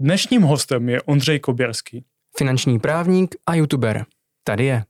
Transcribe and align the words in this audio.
Dnešním 0.00 0.42
hostem 0.42 0.88
je 0.88 1.02
Ondřej 1.02 1.40
Koběrský. 1.40 2.04
Finanční 2.36 2.78
právník 2.78 3.34
a 3.46 3.54
youtuber. 3.54 4.04
Tady 4.44 4.64
je. 4.64 4.84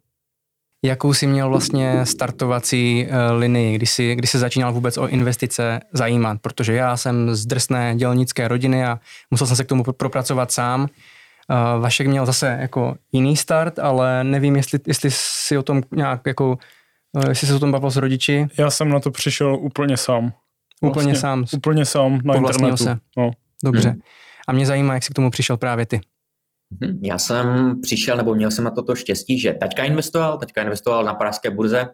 Jakou 0.84 1.14
jsi 1.14 1.26
měl 1.26 1.48
vlastně 1.48 2.06
startovací 2.06 3.06
uh, 3.06 3.38
linii, 3.38 3.76
kdy 3.76 3.86
jsi, 3.86 4.14
kdy 4.14 4.26
jsi 4.26 4.38
začínal 4.38 4.72
vůbec 4.72 4.98
o 4.98 5.08
investice 5.08 5.80
zajímat? 5.92 6.38
Protože 6.40 6.75
já 6.75 6.96
jsem 6.96 7.34
z 7.34 7.46
drsné 7.46 7.96
dělnické 7.96 8.48
rodiny 8.48 8.84
a 8.84 9.00
musel 9.30 9.46
jsem 9.46 9.56
se 9.56 9.64
k 9.64 9.68
tomu 9.68 9.84
propracovat 9.84 10.52
sám. 10.52 10.80
Uh, 10.80 11.82
Vašek 11.82 12.07
měl 12.07 12.27
zase 12.27 12.59
jako 12.61 12.95
jiný 13.12 13.36
start, 13.36 13.79
ale 13.79 14.25
nevím, 14.25 14.57
jestli, 14.57 14.79
jestli 14.86 15.11
si 15.12 15.59
o 15.59 15.62
tom 15.62 15.82
nějak 15.93 16.21
jako, 16.27 16.59
uh, 17.12 17.29
jestli 17.29 17.46
se 17.46 17.55
o 17.55 17.59
tom 17.59 17.73
bavil 17.73 17.91
s 17.91 17.96
rodiči. 17.96 18.46
Já 18.59 18.71
jsem 18.71 18.89
na 18.89 19.00
to 19.00 19.11
přišel 19.11 19.57
úplně 19.57 19.96
sám. 19.96 20.32
Úplně 20.80 20.93
vlastně, 20.93 21.16
sám. 21.16 21.45
Úplně 21.52 21.84
sám 21.84 22.21
na 22.25 22.34
internetu. 22.34 22.77
Se. 22.77 22.98
No. 23.16 23.30
Dobře. 23.64 23.89
Hmm. 23.89 24.00
A 24.48 24.52
mě 24.52 24.66
zajímá, 24.66 24.95
jak 24.95 25.02
jsi 25.02 25.11
k 25.11 25.14
tomu 25.14 25.30
přišel 25.30 25.56
právě 25.56 25.86
ty. 25.86 26.00
Mhm. 26.80 27.00
Já 27.03 27.18
jsem 27.18 27.75
přišel, 27.80 28.16
nebo 28.16 28.34
měl 28.34 28.50
jsem 28.50 28.64
na 28.64 28.70
toto 28.70 28.94
štěstí, 28.94 29.39
že 29.39 29.53
taťka 29.53 29.84
investoval, 29.84 30.39
taťka 30.39 30.62
investoval 30.62 31.04
na 31.04 31.14
pražské 31.14 31.50
burze 31.50 31.89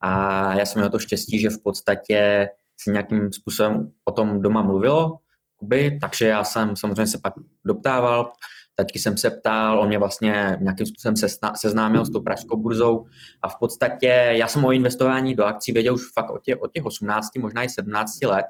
a 0.00 0.54
já 0.54 0.66
jsem 0.66 0.80
měl 0.80 0.90
to 0.90 0.98
štěstí, 0.98 1.38
že 1.38 1.50
v 1.50 1.62
podstatě 1.62 2.48
se 2.80 2.90
nějakým 2.90 3.32
způsobem 3.32 3.92
o 4.04 4.12
tom 4.12 4.42
doma 4.42 4.62
mluvilo, 4.62 5.18
kuby, 5.56 5.98
takže 6.00 6.26
já 6.26 6.44
jsem 6.44 6.76
samozřejmě 6.76 7.06
se 7.06 7.18
pak 7.18 7.34
doptával, 7.64 8.32
taťky 8.74 8.98
jsem 8.98 9.16
se 9.16 9.30
ptal, 9.30 9.80
on 9.80 9.88
mě 9.88 9.98
vlastně 9.98 10.58
nějakým 10.60 10.86
způsobem 10.86 11.14
seznámil 11.56 12.04
s 12.04 12.10
tou 12.10 12.20
pražskou 12.20 12.56
burzou 12.56 13.06
a 13.42 13.48
v 13.48 13.58
podstatě 13.58 14.06
já 14.30 14.48
jsem 14.48 14.64
o 14.64 14.72
investování 14.72 15.34
do 15.34 15.44
akcí 15.44 15.72
věděl 15.72 15.94
už 15.94 16.02
fakt 16.14 16.30
od 16.30 16.42
těch, 16.42 16.60
od 16.60 16.72
těch 16.72 16.84
18, 16.84 17.36
možná 17.38 17.64
i 17.64 17.68
17 17.68 18.22
let, 18.22 18.46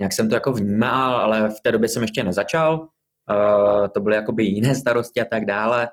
nějak 0.00 0.12
jsem 0.12 0.28
to 0.28 0.34
jako 0.34 0.52
vnímal, 0.52 1.16
ale 1.16 1.48
v 1.48 1.60
té 1.60 1.72
době 1.72 1.88
jsem 1.88 2.02
ještě 2.02 2.24
nezačal, 2.24 2.80
uh, 2.80 3.88
to 3.88 4.00
byly 4.00 4.16
jakoby 4.16 4.44
jiné 4.44 4.74
starosti 4.74 5.20
a 5.20 5.24
tak 5.24 5.44
dále. 5.44 5.88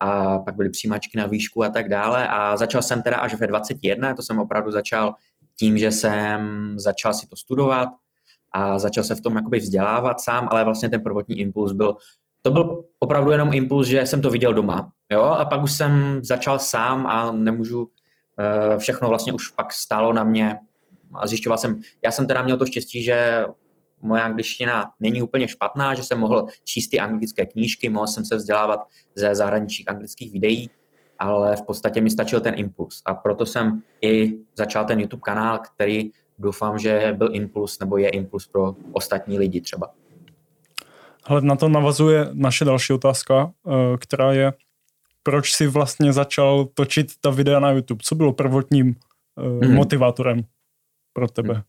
A 0.00 0.38
pak 0.38 0.56
byly 0.56 0.70
přijímačky 0.70 1.18
na 1.18 1.26
výšku 1.26 1.64
a 1.64 1.68
tak 1.68 1.88
dále. 1.88 2.28
A 2.28 2.56
začal 2.56 2.82
jsem 2.82 3.02
teda 3.02 3.16
až 3.16 3.34
ve 3.34 3.46
21, 3.46 4.14
to 4.14 4.22
jsem 4.22 4.38
opravdu 4.38 4.70
začal 4.70 5.14
tím, 5.58 5.78
že 5.78 5.90
jsem 5.90 6.72
začal 6.78 7.14
si 7.14 7.26
to 7.26 7.36
studovat 7.36 7.88
a 8.52 8.78
začal 8.78 9.04
se 9.04 9.14
v 9.14 9.20
tom 9.20 9.36
jakoby 9.36 9.58
vzdělávat 9.58 10.20
sám, 10.20 10.48
ale 10.50 10.64
vlastně 10.64 10.88
ten 10.88 11.02
prvotní 11.02 11.40
impuls 11.40 11.72
byl, 11.72 11.96
to 12.42 12.50
byl 12.50 12.84
opravdu 12.98 13.30
jenom 13.30 13.52
impuls, 13.52 13.86
že 13.86 14.06
jsem 14.06 14.22
to 14.22 14.30
viděl 14.30 14.54
doma, 14.54 14.92
jo, 15.12 15.22
a 15.22 15.44
pak 15.44 15.62
už 15.62 15.72
jsem 15.72 16.20
začal 16.24 16.58
sám 16.58 17.06
a 17.06 17.32
nemůžu, 17.32 17.82
uh, 17.82 18.78
všechno 18.78 19.08
vlastně 19.08 19.32
už 19.32 19.48
pak 19.48 19.72
stálo 19.72 20.12
na 20.12 20.24
mě 20.24 20.58
a 21.14 21.26
zjišťoval 21.26 21.58
jsem, 21.58 21.80
já 22.04 22.10
jsem 22.10 22.26
teda 22.26 22.42
měl 22.42 22.56
to 22.56 22.66
štěstí, 22.66 23.02
že 23.02 23.44
moje 24.02 24.22
angličtina 24.22 24.90
není 25.00 25.22
úplně 25.22 25.48
špatná, 25.48 25.94
že 25.94 26.02
jsem 26.02 26.18
mohl 26.18 26.46
číst 26.64 26.88
ty 26.88 27.00
anglické 27.00 27.46
knížky, 27.46 27.88
mohl 27.88 28.06
jsem 28.06 28.24
se 28.24 28.36
vzdělávat 28.36 28.80
ze 29.14 29.34
zahraničních 29.34 29.88
anglických 29.88 30.32
videí, 30.32 30.70
ale 31.18 31.56
v 31.56 31.62
podstatě 31.62 32.00
mi 32.00 32.10
stačil 32.10 32.40
ten 32.40 32.54
impuls. 32.56 33.02
A 33.04 33.14
proto 33.14 33.46
jsem 33.46 33.82
i 34.02 34.34
začal 34.56 34.84
ten 34.84 35.00
YouTube 35.00 35.22
kanál, 35.24 35.58
který 35.58 36.10
doufám, 36.38 36.78
že 36.78 37.14
byl 37.16 37.30
impuls 37.32 37.78
nebo 37.78 37.98
je 37.98 38.08
impuls 38.08 38.46
pro 38.46 38.74
ostatní 38.92 39.38
lidi 39.38 39.60
třeba. 39.60 39.90
Ale 41.24 41.40
na 41.40 41.56
to 41.56 41.68
navazuje 41.68 42.28
naše 42.32 42.64
další 42.64 42.92
otázka, 42.92 43.52
eh, 43.66 43.96
která 43.98 44.32
je, 44.32 44.52
proč 45.22 45.52
si 45.52 45.66
vlastně 45.66 46.12
začal 46.12 46.66
točit 46.74 47.12
ta 47.20 47.30
videa 47.30 47.60
na 47.60 47.70
YouTube? 47.70 48.00
Co 48.04 48.14
bylo 48.14 48.32
prvotním 48.32 48.94
mm-hmm. 49.38 49.74
motivátorem 49.74 50.44
pro 51.12 51.28
tebe? 51.28 51.62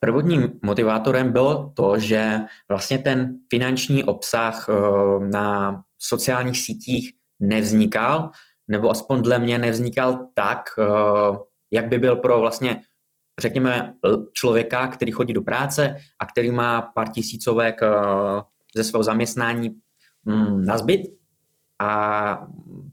Prvotním 0.00 0.60
motivátorem 0.62 1.32
bylo 1.32 1.72
to, 1.76 1.98
že 1.98 2.38
vlastně 2.68 2.98
ten 2.98 3.38
finanční 3.50 4.04
obsah 4.04 4.66
eh, 4.68 4.72
na 5.26 5.82
sociálních 5.98 6.58
sítích 6.58 7.12
nevznikal, 7.40 8.30
nebo 8.68 8.90
aspoň 8.90 9.22
dle 9.22 9.38
mě 9.38 9.58
nevznikal 9.58 10.26
tak, 10.34 10.60
eh, 10.78 11.38
jak 11.70 11.88
by 11.88 11.98
byl 11.98 12.16
pro 12.16 12.40
vlastně, 12.40 12.82
řekněme, 13.40 13.94
člověka, 14.32 14.88
který 14.88 15.12
chodí 15.12 15.32
do 15.32 15.42
práce 15.42 15.96
a 16.18 16.26
který 16.26 16.50
má 16.50 16.82
pár 16.82 17.08
tisícovek 17.08 17.82
eh, 17.82 17.88
ze 18.76 18.84
svého 18.84 19.02
zaměstnání 19.02 19.70
mm, 20.24 20.64
na 20.64 20.78
zbyt. 20.78 21.00
A 21.78 22.46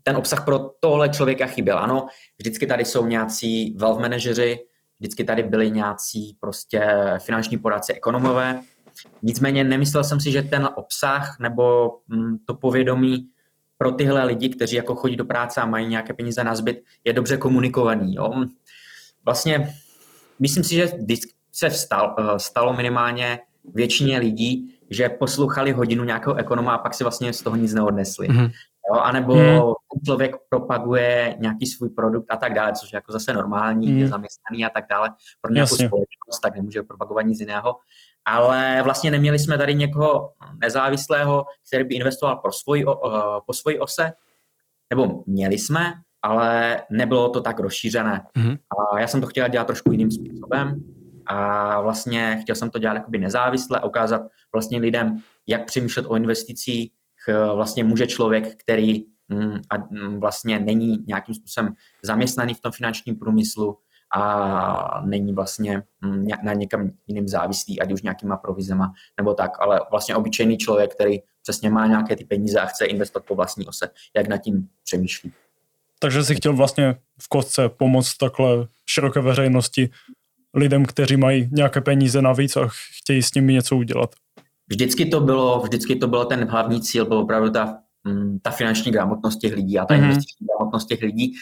ten 0.04 0.18
obsah 0.18 0.46
pro 0.46 0.60
tohle 0.80 1.10
člověka 1.10 1.46
chyběl. 1.46 1.80
Ano, 1.80 2.08
vždycky 2.40 2.68
tady 2.68 2.86
jsou 2.86 3.06
nějací 3.06 3.76
wealth 3.78 4.00
manažeři, 4.00 4.60
vždycky 5.04 5.24
tady 5.24 5.44
byli 5.44 5.72
nějací 5.72 6.38
prostě 6.40 6.82
finanční 7.18 7.58
poradci, 7.58 7.94
ekonomové. 7.94 8.62
Nicméně 9.22 9.64
nemyslel 9.64 10.04
jsem 10.04 10.20
si, 10.20 10.32
že 10.32 10.42
ten 10.42 10.70
obsah 10.76 11.40
nebo 11.40 11.92
mm, 12.08 12.38
to 12.46 12.54
povědomí 12.54 13.28
pro 13.78 13.92
tyhle 13.92 14.26
lidi, 14.26 14.50
kteří 14.50 14.76
jako 14.76 14.96
chodí 14.96 15.16
do 15.16 15.26
práce 15.26 15.62
a 15.62 15.66
mají 15.66 15.88
nějaké 15.88 16.14
peníze 16.14 16.44
na 16.44 16.56
zbyt, 16.56 16.84
je 17.04 17.14
dobře 17.14 17.38
komunikovaný. 17.38 18.16
Jo. 18.16 18.32
Vlastně 19.26 19.74
myslím 20.40 20.64
si, 20.64 20.76
že 20.76 20.92
se 21.52 21.70
vstal, 21.70 22.16
eh, 22.20 22.40
stalo 22.40 22.74
minimálně 22.74 23.40
většině 23.74 24.20
lidí, 24.20 24.76
že 24.90 25.10
poslouchali 25.10 25.72
hodinu 25.72 26.04
nějakého 26.04 26.36
ekonoma 26.36 26.74
a 26.74 26.78
pak 26.78 26.94
si 26.94 27.04
vlastně 27.04 27.34
z 27.34 27.42
toho 27.42 27.56
nic 27.56 27.74
neodnesli. 27.74 28.30
Mm-hmm. 28.30 28.52
Jo, 28.90 29.00
anebo 29.00 29.34
hmm. 29.34 29.62
člověk 30.06 30.36
propaguje 30.50 31.36
nějaký 31.40 31.66
svůj 31.66 31.90
produkt 31.90 32.26
a 32.30 32.38
tak 32.38 32.54
dále, 32.54 32.74
což 32.74 32.94
je 32.94 32.98
jako 32.98 33.12
zase 33.12 33.34
normální, 33.34 33.88
hmm. 33.88 33.98
je 33.98 34.08
zaměstnaný 34.08 34.66
a 34.66 34.70
tak 34.70 34.86
dále. 34.90 35.10
Pro 35.42 35.54
nějakou 35.54 35.74
Jasně. 35.74 35.88
společnost 35.88 36.40
tak 36.44 36.56
nemůže 36.56 36.84
propagovat 36.84 37.22
nic 37.22 37.40
jiného. 37.40 37.76
Ale 38.26 38.82
vlastně 38.84 39.12
neměli 39.12 39.40
jsme 39.40 39.58
tady 39.58 39.76
někoho 39.76 40.34
nezávislého, 40.62 41.46
který 41.68 41.84
by 41.84 41.96
investoval 41.96 42.36
pro 42.36 42.52
svoj, 42.52 42.86
po 43.46 43.54
svoji 43.54 43.80
ose, 43.80 44.14
nebo 44.90 45.24
měli 45.28 45.58
jsme, 45.58 45.94
ale 46.22 46.82
nebylo 46.90 47.30
to 47.30 47.42
tak 47.42 47.60
rozšířené. 47.60 48.28
Hmm. 48.36 48.52
A 48.52 49.00
já 49.00 49.08
jsem 49.08 49.22
to 49.22 49.28
chtěl 49.28 49.48
dělat 49.48 49.68
trošku 49.68 49.92
jiným 49.92 50.12
způsobem 50.12 50.84
a 51.26 51.82
vlastně 51.82 52.38
chtěl 52.42 52.56
jsem 52.56 52.70
to 52.70 52.80
dělat 52.80 52.94
jakoby 52.94 53.18
nezávisle 53.18 53.80
a 53.80 53.86
ukázat 53.86 54.22
vlastně 54.54 54.80
lidem, 54.80 55.18
jak 55.48 55.66
přemýšlet 55.66 56.06
o 56.10 56.16
investicích, 56.16 56.92
Eh, 56.92 57.03
vlastně 57.56 57.84
může 57.84 58.08
člověk, 58.08 58.56
který 58.56 59.06
mm, 59.30 59.62
a 59.70 59.78
mm, 59.78 60.20
vlastně 60.20 60.60
není 60.60 61.04
nějakým 61.08 61.36
způsobem 61.36 61.74
zaměstnaný 62.04 62.54
v 62.54 62.62
tom 62.62 62.72
finančním 62.72 63.16
průmyslu 63.16 63.78
a 64.16 65.02
není 65.06 65.34
vlastně 65.34 65.84
mm, 66.02 66.28
na 66.44 66.54
někam 66.54 66.90
jiným 67.08 67.28
závislý, 67.28 67.82
ať 67.82 67.92
už 67.92 68.02
nějakýma 68.02 68.38
provizema 68.38 68.94
nebo 69.18 69.34
tak, 69.34 69.52
ale 69.60 69.82
vlastně 69.92 70.16
obyčejný 70.16 70.58
člověk, 70.58 70.96
který 70.96 71.18
přesně 71.42 71.70
má 71.70 71.88
nějaké 71.88 72.16
ty 72.16 72.26
peníze 72.26 72.60
a 72.60 72.66
chce 72.66 72.86
investovat 72.86 73.26
po 73.26 73.36
vlastní 73.36 73.68
ose, 73.68 73.90
jak 74.16 74.28
nad 74.28 74.38
tím 74.38 74.68
přemýšlí. 74.84 75.32
Takže 76.00 76.24
si 76.24 76.36
chtěl 76.36 76.54
vlastně 76.54 76.96
v 77.22 77.28
kostce 77.28 77.70
pomoct 77.70 78.18
takhle 78.18 78.68
široké 78.86 79.22
veřejnosti 79.22 79.90
lidem, 80.54 80.86
kteří 80.86 81.18
mají 81.18 81.50
nějaké 81.52 81.82
peníze 81.82 82.22
navíc 82.22 82.58
a 82.58 82.68
chtějí 83.00 83.24
s 83.24 83.34
nimi 83.34 83.54
něco 83.54 83.78
udělat 83.78 84.16
vždycky 84.68 85.06
to 85.06 85.20
bylo, 85.20 85.60
vždycky 85.60 85.96
to 85.96 86.08
bylo 86.08 86.26
ten 86.26 86.50
hlavní 86.50 86.82
cíl, 86.82 87.06
byl 87.06 87.18
opravdu 87.18 87.50
ta, 87.50 87.78
mm, 88.04 88.40
ta 88.42 88.52
finanční 88.52 88.92
gramotnost 88.92 89.38
těch 89.38 89.54
lidí 89.54 89.80
a 89.80 89.86
ta 89.86 89.94
mm-hmm. 89.94 90.04
investiční 90.04 90.48
gramotnost 90.48 90.86
těch 90.86 91.02
lidí. 91.02 91.34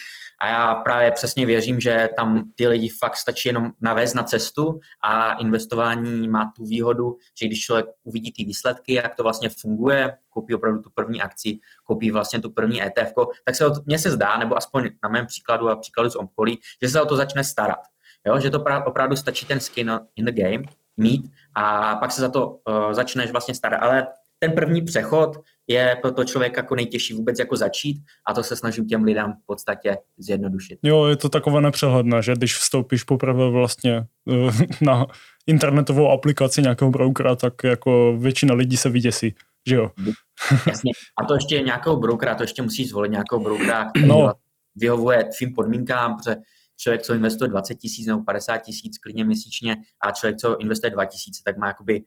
A 0.42 0.48
já 0.48 0.76
právě 0.76 1.12
přesně 1.12 1.46
věřím, 1.46 1.80
že 1.80 2.10
tam 2.18 2.44
ty 2.56 2.68
lidi 2.68 2.90
fakt 2.90 3.18
stačí 3.18 3.50
jenom 3.50 3.72
navést 3.82 4.16
na 4.16 4.24
cestu 4.24 4.80
a 5.04 5.34
investování 5.34 6.28
má 6.28 6.52
tu 6.56 6.66
výhodu, 6.66 7.18
že 7.40 7.48
když 7.48 7.62
člověk 7.62 7.86
uvidí 8.04 8.32
ty 8.32 8.44
výsledky, 8.44 8.94
jak 8.94 9.16
to 9.16 9.24
vlastně 9.24 9.50
funguje, 9.62 10.18
koupí 10.30 10.56
opravdu 10.56 10.82
tu 10.82 10.90
první 10.94 11.22
akci, 11.22 11.60
koupí 11.84 12.12
vlastně 12.12 12.42
tu 12.42 12.50
první 12.50 12.84
ETF, 12.84 13.14
tak 13.46 13.56
se 13.56 13.66
mně 13.86 14.00
se 14.00 14.12
zdá, 14.12 14.38
nebo 14.38 14.58
aspoň 14.58 14.90
na 15.04 15.10
mém 15.10 15.26
příkladu 15.26 15.70
a 15.70 15.76
příkladu 15.76 16.10
z 16.10 16.16
okolí, 16.16 16.60
že 16.82 16.90
se 16.90 17.02
o 17.02 17.06
to 17.06 17.16
začne 17.16 17.44
starat. 17.44 17.80
Jo? 18.28 18.40
Že 18.40 18.50
to 18.50 18.64
opravdu 18.86 19.16
stačí 19.16 19.46
ten 19.46 19.60
skin 19.60 20.00
in 20.16 20.26
the 20.26 20.32
game 20.32 20.64
mít 20.98 21.32
a 21.56 21.96
pak 21.96 22.12
se 22.12 22.22
za 22.22 22.30
to 22.30 22.48
uh, 22.48 22.94
začneš 22.94 23.32
vlastně 23.32 23.56
starat. 23.56 23.78
Ale 23.78 24.08
ten 24.40 24.52
první 24.52 24.82
přechod 24.82 25.38
je 25.68 25.98
pro 26.02 26.12
to 26.12 26.24
člověk 26.24 26.58
jako 26.58 26.76
nejtěžší 26.76 27.14
vůbec 27.14 27.40
jako 27.40 27.56
začít 27.56 27.98
a 28.28 28.34
to 28.34 28.44
se 28.44 28.56
snažím 28.56 28.88
těm 28.88 29.04
lidem 29.04 29.34
v 29.44 29.46
podstatě 29.46 29.98
zjednodušit. 30.18 30.80
Jo, 30.84 31.06
je 31.06 31.16
to 31.16 31.30
takové 31.30 31.62
nepřehledné, 31.62 32.22
že 32.22 32.34
když 32.34 32.58
vstoupíš 32.58 33.04
poprvé 33.04 33.50
vlastně 33.50 34.06
uh, 34.26 34.56
na 34.82 35.06
internetovou 35.48 36.12
aplikaci 36.12 36.62
nějakého 36.62 36.92
brokera, 36.92 37.36
tak 37.36 37.54
jako 37.64 38.18
většina 38.18 38.54
lidí 38.54 38.78
se 38.78 38.90
vyděsí, 38.90 39.36
že 39.68 39.76
jo? 39.76 39.92
Jasně. 40.68 40.92
A 41.22 41.26
to 41.26 41.34
ještě 41.34 41.62
nějakého 41.62 41.96
brokera, 41.96 42.36
to 42.36 42.44
ještě 42.44 42.62
musíš 42.62 42.90
zvolit 42.90 43.12
nějakého 43.12 43.40
brokera, 43.40 43.86
který 43.90 44.08
no. 44.08 44.34
vyhovuje 44.76 45.24
tvým 45.38 45.54
podmínkám, 45.54 46.18
protože 46.18 46.36
člověk, 46.82 47.02
co 47.02 47.14
investuje 47.14 47.50
20 47.50 47.76
tisíc 47.76 48.08
nebo 48.08 48.24
50 48.24 48.58
tisíc 48.58 48.98
klidně 48.98 49.26
měsíčně 49.26 49.78
a 50.02 50.12
člověk, 50.12 50.38
co 50.38 50.58
investuje 50.58 50.90
2 50.90 51.06
tisíce, 51.06 51.42
tak 51.46 51.58
má 51.58 51.68
jakoby 51.68 52.04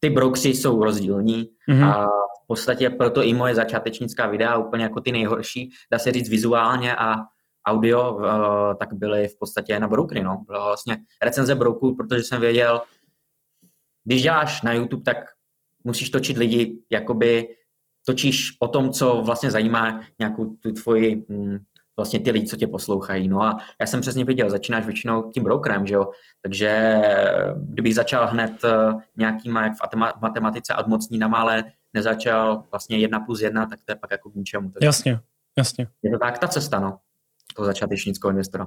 ty 0.00 0.10
brokeři 0.10 0.48
jsou 0.48 0.84
rozdílní 0.84 1.50
mm-hmm. 1.68 1.90
a 1.90 2.06
v 2.44 2.46
podstatě 2.46 2.90
proto 2.90 3.22
i 3.22 3.34
moje 3.34 3.54
začátečnická 3.54 4.26
videa, 4.26 4.58
úplně 4.58 4.82
jako 4.82 5.00
ty 5.00 5.12
nejhorší, 5.12 5.70
dá 5.92 5.98
se 5.98 6.12
říct 6.12 6.28
vizuálně 6.28 6.96
a 6.96 7.14
audio, 7.66 8.14
uh, 8.14 8.24
tak 8.78 8.92
byly 8.92 9.28
v 9.28 9.38
podstatě 9.38 9.80
na 9.80 9.88
brokery, 9.88 10.22
no. 10.22 10.44
Byla 10.46 10.66
vlastně 10.66 10.96
recenze 11.22 11.54
brokerů, 11.54 11.96
protože 11.96 12.22
jsem 12.22 12.40
věděl, 12.40 12.82
když 14.04 14.22
děláš 14.22 14.62
na 14.62 14.72
YouTube, 14.72 15.02
tak 15.02 15.16
musíš 15.84 16.10
točit 16.10 16.36
lidi, 16.36 16.78
jakoby 16.90 17.48
točíš 18.06 18.56
o 18.60 18.68
tom, 18.68 18.90
co 18.90 19.22
vlastně 19.24 19.50
zajímá 19.50 20.00
nějakou 20.18 20.44
tu 20.44 20.72
tvoji, 20.72 21.24
mm, 21.28 21.58
vlastně 21.96 22.20
ty 22.20 22.30
lidi, 22.30 22.46
co 22.46 22.56
tě 22.56 22.66
poslouchají. 22.66 23.28
No 23.28 23.42
a 23.42 23.58
já 23.80 23.86
jsem 23.86 24.00
přesně 24.00 24.24
viděl, 24.24 24.50
začínáš 24.50 24.84
většinou 24.84 25.30
tím 25.30 25.44
brokerem, 25.44 25.86
že 25.86 25.94
jo, 25.94 26.10
takže 26.42 27.00
kdybych 27.56 27.94
začal 27.94 28.26
hned 28.26 28.52
eh, 28.64 28.92
nějakýma 29.16 29.62
jak 29.62 29.72
v 29.72 30.20
matematice 30.20 30.74
ad 30.74 30.86
mocnínama, 30.86 31.38
ale 31.38 31.64
nezačal 31.94 32.64
vlastně 32.70 32.98
jedna 32.98 33.20
plus 33.20 33.40
jedna, 33.40 33.66
tak 33.66 33.78
to 33.84 33.92
je 33.92 33.96
pak 33.96 34.10
jako 34.10 34.30
k 34.30 34.34
ničemu. 34.34 34.70
Takže 34.70 34.86
jasně, 34.86 35.20
jasně. 35.58 35.86
Je 36.02 36.10
to 36.10 36.18
tak 36.18 36.38
ta 36.38 36.48
cesta, 36.48 36.80
no, 36.80 36.98
toho 37.56 37.66
začátečnického 37.66 38.30
investora. 38.30 38.66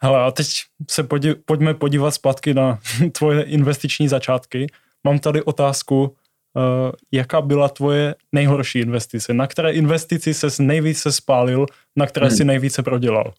Hele, 0.00 0.24
a 0.24 0.30
teď 0.30 0.46
se 0.90 1.02
podí, 1.02 1.34
pojďme 1.34 1.74
podívat 1.74 2.10
zpátky 2.10 2.54
na 2.54 2.78
tvoje 3.12 3.42
investiční 3.42 4.08
začátky. 4.08 4.66
Mám 5.04 5.18
tady 5.18 5.42
otázku, 5.42 6.16
uh, 6.56 6.92
jaká 7.12 7.40
byla 7.40 7.68
tvoje 7.68 8.14
nejhorší 8.32 8.78
investice? 8.78 9.34
Na 9.34 9.46
které 9.46 9.72
investici 9.72 10.34
ses 10.34 10.58
nejvíce 10.58 11.12
spálil, 11.12 11.66
na 11.96 12.06
které 12.06 12.26
hmm. 12.26 12.36
si 12.36 12.44
nejvíce 12.44 12.82
prodělal? 12.82 13.32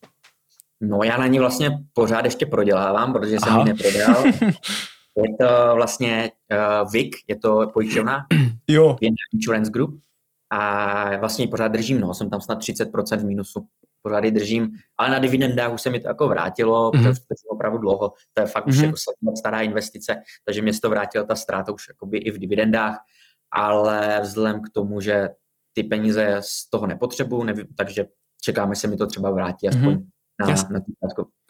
No 0.82 1.00
já 1.04 1.18
na 1.18 1.28
ní 1.28 1.40
vlastně 1.40 1.80
pořád 1.94 2.26
ještě 2.26 2.46
prodělávám, 2.46 3.14
protože 3.14 3.32
jsem 3.40 3.50
Aha. 3.50 3.60
ji 3.60 3.66
neprodal. 3.66 4.26
je 5.18 5.38
to 5.40 5.76
vlastně 5.76 6.32
uh, 6.52 6.92
VIC, 6.92 7.12
je 7.28 7.36
to 7.36 7.68
pojišťovna, 7.74 8.26
jo. 8.68 8.98
Insurance 9.34 9.72
Group 9.72 10.00
a 10.50 11.18
vlastně 11.18 11.46
ji 11.46 11.50
pořád 11.50 11.68
držím, 11.68 12.00
no, 12.00 12.14
jsem 12.14 12.30
tam 12.30 12.42
snad 12.42 12.60
30% 12.60 13.18
v 13.18 13.26
mínusu 13.26 13.68
pořád 14.01 14.24
ji 14.24 14.31
držím, 14.31 14.69
ale 14.98 15.10
na 15.10 15.19
dividendách 15.19 15.74
už 15.74 15.81
se 15.81 15.90
mi 15.90 16.00
to 16.00 16.07
jako 16.07 16.28
vrátilo, 16.28 16.92
mm-hmm. 16.92 17.04
protože 17.04 17.18
to 17.18 17.50
opravdu 17.50 17.78
dlouho, 17.78 18.13
to 18.34 18.42
je 18.42 18.48
fakt 18.48 18.66
mm-hmm. 18.66 18.69
už 18.69 18.78
mhm. 18.78 18.86
jako 18.86 19.38
stará 19.38 19.62
investice, 19.62 20.22
takže 20.46 20.62
mě 20.62 20.72
to 20.81 20.90
vrátila 20.90 21.25
ta 21.25 21.36
ztráta 21.36 21.72
už 21.72 21.88
jakoby 21.88 22.18
i 22.18 22.31
v 22.31 22.40
dividendách, 22.40 22.98
ale 23.51 24.19
vzhledem 24.22 24.62
k 24.62 24.69
tomu, 24.69 25.01
že 25.01 25.30
ty 25.74 25.84
peníze 25.84 26.38
z 26.40 26.69
toho 26.69 26.88
nepotřebuju, 26.88 27.44
nevím, 27.44 27.68
takže 27.78 28.06
čekáme, 28.42 28.75
se 28.75 28.88
mi 28.88 28.98
to 28.98 29.07
třeba 29.07 29.31
vrátí 29.31 29.68
aspoň 29.68 29.94
mm-hmm 29.94 30.19
na, 30.40 30.50
já, 30.50 30.56
na 30.70 30.80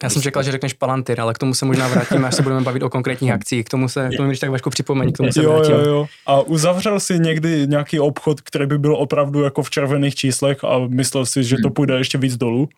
Já 0.02 0.10
jsem 0.10 0.22
čekal, 0.22 0.42
že 0.42 0.52
řekneš 0.52 0.72
Palantir, 0.72 1.20
ale 1.20 1.34
k 1.34 1.38
tomu 1.38 1.54
se 1.54 1.64
možná 1.64 1.88
vrátíme, 1.88 2.28
až 2.28 2.34
se 2.34 2.42
budeme 2.42 2.60
bavit 2.60 2.82
o 2.82 2.90
konkrétních 2.90 3.32
akcích. 3.32 3.64
K 3.64 3.68
tomu 3.68 3.88
se, 3.88 4.08
k 4.14 4.16
tomu 4.16 4.28
když 4.28 4.40
tak 4.40 4.50
Vašku 4.50 4.70
připomeň, 4.70 5.12
k 5.12 5.16
tomu 5.16 5.32
se 5.32 5.42
jo, 5.42 5.52
vrátím. 5.52 5.74
Jo, 5.74 5.80
jo. 5.80 6.06
A 6.26 6.40
uzavřel 6.40 7.00
si 7.00 7.18
někdy 7.18 7.66
nějaký 7.66 8.00
obchod, 8.00 8.40
který 8.40 8.66
by 8.66 8.78
byl 8.78 8.96
opravdu 8.96 9.42
jako 9.42 9.62
v 9.62 9.70
červených 9.70 10.14
číslech 10.14 10.64
a 10.64 10.78
myslel 10.78 11.26
si, 11.26 11.44
že 11.44 11.56
to 11.56 11.68
hmm. 11.68 11.74
půjde 11.74 11.98
ještě 11.98 12.18
víc 12.18 12.36
dolů? 12.36 12.68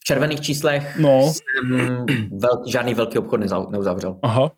V 0.00 0.04
červených 0.04 0.40
číslech 0.40 0.98
no. 0.98 1.32
jsem 1.32 2.06
velký, 2.40 2.70
žádný 2.72 2.94
velký 2.94 3.18
obchod 3.18 3.40
neuzavřel. 3.70 4.18
Aha. 4.22 4.50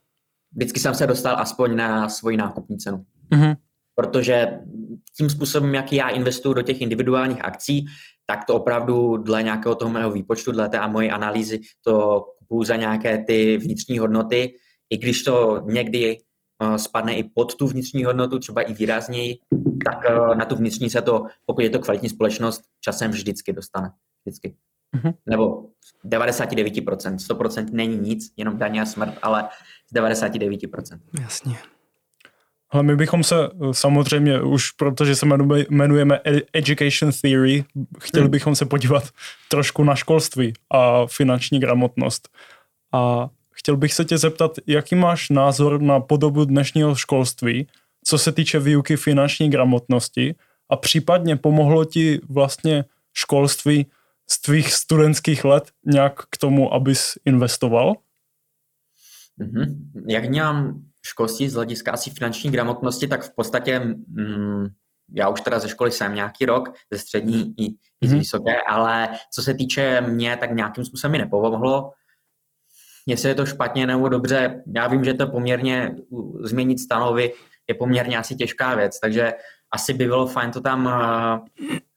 Vždycky 0.57 0.81
jsem 0.81 0.95
se 0.95 1.07
dostal 1.07 1.37
aspoň 1.37 1.77
na 1.77 2.09
svoji 2.09 2.37
nákupní 2.37 2.79
cenu. 2.79 3.05
Mm-hmm. 3.33 3.57
Protože 3.95 4.49
tím 5.17 5.31
způsobem, 5.31 5.75
jak 5.75 5.93
já 5.93 6.09
investuju 6.09 6.55
do 6.55 6.63
těch 6.63 6.81
individuálních 6.81 7.45
akcí, 7.45 7.87
tak 8.27 8.45
to 8.45 8.55
opravdu 8.55 9.17
dle 9.17 9.43
nějakého 9.43 9.75
toho 9.75 9.91
mého 9.91 10.11
výpočtu, 10.11 10.53
dle 10.53 10.69
té 10.69 10.79
a 10.79 10.87
moje 10.87 11.11
analýzy, 11.11 11.61
to 11.85 12.25
kupuju 12.39 12.65
za 12.65 12.77
nějaké 12.77 13.25
ty 13.25 13.57
vnitřní 13.57 13.99
hodnoty, 13.99 14.55
i 14.91 14.97
když 14.97 15.23
to 15.23 15.63
někdy 15.65 16.19
uh, 16.63 16.77
spadne 16.77 17.15
i 17.15 17.25
pod 17.25 17.55
tu 17.55 17.67
vnitřní 17.67 18.05
hodnotu, 18.05 18.39
třeba 18.39 18.63
i 18.63 18.75
výrazněji, 18.75 19.39
tak 19.85 19.99
uh, 20.11 20.37
na 20.37 20.45
tu 20.45 20.57
vnitřní 20.57 20.91
se 20.91 21.03
to, 21.03 21.27
pokud 21.47 21.61
je 21.61 21.71
to 21.71 21.79
kvalitní 21.79 22.09
společnost, 22.09 22.63
časem 22.81 23.11
vždycky 23.11 23.53
dostane. 23.53 23.91
Vždycky. 24.25 24.57
Mm-hmm. 24.97 25.15
Nebo 25.27 25.67
99%. 26.05 27.17
100% 27.17 27.67
není 27.73 27.97
nic, 27.97 28.33
jenom 28.37 28.59
daně 28.59 28.83
a 28.83 28.87
smrt, 28.87 29.19
ale 29.23 29.49
z 29.91 29.95
99%. 29.95 31.01
Jasně. 31.21 31.57
Ale 32.75 32.83
my 32.83 32.97
bychom 32.97 33.25
se 33.25 33.37
eh, 33.45 33.49
samozřejmě 33.73 34.41
už, 34.41 34.71
protože 34.71 35.17
se 35.17 35.27
jmenujeme 35.71 36.21
Education 36.53 37.13
Theory, 37.23 37.65
chtěli 38.01 38.25
hmm. 38.25 38.31
bychom 38.31 38.55
se 38.55 38.67
podívat 38.67 39.05
trošku 39.49 39.85
na 39.85 39.95
školství 39.95 40.53
a 40.71 41.07
finanční 41.07 41.61
gramotnost. 41.61 42.29
A 42.93 43.31
chtěl 43.51 43.77
bych 43.77 43.95
se 43.95 44.05
tě 44.05 44.19
zeptat, 44.19 44.59
jaký 44.67 44.95
máš 44.95 45.31
názor 45.31 45.83
na 45.83 46.01
podobu 46.01 46.45
dnešního 46.45 46.95
školství, 46.95 47.67
co 48.05 48.19
se 48.19 48.33
týče 48.33 48.59
výuky 48.59 48.97
finanční 48.97 49.51
gramotnosti 49.51 50.35
a 50.71 50.77
případně 50.77 51.37
pomohlo 51.37 51.85
ti 51.85 52.21
vlastně 52.29 52.85
školství 53.13 53.87
z 54.31 54.41
tvých 54.41 54.73
studentských 54.73 55.45
let 55.45 55.71
nějak 55.87 56.27
k 56.31 56.37
tomu, 56.37 56.75
abys 56.75 57.19
investoval? 57.25 57.95
Mm-hmm. 59.41 59.77
Jak 60.09 60.31
mám 60.31 60.85
školství 61.07 61.49
z 61.49 61.55
hlediska 61.55 61.93
asi 61.93 62.11
finanční 62.11 62.51
gramotnosti, 62.51 63.09
tak 63.09 63.23
v 63.23 63.35
podstatě 63.35 63.79
mm, 63.79 64.67
já 65.13 65.29
už 65.29 65.41
teda 65.41 65.59
ze 65.59 65.69
školy 65.69 65.93
jsem 65.93 66.15
nějaký 66.15 66.47
rok, 66.47 66.69
ze 66.93 66.99
střední 66.99 67.55
i, 67.59 67.67
i 68.01 68.09
z 68.09 68.11
mhm. 68.11 68.19
vysoké, 68.19 68.63
ale 68.69 69.09
co 69.35 69.43
se 69.43 69.55
týče 69.55 70.01
mě, 70.01 70.37
tak 70.37 70.51
nějakým 70.51 70.85
způsobem 70.85 71.13
mi 71.13 71.19
nepomohlo. 71.19 71.93
Jestli 73.07 73.29
je 73.29 73.35
to 73.35 73.47
špatně 73.47 73.87
nebo 73.87 74.09
dobře, 74.09 74.63
já 74.77 74.89
vím, 74.89 75.05
že 75.05 75.15
to 75.15 75.27
poměrně 75.27 75.97
změnit 76.41 76.79
stanovy 76.79 77.33
je 77.69 77.75
poměrně 77.75 78.19
asi 78.19 78.37
těžká 78.37 78.75
věc, 78.75 79.01
takže 79.01 79.33
asi 79.71 79.95
by 79.95 80.05
bylo 80.05 80.27
fajn 80.27 80.51
to 80.51 80.61
tam, 80.61 80.89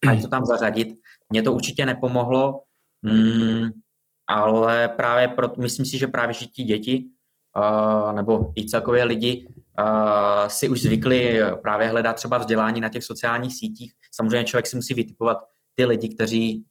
fajn 0.05 0.21
to 0.21 0.27
tam 0.27 0.45
zařadit. 0.45 0.87
Mně 1.29 1.43
to 1.43 1.53
určitě 1.53 1.85
nepomohlo, 1.85 2.61
mm, 3.01 3.69
ale 4.27 4.87
právě 4.87 5.27
proto, 5.27 5.61
myslím 5.61 5.85
si, 5.85 5.97
že 5.97 6.07
právě 6.07 6.33
že 6.33 6.45
ti 6.45 6.63
děti 6.63 7.05
nebo 8.11 8.51
i 8.55 8.65
celkově 8.65 9.03
lidi 9.03 9.47
si 10.47 10.69
už 10.69 10.81
zvykli 10.81 11.39
právě 11.61 11.87
hledat 11.87 12.13
třeba 12.13 12.37
vzdělání 12.37 12.81
na 12.81 12.89
těch 12.89 13.03
sociálních 13.03 13.55
sítích. 13.55 13.93
Samozřejmě 14.11 14.43
člověk 14.43 14.67
si 14.67 14.75
musí 14.75 14.93
vytipovat 14.93 15.37
ty 15.75 15.85
lidi, 15.85 16.09
kteří 16.09 16.65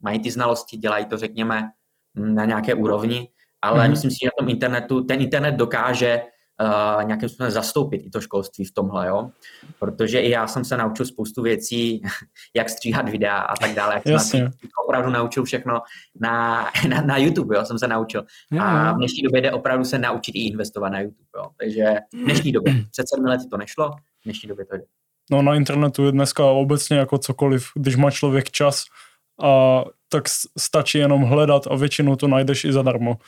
mají 0.00 0.18
ty 0.18 0.30
znalosti, 0.30 0.76
dělají 0.76 1.06
to, 1.06 1.16
řekněme, 1.16 1.70
na 2.14 2.44
nějaké 2.44 2.74
úrovni, 2.74 3.28
ale 3.62 3.84
mm-hmm. 3.84 3.90
myslím 3.90 4.10
si, 4.10 4.16
že 4.22 4.26
na 4.26 4.32
tom 4.38 4.48
internetu, 4.48 5.04
ten 5.04 5.20
internet 5.20 5.52
dokáže 5.52 6.22
uh, 6.60 7.04
nějakým 7.04 7.28
způsobem 7.28 7.50
zastoupit 7.50 7.96
i 7.96 8.10
to 8.10 8.20
školství 8.20 8.64
v 8.64 8.72
tomhle, 8.72 9.08
jo? 9.08 9.30
Protože 9.78 10.20
i 10.20 10.30
já 10.30 10.46
jsem 10.46 10.64
se 10.64 10.76
naučil 10.76 11.06
spoustu 11.06 11.42
věcí, 11.42 12.02
jak 12.56 12.68
stříhat 12.68 13.08
videa 13.08 13.36
a 13.36 13.56
tak 13.56 13.74
dále, 13.74 13.94
jak 13.94 14.20
jsem 14.20 14.50
opravdu 14.84 15.10
naučil 15.10 15.44
všechno 15.44 15.80
na, 16.20 16.66
na, 16.88 17.00
na 17.00 17.16
YouTube, 17.16 17.56
jo, 17.56 17.64
jsem 17.64 17.78
se 17.78 17.88
naučil. 17.88 18.24
A 18.60 18.92
v 18.92 18.96
dnešní 18.96 19.22
době 19.22 19.40
jde 19.40 19.52
opravdu 19.52 19.84
se 19.84 19.98
naučit 19.98 20.32
i 20.34 20.46
investovat 20.46 20.88
na 20.88 21.00
YouTube, 21.00 21.28
jo? 21.36 21.44
takže 21.60 21.94
v 22.12 22.24
dnešní 22.24 22.52
době, 22.52 22.74
před 22.90 23.06
sedmi 23.14 23.28
lety 23.28 23.44
to 23.50 23.56
nešlo, 23.56 23.90
v 23.90 24.24
dnešní 24.24 24.48
době 24.48 24.66
to 24.66 24.76
jde. 24.76 24.84
No 25.30 25.42
na 25.42 25.54
internetu 25.54 26.06
je 26.06 26.12
dneska 26.12 26.44
obecně 26.44 26.96
jako 26.96 27.18
cokoliv, 27.18 27.66
když 27.74 27.96
má 27.96 28.10
člověk 28.10 28.50
čas, 28.50 28.84
a 29.42 29.84
tak 30.08 30.24
stačí 30.58 30.98
jenom 30.98 31.22
hledat 31.22 31.62
a 31.70 31.76
většinou 31.76 32.16
to 32.16 32.28
najdeš 32.28 32.64
i 32.64 32.72
zadarmo. 32.72 33.18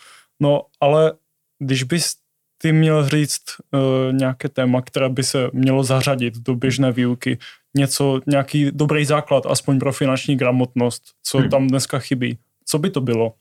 No 0.40 0.62
ale 0.80 1.12
když 1.58 1.82
bys 1.82 2.14
ty 2.62 2.72
měl 2.72 3.08
říct 3.08 3.42
uh, 3.70 4.12
nějaké 4.12 4.48
téma, 4.48 4.82
které 4.82 5.08
by 5.08 5.22
se 5.22 5.50
mělo 5.52 5.84
zařadit 5.84 6.34
do 6.38 6.54
běžné 6.54 6.92
výuky, 6.92 7.38
něco, 7.76 8.20
nějaký 8.26 8.70
dobrý 8.72 9.04
základ, 9.04 9.46
aspoň 9.46 9.78
pro 9.78 9.92
finanční 9.92 10.36
gramotnost, 10.36 11.02
co 11.22 11.38
hmm. 11.38 11.50
tam 11.50 11.68
dneska 11.68 11.98
chybí. 11.98 12.38
Co 12.66 12.78
by 12.78 12.90
to 12.90 13.00
bylo? 13.00 13.34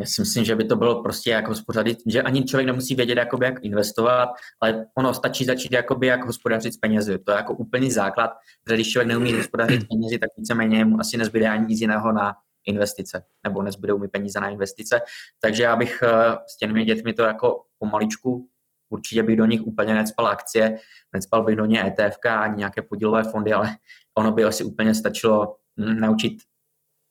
Já 0.00 0.06
si 0.06 0.20
myslím, 0.20 0.44
že 0.44 0.56
by 0.56 0.64
to 0.64 0.76
bylo 0.76 1.02
prostě 1.02 1.30
jako 1.30 1.50
hospodařit, 1.50 1.98
že 2.06 2.22
ani 2.22 2.44
člověk 2.44 2.66
nemusí 2.66 2.94
vědět, 2.94 3.18
jakoby, 3.18 3.46
jak 3.46 3.64
investovat, 3.64 4.28
ale 4.60 4.86
ono 4.98 5.14
stačí 5.14 5.44
začít, 5.44 5.72
jakoby, 5.72 6.06
jak 6.06 6.26
hospodařit 6.26 6.74
s 6.74 6.76
penězi. 6.76 7.18
To 7.18 7.32
je 7.32 7.36
jako 7.36 7.54
úplný 7.54 7.90
základ, 7.90 8.30
protože 8.64 8.76
když 8.76 8.92
člověk 8.92 9.08
neumí 9.08 9.32
hospodařit 9.32 9.82
s 9.82 9.84
penězi, 9.84 10.18
tak 10.18 10.30
víceméně 10.36 10.84
mu 10.84 11.00
asi 11.00 11.16
nezbyde 11.16 11.48
ani 11.48 11.66
nic 11.66 11.80
jiného 11.80 12.12
na 12.12 12.34
investice, 12.68 13.24
nebo 13.44 13.62
nezbydou 13.62 13.98
mi 13.98 14.08
peníze 14.08 14.40
na 14.40 14.48
investice. 14.48 15.00
Takže 15.40 15.62
já 15.62 15.76
bych 15.76 16.02
eh, 16.02 16.36
s 16.46 16.56
těmi 16.56 16.84
dětmi 16.84 17.12
to 17.12 17.22
jako 17.22 17.62
pomaličku, 17.78 18.48
určitě 18.90 19.22
bych 19.22 19.36
do 19.36 19.44
nich 19.44 19.66
úplně 19.66 19.94
necpal 19.94 20.26
akcie, 20.26 20.78
necpal 21.12 21.44
bych 21.44 21.56
do 21.56 21.64
ně 21.64 21.86
ETF 21.86 22.18
ani 22.24 22.56
nějaké 22.56 22.82
podílové 22.82 23.22
fondy, 23.22 23.52
ale 23.52 23.76
ono 24.14 24.32
by 24.32 24.44
asi 24.44 24.64
úplně 24.64 24.94
stačilo 24.94 25.56
hm, 25.80 26.00
naučit 26.00 26.32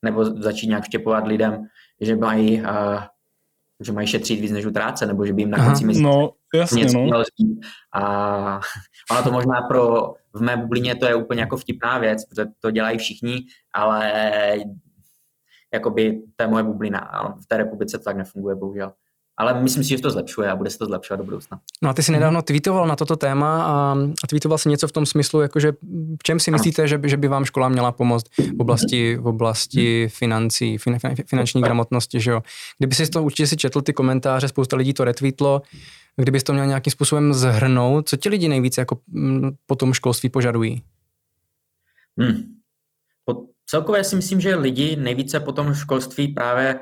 nebo 0.06 0.26
začít 0.26 0.68
nějak 0.68 0.86
štěpovat 0.86 1.28
lidem, 1.28 1.68
že 2.02 2.16
mají, 2.16 2.62
uh, 2.62 3.02
že 3.80 3.92
mají 3.92 4.08
šetřit 4.08 4.40
víc 4.40 4.52
než 4.52 4.66
utráce, 4.66 5.06
nebo 5.06 5.26
že 5.26 5.34
by 5.34 5.42
jim 5.42 5.50
na 5.50 5.66
konci 5.66 5.86
měsíce 5.86 6.04
no, 6.04 6.32
jasně, 6.54 6.84
něco 6.84 6.98
no. 6.98 7.04
mělo 7.04 7.24
A 7.94 8.60
ono 9.12 9.24
to 9.24 9.32
možná 9.32 9.62
pro, 9.62 10.14
v 10.34 10.42
mé 10.42 10.58
bublině 10.58 10.96
to 10.96 11.06
je 11.06 11.16
úplně 11.16 11.42
jako 11.42 11.58
vtipná 11.58 11.98
věc, 11.98 12.26
protože 12.26 12.46
to 12.60 12.72
dělají 12.72 12.98
všichni, 12.98 13.46
ale 13.74 14.14
jakoby 15.74 16.22
to 16.36 16.44
je 16.44 16.48
moje 16.48 16.64
bublina. 16.64 17.00
A 17.00 17.34
v 17.34 17.46
té 17.48 17.58
republice 17.58 17.98
to 17.98 18.04
tak 18.04 18.18
nefunguje, 18.18 18.56
bohužel. 18.56 18.92
Ale 19.40 19.62
myslím 19.62 19.84
si, 19.84 19.90
že 19.90 20.02
to 20.02 20.12
zlepšuje 20.12 20.50
a 20.50 20.56
bude 20.56 20.70
se 20.70 20.78
to 20.78 20.86
zlepšovat 20.86 21.18
do 21.18 21.24
budoucna. 21.24 21.60
No 21.82 21.90
a 21.90 21.94
ty 21.94 22.04
jsi 22.04 22.12
nedávno 22.12 22.42
tweetoval 22.42 22.88
na 22.88 22.96
toto 22.96 23.16
téma 23.16 23.64
a, 23.64 23.98
a 24.24 24.28
tweetoval 24.30 24.58
si 24.58 24.70
něco 24.70 24.88
v 24.88 24.92
tom 24.92 25.06
smyslu, 25.06 25.42
jakože 25.42 25.72
v 26.20 26.24
čem 26.24 26.40
si 26.40 26.52
myslíte, 26.52 26.88
že 26.88 26.98
by, 26.98 27.10
že 27.10 27.18
by 27.18 27.28
vám 27.28 27.46
škola 27.46 27.70
měla 27.70 27.92
pomoct 27.92 28.26
v 28.38 28.60
oblasti, 28.60 29.16
v 29.16 29.28
oblasti 29.28 30.08
financí, 30.08 30.78
fin, 30.78 30.98
finanční 31.26 31.62
gramotnosti, 31.62 32.20
že 32.20 32.32
jo? 32.32 32.42
Kdyby 32.78 32.96
si 32.96 33.10
to 33.10 33.24
určitě 33.24 33.48
si 33.48 33.58
četl 33.58 33.82
ty 33.82 33.94
komentáře, 33.94 34.48
spousta 34.48 34.78
lidí 34.78 34.94
to 34.94 35.04
retweetlo, 35.04 35.62
kdybys 36.16 36.44
to 36.44 36.54
měl 36.54 36.66
nějakým 36.66 36.92
způsobem 36.92 37.34
zhrnout, 37.34 38.10
co 38.10 38.18
ti 38.18 38.30
lidi 38.30 38.48
nejvíce 38.48 38.82
jako 38.82 38.98
po 39.66 39.76
tom 39.76 39.94
školství 39.94 40.30
požadují? 40.30 40.82
Hmm. 42.20 42.57
Celkově 43.70 44.04
si 44.04 44.16
myslím, 44.16 44.42
že 44.42 44.56
lidi 44.56 44.96
nejvíce 44.96 45.40
po 45.40 45.52
tom 45.52 45.74
školství 45.74 46.28
právě 46.28 46.80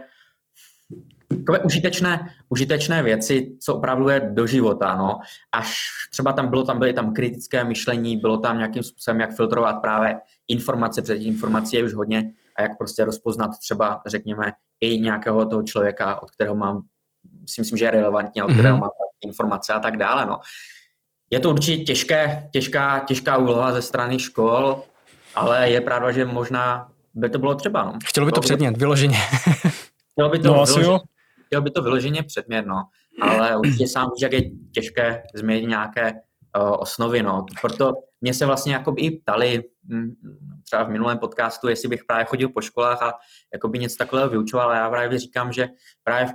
takové 1.30 1.60
užitečné, 1.60 2.30
užitečné 2.50 3.04
věci, 3.04 3.58
co 3.62 3.76
opravdu 3.76 4.10
je 4.10 4.30
do 4.34 4.48
života, 4.48 4.96
no. 4.96 5.20
Až 5.52 5.78
třeba 6.12 6.34
tam 6.34 6.50
bylo, 6.50 6.64
tam 6.64 6.80
byly 6.80 6.94
tam 6.94 7.14
kritické 7.14 7.64
myšlení, 7.64 8.18
bylo 8.18 8.38
tam 8.38 8.58
nějakým 8.58 8.84
způsobem, 8.84 9.20
jak 9.20 9.36
filtrovat 9.36 9.82
právě 9.82 10.16
informace, 10.48 11.02
protože 11.02 11.16
informací 11.16 11.76
je 11.76 11.84
už 11.84 11.94
hodně 11.94 12.32
a 12.58 12.62
jak 12.62 12.78
prostě 12.78 13.06
rozpoznat 13.06 13.52
třeba, 13.60 14.02
řekněme, 14.06 14.52
i 14.82 15.00
nějakého 15.00 15.46
toho 15.46 15.64
člověka, 15.64 16.22
od 16.22 16.32
kterého 16.32 16.56
mám, 16.56 16.82
si 17.46 17.62
myslím, 17.62 17.78
že 17.78 17.86
je 17.86 17.92
relevantní, 17.92 18.42
od 18.42 18.52
kterého 18.52 18.78
mm-hmm. 18.78 18.82
mám 18.82 18.90
informace 19.22 19.74
a 19.74 19.80
tak 19.80 19.98
dále, 19.98 20.26
no. 20.26 20.40
Je 21.30 21.40
to 21.40 21.50
určitě 21.50 21.84
těžké, 21.84 22.50
těžká, 22.54 23.00
těžká 23.00 23.38
úloha 23.38 23.72
ze 23.72 23.82
strany 23.82 24.20
škol, 24.20 24.84
ale 25.36 25.70
je 25.70 25.82
pravda, 25.82 26.12
že 26.12 26.26
možná 26.26 26.92
by 27.14 27.30
to 27.30 27.40
bylo 27.40 27.56
třeba. 27.56 27.84
No. 27.84 27.94
Chtělo 28.06 28.26
by 28.26 28.32
to 28.32 28.42
předmět, 28.42 28.78
vyloženě. 28.78 29.18
Chtělo 30.12 30.30
by 30.30 30.40
to, 30.40 30.48
no, 30.48 30.54
vyloženě, 30.54 31.00
chtělo 31.46 31.62
by 31.62 31.72
to 31.72 31.82
vyloženě 31.82 32.24
předmět, 32.24 32.66
no. 32.66 32.84
ale 33.22 33.58
určitě 33.58 33.88
sám 33.88 34.10
víš, 34.16 34.22
jak 34.22 34.34
je 34.34 34.42
těžké 34.72 35.24
změnit 35.36 35.68
nějaké 35.68 36.12
uh, 36.12 36.76
osnovy. 36.80 37.24
No. 37.24 37.46
Proto 37.62 37.94
mě 38.22 38.34
se 38.34 38.46
vlastně 38.46 38.74
jakoby 38.74 39.02
i 39.02 39.20
ptali 39.20 39.64
hm, 39.90 40.16
třeba 40.64 40.84
v 40.84 40.90
minulém 40.90 41.18
podcastu, 41.18 41.68
jestli 41.68 41.90
bych 41.90 42.06
právě 42.06 42.26
chodil 42.26 42.50
po 42.50 42.62
školách 42.62 43.04
a 43.04 43.14
jakoby 43.54 43.80
něco 43.80 43.96
takového 43.98 44.30
vyučoval 44.30 44.70
a 44.72 44.76
já 44.76 44.90
právě 44.90 45.20
říkám, 45.20 45.52
že 45.52 45.68
právě 46.04 46.34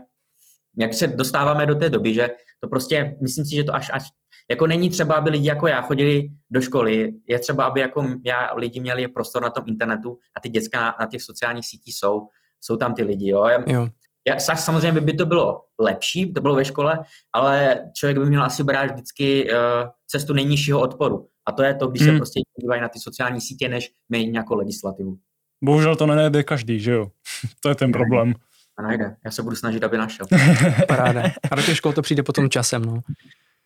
jak 0.79 0.95
se 0.95 1.07
dostáváme 1.07 1.67
do 1.67 1.75
té 1.75 1.91
doby, 1.91 2.15
že 2.15 2.31
to 2.61 2.69
prostě, 2.69 3.17
myslím 3.21 3.45
si, 3.45 3.55
že 3.55 3.65
to 3.65 3.75
až, 3.75 3.91
až 3.93 4.09
jako 4.51 4.67
není 4.67 4.91
třeba, 4.91 5.15
aby 5.15 5.31
lidi 5.31 5.49
jako 5.49 5.67
já 5.67 5.83
chodili 5.83 6.29
do 6.51 6.61
školy, 6.61 7.13
je 7.29 7.39
třeba, 7.39 7.65
aby 7.65 7.81
jako 7.81 8.07
já 8.25 8.55
lidi 8.55 8.81
měli 8.81 9.09
prostor 9.09 9.43
na 9.43 9.51
tom 9.51 9.65
internetu 9.67 10.19
a 10.37 10.41
ty 10.41 10.49
děcka 10.49 10.81
na, 10.81 10.97
na 11.01 11.07
těch 11.07 11.23
sociálních 11.23 11.67
sítích 11.67 11.95
jsou, 11.95 12.29
jsou 12.61 12.77
tam 12.77 12.95
ty 12.95 13.03
lidi, 13.03 13.29
jo. 13.29 13.45
jo. 13.67 13.89
Já, 14.29 14.39
samozřejmě 14.57 15.01
by 15.01 15.13
to 15.13 15.27
bylo 15.27 15.61
lepší, 15.79 16.33
to 16.33 16.41
bylo 16.41 16.55
ve 16.55 16.65
škole, 16.65 16.99
ale 17.33 17.81
člověk 17.97 18.19
by 18.19 18.27
měl 18.27 18.43
asi 18.43 18.65
brát 18.65 18.91
vždycky 18.91 19.53
uh, 19.53 19.59
cestu 20.07 20.33
nejnižšího 20.33 20.81
odporu. 20.81 21.27
A 21.47 21.53
to 21.53 21.63
je 21.63 21.75
to, 21.75 21.87
když 21.87 22.03
hmm. 22.03 22.13
se 22.13 22.17
prostě 22.17 22.41
dívají 22.61 22.81
na 22.81 22.89
ty 22.89 22.99
sociální 22.99 23.41
sítě, 23.41 23.69
než 23.69 23.93
mění 24.09 24.27
nějakou 24.27 24.55
legislativu. 24.55 25.19
Bohužel 25.65 25.97
to 25.97 26.07
nejde 26.07 26.43
každý, 26.43 26.81
že 26.81 26.93
jo? 26.93 27.07
to 27.61 27.69
je 27.69 27.75
ten 27.75 27.93
problém. 27.93 28.35
A 28.81 28.83
najde. 28.83 29.17
Já 29.25 29.31
se 29.31 29.43
budu 29.43 29.57
snažit, 29.57 29.85
aby 29.85 29.99
našel. 29.99 30.27
Paráda. 30.89 31.23
A 31.51 31.55
do 31.55 31.63
těch 31.63 31.77
škol 31.77 31.93
to 31.93 32.03
přijde 32.03 32.23
potom 32.23 32.51
časem, 32.51 32.85
no. 32.85 33.01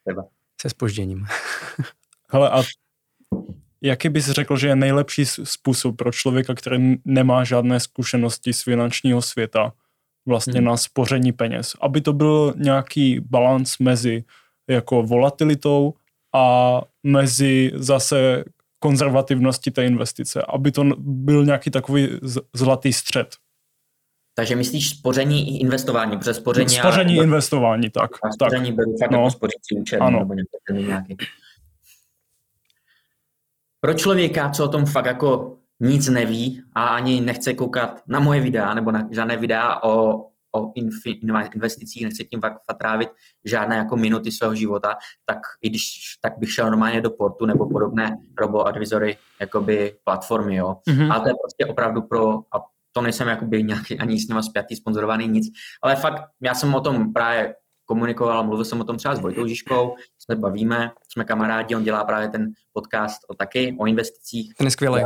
Třeba. 0.07 0.25
Se 0.61 0.71
spožděním. 0.71 1.27
Hele, 2.33 2.51
a 2.51 2.63
jaký 3.83 4.09
bys 4.09 4.31
řekl, 4.31 4.57
že 4.57 4.69
je 4.69 4.77
nejlepší 4.77 5.27
způsob 5.27 5.97
pro 5.97 6.13
člověka, 6.13 6.55
který 6.55 6.97
nemá 7.05 7.45
žádné 7.45 7.81
zkušenosti 7.81 8.53
z 8.53 8.63
finančního 8.63 9.23
světa, 9.23 9.73
vlastně 10.29 10.59
hmm. 10.59 10.65
na 10.65 10.77
spoření 10.77 11.33
peněz? 11.33 11.77
Aby 11.81 12.01
to 12.01 12.13
byl 12.13 12.55
nějaký 12.57 13.21
balans 13.21 13.79
mezi 13.79 14.25
jako 14.69 15.03
volatilitou 15.03 15.95
a 16.35 16.81
mezi 17.03 17.73
zase 17.75 18.45
konzervativnosti 18.79 19.71
té 19.71 19.87
investice, 19.87 20.43
aby 20.49 20.73
to 20.73 20.85
byl 20.99 21.45
nějaký 21.45 21.71
takový 21.71 22.09
zlatý 22.55 22.93
střed. 22.93 23.37
Takže 24.35 24.57
myslíš 24.57 24.91
spoření 24.91 25.57
i 25.57 25.61
investování, 25.61 26.19
protože 26.19 26.35
spoření... 26.35 26.69
Spoření 26.69 27.21
a 27.21 27.23
investování, 27.23 27.91
tak. 27.91 28.11
A 28.23 28.33
spoření 28.33 28.67
tak. 28.67 28.77
beru 28.77 28.97
fakt 29.01 29.11
no. 29.11 29.19
jako 29.19 29.31
spořící 29.31 29.77
účet 29.79 29.99
ano. 29.99 30.19
nebo 30.19 30.35
nějaký. 30.73 31.17
Pro 33.81 33.95
člověka, 33.95 34.51
co 34.51 34.65
o 34.65 34.69
tom 34.69 34.87
fakt 34.87 35.07
jako 35.07 35.57
nic 35.81 36.09
neví 36.09 36.63
a 36.75 36.87
ani 36.87 37.21
nechce 37.21 37.55
koukat 37.55 38.03
na 38.07 38.21
moje 38.21 38.41
videa 38.41 38.75
nebo 38.75 38.91
na 38.91 39.09
žádné 39.11 39.37
videa 39.37 39.83
o, 39.83 40.25
o 40.53 40.73
investicích, 41.55 42.05
nechce 42.05 42.25
tím 42.25 42.41
fakt, 42.41 42.61
trávit 42.79 43.09
žádné 43.45 43.77
jako 43.77 43.97
minuty 43.97 44.33
svého 44.33 44.55
života, 44.55 44.97
tak 45.25 45.39
i 45.63 45.69
když 45.69 45.85
tak 46.21 46.39
bych 46.39 46.53
šel 46.53 46.67
normálně 46.67 47.01
do 47.01 47.11
portu 47.11 47.47
nebo 47.47 47.69
podobné 47.69 48.17
robo-advisory 48.39 49.17
jakoby 49.41 49.97
platformy, 50.05 50.57
jo. 50.57 50.77
Mm-hmm. 50.89 51.13
Ale 51.13 51.21
to 51.21 51.29
je 51.29 51.35
prostě 51.43 51.67
opravdu 51.67 52.03
pro, 52.03 52.39
a 52.39 52.74
to 52.95 53.01
nejsem 53.01 53.29
jakoby 53.29 53.63
nějaký, 53.63 53.99
ani 53.99 54.21
s 54.21 54.29
nima 54.29 54.43
zpětý, 54.43 54.77
sponzorovaný, 54.77 55.29
nic. 55.29 55.47
Ale 55.83 55.97
fakt, 55.97 56.23
já 56.41 56.55
jsem 56.55 56.75
o 56.75 56.81
tom 56.81 57.13
právě 57.13 57.55
komunikoval, 57.85 58.45
mluvil 58.45 58.65
jsem 58.65 58.81
o 58.81 58.85
tom 58.85 58.97
třeba 58.97 59.15
s 59.15 59.21
Vojtou 59.21 59.47
Žižkou, 59.47 59.95
se 60.19 60.37
bavíme, 60.37 60.91
jsme 61.09 61.25
kamarádi, 61.25 61.75
on 61.75 61.85
dělá 61.85 62.05
právě 62.05 62.29
ten 62.29 62.53
podcast 62.73 63.19
o 63.29 63.35
taky, 63.35 63.77
o 63.79 63.87
investicích. 63.87 64.55
Ten 64.55 64.67
je 64.67 64.71
skvělý. 64.71 65.03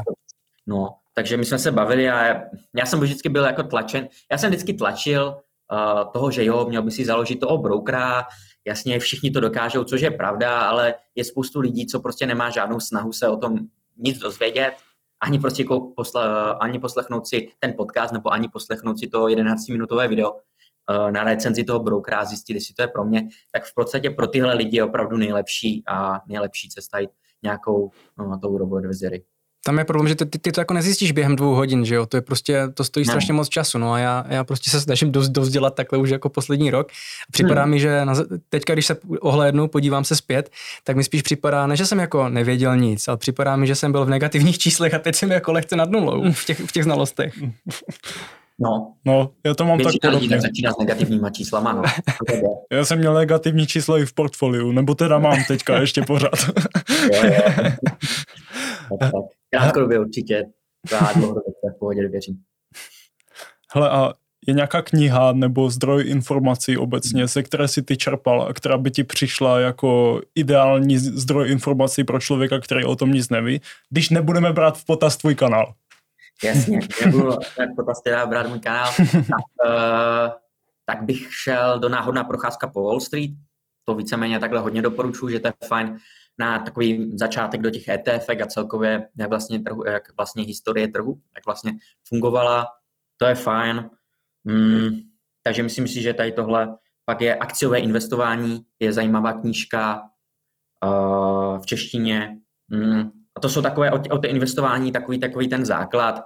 No, 0.66 0.94
takže 1.14 1.36
my 1.36 1.44
jsme 1.44 1.58
se 1.58 1.72
bavili 1.72 2.10
a 2.10 2.42
já 2.76 2.86
jsem 2.86 3.00
vždycky 3.00 3.28
byl 3.28 3.44
jako 3.44 3.62
tlačen, 3.62 4.08
já 4.32 4.38
jsem 4.38 4.50
vždycky 4.50 4.74
tlačil 4.74 5.36
uh, 5.72 6.12
toho, 6.12 6.30
že 6.30 6.44
jo, 6.44 6.66
měl 6.68 6.82
by 6.82 6.90
si 6.90 7.04
založit 7.04 7.40
toho 7.40 7.58
brokera, 7.58 8.26
jasně 8.66 8.98
všichni 8.98 9.30
to 9.30 9.40
dokážou, 9.40 9.84
což 9.84 10.00
je 10.00 10.10
pravda, 10.10 10.60
ale 10.60 10.94
je 11.14 11.24
spoustu 11.24 11.60
lidí, 11.60 11.86
co 11.86 12.00
prostě 12.00 12.26
nemá 12.26 12.50
žádnou 12.50 12.80
snahu 12.80 13.12
se 13.12 13.28
o 13.28 13.36
tom 13.36 13.58
nic 13.96 14.18
dozvědět, 14.18 14.74
ani 15.20 15.38
prostě 15.38 15.62
jako 15.62 15.92
posle, 15.96 16.54
ani 16.54 16.78
poslechnout 16.78 17.26
si 17.26 17.48
ten 17.58 17.74
podcast 17.76 18.12
nebo 18.12 18.32
ani 18.32 18.48
poslechnout 18.48 18.98
si 18.98 19.06
to 19.06 19.26
11-minutové 19.26 20.08
video 20.08 20.32
uh, 20.32 21.10
na 21.10 21.24
recenzi 21.24 21.64
toho 21.64 21.80
brokera 21.80 22.18
a 22.18 22.24
zjistit, 22.24 22.54
jestli 22.54 22.74
to 22.74 22.82
je 22.82 22.88
pro 22.88 23.04
mě, 23.04 23.28
tak 23.52 23.64
v 23.64 23.74
podstatě 23.74 24.10
pro 24.10 24.26
tyhle 24.26 24.54
lidi 24.54 24.76
je 24.76 24.84
opravdu 24.84 25.16
nejlepší 25.16 25.82
a 25.86 26.20
nejlepší 26.28 26.68
cesta 26.68 26.98
jít 26.98 27.10
nějakou 27.42 27.90
no, 28.18 28.38
tou 28.38 28.58
robo-advisory. 28.58 29.24
Tam 29.68 29.78
je 29.78 29.84
problém, 29.84 30.08
že 30.08 30.14
ty, 30.14 30.26
ty, 30.26 30.38
ty 30.38 30.52
to 30.52 30.60
jako 30.60 30.74
nezjistíš 30.74 31.12
během 31.12 31.36
dvou 31.36 31.54
hodin, 31.54 31.84
že 31.84 31.94
jo, 31.94 32.06
to 32.06 32.16
je 32.16 32.20
prostě, 32.20 32.68
to 32.74 32.84
stojí 32.84 33.06
no. 33.06 33.10
strašně 33.12 33.32
moc 33.32 33.48
času, 33.48 33.78
no 33.78 33.92
a 33.92 33.98
já, 33.98 34.24
já 34.28 34.44
prostě 34.44 34.70
se 34.70 34.80
snažím 34.80 35.12
dost, 35.12 35.28
dost 35.28 35.48
dělat 35.48 35.74
takhle 35.74 35.98
už 35.98 36.10
jako 36.10 36.28
poslední 36.28 36.70
rok. 36.70 36.88
Připadá 37.32 37.62
hmm. 37.62 37.70
mi, 37.70 37.80
že 37.80 38.04
na, 38.04 38.14
teďka, 38.48 38.72
když 38.72 38.86
se 38.86 38.96
ohlédnu, 39.20 39.68
podívám 39.68 40.04
se 40.04 40.16
zpět, 40.16 40.50
tak 40.84 40.96
mi 40.96 41.04
spíš 41.04 41.22
připadá, 41.22 41.66
ne, 41.66 41.76
že 41.76 41.86
jsem 41.86 41.98
jako 41.98 42.28
nevěděl 42.28 42.76
nic, 42.76 43.08
ale 43.08 43.16
připadá 43.16 43.56
mi, 43.56 43.66
že 43.66 43.74
jsem 43.74 43.92
byl 43.92 44.04
v 44.04 44.10
negativních 44.10 44.58
číslech 44.58 44.94
a 44.94 44.98
teď 44.98 45.14
jsem 45.14 45.30
jako 45.30 45.52
lehce 45.52 45.76
nad 45.76 45.90
nulou 45.90 46.32
v 46.32 46.44
těch, 46.44 46.60
v 46.60 46.72
těch 46.72 46.84
znalostech. 46.84 47.34
No, 48.60 48.92
no 49.04 49.30
já 49.46 49.54
to 49.54 49.64
mám 49.64 49.78
Většina 49.78 49.98
tak 50.02 50.12
podobně. 50.12 50.40
začíná 50.40 50.72
s 50.72 50.78
negativníma 50.78 51.30
číslama, 51.30 51.72
no. 51.72 51.82
já 52.72 52.84
jsem 52.84 52.98
měl 52.98 53.14
negativní 53.14 53.66
číslo 53.66 53.98
i 53.98 54.06
v 54.06 54.12
portfoliu, 54.12 54.72
nebo 54.72 54.94
teda 54.94 55.18
mám 55.18 55.44
teďka 55.48 55.80
ještě 55.80 56.02
pořád. 56.02 56.50
jo, 57.12 57.22
jo. 57.24 57.42
tak, 59.00 59.12
tak. 59.12 59.37
Krátkodobě 59.50 60.00
určitě. 60.00 60.44
Já 60.92 61.12
dlouhodobě 61.12 61.52
v 61.76 61.78
pohodě 61.78 62.08
věřím. 62.08 62.42
Hele, 63.74 63.90
a 63.90 64.12
je 64.46 64.54
nějaká 64.54 64.82
kniha 64.82 65.32
nebo 65.32 65.70
zdroj 65.70 66.04
informací 66.06 66.76
obecně, 66.76 67.28
se 67.28 67.42
které 67.42 67.68
si 67.68 67.82
ty 67.82 67.96
čerpal 67.96 68.42
a 68.42 68.52
která 68.52 68.78
by 68.78 68.90
ti 68.90 69.04
přišla 69.04 69.60
jako 69.60 70.20
ideální 70.34 70.98
zdroj 70.98 71.50
informací 71.50 72.04
pro 72.04 72.20
člověka, 72.20 72.60
který 72.60 72.84
o 72.84 72.96
tom 72.96 73.12
nic 73.12 73.28
neví, 73.28 73.60
když 73.90 74.10
nebudeme 74.10 74.52
brát 74.52 74.78
v 74.78 74.84
potaz 74.84 75.16
tvůj 75.16 75.34
kanál? 75.34 75.74
Jasně, 76.44 76.80
nebudu 77.04 77.32
v 77.32 77.76
potaz 77.76 78.02
teda 78.02 78.26
brát 78.26 78.48
můj 78.48 78.60
kanál, 78.60 78.92
tak, 79.12 79.44
uh, 79.64 80.32
tak 80.86 81.02
bych 81.02 81.34
šel 81.42 81.78
do 81.78 81.88
náhodná 81.88 82.24
procházka 82.24 82.68
po 82.68 82.82
Wall 82.82 83.00
Street, 83.00 83.30
to 83.84 83.94
víceméně 83.94 84.38
takhle 84.38 84.60
hodně 84.60 84.82
doporučuji, 84.82 85.28
že 85.28 85.40
to 85.40 85.48
je 85.48 85.52
fajn 85.68 85.98
na 86.38 86.58
takový 86.58 87.12
začátek 87.18 87.60
do 87.60 87.70
těch 87.70 87.88
ETF 87.88 88.28
a 88.28 88.46
celkově 88.46 89.08
jak 89.16 89.30
vlastně, 89.30 89.60
trhu, 89.60 89.84
jak 89.86 90.02
vlastně 90.16 90.42
historie 90.42 90.88
trhu, 90.88 91.20
jak 91.36 91.46
vlastně 91.46 91.72
fungovala, 92.08 92.66
to 93.16 93.26
je 93.26 93.34
fajn. 93.34 93.90
Mm, 94.44 94.90
takže 95.42 95.62
myslím 95.62 95.88
si, 95.88 96.02
že 96.02 96.14
tady 96.14 96.32
tohle 96.32 96.76
pak 97.04 97.20
je 97.20 97.36
akciové 97.36 97.78
investování, 97.78 98.60
je 98.80 98.92
zajímavá 98.92 99.32
knížka 99.32 100.02
uh, 100.84 101.58
v 101.58 101.66
češtině. 101.66 102.38
Mm, 102.68 103.10
a 103.34 103.40
to 103.40 103.48
jsou 103.48 103.62
takové 103.62 103.90
o, 103.90 104.00
o 104.10 104.26
investování 104.26 104.92
takový, 104.92 105.18
takový 105.18 105.48
ten 105.48 105.64
základ, 105.64 106.20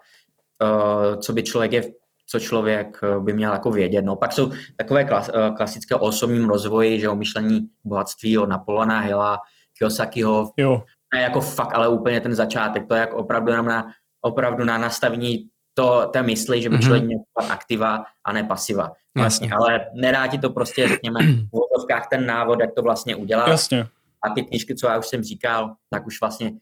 uh, 0.62 1.20
co 1.20 1.32
by 1.32 1.42
člověk 1.42 1.72
je, 1.72 1.82
co 2.26 2.40
člověk 2.40 3.00
by 3.18 3.32
měl 3.32 3.52
jako 3.52 3.70
vědět. 3.70 4.02
No, 4.02 4.16
pak 4.16 4.32
jsou 4.32 4.52
takové 4.76 5.04
klas, 5.04 5.30
klasické 5.56 5.94
o 5.94 5.98
osobním 5.98 6.48
rozvoji, 6.48 7.00
že 7.00 7.08
o 7.08 7.16
myšlení 7.16 7.68
bohatství 7.84 8.38
od 8.38 8.48
Napoleona 8.48 9.00
Hilla, 9.00 9.38
Kiyosakiho. 9.78 10.52
Jo. 10.56 10.82
Je 11.14 11.20
jako 11.20 11.40
fakt, 11.40 11.74
ale 11.74 11.88
úplně 11.88 12.20
ten 12.20 12.34
začátek. 12.34 12.88
To 12.88 12.94
je 12.94 13.00
jako 13.00 13.16
opravdu 13.16 13.50
jenom 13.50 13.66
na, 13.66 13.92
opravdu 14.20 14.64
na 14.64 14.78
nastavení 14.78 15.48
to, 15.74 16.08
té 16.12 16.22
mysli, 16.22 16.62
že 16.62 16.68
by 16.68 16.76
mm-hmm. 16.76 16.82
člověk 16.82 17.04
měl 17.04 17.18
aktiva 17.50 18.04
a 18.24 18.32
ne 18.32 18.44
pasiva. 18.44 18.92
Jasně. 19.16 19.50
Ale 19.52 19.86
nedá 19.94 20.26
ti 20.26 20.38
to 20.38 20.50
prostě, 20.50 20.88
řekněme, 20.88 21.20
v 21.22 21.48
vozovkách 21.52 22.08
ten 22.10 22.26
návod, 22.26 22.60
jak 22.60 22.74
to 22.74 22.82
vlastně 22.82 23.16
udělat. 23.16 23.48
Jasně. 23.48 23.86
A 24.24 24.30
ty 24.34 24.42
knižky, 24.42 24.74
co 24.74 24.86
já 24.86 24.98
už 24.98 25.06
jsem 25.06 25.22
říkal, 25.22 25.74
tak 25.90 26.06
už 26.06 26.20
vlastně 26.20 26.52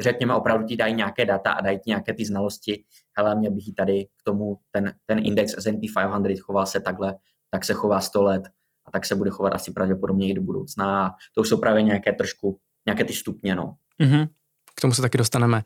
řekněme, 0.00 0.34
opravdu 0.34 0.66
ti 0.66 0.76
dají 0.76 0.94
nějaké 0.94 1.24
data 1.24 1.52
a 1.52 1.60
dají 1.60 1.78
ti 1.78 1.90
nějaké 1.90 2.14
ty 2.14 2.24
znalosti. 2.24 2.84
Hele, 3.16 3.34
měl 3.34 3.52
bych 3.52 3.74
tady 3.76 4.04
k 4.04 4.22
tomu 4.24 4.58
ten, 4.70 4.92
ten 5.06 5.26
index 5.26 5.52
S&P 5.52 5.88
500 6.24 6.40
choval 6.40 6.66
se 6.66 6.80
takhle, 6.80 7.14
tak 7.50 7.64
se 7.64 7.74
chová 7.74 8.00
100 8.00 8.22
let 8.22 8.42
a 8.86 8.90
tak 8.90 9.06
se 9.06 9.14
bude 9.14 9.30
chovat 9.30 9.54
asi 9.54 9.72
pravděpodobně 9.72 10.30
i 10.30 10.34
do 10.34 10.42
budoucna. 10.42 11.06
A 11.06 11.10
to 11.34 11.40
už 11.40 11.48
jsou 11.48 11.56
právě 11.56 11.82
nějaké 11.82 12.12
trošku, 12.12 12.58
nějaké 12.86 13.04
ty 13.04 13.12
stupně, 13.12 13.54
no. 13.54 13.74
Mm-hmm. 14.00 14.28
K 14.74 14.80
tomu 14.80 14.94
se 14.94 15.02
taky 15.02 15.18
dostaneme. 15.18 15.62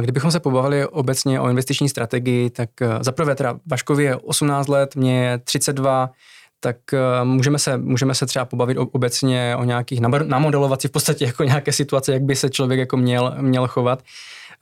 Kdybychom 0.00 0.30
se 0.30 0.40
pobavili 0.40 0.86
obecně 0.86 1.40
o 1.40 1.48
investiční 1.48 1.88
strategii, 1.88 2.50
tak 2.50 2.70
zaprvé 3.00 3.34
teda 3.34 3.58
Vaškovi 3.66 4.04
je 4.04 4.16
18 4.16 4.68
let, 4.68 4.96
mě 4.96 5.24
je 5.24 5.38
32, 5.38 6.10
tak 6.60 6.76
můžeme 7.24 7.58
se, 7.58 7.78
můžeme 7.78 8.14
se 8.14 8.26
třeba 8.26 8.44
pobavit 8.44 8.78
obecně 8.78 9.56
o 9.58 9.64
nějakých, 9.64 10.00
namodelovat 10.24 10.82
si 10.82 10.88
v 10.88 10.90
podstatě 10.90 11.24
jako 11.24 11.44
nějaké 11.44 11.72
situace, 11.72 12.12
jak 12.12 12.22
by 12.22 12.36
se 12.36 12.50
člověk 12.50 12.80
jako 12.80 12.96
měl, 12.96 13.34
měl 13.40 13.68
chovat. 13.68 14.02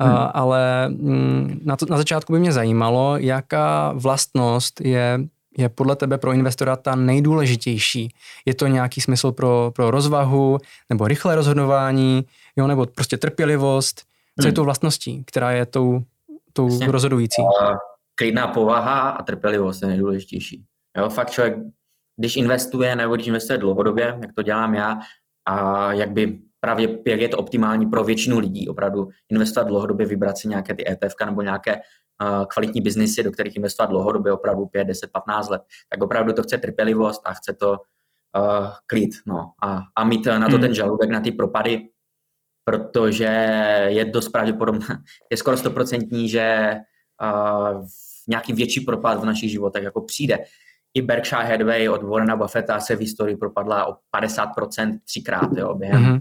Hmm. 0.01 0.17
Ale 0.35 0.89
mm, 0.89 1.61
na, 1.65 1.77
to, 1.77 1.87
na 1.91 1.97
začátku 1.97 2.33
by 2.33 2.41
mě 2.41 2.53
zajímalo, 2.53 3.17
jaká 3.17 3.93
vlastnost 3.93 4.81
je 4.81 5.21
je 5.59 5.69
podle 5.69 5.97
tebe 5.97 6.19
pro 6.19 6.33
investora 6.33 6.77
ta 6.77 6.95
nejdůležitější? 6.95 8.15
Je 8.47 8.55
to 8.55 8.67
nějaký 8.67 9.01
smysl 9.01 9.33
pro, 9.33 9.73
pro 9.75 9.91
rozvahu, 9.91 10.59
nebo 10.91 11.09
rychlé 11.09 11.35
rozhodování, 11.35 12.25
jo, 12.57 12.67
nebo 12.67 12.87
prostě 12.87 13.17
trpělivost? 13.17 14.03
Co 14.41 14.47
je 14.47 14.51
hmm. 14.51 14.55
to 14.55 14.65
vlastností, 14.65 15.25
která 15.27 15.51
je 15.51 15.67
tou, 15.67 16.03
tou 16.53 16.69
Jasně. 16.69 16.93
rozhodující? 16.93 17.43
Klidná 18.15 18.49
povaha 18.49 19.11
a 19.11 19.23
trpělivost 19.23 19.83
je 19.83 19.89
nejdůležitější. 19.89 20.65
Jo, 20.99 21.09
fakt 21.09 21.31
člověk, 21.31 21.57
když 22.17 22.37
investuje 22.37 22.97
nebo 22.97 23.15
když 23.15 23.27
investuje 23.27 23.59
dlouhodobě, 23.59 24.19
jak 24.21 24.33
to 24.33 24.43
dělám 24.43 24.75
já, 24.75 24.99
a 25.49 25.93
jak 25.93 26.11
by 26.11 26.39
právě 26.61 26.99
jak 27.07 27.21
je 27.21 27.29
to 27.29 27.37
optimální 27.37 27.87
pro 27.87 28.05
většinu 28.05 28.39
lidí, 28.39 28.69
opravdu 28.69 29.09
investovat 29.29 29.69
dlouhodobě, 29.69 30.07
vybrat 30.07 30.39
si 30.39 30.49
nějaké 30.49 30.75
ty 30.75 30.91
ETF 30.91 31.15
nebo 31.25 31.43
nějaké 31.43 31.81
kvalitní 32.49 32.81
biznisy, 32.81 33.23
do 33.23 33.33
kterých 33.33 33.57
investovat 33.57 33.91
dlouhodobě, 33.91 34.33
opravdu 34.33 34.67
5, 34.67 34.85
10, 34.85 35.13
15 35.13 35.49
let, 35.49 35.63
tak 35.89 36.03
opravdu 36.03 36.33
to 36.33 36.43
chce 36.43 36.59
trpělivost 36.59 37.23
a 37.25 37.33
chce 37.33 37.53
to 37.53 37.71
uh, 37.71 38.67
klid, 38.87 39.11
no, 39.27 39.53
a, 39.63 39.83
a 39.97 40.05
mít 40.05 40.27
na 40.27 40.47
to 40.47 40.53
hmm. 40.53 40.61
ten 40.61 40.75
žaludek, 40.75 41.11
na 41.11 41.21
ty 41.21 41.33
propady, 41.33 41.89
protože 42.65 43.25
je 43.89 44.05
dost 44.05 44.29
pravděpodobné, 44.29 44.87
je 45.31 45.37
skoro 45.37 45.57
stoprocentní, 45.57 46.29
že 46.29 46.77
uh, 47.23 47.87
nějaký 48.29 48.53
větší 48.53 48.81
propad 48.81 49.21
v 49.21 49.25
našich 49.25 49.51
životech 49.51 49.85
jako 49.85 50.01
přijde. 50.01 50.39
I 50.95 51.03
Berkshire 51.03 51.45
Hathaway 51.45 51.89
od 51.89 52.03
Warrena 52.03 52.37
Buffetta 52.37 52.81
se 52.81 52.97
v 52.97 53.01
historii 53.01 53.37
propadla 53.37 53.87
o 53.87 53.97
50% 54.17 54.99
třikrát 55.05 55.51
jo, 55.57 55.75
během 55.75 56.05
mm-hmm. 56.05 56.21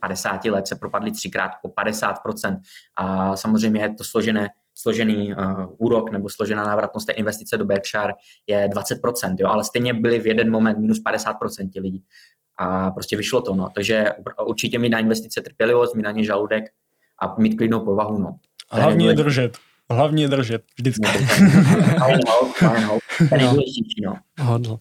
50 0.00 0.44
let 0.44 0.66
se 0.66 0.76
propadly 0.76 1.10
třikrát 1.10 1.50
o 1.62 1.68
50%. 1.68 2.60
A 2.96 3.36
samozřejmě 3.36 3.80
je 3.80 3.94
to 3.94 4.04
složené 4.04 4.48
složený 4.74 5.34
uh, 5.34 5.66
úrok 5.78 6.10
nebo 6.10 6.28
složená 6.28 6.64
návratnost 6.64 7.06
té 7.06 7.12
investice 7.12 7.56
do 7.56 7.64
Berkshire 7.64 8.12
je 8.46 8.68
20%, 8.68 9.36
jo, 9.38 9.48
ale 9.48 9.64
stejně 9.64 9.94
byly 9.94 10.18
v 10.18 10.26
jeden 10.26 10.50
moment 10.50 10.78
minus 10.78 11.00
50% 11.02 11.70
ti 11.70 11.80
lidí. 11.80 12.02
A 12.58 12.90
prostě 12.90 13.16
vyšlo 13.16 13.40
to, 13.40 13.54
no. 13.54 13.68
Takže 13.74 14.06
určitě 14.46 14.78
mít 14.78 14.88
na 14.88 14.98
investice 14.98 15.40
trpělivost, 15.40 15.94
mít 15.94 16.02
na 16.02 16.10
ně 16.10 16.24
žaludek 16.24 16.64
a 17.22 17.34
mít 17.38 17.54
klidnou 17.54 17.80
povahu, 17.80 18.18
no. 18.18 18.36
Hlavně 18.70 19.06
je 19.06 19.14
držet. 19.14 19.58
Hlavně 19.90 20.28
držet, 20.28 20.62
vždycky. 20.78 21.02
no. 24.04 24.16
Hodl. 24.40 24.78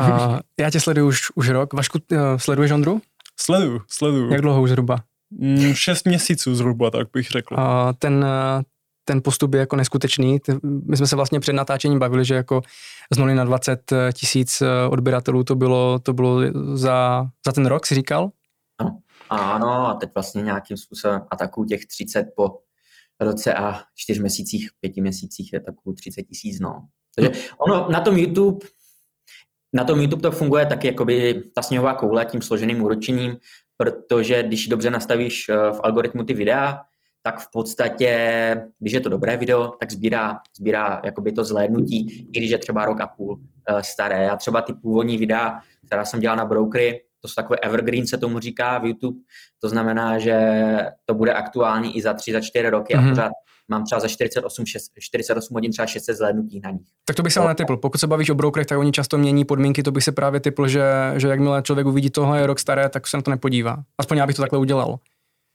A 0.00 0.40
já 0.60 0.70
tě 0.70 0.80
sleduju 0.80 1.06
už, 1.08 1.20
už 1.34 1.48
rok. 1.48 1.72
Vašku, 1.72 1.98
uh, 2.12 2.18
sleduješ 2.36 2.70
Ondru? 2.70 3.00
Sleduju, 3.40 3.80
sleduju. 3.88 4.32
Jak 4.32 4.40
dlouho 4.40 4.62
už 4.62 4.70
zhruba? 4.70 4.96
Mm, 5.30 5.74
šest 5.74 6.06
měsíců 6.06 6.54
zhruba, 6.54 6.90
tak 6.90 7.08
bych 7.12 7.28
řekl. 7.30 7.54
A 7.60 7.92
ten, 7.92 8.24
eh, 8.24 8.62
ten 9.08 9.22
postup 9.22 9.54
je 9.54 9.60
jako 9.60 9.76
neskutečný. 9.76 10.38
My 10.62 10.96
jsme 10.96 11.06
se 11.06 11.16
vlastně 11.16 11.40
před 11.40 11.52
natáčením 11.52 11.98
bavili, 11.98 12.24
že 12.24 12.34
jako 12.34 12.62
z 13.12 13.18
0 13.18 13.34
na 13.34 13.44
20 13.44 13.92
eh, 13.92 14.12
tisíc 14.12 14.62
odběratelů 14.90 15.44
to 15.44 15.54
bylo, 15.54 15.98
to 15.98 16.12
bylo 16.12 16.40
za, 16.74 17.26
za 17.46 17.52
ten 17.52 17.66
rok, 17.66 17.86
si 17.86 17.94
říkal? 17.94 18.30
Ano. 18.78 18.98
Ano, 19.30 19.88
a 19.88 19.94
teď 19.94 20.10
vlastně 20.14 20.42
nějakým 20.42 20.76
způsobem 20.76 21.20
atakují 21.30 21.68
těch 21.68 21.86
30 21.86 22.26
po 22.36 22.58
roce 23.20 23.54
a 23.54 23.80
čtyř 23.94 24.18
měsících, 24.18 24.70
pěti 24.80 25.00
měsících 25.00 25.52
je 25.52 25.60
takovou 25.60 25.94
30 25.94 26.22
tisíc, 26.22 26.60
no. 26.60 26.88
Takže 27.16 27.30
ono 27.58 27.88
na 27.90 28.00
tom 28.00 28.16
YouTube, 28.16 28.66
na 29.72 29.84
tom 29.84 30.00
YouTube 30.00 30.22
to 30.22 30.30
funguje 30.30 30.66
taky 30.66 30.86
jakoby 30.86 31.42
ta 31.54 31.62
sněhová 31.62 31.94
koule 31.94 32.24
tím 32.24 32.42
složeným 32.42 32.82
úročením, 32.82 33.36
protože 33.76 34.42
když 34.42 34.68
dobře 34.68 34.90
nastavíš 34.90 35.48
eh, 35.48 35.56
v 35.56 35.80
algoritmu 35.82 36.24
ty 36.24 36.34
videa, 36.34 36.80
tak 37.28 37.40
v 37.40 37.50
podstatě, 37.52 38.10
když 38.78 38.92
je 38.92 39.00
to 39.00 39.08
dobré 39.08 39.36
video, 39.36 39.68
tak 39.80 39.92
sbírá, 39.92 40.38
sbírá 40.56 41.00
jakoby 41.04 41.32
to 41.32 41.44
zhlédnutí, 41.44 42.28
i 42.32 42.38
když 42.38 42.50
je 42.50 42.58
třeba 42.58 42.84
rok 42.84 43.00
a 43.00 43.06
půl 43.06 43.40
eh, 43.68 43.82
staré. 43.82 44.22
Já 44.22 44.36
třeba 44.36 44.62
ty 44.62 44.72
původní 44.72 45.18
videa, 45.18 45.60
která 45.86 46.04
jsem 46.04 46.20
dělal 46.20 46.36
na 46.36 46.44
brokery, 46.44 47.00
to 47.20 47.28
jsou 47.28 47.34
takové 47.34 47.58
evergreen, 47.58 48.06
se 48.06 48.18
tomu 48.18 48.38
říká 48.38 48.78
v 48.78 48.84
YouTube. 48.84 49.18
To 49.60 49.68
znamená, 49.68 50.18
že 50.18 50.36
to 51.04 51.14
bude 51.14 51.32
aktuální 51.32 51.96
i 51.96 52.02
za 52.02 52.14
tři, 52.14 52.32
za 52.32 52.40
čtyři 52.40 52.70
roky 52.70 52.94
mm-hmm. 52.94 52.98
a 52.98 53.00
mhm. 53.00 53.10
pořád 53.10 53.32
mám 53.68 53.84
třeba 53.84 54.00
za 54.00 54.08
48, 54.08 54.66
6, 54.66 54.92
48 54.98 55.54
hodin 55.54 55.72
třeba 55.72 55.86
600 55.86 56.16
zhlédnutí 56.16 56.60
na 56.60 56.70
nich. 56.70 56.86
Tak 57.04 57.16
to 57.16 57.22
bych 57.22 57.32
se 57.32 57.40
ale 57.40 57.48
netypl. 57.48 57.76
Pokud 57.76 57.98
se 57.98 58.06
bavíš 58.06 58.30
o 58.30 58.34
brokerech, 58.34 58.66
tak 58.66 58.78
oni 58.78 58.92
často 58.92 59.18
mění 59.18 59.44
podmínky, 59.44 59.82
to 59.82 59.92
bych 59.92 60.04
se 60.04 60.12
právě 60.12 60.40
typl, 60.40 60.68
že, 60.68 60.84
že 61.16 61.28
jakmile 61.28 61.62
člověk 61.62 61.86
uvidí 61.86 62.10
tohle 62.10 62.40
je 62.40 62.46
rok 62.46 62.58
staré, 62.58 62.88
tak 62.88 63.06
se 63.06 63.16
na 63.16 63.22
to 63.22 63.30
nepodívá. 63.30 63.76
Aspoň 63.98 64.18
já 64.18 64.26
bych 64.26 64.36
to 64.36 64.42
takhle 64.42 64.58
udělal. 64.58 64.98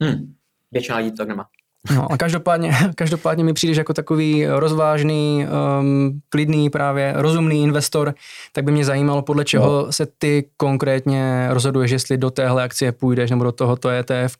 Hmm. 0.04 0.34
Většina 0.74 0.98
lidí 0.98 1.12
to 1.12 1.26
nemá. 1.26 1.46
No 1.92 2.12
a 2.12 2.18
každopádně, 2.18 2.72
každopádně 2.96 3.44
mi 3.44 3.54
přijdeš 3.54 3.78
jako 3.78 3.94
takový 3.94 4.48
rozvážný, 4.48 5.48
um, 5.80 6.22
klidný 6.30 6.70
právě, 6.70 7.14
rozumný 7.16 7.64
investor, 7.64 8.14
tak 8.52 8.64
by 8.64 8.72
mě 8.72 8.86
zajímalo, 8.86 9.22
podle 9.22 9.46
čeho 9.46 9.84
no. 9.86 9.92
se 9.92 10.08
ty 10.18 10.50
konkrétně 10.58 11.48
rozhoduješ, 11.50 11.92
jestli 11.92 12.18
do 12.18 12.32
téhle 12.32 12.64
akcie 12.64 12.92
půjdeš 12.92 13.30
nebo 13.30 13.44
do 13.44 13.52
tohoto 13.52 13.90
ETF, 13.90 14.38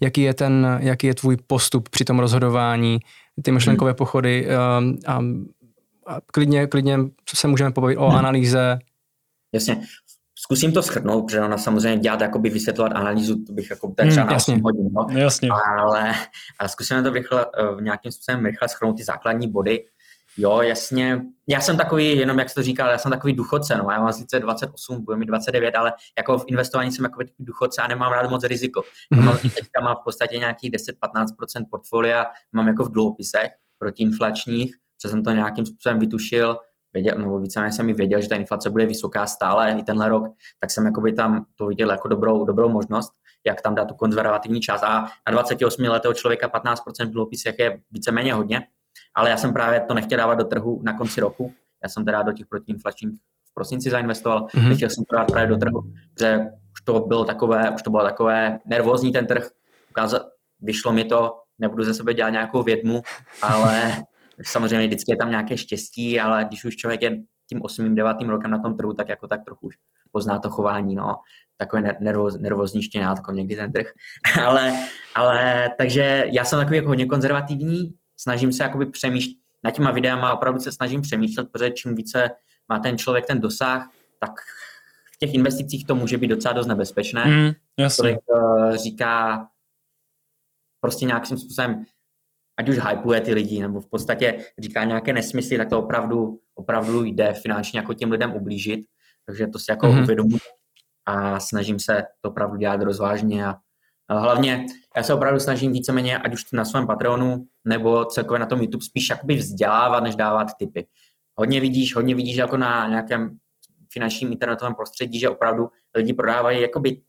jaký 0.00 0.22
je 0.22 0.34
ten, 0.34 0.78
jaký 0.82 1.06
je 1.06 1.14
tvůj 1.14 1.36
postup 1.46 1.88
při 1.88 2.04
tom 2.04 2.18
rozhodování, 2.18 2.98
ty 3.42 3.52
myšlenkové 3.52 3.90
hmm. 3.90 3.96
pochody 3.96 4.46
um, 4.78 4.98
a, 5.06 5.20
a 6.06 6.20
klidně, 6.32 6.66
klidně 6.66 6.98
se 7.34 7.48
můžeme 7.48 7.70
pobavit 7.70 7.98
o 7.98 8.08
hmm. 8.08 8.18
analýze. 8.18 8.78
Jasně 9.52 9.80
zkusím 10.46 10.72
to 10.72 10.82
schrnout, 10.82 11.26
protože 11.26 11.40
ona 11.40 11.58
samozřejmě 11.58 11.98
dělat, 11.98 12.20
jakoby 12.20 12.50
vysvětlovat 12.50 12.92
analýzu, 12.92 13.44
to 13.44 13.52
bych 13.52 13.70
jako 13.70 13.88
ten 13.96 14.08
třeba 14.10 14.26
mm, 14.26 14.32
jasně. 14.32 14.60
hodin, 14.64 14.88
no. 14.92 15.06
jasně. 15.18 15.48
ale, 15.78 16.14
ale 16.58 16.68
zkusíme 16.68 17.02
to 17.02 17.10
rychle, 17.10 17.46
eh, 17.58 17.74
v 17.74 17.82
nějakým 17.82 18.12
způsobem 18.12 18.44
rychle 18.44 18.68
schrnout 18.68 18.96
ty 18.96 19.04
základní 19.04 19.48
body. 19.50 19.84
Jo, 20.36 20.60
jasně, 20.60 21.22
já 21.48 21.60
jsem 21.60 21.76
takový, 21.76 22.16
jenom 22.16 22.38
jak 22.38 22.48
jsi 22.48 22.54
to 22.54 22.62
říkal, 22.62 22.90
já 22.90 22.98
jsem 22.98 23.10
takový 23.10 23.32
duchodce, 23.32 23.76
no, 23.76 23.90
já 23.90 24.00
mám 24.00 24.12
sice 24.12 24.40
28, 24.40 25.04
budu 25.04 25.18
mít 25.18 25.26
29, 25.26 25.74
ale 25.74 25.92
jako 26.18 26.38
v 26.38 26.44
investování 26.46 26.92
jsem 26.92 27.04
jako 27.04 27.18
takový 27.18 27.34
duchodce 27.38 27.82
a 27.82 27.88
nemám 27.88 28.12
rád 28.12 28.30
moc 28.30 28.44
riziko. 28.44 28.82
Mm. 29.10 29.24
Mám, 29.24 29.38
teďka 29.38 29.80
mám 29.82 29.96
v 29.96 30.04
podstatě 30.04 30.38
nějakých 30.38 30.70
10-15% 30.70 31.64
portfolia, 31.70 32.26
mám 32.52 32.68
jako 32.68 32.84
v 32.84 32.92
dluhopisech 32.92 33.50
protiinflačních, 33.78 34.76
co 34.98 35.08
jsem 35.08 35.22
to 35.22 35.30
nějakým 35.30 35.66
způsobem 35.66 35.98
vytušil, 35.98 36.56
věděl, 36.96 37.18
nebo 37.18 37.38
víceméně 37.38 37.72
jsem 37.72 37.86
mi 37.86 37.92
věděl, 37.92 38.20
že 38.20 38.28
ta 38.28 38.36
inflace 38.36 38.70
bude 38.70 38.86
vysoká 38.86 39.26
stále 39.26 39.72
i 39.78 39.82
tenhle 39.82 40.08
rok, 40.08 40.24
tak 40.60 40.70
jsem 40.70 40.86
jakoby 40.86 41.12
tam 41.12 41.44
to 41.54 41.66
viděl 41.66 41.90
jako 41.90 42.08
dobrou, 42.08 42.44
dobrou 42.44 42.68
možnost, 42.68 43.12
jak 43.46 43.60
tam 43.60 43.74
dát 43.74 43.84
tu 43.84 43.94
konzervativní 43.94 44.60
část. 44.60 44.82
A 44.82 45.00
na 45.26 45.32
28 45.32 45.84
letého 45.84 46.14
člověka 46.14 46.48
15% 46.48 47.10
dluhopisech 47.10 47.58
je 47.58 47.80
víceméně 47.90 48.34
hodně, 48.34 48.66
ale 49.14 49.30
já 49.30 49.36
jsem 49.36 49.52
právě 49.52 49.80
to 49.80 49.94
nechtěl 49.94 50.18
dávat 50.18 50.34
do 50.34 50.44
trhu 50.44 50.80
na 50.84 50.92
konci 50.92 51.20
roku. 51.20 51.52
Já 51.82 51.88
jsem 51.88 52.04
teda 52.04 52.22
do 52.22 52.32
těch 52.32 52.46
protiinflačních 52.46 53.18
v 53.50 53.54
prosinci 53.54 53.90
zainvestoval, 53.90 54.46
mm-hmm. 54.46 54.68
nechtěl 54.68 54.90
jsem 54.90 55.04
to 55.04 55.16
dát 55.16 55.24
právě 55.24 55.48
do 55.48 55.56
trhu, 55.56 55.82
že 56.20 56.40
už 56.72 56.80
to 56.84 57.00
bylo 57.00 57.24
takové, 57.24 57.70
už 57.70 57.82
to 57.82 57.90
bylo 57.90 58.02
takové 58.02 58.58
nervózní 58.66 59.12
ten 59.12 59.26
trh, 59.26 59.48
ukázat, 59.90 60.22
vyšlo 60.60 60.92
mi 60.92 61.04
to, 61.04 61.36
nebudu 61.58 61.84
ze 61.84 61.94
sebe 61.94 62.14
dělat 62.14 62.30
nějakou 62.30 62.62
vědmu, 62.62 63.02
ale 63.42 63.92
Samozřejmě 64.42 64.86
vždycky 64.86 65.12
je 65.12 65.16
tam 65.16 65.30
nějaké 65.30 65.56
štěstí, 65.56 66.20
ale 66.20 66.44
když 66.44 66.64
už 66.64 66.76
člověk 66.76 67.02
je 67.02 67.18
tím 67.48 67.62
8. 67.62 67.94
9. 67.94 68.16
rokem 68.26 68.50
na 68.50 68.58
tom 68.58 68.76
trhu, 68.76 68.92
tak 68.92 69.08
jako 69.08 69.28
tak 69.28 69.44
trochu 69.44 69.66
už 69.66 69.74
pozná 70.12 70.38
to 70.38 70.50
chování, 70.50 70.94
no. 70.94 71.16
Takové 71.56 71.96
nervoz, 72.00 72.38
nervózní 72.38 72.82
štěná, 72.82 73.14
takový 73.14 73.36
někdy 73.36 73.56
ten 73.56 73.72
trh. 73.72 73.86
ale, 74.44 74.86
ale, 75.14 75.70
takže 75.78 76.24
já 76.32 76.44
jsem 76.44 76.58
takový 76.58 76.76
jako 76.76 76.88
hodně 76.88 77.06
konzervativní, 77.06 77.94
snažím 78.16 78.52
se 78.52 78.62
jakoby 78.62 78.86
přemýšlet, 78.86 79.36
na 79.64 79.70
těma 79.70 79.90
videama 79.90 80.32
opravdu 80.34 80.60
se 80.60 80.72
snažím 80.72 81.02
přemýšlet, 81.02 81.48
protože 81.52 81.70
čím 81.70 81.94
více 81.94 82.30
má 82.68 82.78
ten 82.78 82.98
člověk 82.98 83.26
ten 83.26 83.40
dosah, 83.40 83.90
tak 84.20 84.30
v 85.14 85.18
těch 85.18 85.34
investicích 85.34 85.86
to 85.86 85.94
může 85.94 86.18
být 86.18 86.28
docela 86.28 86.54
dost 86.54 86.66
nebezpečné. 86.66 87.24
Mm, 87.24 87.52
Člověk 87.90 88.18
uh, 88.28 88.76
říká 88.76 89.46
prostě 90.80 91.06
nějakým 91.06 91.38
způsobem, 91.38 91.84
ať 92.58 92.68
už 92.68 92.78
hypuje 92.78 93.20
ty 93.20 93.34
lidi, 93.34 93.62
nebo 93.62 93.80
v 93.80 93.90
podstatě 93.90 94.38
říká 94.58 94.84
nějaké 94.84 95.12
nesmysly, 95.12 95.56
tak 95.56 95.68
to 95.68 95.78
opravdu, 95.78 96.40
opravdu 96.54 97.04
jde 97.04 97.32
finančně 97.32 97.78
jako 97.78 97.94
těm 97.94 98.10
lidem 98.10 98.34
ublížit. 98.34 98.80
Takže 99.26 99.46
to 99.46 99.58
si 99.58 99.70
jako 99.70 99.86
mm-hmm. 99.86 100.02
uvědomuji 100.02 100.40
a 101.06 101.40
snažím 101.40 101.78
se 101.78 102.04
to 102.20 102.28
opravdu 102.28 102.56
dělat 102.56 102.82
rozvážně 102.82 103.46
a, 103.46 103.54
a 104.08 104.18
hlavně 104.18 104.66
já 104.96 105.02
se 105.02 105.14
opravdu 105.14 105.40
snažím 105.40 105.72
víceméně, 105.72 106.18
ať 106.18 106.34
už 106.34 106.52
na 106.52 106.64
svém 106.64 106.86
Patreonu 106.86 107.46
nebo 107.64 108.04
celkově 108.04 108.38
na 108.38 108.46
tom 108.46 108.60
YouTube 108.60 108.84
spíš 108.84 109.10
jakoby 109.10 109.34
vzdělávat, 109.34 110.02
než 110.02 110.16
dávat 110.16 110.48
tipy. 110.58 110.86
Hodně 111.34 111.60
vidíš, 111.60 111.94
hodně 111.94 112.14
vidíš 112.14 112.36
jako 112.36 112.56
na 112.56 112.88
nějakém 112.88 113.38
finančním 113.92 114.32
internetovém 114.32 114.74
prostředí, 114.74 115.18
že 115.18 115.28
opravdu 115.28 115.68
lidi 115.94 116.12
prodávají 116.12 116.62
jakoby 116.62 117.02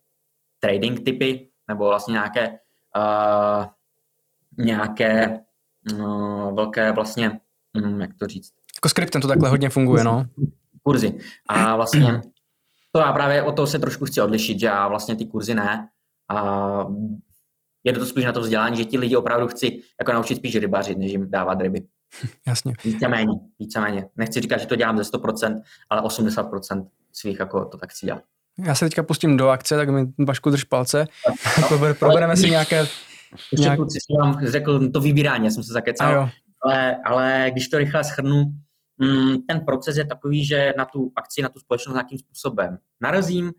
trading 0.59 1.03
typy 1.05 1.49
nebo 1.67 1.85
vlastně 1.85 2.11
nějaké 2.11 2.49
uh, 2.49 3.65
nějaké 4.57 5.39
uh, 5.93 6.55
velké 6.55 6.91
vlastně, 6.91 7.39
um, 7.73 8.01
jak 8.01 8.13
to 8.13 8.27
říct? 8.27 8.53
Jako 8.77 8.89
skriptem 8.89 9.21
to 9.21 9.27
takhle 9.27 9.49
hodně 9.49 9.69
funguje, 9.69 10.03
no. 10.03 10.25
Kurzy. 10.83 11.19
A 11.49 11.75
vlastně 11.75 12.21
to 12.91 12.99
já 12.99 13.13
právě 13.13 13.43
o 13.43 13.51
to 13.51 13.67
se 13.67 13.79
trošku 13.79 14.05
chci 14.05 14.21
odlišit, 14.21 14.59
že 14.59 14.65
já 14.65 14.87
vlastně 14.87 15.15
ty 15.15 15.25
kurzy 15.25 15.53
ne. 15.53 15.89
A 16.29 16.87
je 17.83 17.93
to 17.93 18.05
spíš 18.05 18.25
na 18.25 18.31
to 18.31 18.41
vzdělání, 18.41 18.77
že 18.77 18.85
ti 18.85 18.97
lidi 18.97 19.15
opravdu 19.15 19.47
chci 19.47 19.81
jako 19.99 20.13
naučit 20.13 20.35
spíš 20.35 20.55
rybařit, 20.55 20.97
než 20.97 21.11
jim 21.11 21.31
dávat 21.31 21.61
ryby. 21.61 21.81
Jasně. 22.47 22.73
Víceméně, 22.83 23.33
víceméně. 23.59 24.09
Nechci 24.15 24.41
říkat, 24.41 24.57
že 24.57 24.65
to 24.65 24.75
dělám 24.75 24.97
ze 24.97 25.03
100%, 25.03 25.61
ale 25.89 26.01
80% 26.01 26.87
svých 27.13 27.39
jako 27.39 27.65
to 27.65 27.77
tak 27.77 27.89
chci 27.89 28.05
dělat. 28.05 28.23
Já 28.65 28.75
se 28.75 28.85
teďka 28.85 29.03
pustím 29.03 29.37
do 29.37 29.49
akce, 29.49 29.75
tak 29.75 29.89
mi 29.89 30.07
Vašku 30.27 30.49
drž 30.49 30.63
palce. 30.63 31.07
No, 31.61 31.93
Probereme 31.99 32.37
si 32.37 32.49
nějaké... 32.49 32.87
Ještě 33.31 33.63
nějak... 33.63 33.77
kluci 33.77 33.99
si 33.99 34.13
vám 34.21 34.47
řekl 34.47 34.89
to 34.89 35.01
vybírání, 35.01 35.45
já 35.45 35.51
jsem 35.51 35.63
se 35.63 35.73
zakecal, 35.73 36.29
ale, 36.61 36.97
ale 37.05 37.47
když 37.51 37.67
to 37.67 37.77
rychle 37.77 38.03
schrnu, 38.03 38.43
mm, 38.97 39.37
ten 39.47 39.59
proces 39.65 39.97
je 39.97 40.05
takový, 40.05 40.45
že 40.45 40.73
na 40.77 40.85
tu 40.85 41.11
akci, 41.15 41.41
na 41.41 41.49
tu 41.49 41.59
společnost 41.59 41.93
nějakým 41.93 42.17
způsobem 42.17 42.77
narazím, 43.01 43.51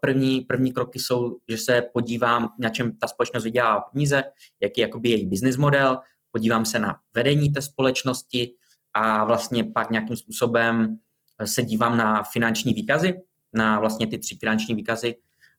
První, 0.00 0.40
první 0.40 0.72
kroky 0.72 0.98
jsou, 0.98 1.36
že 1.48 1.58
se 1.58 1.82
podívám, 1.92 2.48
na 2.58 2.68
čem 2.68 2.96
ta 2.96 3.06
společnost 3.06 3.44
vydělá 3.44 3.80
peníze, 3.80 4.24
jaký 4.60 4.80
je 4.80 4.86
jakoby 4.86 5.08
její 5.08 5.26
business 5.26 5.56
model, 5.56 5.98
podívám 6.30 6.64
se 6.64 6.78
na 6.78 6.96
vedení 7.14 7.52
té 7.52 7.62
společnosti 7.62 8.52
a 8.92 9.24
vlastně 9.24 9.64
pak 9.64 9.90
nějakým 9.90 10.16
způsobem 10.16 10.98
se 11.44 11.62
dívám 11.62 11.96
na 11.96 12.22
finanční 12.22 12.74
výkazy, 12.74 13.14
na 13.52 13.80
vlastně 13.80 14.06
ty 14.06 14.18
tři 14.18 14.36
finanční 14.40 14.74
výkazy, 14.74 15.14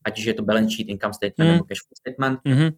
ať 0.05 0.19
už 0.19 0.25
je 0.25 0.33
to 0.33 0.43
balance 0.43 0.75
sheet, 0.75 0.89
income 0.89 1.13
statement 1.13 1.49
mm. 1.49 1.53
nebo 1.53 1.65
cash 1.65 1.81
flow 1.88 1.95
statement. 1.97 2.39
Mm-hmm. 2.45 2.77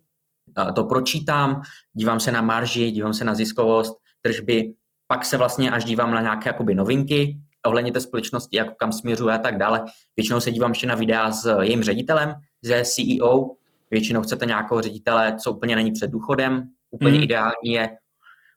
To 0.76 0.84
pročítám, 0.84 1.62
dívám 1.94 2.20
se 2.20 2.32
na 2.32 2.42
marži, 2.42 2.92
dívám 2.92 3.14
se 3.14 3.24
na 3.24 3.36
ziskovost, 3.36 3.98
tržby, 4.22 4.74
pak 5.08 5.26
se 5.26 5.38
vlastně 5.38 5.72
až 5.72 5.86
dívám 5.86 6.12
na 6.12 6.22
nějaké 6.22 6.50
jakoby 6.50 6.76
novinky, 6.76 7.38
ohledně 7.66 7.92
té 7.92 8.02
společnosti, 8.02 8.58
jak 8.58 8.78
kam 8.78 8.92
směřuje 8.92 9.36
a 9.36 9.38
tak 9.38 9.58
dále. 9.58 9.86
Většinou 10.18 10.40
se 10.40 10.52
dívám 10.52 10.72
ještě 10.72 10.88
na 10.88 10.96
videa 10.96 11.32
s 11.32 11.60
jejím 11.62 11.84
ředitelem, 11.84 12.34
ze 12.62 12.84
CEO. 12.86 13.52
Většinou 13.92 14.22
chcete 14.22 14.46
nějakého 14.46 14.82
ředitele, 14.82 15.36
co 15.44 15.52
úplně 15.52 15.76
není 15.76 15.92
před 15.92 16.12
důchodem. 16.12 16.70
Úplně 16.92 17.18
mm. 17.18 17.24
ideální 17.24 17.72
je, 17.72 17.90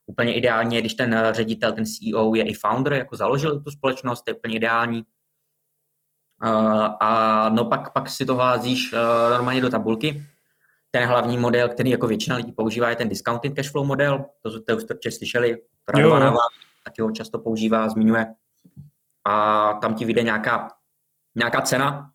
úplně 0.07 0.35
ideální 0.35 0.77
je, 0.77 0.81
když 0.81 0.95
ten 0.95 1.23
ředitel, 1.31 1.73
ten 1.73 1.85
CEO 1.87 2.35
je 2.35 2.45
i 2.45 2.55
founder, 2.55 2.93
jako 2.93 3.17
založil 3.17 3.61
tu 3.61 3.71
společnost, 3.71 4.23
to 4.23 4.31
je 4.31 4.35
úplně 4.35 4.57
ideální. 4.57 5.03
Uh, 6.45 6.87
a 7.01 7.49
no 7.49 7.65
pak, 7.65 7.93
pak 7.93 8.11
si 8.11 8.27
to 8.27 8.37
házíš 8.37 8.93
uh, 8.93 8.99
normálně 9.31 9.61
do 9.61 9.71
tabulky. 9.71 10.27
Ten 10.95 11.09
hlavní 11.09 11.39
model, 11.39 11.69
který 11.69 11.91
jako 11.91 12.07
většina 12.07 12.37
lidí 12.37 12.53
používá, 12.53 12.91
je 12.91 12.97
ten 12.97 13.09
discounted 13.09 13.55
cashflow 13.55 13.87
model. 13.87 14.25
To, 14.43 14.61
to 14.61 14.77
už 14.77 14.83
jste 14.83 15.11
slyšeli. 15.11 15.57
Radovaná 15.89 16.35
taky 16.85 17.03
ho 17.03 17.11
často 17.11 17.39
používá, 17.39 17.89
zmiňuje 17.89 18.27
a 19.25 19.73
tam 19.73 19.95
ti 19.95 20.05
vyjde 20.05 20.23
nějaká, 20.23 20.69
nějaká 21.35 21.61
cena 21.61 22.11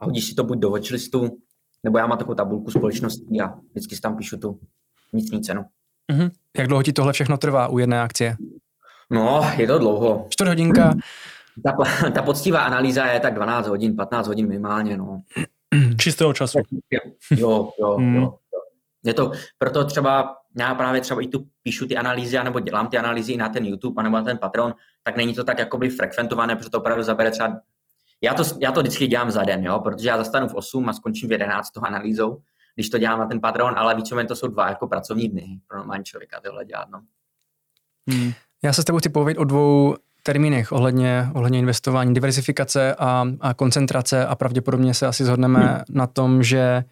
a 0.00 0.04
hodíš 0.04 0.26
si 0.26 0.34
to 0.34 0.44
buď 0.44 0.58
do 0.58 0.70
watchlistu, 0.70 1.38
nebo 1.82 1.98
já 1.98 2.06
mám 2.06 2.18
takovou 2.18 2.34
tabulku 2.34 2.70
společností 2.70 3.40
a 3.40 3.54
vždycky 3.70 3.94
si 3.94 4.00
tam 4.00 4.16
píšu 4.16 4.36
tu 4.36 4.60
vnitřní 5.12 5.42
cenu. 5.42 5.64
Mm-hmm. 6.12 6.30
Jak 6.56 6.68
dlouho 6.68 6.82
ti 6.82 6.92
tohle 6.92 7.12
všechno 7.12 7.36
trvá 7.36 7.68
u 7.68 7.78
jedné 7.78 8.02
akcie? 8.02 8.36
No, 9.10 9.50
je 9.56 9.66
to 9.66 9.78
dlouho. 9.78 10.26
Čtvrt 10.28 10.48
hodinka? 10.48 10.94
Ta, 11.62 11.76
ta 12.10 12.22
poctivá 12.22 12.60
analýza 12.60 13.06
je 13.06 13.20
tak 13.20 13.34
12 13.34 13.66
hodin, 13.66 13.96
15 13.96 14.26
hodin 14.26 14.48
minimálně, 14.48 14.96
no. 14.96 15.22
Čistého 16.06 16.32
času. 16.32 16.58
Jo, 17.30 17.70
jo, 17.80 17.98
mm. 17.98 18.16
jo. 18.16 18.34
Je 19.04 19.14
to, 19.14 19.32
proto 19.58 19.84
třeba, 19.84 20.36
já 20.58 20.74
právě 20.74 21.00
třeba 21.00 21.20
i 21.20 21.26
tu 21.26 21.46
píšu 21.62 21.86
ty 21.86 21.96
analýzy, 21.96 22.38
nebo 22.44 22.60
dělám 22.60 22.88
ty 22.88 22.98
analýzy 22.98 23.36
na 23.36 23.48
ten 23.48 23.66
YouTube, 23.66 24.02
nebo 24.02 24.16
na 24.16 24.22
ten 24.22 24.38
Patreon, 24.38 24.74
tak 25.02 25.16
není 25.16 25.34
to 25.34 25.44
tak 25.44 25.58
jakoby 25.58 25.90
frekventované, 25.90 26.56
protože 26.56 26.70
to 26.70 26.78
opravdu 26.78 27.02
zabere 27.02 27.30
třeba 27.30 27.60
já 28.22 28.34
to, 28.34 28.42
já 28.60 28.72
to 28.72 28.80
vždycky 28.80 29.06
dělám 29.06 29.30
za 29.30 29.42
den, 29.42 29.64
jo, 29.64 29.80
protože 29.80 30.08
já 30.08 30.16
zastanu 30.16 30.48
v 30.48 30.54
8 30.54 30.88
a 30.88 30.92
skončím 30.92 31.28
v 31.28 31.32
11 31.32 31.70
toho 31.70 31.86
analýzou, 31.86 32.42
když 32.74 32.90
to 32.90 32.98
dělám 32.98 33.18
na 33.18 33.26
ten 33.26 33.40
Patreon, 33.40 33.74
ale 33.76 33.94
víceméně 33.94 34.28
to 34.28 34.36
jsou 34.36 34.46
dva 34.46 34.68
jako 34.68 34.86
pracovní 34.86 35.28
dny 35.28 35.60
pro 35.68 35.78
normální 35.78 36.04
člověka 36.04 36.40
tohle 36.40 36.64
dělat. 36.64 36.88
No. 36.90 37.02
Hmm. 38.10 38.32
Já 38.64 38.72
se 38.72 38.82
s 38.82 38.84
tebou 38.84 38.98
chci 38.98 39.08
povědět 39.08 39.40
o 39.40 39.44
dvou 39.44 39.96
termínech 40.26 40.72
ohledně, 40.72 41.28
ohledně 41.34 41.58
investování, 41.58 42.14
diversifikace 42.14 42.94
a, 42.98 43.24
a 43.40 43.54
koncentrace 43.54 44.26
a 44.26 44.34
pravděpodobně 44.34 44.94
se 44.94 45.06
asi 45.06 45.24
zhodneme 45.24 45.60
hmm. 45.60 45.78
na 45.88 46.06
tom, 46.06 46.42
že 46.42 46.84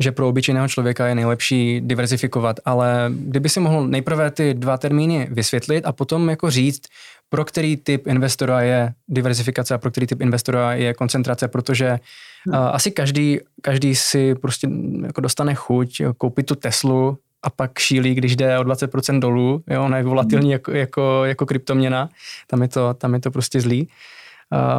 že 0.00 0.12
pro 0.12 0.28
obyčejného 0.28 0.68
člověka 0.68 1.06
je 1.06 1.14
nejlepší 1.14 1.80
diverzifikovat, 1.80 2.56
ale 2.64 3.10
kdyby 3.10 3.48
si 3.48 3.60
mohl 3.60 3.86
nejprve 3.86 4.30
ty 4.30 4.54
dva 4.54 4.78
termíny 4.78 5.28
vysvětlit 5.30 5.86
a 5.86 5.92
potom 5.92 6.30
jako 6.30 6.50
říct, 6.50 6.82
pro 7.28 7.44
který 7.44 7.76
typ 7.76 8.06
investora 8.06 8.60
je 8.60 8.94
diversifikace 9.08 9.74
a 9.74 9.78
pro 9.78 9.90
který 9.90 10.06
typ 10.06 10.20
investora 10.20 10.74
je 10.74 10.94
koncentrace, 10.94 11.48
protože 11.48 11.98
uh, 12.46 12.54
asi 12.54 12.90
každý, 12.90 13.38
každý 13.62 13.94
si 13.94 14.34
prostě 14.34 14.68
jako 15.02 15.20
dostane 15.20 15.54
chuť 15.54 16.02
koupit 16.18 16.46
tu 16.46 16.54
Teslu 16.54 17.18
a 17.42 17.50
pak 17.50 17.78
šílí, 17.78 18.14
když 18.14 18.36
jde 18.36 18.58
o 18.58 18.62
20% 18.62 19.20
dolů, 19.20 19.62
jo, 19.70 19.84
ona 19.84 19.96
je 19.96 20.02
volatilní 20.02 20.50
jako, 20.50 20.72
jako, 20.72 21.24
jako 21.24 21.46
kryptoměna, 21.46 22.08
tam 22.46 22.62
je 22.62 22.68
to, 22.68 22.94
tam 22.94 23.14
je 23.14 23.20
to 23.20 23.30
prostě 23.30 23.60
zlý. 23.60 23.88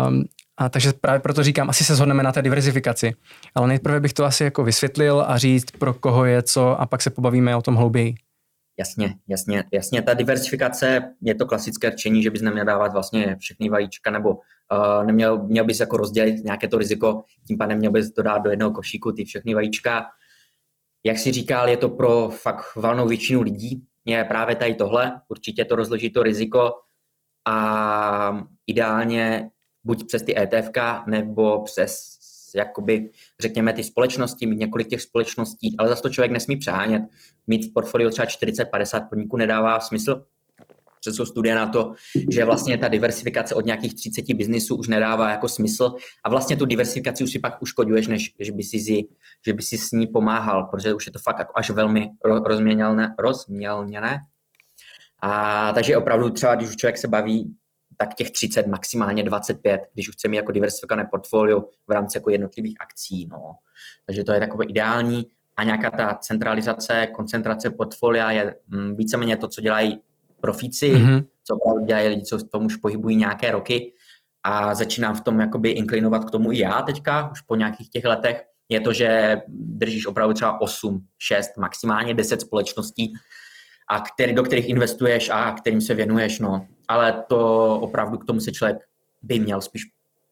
Um, 0.07 0.23
a 0.57 0.69
takže 0.69 0.93
právě 1.01 1.19
proto 1.19 1.43
říkám, 1.43 1.69
asi 1.69 1.83
se 1.83 1.95
shodneme 1.95 2.23
na 2.23 2.31
té 2.31 2.41
diverzifikaci. 2.41 3.13
Ale 3.55 3.67
nejprve 3.67 3.99
bych 3.99 4.13
to 4.13 4.25
asi 4.25 4.43
jako 4.43 4.63
vysvětlil 4.63 5.25
a 5.27 5.37
říct, 5.37 5.71
pro 5.71 5.93
koho 5.93 6.25
je 6.25 6.43
co 6.43 6.81
a 6.81 6.85
pak 6.85 7.01
se 7.01 7.09
pobavíme 7.09 7.55
o 7.55 7.61
tom 7.61 7.75
hlouběji. 7.75 8.15
Jasně, 8.79 9.15
jasně, 9.27 9.63
jasně. 9.71 10.01
Ta 10.01 10.13
diversifikace 10.13 11.01
je 11.21 11.35
to 11.35 11.45
klasické 11.45 11.89
řečení, 11.89 12.23
že 12.23 12.29
bys 12.29 12.41
neměl 12.41 12.65
dávat 12.65 12.93
vlastně 12.93 13.35
všechny 13.39 13.69
vajíčka, 13.69 14.11
nebo 14.11 14.29
uh, 14.29 15.05
neměl, 15.05 15.43
měl 15.43 15.65
bys 15.65 15.79
jako 15.79 15.97
rozdělit 15.97 16.43
nějaké 16.43 16.67
to 16.67 16.77
riziko, 16.77 17.23
tím 17.47 17.57
pádem 17.57 17.77
měl 17.77 17.91
bys 17.91 18.11
to 18.11 18.21
dát 18.21 18.37
do 18.37 18.49
jednoho 18.49 18.71
košíku, 18.71 19.11
ty 19.11 19.25
všechny 19.25 19.53
vajíčka. 19.53 20.05
Jak 21.05 21.17
si 21.17 21.31
říkal, 21.31 21.69
je 21.69 21.77
to 21.77 21.89
pro 21.89 22.29
fakt 22.29 22.75
valnou 22.75 23.07
většinu 23.07 23.41
lidí, 23.41 23.85
je 24.05 24.23
právě 24.23 24.55
tady 24.55 24.75
tohle, 24.75 25.21
určitě 25.27 25.65
to 25.65 25.75
rozloží 25.75 26.09
to 26.09 26.23
riziko 26.23 26.71
a 27.47 28.45
ideálně 28.67 29.51
buď 29.83 30.07
přes 30.07 30.23
ty 30.23 30.39
ETF, 30.39 30.69
nebo 31.07 31.63
přes 31.63 32.19
jakoby, 32.55 33.11
řekněme, 33.39 33.73
ty 33.73 33.83
společnosti, 33.83 34.45
mít 34.45 34.59
několik 34.59 34.87
těch 34.87 35.01
společností, 35.01 35.75
ale 35.77 35.89
zase 35.89 36.01
to 36.01 36.09
člověk 36.09 36.31
nesmí 36.31 36.57
přehánět. 36.57 37.03
Mít 37.47 37.69
v 37.69 37.73
portfoliu 37.73 38.09
třeba 38.09 38.25
40-50 38.25 39.09
podniků 39.09 39.37
nedává 39.37 39.79
smysl. 39.79 40.25
Přes 40.99 41.15
jsou 41.15 41.25
studie 41.25 41.55
na 41.55 41.67
to, 41.67 41.93
že 42.31 42.45
vlastně 42.45 42.77
ta 42.77 42.87
diversifikace 42.87 43.55
od 43.55 43.65
nějakých 43.65 43.95
30 43.95 44.33
biznisů 44.33 44.75
už 44.75 44.87
nedává 44.87 45.29
jako 45.29 45.47
smysl 45.49 45.95
a 46.23 46.29
vlastně 46.29 46.57
tu 46.57 46.65
diversifikaci 46.65 47.23
už 47.23 47.31
si 47.31 47.39
pak 47.39 47.61
uškoduješ, 47.61 48.07
než 48.07 48.33
že 48.39 48.51
by 48.51 48.63
si, 48.63 48.79
zi, 48.79 49.03
že 49.45 49.53
by 49.53 49.61
si 49.61 49.77
s 49.77 49.91
ní 49.91 50.07
pomáhal, 50.07 50.63
protože 50.63 50.93
už 50.93 51.05
je 51.05 51.11
to 51.11 51.19
fakt 51.19 51.39
jako 51.39 51.53
až 51.55 51.69
velmi 51.69 52.09
rozmělněné. 52.45 53.15
rozmělněné. 53.19 54.19
A 55.21 55.71
takže 55.73 55.97
opravdu 55.97 56.29
třeba, 56.29 56.55
když 56.55 56.69
už 56.69 56.75
člověk 56.75 56.97
se 56.97 57.07
baví 57.07 57.55
tak 57.97 58.15
těch 58.15 58.31
30, 58.31 58.67
maximálně 58.67 59.23
25, 59.23 59.81
když 59.93 60.09
už 60.09 60.15
chceme 60.15 60.35
jako 60.35 60.51
diversifikované 60.51 61.07
portfolio 61.11 61.61
v 61.87 61.91
rámci 61.91 62.17
jako 62.17 62.29
jednotlivých 62.29 62.77
akcí. 62.81 63.27
No. 63.31 63.55
Takže 64.05 64.23
to 64.23 64.31
je 64.31 64.39
takové 64.39 64.65
ideální. 64.65 65.25
A 65.57 65.63
nějaká 65.63 65.91
ta 65.91 66.15
centralizace, 66.21 67.07
koncentrace 67.07 67.69
portfolia 67.69 68.31
je 68.31 68.55
mm, 68.67 68.95
víceméně 68.95 69.37
to, 69.37 69.47
co 69.47 69.61
dělají 69.61 70.01
profíci, 70.41 70.93
mm-hmm. 70.93 71.25
co 71.43 71.55
opravdu 71.55 71.85
dělají 71.85 72.07
lidi, 72.07 72.21
co 72.21 72.37
v 72.37 72.43
tom 72.43 72.65
už 72.65 72.75
pohybují 72.75 73.15
nějaké 73.15 73.51
roky. 73.51 73.93
A 74.43 74.75
začínám 74.75 75.15
v 75.15 75.21
tom 75.21 75.39
jakoby 75.39 75.69
inklinovat 75.69 76.25
k 76.25 76.31
tomu 76.31 76.51
i 76.51 76.59
já 76.59 76.81
teďka, 76.81 77.29
už 77.31 77.41
po 77.41 77.55
nějakých 77.55 77.89
těch 77.89 78.05
letech, 78.05 78.43
je 78.69 78.81
to, 78.81 78.93
že 78.93 79.41
držíš 79.47 80.05
opravdu 80.05 80.33
třeba 80.33 80.61
8, 80.61 81.05
6, 81.17 81.49
maximálně 81.57 82.13
10 82.13 82.41
společností, 82.41 83.13
a 83.89 83.99
který, 83.99 84.33
do 84.33 84.43
kterých 84.43 84.69
investuješ 84.69 85.29
a 85.29 85.51
kterým 85.51 85.81
se 85.81 85.93
věnuješ. 85.93 86.39
No 86.39 86.67
ale 86.87 87.23
to 87.27 87.75
opravdu 87.79 88.17
k 88.17 88.25
tomu 88.25 88.39
se 88.39 88.51
člověk 88.51 88.77
by 89.21 89.39
měl 89.39 89.61
spíš 89.61 89.83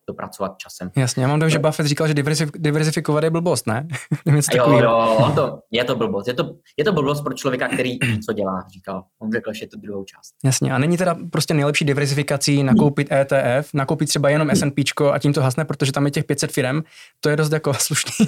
dopracovat 0.07 0.57
časem. 0.57 0.91
Jasně, 0.95 1.23
já 1.23 1.29
mám 1.29 1.39
dojem, 1.39 1.49
že 1.49 1.59
Buffett 1.59 1.89
říkal, 1.89 2.07
že 2.07 2.13
diverzifikovat 2.57 3.23
je 3.23 3.29
blbost, 3.29 3.67
ne? 3.67 3.87
jo, 4.53 4.71
jo, 4.71 5.17
on 5.25 5.35
to, 5.35 5.59
je 5.71 5.83
to 5.83 5.95
blbost. 5.95 6.27
Je 6.27 6.33
to, 6.33 6.55
je 6.77 6.83
to 6.85 6.93
blbost 6.93 7.21
pro 7.21 7.33
člověka, 7.33 7.67
který 7.67 7.99
co 8.25 8.33
dělá, 8.33 8.65
říkal. 8.73 9.03
On 9.19 9.31
řekl, 9.31 9.53
že 9.53 9.63
je 9.63 9.67
to 9.67 9.77
druhou 9.77 10.03
část. 10.03 10.33
Jasně, 10.45 10.73
a 10.73 10.77
není 10.77 10.97
teda 10.97 11.17
prostě 11.31 11.53
nejlepší 11.53 11.85
diverzifikací 11.85 12.63
nakoupit 12.63 13.11
ETF, 13.11 13.73
nakoupit 13.73 14.09
třeba 14.09 14.29
jenom 14.29 14.49
S&P 14.49 14.83
a 15.11 15.19
tím 15.19 15.33
to 15.33 15.41
hasne, 15.41 15.65
protože 15.65 15.91
tam 15.91 16.05
je 16.05 16.11
těch 16.11 16.25
500 16.25 16.51
firm, 16.51 16.81
to 17.19 17.29
je 17.29 17.35
dost 17.35 17.51
jako 17.51 17.73
slušný. 17.79 18.25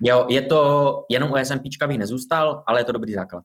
jo, 0.00 0.26
je 0.28 0.42
to, 0.42 1.04
jenom 1.10 1.32
u 1.32 1.36
S&P 1.36 1.86
bych 1.86 1.98
nezůstal, 1.98 2.62
ale 2.66 2.80
je 2.80 2.84
to 2.84 2.92
dobrý 2.92 3.12
základ. 3.12 3.42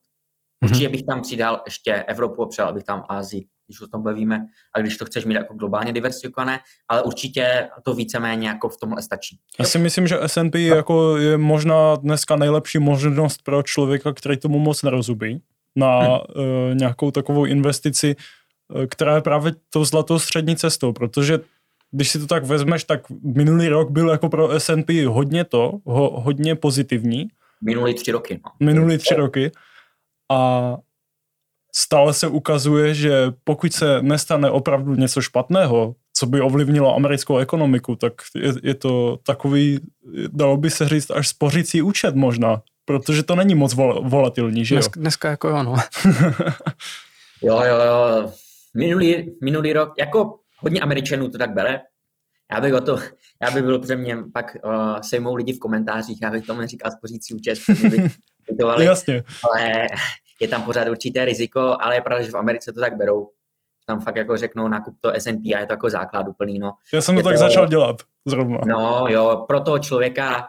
Určitě 0.64 0.90
bych 0.90 1.06
tam 1.06 1.22
přidal 1.22 1.62
ještě 1.66 1.94
Evropu, 1.94 2.46
přidal 2.46 2.74
bych 2.74 2.84
tam 2.84 3.04
Ázii, 3.10 3.46
když 3.70 3.82
o 3.82 3.88
tom 3.88 4.04
bavíme, 4.04 4.46
a 4.76 4.80
když 4.80 4.98
to 4.98 5.06
chceš 5.06 5.26
mít 5.26 5.34
jako 5.34 5.54
globálně 5.54 5.94
diversifikované, 5.94 6.60
ale 6.88 7.04
určitě 7.04 7.70
to 7.84 7.94
víceméně 7.94 8.48
jako 8.48 8.70
v 8.70 8.78
tomhle 8.78 9.02
stačí. 9.02 9.40
Já 9.60 9.66
si 9.66 9.80
myslím, 9.80 10.08
že 10.08 10.20
S&P 10.22 10.66
jako 10.66 11.18
je 11.18 11.38
možná 11.38 11.96
dneska 11.96 12.36
nejlepší 12.36 12.80
možnost 12.80 13.42
pro 13.44 13.64
člověka, 13.64 14.14
který 14.14 14.38
tomu 14.38 14.60
moc 14.60 14.84
nerozumí, 14.84 15.42
na 15.76 16.00
hmm. 16.00 16.10
uh, 16.10 16.20
nějakou 16.74 17.12
takovou 17.12 17.46
investici, 17.46 18.16
uh, 18.76 18.86
která 18.86 19.16
je 19.16 19.22
právě 19.22 19.52
tou 19.70 19.86
zlatou 19.86 20.20
střední 20.20 20.56
cestou, 20.56 20.94
protože 20.94 21.40
když 21.92 22.10
si 22.10 22.20
to 22.20 22.28
tak 22.28 22.46
vezmeš, 22.46 22.84
tak 22.84 23.02
minulý 23.24 23.68
rok 23.68 23.92
byl 23.92 24.10
jako 24.10 24.30
pro 24.30 24.50
S&P 24.60 25.06
hodně 25.06 25.44
to, 25.44 25.74
ho, 25.86 26.22
hodně 26.22 26.56
pozitivní. 26.56 27.28
Minulý 27.62 27.94
tři 27.94 28.12
roky. 28.12 28.40
No. 28.46 28.52
Minulý 28.66 28.98
tři 28.98 29.16
roky. 29.16 29.52
A 30.32 30.78
stále 31.76 32.14
se 32.14 32.28
ukazuje, 32.28 32.94
že 32.94 33.32
pokud 33.44 33.74
se 33.74 34.02
nestane 34.02 34.50
opravdu 34.50 34.96
něco 34.96 35.22
špatného, 35.22 35.96
co 36.14 36.26
by 36.26 36.42
ovlivnilo 36.42 36.96
americkou 36.96 37.38
ekonomiku, 37.38 37.96
tak 37.96 38.14
je, 38.36 38.54
je 38.64 38.74
to 38.76 39.18
takový, 39.26 39.80
dalo 40.28 40.58
by 40.58 40.70
se 40.70 40.88
říct, 40.88 41.12
až 41.12 41.28
spořící 41.28 41.82
účet 41.82 42.16
možná, 42.16 42.62
protože 42.86 43.24
to 43.24 43.36
není 43.36 43.56
moc 43.56 43.74
vol, 43.74 44.02
volatilní, 44.10 44.66
že 44.66 44.76
jo? 44.76 44.80
Dneska, 44.80 45.00
dneska 45.00 45.30
jako 45.30 45.48
jo, 45.48 45.64
no. 45.64 45.76
jo, 47.42 47.62
jo, 47.64 47.80
jo. 47.86 48.32
Minulý, 48.76 49.36
minulý 49.44 49.74
rok, 49.74 49.94
jako 50.00 50.40
hodně 50.58 50.82
Američanů 50.82 51.30
to 51.30 51.38
tak 51.38 51.54
bere. 51.54 51.82
Já 52.54 52.62
bych 52.62 52.74
o 52.74 52.82
to, 52.82 52.98
já 53.42 53.52
bych 53.52 53.64
byl, 53.64 53.80
protože 53.80 53.96
mě 53.96 54.18
pak 54.34 54.58
uh, 54.64 55.00
sejmou 55.02 55.36
lidi 55.36 55.54
v 55.54 55.60
komentářích, 55.60 56.22
já 56.22 56.32
bych 56.32 56.46
tomu 56.46 56.62
neříkal 56.62 56.92
spořící 56.92 57.34
účet, 57.34 57.60
by 57.90 58.10
Jasně. 58.84 59.24
ale 59.44 59.88
je 60.40 60.48
tam 60.48 60.64
pořád 60.64 60.88
určité 60.88 61.26
riziko, 61.26 61.78
ale 61.80 61.96
je 61.96 62.02
pravda, 62.02 62.26
že 62.26 62.32
v 62.32 62.38
Americe 62.38 62.74
to 62.74 62.80
tak 62.80 62.98
berou. 62.98 63.30
Tam 63.86 64.00
fakt 64.00 64.16
jako 64.16 64.38
řeknou, 64.38 64.68
nakup 64.68 64.96
to 65.02 65.12
S&P 65.14 65.56
a 65.56 65.60
je 65.60 65.66
to 65.66 65.74
jako 65.74 65.90
základ 65.90 66.28
úplný. 66.28 66.60
No. 66.60 66.74
Já 66.94 67.02
jsem 67.02 67.16
to, 67.16 67.22
to 67.22 67.30
tak 67.30 67.38
začal 67.38 67.68
dělat 67.68 67.96
zrovna. 68.28 68.60
No 68.68 69.06
jo, 69.10 69.46
pro 69.48 69.60
toho 69.62 69.80
člověka, 69.80 70.48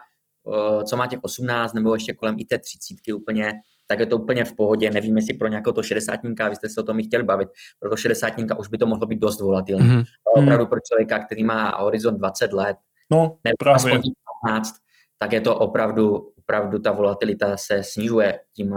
co 0.83 0.97
má 0.97 1.07
těch 1.07 1.19
18 1.21 1.73
nebo 1.73 1.93
ještě 1.93 2.13
kolem 2.13 2.35
i 2.39 2.45
té 2.45 2.57
30 2.57 3.13
úplně, 3.15 3.53
tak 3.87 3.99
je 3.99 4.05
to 4.05 4.17
úplně 4.17 4.45
v 4.45 4.55
pohodě. 4.55 4.91
Nevím, 4.91 5.17
jestli 5.17 5.33
pro 5.33 5.47
nějakého 5.47 5.73
to 5.73 5.83
60 5.83 6.19
vy 6.49 6.55
jste 6.55 6.69
se 6.69 6.81
o 6.81 6.83
tom 6.83 6.99
i 6.99 7.03
chtěli 7.03 7.23
bavit, 7.23 7.49
pro 7.79 7.89
to 7.89 7.95
60 7.95 8.33
už 8.57 8.67
by 8.67 8.77
to 8.77 8.85
mohlo 8.85 9.07
být 9.07 9.19
dost 9.19 9.41
volatilní. 9.41 9.89
Mm-hmm. 9.89 10.03
Opravdu 10.35 10.65
pro 10.65 10.79
člověka, 10.79 11.19
který 11.19 11.43
má 11.43 11.77
horizont 11.77 12.17
20 12.17 12.53
let, 12.53 12.77
no, 13.11 13.37
nebo 13.43 13.55
právě. 13.59 14.01
15, 14.43 14.75
tak 15.17 15.33
je 15.33 15.41
to 15.41 15.55
opravdu, 15.55 16.31
opravdu 16.39 16.79
ta 16.79 16.91
volatilita 16.91 17.57
se 17.57 17.83
snižuje 17.83 18.39
tím, 18.55 18.75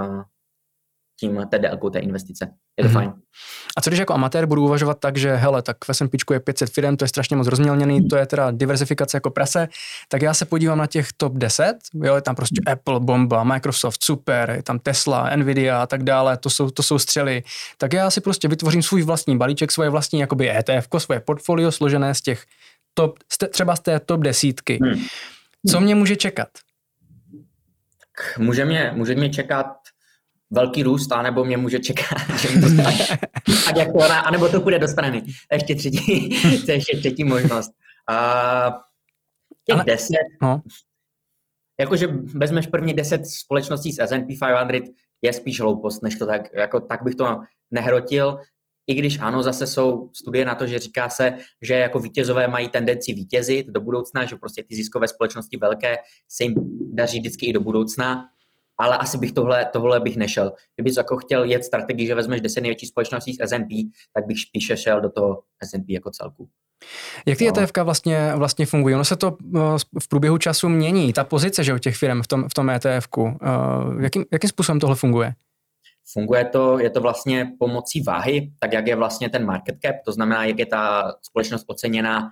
tím 1.21 1.43
té 1.51 1.59
délkou 1.59 1.91
té 1.91 1.99
investice. 1.99 2.51
Je 2.79 2.85
to 2.85 2.91
mm-hmm. 2.91 2.93
fajn. 2.93 3.13
A 3.77 3.81
co 3.81 3.91
když 3.91 4.01
jako 4.01 4.15
amatér 4.15 4.47
budu 4.47 4.65
uvažovat 4.65 4.99
tak, 5.01 5.17
že 5.17 5.35
hele, 5.35 5.63
tak 5.63 5.77
v 5.85 5.91
S&P 5.91 6.19
je 6.33 6.41
500 6.41 6.71
firm, 6.71 6.97
to 6.97 7.05
je 7.05 7.09
strašně 7.09 7.37
moc 7.37 7.47
rozmělněný, 7.47 8.09
to 8.09 8.17
je 8.17 8.27
teda 8.27 8.51
diversifikace 8.51 9.17
jako 9.17 9.31
prase, 9.31 9.69
tak 10.09 10.23
já 10.23 10.35
se 10.35 10.45
podívám 10.45 10.79
na 10.79 10.87
těch 10.87 11.09
top 11.17 11.33
10, 11.33 11.75
jo, 11.95 12.15
je 12.15 12.23
tam 12.23 12.35
prostě 12.35 12.61
Apple, 12.67 13.01
bomba, 13.01 13.45
Microsoft, 13.45 14.05
super, 14.05 14.51
je 14.51 14.63
tam 14.63 14.79
Tesla, 14.79 15.37
Nvidia 15.37 15.83
a 15.83 15.87
tak 15.87 16.03
dále, 16.03 16.37
to 16.37 16.51
jsou, 16.51 16.71
to 16.71 16.83
jsou 16.83 16.99
střely, 16.99 17.43
tak 17.79 17.93
já 17.93 18.11
si 18.11 18.21
prostě 18.21 18.49
vytvořím 18.49 18.83
svůj 18.83 19.03
vlastní 19.03 19.39
balíček, 19.39 19.73
svoje 19.73 19.91
vlastní 19.91 20.21
jakoby 20.21 20.51
ETF, 20.51 20.89
svoje 20.99 21.21
portfolio 21.21 21.73
složené 21.73 22.15
z 22.15 22.21
těch 22.21 22.45
top, 22.95 23.19
třeba 23.51 23.77
z 23.77 23.81
té 23.81 24.01
top 24.01 24.21
desítky. 24.21 24.79
Hmm. 24.83 25.05
Co 25.71 25.81
mě 25.81 25.95
může 25.95 26.17
čekat? 26.17 26.49
Může 28.39 28.65
mě, 28.65 28.93
může 28.95 29.15
mě 29.15 29.31
čekat 29.31 29.67
velký 30.51 30.83
růst, 30.83 31.13
anebo 31.13 31.45
mě 31.45 31.57
může 31.57 31.79
čekat, 31.79 32.19
že 32.41 32.49
mi 32.49 32.61
to 32.61 32.69
stane. 32.69 33.19
jako 33.77 33.93
ona, 33.93 34.21
anebo 34.21 34.49
to 34.49 34.61
půjde 34.61 34.79
do 34.79 34.89
strany. 34.89 35.23
Ještě 35.53 35.75
třetí, 35.75 36.29
to 36.67 36.71
je 36.71 36.77
ještě 36.77 36.97
třetí 36.97 37.25
možnost. 37.25 37.73
Uh, 38.11 38.73
těch 39.65 39.77
Ale, 39.77 39.85
deset, 39.85 40.27
no. 40.43 40.63
jakože 41.81 42.07
vezmeš 42.35 42.67
první 42.67 42.95
deset 42.95 43.27
společností 43.27 43.93
z 43.93 43.99
S&P 43.99 44.27
500, 44.27 44.95
je 45.23 45.33
spíš 45.33 45.61
hloupost, 45.61 46.03
než 46.03 46.17
to 46.17 46.27
tak, 46.27 46.55
jako 46.55 46.81
tak 46.81 47.03
bych 47.03 47.15
to 47.15 47.41
nehrotil. 47.71 48.39
I 48.87 48.95
když 48.95 49.19
ano, 49.19 49.43
zase 49.43 49.67
jsou 49.67 50.11
studie 50.13 50.45
na 50.45 50.55
to, 50.55 50.67
že 50.67 50.79
říká 50.79 51.09
se, 51.09 51.39
že 51.63 51.75
jako 51.75 51.99
vítězové 51.99 52.49
mají 52.49 52.69
tendenci 52.69 53.13
vítězit 53.13 53.67
do 53.67 53.81
budoucna, 53.81 54.25
že 54.25 54.37
prostě 54.37 54.63
ty 54.63 54.75
ziskové 54.75 55.09
společnosti 55.09 55.57
velké 55.57 55.97
se 56.29 56.45
jim 56.45 56.55
daří 56.93 57.19
vždycky 57.19 57.47
i 57.47 57.53
do 57.53 57.61
budoucna 57.61 58.25
ale 58.79 58.99
asi 58.99 59.19
bych 59.19 59.33
tohle, 59.33 59.65
tohle 59.73 60.01
bych 60.01 60.17
nešel. 60.17 60.53
Kdybych 60.77 60.97
jako 60.97 61.17
chtěl 61.17 61.45
jet 61.45 61.65
strategii, 61.65 62.07
že 62.07 62.15
vezmeš 62.15 62.41
10 62.41 62.61
největších 62.61 62.89
společností 62.89 63.35
z 63.35 63.41
S&P, 63.41 63.91
tak 64.15 64.27
bych 64.27 64.41
spíše 64.41 64.77
šel 64.77 65.01
do 65.01 65.11
toho 65.11 65.43
S&P 65.63 65.93
jako 65.93 66.11
celku. 66.11 66.49
Jak 67.27 67.39
ty 67.39 67.45
no. 67.45 67.63
ETF 67.63 67.73
vlastně, 67.83 68.33
vlastně 68.37 68.67
fungují? 68.67 68.95
Ono 68.95 69.05
se 69.05 69.17
to 69.17 69.37
eh, 69.57 69.59
v 70.01 70.09
průběhu 70.09 70.39
času 70.39 70.69
mění, 70.69 71.13
ta 71.13 71.25
pozice 71.25 71.65
že, 71.65 71.79
těch 71.79 71.97
firm 71.97 72.23
v 72.23 72.27
tom, 72.27 72.49
v 72.49 72.55
tom 72.55 72.71
ETF. 72.71 73.09
Eh, 73.19 73.33
jakým, 74.01 74.25
jakým 74.33 74.51
způsobem 74.51 74.81
tohle 74.81 74.97
funguje? 74.97 75.35
Funguje 76.13 76.45
to, 76.45 76.79
je 76.79 76.91
to 76.91 77.01
vlastně 77.01 77.53
pomocí 77.59 78.03
váhy, 78.03 78.53
tak 78.59 78.73
jak 78.73 78.87
je 78.87 78.97
vlastně 78.97 79.29
ten 79.29 79.47
market 79.47 79.77
cap, 79.85 79.97
to 80.05 80.13
znamená, 80.13 80.45
jak 80.45 80.59
je 80.59 80.67
ta 80.67 81.13
společnost 81.23 81.65
oceněna 81.67 82.31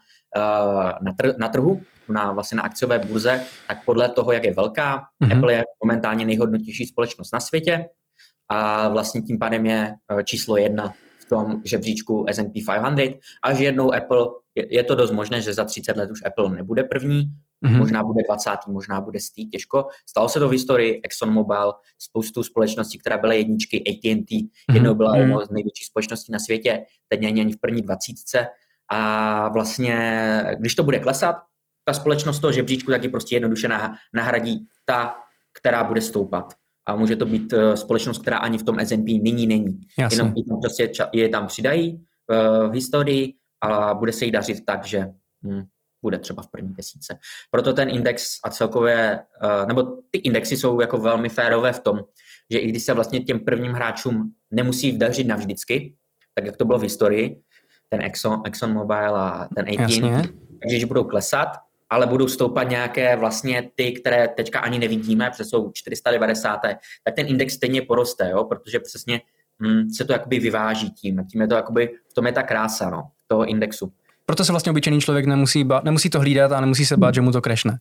na, 1.02 1.12
tr- 1.12 1.34
na 1.38 1.48
trhu, 1.48 1.80
na, 2.08 2.32
vlastně 2.32 2.56
na 2.56 2.62
akciové 2.62 2.98
burze, 2.98 3.44
tak 3.68 3.84
podle 3.84 4.08
toho, 4.08 4.32
jak 4.32 4.44
je 4.44 4.54
velká, 4.54 5.02
mm-hmm. 5.24 5.38
Apple 5.38 5.52
je 5.52 5.62
momentálně 5.84 6.26
nejhodnotější 6.26 6.86
společnost 6.86 7.32
na 7.32 7.40
světě 7.40 7.84
a 8.48 8.88
vlastně 8.88 9.22
tím 9.22 9.38
pádem 9.38 9.66
je 9.66 9.94
eh, 10.18 10.24
číslo 10.24 10.56
jedna 10.56 10.92
v 11.18 11.28
tom 11.28 11.62
žebříčku 11.64 12.26
S&P 12.28 12.64
500 12.96 13.18
a 13.44 13.54
že 13.54 13.64
jednou 13.64 13.94
Apple, 13.94 14.26
je, 14.54 14.76
je 14.76 14.84
to 14.84 14.94
dost 14.94 15.10
možné, 15.10 15.40
že 15.40 15.54
za 15.54 15.64
30 15.64 15.96
let 15.96 16.10
už 16.10 16.20
Apple 16.26 16.50
nebude 16.50 16.84
první, 16.84 17.22
mm-hmm. 17.64 17.78
možná 17.78 18.04
bude 18.04 18.22
20. 18.26 18.50
možná 18.68 19.00
bude 19.00 19.20
stý, 19.20 19.48
těžko. 19.48 19.86
Stalo 20.10 20.28
se 20.28 20.38
to 20.38 20.48
v 20.48 20.52
historii 20.52 21.00
ExxonMobil, 21.04 21.72
spoustu 21.98 22.42
společností, 22.42 22.98
která 22.98 23.18
byla 23.18 23.32
jedničky, 23.32 23.80
AT&T, 23.80 24.36
mm-hmm. 24.36 24.74
jednou 24.74 24.94
byla 24.94 25.16
jednou 25.16 25.40
z 25.40 25.50
největších 25.50 25.86
společností 25.86 26.32
na 26.32 26.38
světě, 26.38 26.84
teď 27.08 27.20
není 27.20 27.40
ani 27.40 27.52
v 27.52 27.60
první 27.60 27.82
dvacítce. 27.82 28.46
A 28.94 29.48
vlastně, 29.48 29.96
když 30.58 30.74
to 30.74 30.82
bude 30.82 30.98
klesat, 30.98 31.36
ta 31.84 31.92
společnost 31.92 32.40
toho 32.40 32.52
žebříčku 32.52 32.90
taky 32.90 33.08
prostě 33.08 33.36
jednoduše 33.36 33.68
nahradí 34.14 34.66
ta, 34.84 35.14
která 35.60 35.84
bude 35.84 36.00
stoupat. 36.00 36.54
A 36.86 36.96
může 36.96 37.16
to 37.16 37.26
být 37.26 37.52
uh, 37.52 37.74
společnost, 37.74 38.18
která 38.18 38.38
ani 38.38 38.58
v 38.58 38.62
tom 38.62 38.78
S&P 38.78 39.18
nyní 39.18 39.46
není. 39.46 39.80
Jasně. 39.98 40.16
Jenom 40.16 40.32
je 40.36 40.44
tam, 40.44 40.60
prostě 40.60 40.92
je 41.12 41.28
tam 41.28 41.46
přidají 41.46 41.94
uh, 41.94 42.70
v 42.70 42.74
historii 42.74 43.34
a 43.60 43.94
bude 43.94 44.12
se 44.12 44.24
jí 44.24 44.30
dařit 44.30 44.64
tak, 44.66 44.86
že 44.86 45.06
hm, 45.46 45.62
bude 46.02 46.18
třeba 46.18 46.42
v 46.42 46.50
první 46.50 46.68
měsíce. 46.68 47.18
Proto 47.50 47.72
ten 47.72 47.88
index 47.88 48.36
a 48.44 48.50
celkově, 48.50 49.20
uh, 49.44 49.66
nebo 49.66 49.82
ty 50.10 50.18
indexy 50.18 50.56
jsou 50.56 50.80
jako 50.80 50.98
velmi 50.98 51.28
férové 51.28 51.72
v 51.72 51.80
tom, 51.80 52.00
že 52.50 52.58
i 52.58 52.68
když 52.68 52.82
se 52.82 52.94
vlastně 52.94 53.20
těm 53.20 53.40
prvním 53.40 53.72
hráčům 53.72 54.32
nemusí 54.50 54.92
vdařit 54.92 55.26
navždycky, 55.26 55.94
tak 56.34 56.46
jak 56.46 56.56
to 56.56 56.64
bylo 56.64 56.78
v 56.78 56.82
historii, 56.82 57.42
ten 57.92 58.02
Exxon, 58.02 58.42
Exxon 58.44 58.72
Mobil 58.72 59.16
a 59.16 59.48
ten 59.56 59.66
AT&T, 59.68 60.32
takže 60.62 60.78
že 60.78 60.86
budou 60.86 61.04
klesat, 61.04 61.48
ale 61.90 62.06
budou 62.06 62.28
stoupat 62.28 62.68
nějaké 62.68 63.16
vlastně 63.16 63.70
ty, 63.74 63.92
které 63.92 64.28
teďka 64.28 64.60
ani 64.60 64.78
nevidíme, 64.78 65.30
protože 65.30 65.44
jsou 65.44 65.70
490, 65.72 66.56
tak 67.04 67.14
ten 67.16 67.26
index 67.26 67.54
stejně 67.54 67.82
poroste, 67.82 68.30
jo? 68.30 68.44
protože 68.44 68.80
přesně 68.80 69.20
hm, 69.62 69.90
se 69.90 70.04
to 70.04 70.12
jakoby 70.12 70.38
vyváží 70.38 70.90
tím. 70.90 71.26
Tím 71.30 71.40
je 71.40 71.48
to 71.48 71.54
jakoby, 71.54 71.88
v 72.10 72.14
tom 72.14 72.26
je 72.26 72.32
ta 72.32 72.42
krása 72.42 72.90
no, 72.90 73.08
toho 73.26 73.44
indexu. 73.44 73.92
Proto 74.26 74.44
se 74.44 74.52
vlastně 74.52 74.70
obyčejný 74.70 75.00
člověk 75.00 75.26
nemusí, 75.26 75.64
ba- 75.64 75.80
nemusí 75.84 76.10
to 76.10 76.20
hlídat 76.20 76.52
a 76.52 76.60
nemusí 76.60 76.86
se 76.86 76.96
bát, 76.96 77.14
že 77.14 77.20
mu 77.20 77.32
to 77.32 77.40
krešne. 77.40 77.78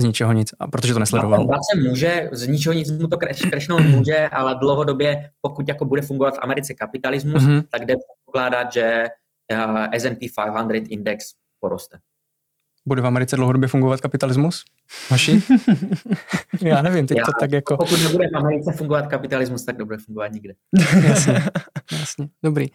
Z 0.00 0.04
ničeho 0.04 0.32
nic, 0.32 0.54
a 0.60 0.66
protože 0.66 0.92
to 0.92 0.98
nesledoval. 0.98 1.46
No, 1.46 1.58
se 1.72 1.88
může, 1.88 2.28
z 2.32 2.46
ničeho 2.46 2.72
nic 2.72 2.90
mu 2.90 3.08
to 3.08 3.16
krešnout 3.50 3.82
může, 3.82 4.28
ale 4.28 4.54
dlouhodobě, 4.54 5.30
pokud 5.40 5.68
jako 5.68 5.84
bude 5.84 6.02
fungovat 6.02 6.34
v 6.34 6.38
Americe 6.42 6.74
kapitalismus, 6.74 7.42
mm-hmm. 7.42 7.64
tak 7.70 7.86
jde 7.86 7.94
pokládat, 8.26 8.72
že 8.72 9.04
S&P 9.92 10.28
500 10.28 10.88
index 10.88 11.24
poroste. 11.60 11.98
Bude 12.86 13.02
v 13.02 13.06
Americe 13.06 13.36
dlouhodobě 13.36 13.68
fungovat 13.68 14.00
kapitalismus? 14.00 14.64
Maši? 15.10 15.42
Já 16.60 16.82
nevím, 16.82 17.06
teď 17.06 17.18
Já, 17.18 17.24
to 17.24 17.32
tak 17.40 17.52
jako... 17.52 17.76
Pokud 17.76 18.02
nebude 18.02 18.28
v 18.28 18.36
Americe 18.36 18.72
fungovat 18.72 19.06
kapitalismus, 19.06 19.64
tak 19.64 19.78
nebude 19.78 19.96
fungovat 19.98 20.32
nikde. 20.32 20.54
jasně, 21.08 21.44
jasně, 21.92 22.28
dobrý. 22.42 22.66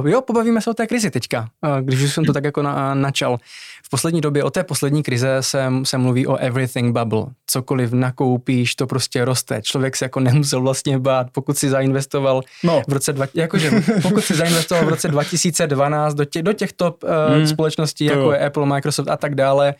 Uh, 0.00 0.08
jo, 0.08 0.22
pobavíme 0.22 0.60
se 0.60 0.70
o 0.70 0.74
té 0.74 0.86
krizi 0.86 1.10
teďka, 1.10 1.48
uh, 1.66 1.80
když 1.80 2.02
už 2.02 2.14
jsem 2.14 2.24
to 2.24 2.32
tak 2.32 2.44
jako 2.44 2.62
na, 2.62 2.94
načal. 2.94 3.38
V 3.84 3.90
poslední 3.90 4.20
době 4.20 4.44
o 4.44 4.50
té 4.50 4.64
poslední 4.64 5.02
krize 5.02 5.36
se, 5.40 5.72
se 5.82 5.98
mluví 5.98 6.26
o 6.26 6.36
everything 6.36 6.98
bubble. 6.98 7.26
Cokoliv 7.46 7.92
nakoupíš, 7.92 8.74
to 8.74 8.86
prostě 8.86 9.24
roste. 9.24 9.62
Člověk 9.62 9.96
se 9.96 10.04
jako 10.04 10.20
nemusel 10.20 10.60
vlastně 10.60 10.98
bát, 10.98 11.26
pokud 11.32 11.58
si 11.58 11.70
zainvestoval 11.70 12.42
no. 12.64 12.82
v 12.88 12.92
roce, 12.92 13.12
dva, 13.12 13.26
jakože, 13.34 13.70
pokud 14.02 14.24
si 14.24 14.34
zainvestoval 14.34 14.84
v 14.84 14.88
roce 14.88 15.08
2012 15.16 16.14
do, 16.14 16.24
tě, 16.24 16.42
do 16.42 16.52
těch 16.52 16.72
top 16.72 17.04
uh, 17.04 17.38
mm, 17.38 17.46
společností, 17.46 18.04
jako 18.04 18.20
jo. 18.20 18.30
je 18.30 18.46
Apple, 18.46 18.66
Microsoft 18.66 19.08
a 19.08 19.16
tak 19.16 19.34
dále, 19.34 19.74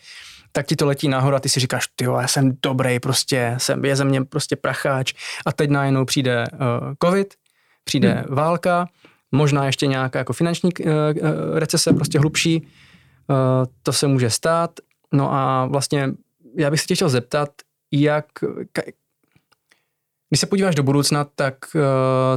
tak 0.57 0.65
ti 0.65 0.75
to 0.75 0.85
letí 0.85 1.07
nahoru 1.07 1.35
a 1.35 1.39
ty 1.39 1.49
si 1.49 1.59
říkáš, 1.59 1.87
ty 1.95 2.03
já 2.03 2.27
jsem 2.27 2.57
dobrý, 2.63 2.99
prostě, 2.99 3.55
jsem, 3.57 3.85
je 3.85 3.95
ze 3.95 4.05
mě 4.05 4.23
prostě 4.23 4.55
pracháč 4.55 5.13
a 5.45 5.51
teď 5.51 5.69
najednou 5.69 6.05
přijde 6.05 6.43
uh, 6.53 6.93
covid, 7.03 7.33
přijde 7.83 8.11
hmm. 8.13 8.35
válka, 8.35 8.87
možná 9.31 9.65
ještě 9.65 9.87
nějaká 9.87 10.19
jako 10.19 10.33
finanční 10.33 10.69
uh, 10.73 10.91
recese, 11.53 11.93
prostě 11.93 12.19
hlubší, 12.19 12.61
uh, 12.61 13.37
to 13.83 13.93
se 13.93 14.07
může 14.07 14.29
stát. 14.29 14.71
No 15.13 15.33
a 15.33 15.65
vlastně 15.65 16.09
já 16.57 16.71
bych 16.71 16.81
se 16.81 16.87
tě 16.87 16.95
chtěl 16.95 17.09
zeptat, 17.09 17.49
jak, 17.91 18.25
když 20.29 20.39
se 20.39 20.45
podíváš 20.45 20.75
do 20.75 20.83
budoucna, 20.83 21.25
tak 21.35 21.55
uh, 21.75 21.81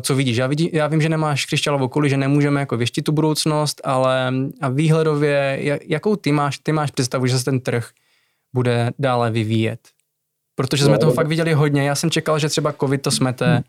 co 0.00 0.14
vidíš? 0.14 0.36
Já, 0.36 0.46
vidí, 0.46 0.70
já 0.72 0.86
vím, 0.86 1.00
že 1.00 1.08
nemáš 1.08 1.46
křišťálovou 1.46 1.88
kuli, 1.88 2.10
že 2.10 2.16
nemůžeme 2.16 2.60
jako 2.60 2.76
věštit 2.76 3.02
tu 3.02 3.12
budoucnost, 3.12 3.80
ale 3.84 4.32
a 4.60 4.68
výhledově, 4.68 5.60
jakou 5.86 6.16
ty 6.16 6.32
máš, 6.32 6.58
ty 6.58 6.72
máš 6.72 6.90
představu, 6.90 7.26
že 7.26 7.38
se 7.38 7.44
ten 7.44 7.60
trh 7.60 7.90
bude 8.54 8.90
dále 8.98 9.30
vyvíjet? 9.30 9.80
Protože 10.54 10.84
jsme 10.84 10.92
no, 10.92 10.98
toho 10.98 11.12
fakt 11.12 11.26
viděli 11.26 11.52
hodně. 11.52 11.84
Já 11.84 11.94
jsem 11.94 12.10
čekal, 12.10 12.38
že 12.38 12.48
třeba 12.48 12.72
covid 12.72 13.02
to 13.02 13.10
smete. 13.10 13.62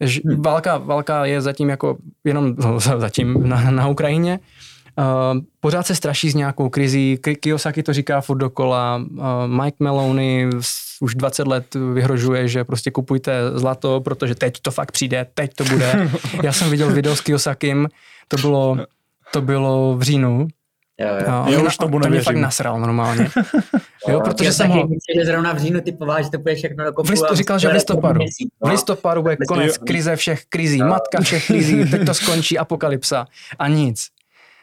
Hmm. 0.00 0.42
Válka, 0.42 0.78
válka 0.78 1.24
je 1.24 1.40
zatím 1.40 1.68
jako 1.68 1.96
jenom 2.24 2.54
no, 2.58 2.80
zatím 2.80 3.48
na, 3.48 3.70
na 3.70 3.88
Ukrajině. 3.88 4.40
Uh, 4.98 5.40
pořád 5.60 5.86
se 5.86 5.94
straší 5.94 6.30
s 6.30 6.34
nějakou 6.34 6.68
krizí. 6.68 7.18
Kiyosaki 7.40 7.82
to 7.82 7.92
říká 7.92 8.20
furt 8.20 8.38
dokola. 8.38 8.96
Uh, 8.96 9.26
Mike 9.46 9.76
Maloney 9.80 10.50
už 11.00 11.14
20 11.14 11.46
let 11.46 11.74
vyhrožuje, 11.94 12.48
že 12.48 12.64
prostě 12.64 12.90
kupujte 12.90 13.32
zlato, 13.54 14.00
protože 14.00 14.34
teď 14.34 14.60
to 14.60 14.70
fakt 14.70 14.92
přijde, 14.92 15.26
teď 15.34 15.54
to 15.54 15.64
bude. 15.64 16.10
Já 16.42 16.52
jsem 16.52 16.70
viděl 16.70 16.92
video 16.92 17.16
s 17.16 17.20
Kiyosakim, 17.20 17.88
to 18.28 18.36
bylo, 18.36 18.76
to 19.32 19.42
bylo 19.42 19.96
v 19.96 20.02
říjnu 20.02 20.48
Jo, 21.00 21.08
jo. 21.08 21.44
jo 21.46 21.58
já 21.58 21.62
už 21.62 21.76
tomu 21.76 22.00
to 22.00 22.08
mě 22.08 22.20
fakt 22.20 22.36
nasral 22.36 22.80
normálně. 22.80 23.28
jo, 24.08 24.20
protože 24.20 24.52
jsem 24.52 24.70
ho... 24.70 24.88
že 25.18 25.24
zrovna 25.24 25.52
v 25.52 25.58
říjnu 25.58 25.80
typoval, 25.80 26.22
že 26.22 26.30
to 26.30 26.38
bude 26.38 26.54
všechno 26.54 26.84
do 26.84 26.92
kopu. 26.92 27.12
V 27.12 27.34
říkal, 27.34 27.58
že 27.58 27.68
v 27.68 27.72
listopadu. 27.72 28.20
V 28.60 28.68
listopadu 28.68 29.22
bude 29.22 29.36
konec 29.36 29.78
krize 29.78 30.16
všech 30.16 30.44
krizí, 30.48 30.78
matka 30.78 31.20
všech 31.20 31.46
krizí, 31.46 31.90
teď 31.90 32.06
to 32.06 32.14
skončí 32.14 32.58
apokalypsa 32.58 33.26
a 33.58 33.68
nic 33.68 34.08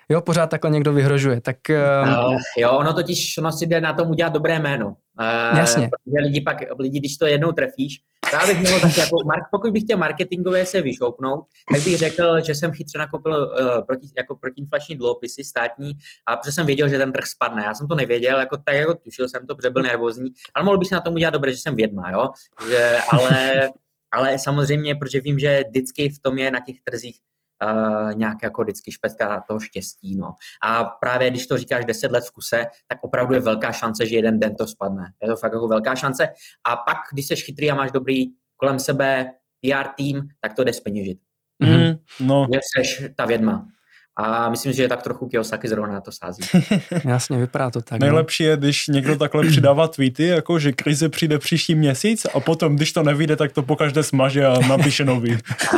jo, 0.09 0.21
pořád 0.21 0.47
takhle 0.47 0.71
někdo 0.71 0.93
vyhrožuje. 0.93 1.41
Tak, 1.41 1.57
uh, 1.69 2.37
jo, 2.57 2.71
ono 2.71 2.93
totiž 2.93 3.37
ono 3.37 3.51
si 3.51 3.65
jde 3.65 3.81
na 3.81 3.93
tom 3.93 4.09
udělat 4.09 4.33
dobré 4.33 4.59
jméno. 4.59 4.87
Uh, 4.87 5.57
Jasně. 5.57 5.89
Protože 5.89 6.25
lidi 6.25 6.41
pak, 6.41 6.57
lidi, 6.79 6.99
když 6.99 7.17
to 7.17 7.25
jednou 7.25 7.51
trefíš, 7.51 8.01
já 8.33 8.47
bych 8.47 8.59
měl 8.59 8.79
tak 8.79 8.97
jako, 8.97 9.17
pokud 9.51 9.71
bych 9.71 9.83
chtěl 9.83 9.97
marketingově 9.97 10.65
se 10.65 10.81
vyšoupnout, 10.81 11.45
tak 11.73 11.81
bych 11.81 11.97
řekl, 11.97 12.41
že 12.41 12.55
jsem 12.55 12.71
chytře 12.71 12.97
nakopil 12.97 13.33
uh, 13.33 13.85
proti, 13.85 14.07
jako 14.17 14.35
protiinflační 14.35 14.95
dluhopisy 14.95 15.43
státní 15.43 15.91
a 16.27 16.37
protože 16.37 16.51
jsem 16.51 16.65
věděl, 16.65 16.89
že 16.89 16.97
ten 16.97 17.11
trh 17.11 17.25
spadne. 17.25 17.63
Já 17.63 17.73
jsem 17.73 17.87
to 17.87 17.95
nevěděl, 17.95 18.39
jako 18.39 18.57
tak 18.57 18.75
jako 18.75 18.93
tušil 18.93 19.29
jsem 19.29 19.47
to, 19.47 19.55
protože 19.55 19.69
byl 19.69 19.81
nervózní, 19.81 20.29
ale 20.53 20.65
mohl 20.65 20.77
bych 20.77 20.87
se 20.87 20.95
na 20.95 21.01
tom 21.01 21.13
udělat 21.13 21.31
dobře, 21.31 21.51
že 21.51 21.57
jsem 21.57 21.75
vědma, 21.75 22.11
jo. 22.11 22.29
Že, 22.69 22.97
ale, 23.11 23.69
ale 24.11 24.39
samozřejmě, 24.39 24.95
protože 24.95 25.21
vím, 25.21 25.39
že 25.39 25.63
vždycky 25.69 26.09
v 26.09 26.19
tom 26.19 26.37
je 26.37 26.51
na 26.51 26.59
těch 26.59 26.75
trzích 26.83 27.17
uh, 27.63 28.13
nějak 28.13 28.37
jako 28.43 28.63
vždycky 28.63 28.91
špetka 28.91 29.43
toho 29.47 29.59
štěstí. 29.59 30.15
No. 30.15 30.33
A 30.63 30.83
právě 30.83 31.29
když 31.29 31.47
to 31.47 31.57
říkáš 31.57 31.85
10 31.85 32.11
let 32.11 32.23
v 32.25 32.31
kuse, 32.31 32.65
tak 32.87 33.03
opravdu 33.03 33.33
je 33.33 33.39
velká 33.39 33.71
šance, 33.71 34.05
že 34.05 34.15
jeden 34.15 34.39
den 34.39 34.55
to 34.55 34.67
spadne. 34.67 35.13
Je 35.21 35.27
to 35.27 35.35
fakt 35.35 35.53
jako 35.53 35.67
velká 35.67 35.95
šance. 35.95 36.27
A 36.63 36.75
pak, 36.75 36.97
když 37.11 37.27
jsi 37.27 37.35
chytrý 37.35 37.71
a 37.71 37.75
máš 37.75 37.91
dobrý 37.91 38.25
kolem 38.57 38.79
sebe 38.79 39.31
PR 39.61 39.87
tým, 39.95 40.27
tak 40.41 40.53
to 40.53 40.63
jde 40.63 40.73
speněžit. 40.73 41.19
Mm, 41.59 42.27
no. 42.27 42.47
Že 42.53 42.59
jsi 42.83 43.13
ta 43.15 43.25
vědma. 43.25 43.67
A 44.17 44.49
myslím, 44.49 44.73
že 44.73 44.83
je 44.83 44.89
tak 44.89 45.03
trochu 45.03 45.27
Kiyosaki 45.27 45.67
zrovna 45.67 45.93
na 45.93 46.01
to 46.01 46.11
sází. 46.11 46.41
Jasně, 47.05 47.37
vypadá 47.37 47.71
to 47.71 47.81
tak. 47.81 47.99
No. 47.99 48.05
Nejlepší 48.05 48.43
no. 48.43 48.49
je, 48.49 48.57
když 48.57 48.87
někdo 48.87 49.15
takhle 49.17 49.47
přidává 49.47 49.87
tweety, 49.87 50.27
jako 50.27 50.59
že 50.59 50.71
krize 50.71 51.09
přijde 51.09 51.39
příští 51.39 51.75
měsíc 51.75 52.25
a 52.25 52.39
potom, 52.39 52.75
když 52.75 52.93
to 52.93 53.03
nevíde, 53.03 53.35
tak 53.35 53.51
to 53.51 53.63
pokaždé 53.63 54.03
smaže 54.03 54.45
a 54.45 54.59
napíše 54.67 55.05
nový. 55.05 55.33
a, 55.73 55.77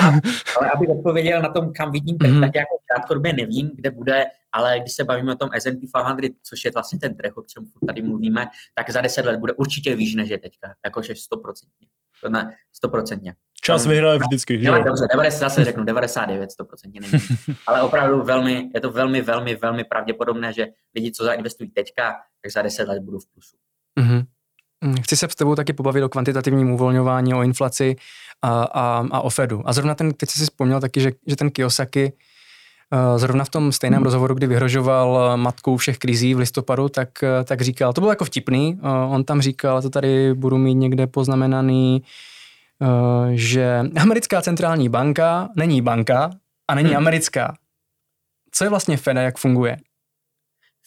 a, 0.00 0.12
ale 0.58 0.70
abych 0.74 0.88
odpověděl 0.88 1.42
na 1.42 1.48
tom, 1.48 1.72
kam 1.72 1.92
vidím, 1.92 2.18
mm-hmm. 2.18 2.40
tak 2.40 2.54
jako 2.54 2.76
krátkodobě 2.92 3.32
nevím, 3.32 3.70
kde 3.74 3.90
bude, 3.90 4.24
ale 4.52 4.80
když 4.80 4.92
se 4.92 5.04
bavíme 5.04 5.32
o 5.32 5.36
tom 5.36 5.48
S&P 5.52 5.76
500, 6.18 6.32
což 6.42 6.64
je 6.64 6.70
vlastně 6.74 6.98
ten 6.98 7.16
trh, 7.16 7.36
o 7.36 7.42
čem 7.42 7.64
tady 7.86 8.02
mluvíme, 8.02 8.46
tak 8.74 8.90
za 8.90 9.00
10 9.00 9.24
let 9.24 9.40
bude 9.40 9.52
určitě 9.52 9.96
výš 9.96 10.14
než 10.14 10.28
je 10.28 10.38
teďka, 10.38 10.74
jakože 10.84 11.12
100%. 11.12 11.52
To 12.22 12.28
ne, 12.28 12.56
100%. 12.84 13.32
Čas 13.68 13.86
vyhraje 13.86 14.18
vždycky. 14.18 14.62
Že? 14.62 14.70
Dobře, 14.70 15.06
90, 15.12 15.38
zase 15.38 15.64
řeknu 15.64 15.84
99, 15.84 16.50
100% 16.60 17.00
není. 17.00 17.24
Ale 17.66 17.82
opravdu 17.82 18.22
velmi, 18.22 18.70
je 18.74 18.80
to 18.80 18.90
velmi, 18.90 19.22
velmi, 19.22 19.56
velmi 19.56 19.84
pravděpodobné, 19.84 20.52
že 20.52 20.66
lidi, 20.94 21.12
co 21.12 21.24
zainvestují 21.24 21.70
teďka, 21.70 22.14
tak 22.42 22.52
za 22.52 22.62
10 22.62 22.88
let 22.88 23.02
budou 23.02 23.18
v 23.18 23.26
plusu. 23.32 23.56
Mm-hmm. 24.00 25.02
Chci 25.02 25.16
se 25.16 25.28
s 25.30 25.34
tebou 25.34 25.54
taky 25.54 25.72
pobavit 25.72 26.04
o 26.04 26.08
kvantitativním 26.08 26.70
uvolňování, 26.70 27.34
o 27.34 27.42
inflaci 27.42 27.96
a, 28.42 28.62
a, 28.62 29.06
a 29.10 29.20
o 29.20 29.30
Fedu. 29.30 29.62
A 29.64 29.72
zrovna 29.72 29.94
ten, 29.94 30.12
teď 30.12 30.30
jsi 30.30 30.38
si 30.38 30.44
vzpomněl 30.44 30.80
taky, 30.80 31.00
že, 31.00 31.12
že 31.26 31.36
ten 31.36 31.50
Kiyosaki 31.50 32.12
eh, 32.92 33.18
zrovna 33.18 33.44
v 33.44 33.50
tom 33.50 33.72
stejném 33.72 34.02
rozhovoru, 34.02 34.34
kdy 34.34 34.46
vyhrožoval 34.46 35.36
matkou 35.36 35.76
všech 35.76 35.98
krizí 35.98 36.34
v 36.34 36.38
listopadu, 36.38 36.88
tak, 36.88 37.22
eh, 37.22 37.44
tak 37.44 37.60
říkal, 37.60 37.92
to 37.92 38.00
bylo 38.00 38.12
jako 38.12 38.24
vtipný, 38.24 38.80
eh, 38.82 38.88
on 39.08 39.24
tam 39.24 39.40
říkal, 39.40 39.82
to 39.82 39.90
tady 39.90 40.34
budu 40.34 40.58
mít 40.58 40.74
někde 40.74 41.06
poznamenaný, 41.06 42.02
Eh, 42.02 42.37
že 43.34 43.80
americká 44.00 44.42
centrální 44.42 44.88
banka 44.88 45.48
není 45.56 45.82
banka 45.82 46.30
a 46.68 46.74
není 46.74 46.88
hmm. 46.88 46.96
americká. 46.96 47.54
Co 48.50 48.64
je 48.64 48.70
vlastně 48.70 48.96
Fed 48.96 49.16
a 49.16 49.20
jak 49.20 49.38
funguje? 49.38 49.76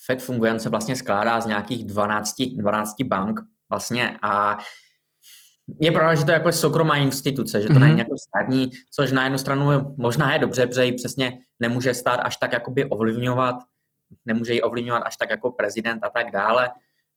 Fed 0.06 0.22
funguje, 0.22 0.52
on 0.52 0.60
se 0.60 0.70
vlastně 0.70 0.96
skládá 0.96 1.42
z 1.42 1.46
nějakých 1.46 1.86
12, 1.86 2.36
12 2.56 3.02
bank 3.02 3.40
vlastně 3.70 4.18
a 4.22 4.58
je 5.80 5.92
pravda, 5.92 6.16
že 6.16 6.26
to 6.26 6.32
je 6.32 6.34
jako 6.34 6.52
soukromá 6.52 6.96
instituce, 6.96 7.62
že 7.62 7.68
to 7.68 7.74
mm-hmm. 7.74 7.80
není 7.80 8.00
jako 8.00 8.18
státní, 8.18 8.72
což 8.92 9.12
na 9.12 9.24
jednu 9.24 9.38
stranu 9.38 9.96
možná 9.98 10.34
je 10.34 10.40
dobře, 10.40 10.68
protože 10.68 10.86
ji 10.86 10.94
přesně 10.94 11.40
nemůže 11.60 11.94
stát 11.94 12.16
až 12.16 12.38
tak 12.38 12.54
jakoby 12.54 12.86
ovlivňovat, 12.86 13.56
nemůže 14.26 14.54
ji 14.54 14.62
ovlivňovat 14.62 15.04
až 15.06 15.18
tak 15.18 15.30
jako 15.30 15.52
prezident 15.52 16.04
a 16.04 16.10
tak 16.10 16.32
dále, 16.32 16.70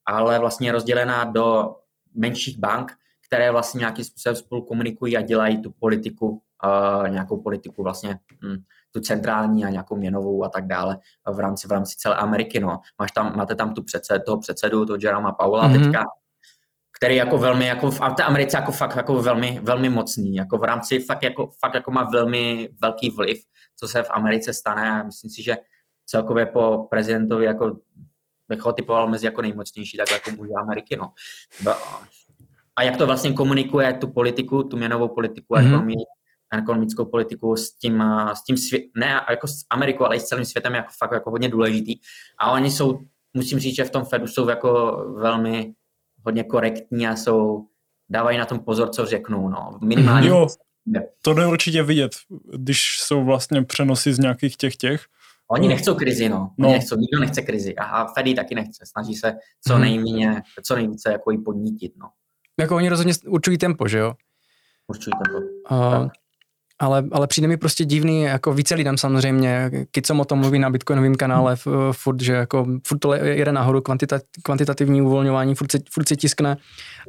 ale 0.06 0.38
vlastně 0.38 0.68
je 0.68 0.72
rozdělená 0.72 1.24
do 1.24 1.76
menších 2.14 2.58
bank, 2.58 2.92
které 3.34 3.50
vlastně 3.50 3.78
nějakým 3.78 4.04
způsobem 4.04 4.36
spolu 4.36 4.62
komunikují 4.62 5.16
a 5.16 5.20
dělají 5.20 5.62
tu 5.62 5.70
politiku, 5.70 6.42
uh, 6.64 7.08
nějakou 7.08 7.42
politiku 7.42 7.82
vlastně 7.82 8.18
hm, 8.44 8.56
tu 8.90 9.00
centrální 9.00 9.64
a 9.64 9.70
nějakou 9.70 9.96
měnovou 9.96 10.44
a 10.44 10.48
tak 10.48 10.66
dále 10.66 10.98
v 11.32 11.38
rámci, 11.38 11.68
v 11.68 11.70
rámci 11.70 11.96
celé 11.96 12.14
Ameriky. 12.14 12.60
No. 12.60 12.80
Máš 12.98 13.12
tam, 13.12 13.36
máte 13.36 13.54
tam 13.54 13.74
tu 13.74 13.82
předsed, 13.82 14.22
toho 14.26 14.38
předsedu, 14.38 14.86
toho 14.86 14.98
Jeroma 15.00 15.32
Paula 15.32 15.68
mm-hmm. 15.68 15.84
teďka, 15.84 16.04
který 16.96 17.16
jako 17.16 17.38
velmi, 17.38 17.66
jako 17.66 17.90
v 17.90 18.00
Americe 18.00 18.56
jako 18.56 18.72
fakt 18.72 18.96
jako 18.96 19.22
velmi, 19.22 19.60
velmi 19.62 19.88
mocný, 19.88 20.34
jako 20.34 20.58
v 20.58 20.64
rámci 20.64 20.98
fakt 20.98 21.22
jako, 21.22 21.50
fakt 21.60 21.74
jako 21.74 21.90
má 21.90 22.04
velmi 22.12 22.68
velký 22.82 23.10
vliv, 23.10 23.42
co 23.76 23.88
se 23.88 24.02
v 24.02 24.10
Americe 24.10 24.52
stane 24.52 24.90
a 24.90 25.02
myslím 25.02 25.30
si, 25.30 25.42
že 25.42 25.56
celkově 26.06 26.46
po 26.46 26.86
prezidentovi 26.90 27.44
jako 27.44 27.76
bych 28.48 28.60
ho 28.60 28.72
typoval 28.72 29.08
mezi 29.08 29.26
jako 29.26 29.42
nejmocnější, 29.42 29.96
tak 29.96 30.10
jako 30.10 30.30
muže 30.30 30.52
Ameriky, 30.60 30.96
no 30.96 31.12
a 32.76 32.82
jak 32.82 32.96
to 32.96 33.06
vlastně 33.06 33.32
komunikuje 33.32 33.92
tu 33.92 34.08
politiku, 34.08 34.62
tu 34.62 34.76
měnovou 34.76 35.08
politiku, 35.08 35.54
mm-hmm. 35.54 35.94
ekonomickou 36.58 37.04
politiku 37.04 37.56
s 37.56 37.76
tím, 37.76 38.04
s 38.34 38.44
tím 38.44 38.56
svě- 38.56 38.90
ne 38.96 39.20
jako 39.30 39.46
s 39.46 39.54
Amerikou, 39.70 40.04
ale 40.04 40.16
i 40.16 40.20
s 40.20 40.24
celým 40.24 40.44
světem 40.44 40.74
jako 40.74 40.88
fakt 40.98 41.12
jako 41.12 41.30
hodně 41.30 41.48
důležitý. 41.48 41.94
A 42.38 42.50
oni 42.50 42.70
jsou, 42.70 43.00
musím 43.34 43.58
říct, 43.58 43.76
že 43.76 43.84
v 43.84 43.90
tom 43.90 44.04
Fedu 44.04 44.26
jsou 44.26 44.48
jako 44.48 44.96
velmi 45.16 45.74
hodně 46.24 46.44
korektní 46.44 47.06
a 47.06 47.16
jsou, 47.16 47.66
dávají 48.08 48.38
na 48.38 48.46
tom 48.46 48.58
pozor, 48.58 48.88
co 48.88 49.06
řeknou. 49.06 49.48
No. 49.48 49.78
Minimálně. 49.82 50.28
Jo, 50.28 50.48
to 51.22 51.34
jde 51.34 51.46
určitě 51.46 51.82
vidět, 51.82 52.12
když 52.56 52.98
jsou 52.98 53.24
vlastně 53.24 53.62
přenosy 53.62 54.14
z 54.14 54.18
nějakých 54.18 54.56
těch 54.56 54.76
těch. 54.76 55.04
Oni 55.50 55.68
nechcou 55.68 55.94
krizi, 55.94 56.28
no. 56.28 56.36
Oni 56.36 56.52
no. 56.58 56.70
Nechcou, 56.72 56.96
nikdo 56.96 57.20
nechce 57.20 57.42
krizi. 57.42 57.74
A 57.76 58.06
Fedy 58.06 58.34
taky 58.34 58.54
nechce. 58.54 58.84
Snaží 58.86 59.14
se 59.14 59.34
co 59.66 59.72
mhm. 59.72 59.82
nejméně, 59.82 60.42
co 60.62 60.76
nejvíce 60.76 61.12
jako 61.12 61.30
jí 61.30 61.42
podnítit, 61.42 61.92
no. 61.96 62.08
Jako 62.60 62.76
oni 62.76 62.88
rozhodně 62.88 63.12
určují 63.26 63.58
tempo, 63.58 63.88
že 63.88 63.98
jo? 63.98 64.14
Určují 64.86 65.12
tempo. 65.24 65.38
Uh, 65.70 66.08
ale, 66.78 67.04
ale 67.12 67.26
přijde 67.26 67.48
mi 67.48 67.56
prostě 67.56 67.84
divný, 67.84 68.22
jako 68.22 68.54
více 68.54 68.74
lidem 68.74 68.98
samozřejmě, 68.98 69.70
Kicom 69.90 70.20
o 70.20 70.24
tom 70.24 70.38
mluví 70.38 70.58
na 70.58 70.70
Bitcoinovém 70.70 71.14
kanále 71.14 71.56
furt, 71.92 72.20
že 72.20 72.32
jako 72.32 72.66
furt 72.86 72.98
to 72.98 73.14
jede 73.14 73.52
nahoru, 73.52 73.80
kvantita, 73.80 74.20
kvantitativní 74.42 75.02
uvolňování, 75.02 75.54
furt 75.54 75.72
se, 75.72 75.78
furt 75.90 76.08
se 76.08 76.16
tiskne 76.16 76.56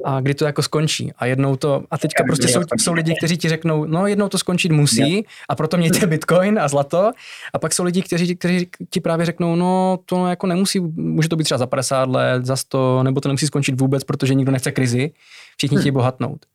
a 0.04 0.20
kdy 0.20 0.34
to 0.34 0.44
jako 0.44 0.62
skončí. 0.62 1.12
A 1.18 1.26
jednou 1.26 1.56
to, 1.56 1.84
a 1.90 1.98
teďka 1.98 2.24
prostě 2.24 2.48
jsou, 2.48 2.60
jsou 2.76 2.92
lidi, 2.92 3.14
kteří 3.18 3.36
ti 3.36 3.48
řeknou, 3.48 3.84
no 3.84 4.06
jednou 4.06 4.28
to 4.28 4.38
skončit 4.38 4.72
musí 4.72 5.26
a 5.48 5.54
proto 5.54 5.76
mějte 5.76 6.06
Bitcoin 6.06 6.58
a 6.58 6.68
zlato. 6.68 7.12
A 7.54 7.58
pak 7.58 7.72
jsou 7.72 7.84
lidi, 7.84 8.02
kteří, 8.02 8.36
kteří 8.36 8.68
ti 8.90 9.00
právě 9.00 9.26
řeknou, 9.26 9.56
no 9.56 9.98
to 10.06 10.26
jako 10.26 10.46
nemusí, 10.46 10.80
může 10.96 11.28
to 11.28 11.36
být 11.36 11.44
třeba 11.44 11.58
za 11.58 11.66
50 11.66 12.08
let, 12.08 12.46
za 12.46 12.56
100, 12.56 13.02
nebo 13.02 13.20
to 13.20 13.28
nemusí 13.28 13.46
skončit 13.46 13.80
vůbec, 13.80 14.04
protože 14.04 14.34
nikdo 14.34 14.52
nechce 14.52 14.72
krizi, 14.72 15.10
všichni 15.56 15.76
hmm. 15.76 15.80
chtějí 15.80 15.92
bohatnout. 15.92 16.46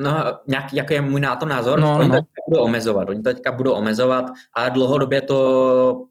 No, 0.00 0.40
nějak, 0.46 0.72
jaký 0.72 0.94
je 0.94 1.00
můj 1.00 1.20
na 1.20 1.36
to 1.36 1.46
názor? 1.46 1.80
No, 1.80 1.98
oni 1.98 2.08
no. 2.08 2.14
to 2.14 2.20
teďka 2.22 2.42
budou 2.48 2.62
omezovat. 2.62 3.08
Oni 3.08 3.22
to 3.22 3.34
teďka 3.34 3.52
budou 3.52 3.72
omezovat 3.72 4.24
a 4.54 4.68
dlouhodobě 4.68 5.22
to, 5.22 6.04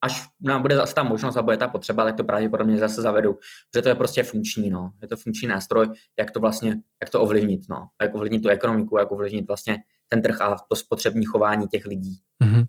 až 0.00 0.28
nám 0.40 0.62
bude 0.62 0.76
zase 0.76 0.94
ta 0.94 1.02
možnost 1.02 1.36
a 1.36 1.42
bude 1.42 1.56
ta 1.56 1.68
potřeba, 1.68 2.04
tak 2.04 2.16
to 2.16 2.24
pravděpodobně 2.24 2.78
zase 2.78 3.02
zavedu. 3.02 3.38
Protože 3.70 3.82
to 3.82 3.88
je 3.88 3.94
prostě 3.94 4.22
funkční, 4.22 4.70
no. 4.70 4.90
Je 5.02 5.08
to 5.08 5.16
funkční 5.16 5.48
nástroj, 5.48 5.88
jak 6.18 6.30
to 6.30 6.40
vlastně, 6.40 6.76
jak 7.02 7.10
to 7.10 7.20
ovlivnit, 7.20 7.60
no. 7.70 7.88
Jak 8.02 8.14
ovlivnit 8.14 8.42
tu 8.42 8.48
ekonomiku, 8.48 8.98
jak 8.98 9.12
ovlivnit 9.12 9.46
vlastně 9.46 9.78
ten 10.08 10.22
trh 10.22 10.40
a 10.40 10.56
to 10.68 10.76
spotřební 10.76 11.24
chování 11.24 11.68
těch 11.68 11.86
lidí. 11.86 12.18
Mm-hmm. 12.44 12.66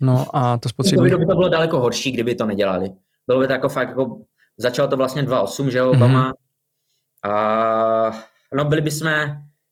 No 0.00 0.26
a 0.32 0.58
to 0.58 0.68
spotřební... 0.68 1.10
To 1.10 1.18
by 1.18 1.26
to 1.26 1.34
bylo 1.34 1.48
daleko 1.48 1.80
horší, 1.80 2.12
kdyby 2.12 2.34
to 2.34 2.46
nedělali. 2.46 2.90
Bylo 3.26 3.40
by 3.40 3.46
to 3.46 3.52
jako 3.52 3.68
fakt, 3.68 3.88
jako, 3.88 4.20
začalo 4.56 4.88
to 4.88 4.96
vlastně 4.96 5.22
2.8, 5.22 5.68
že 5.68 5.78
jo, 5.78 5.90
Obama. 5.90 6.32
Mm-hmm. 6.32 7.30
A 7.30 8.35
no 8.56 8.64
byli 8.64 8.80
bychom 8.80 9.10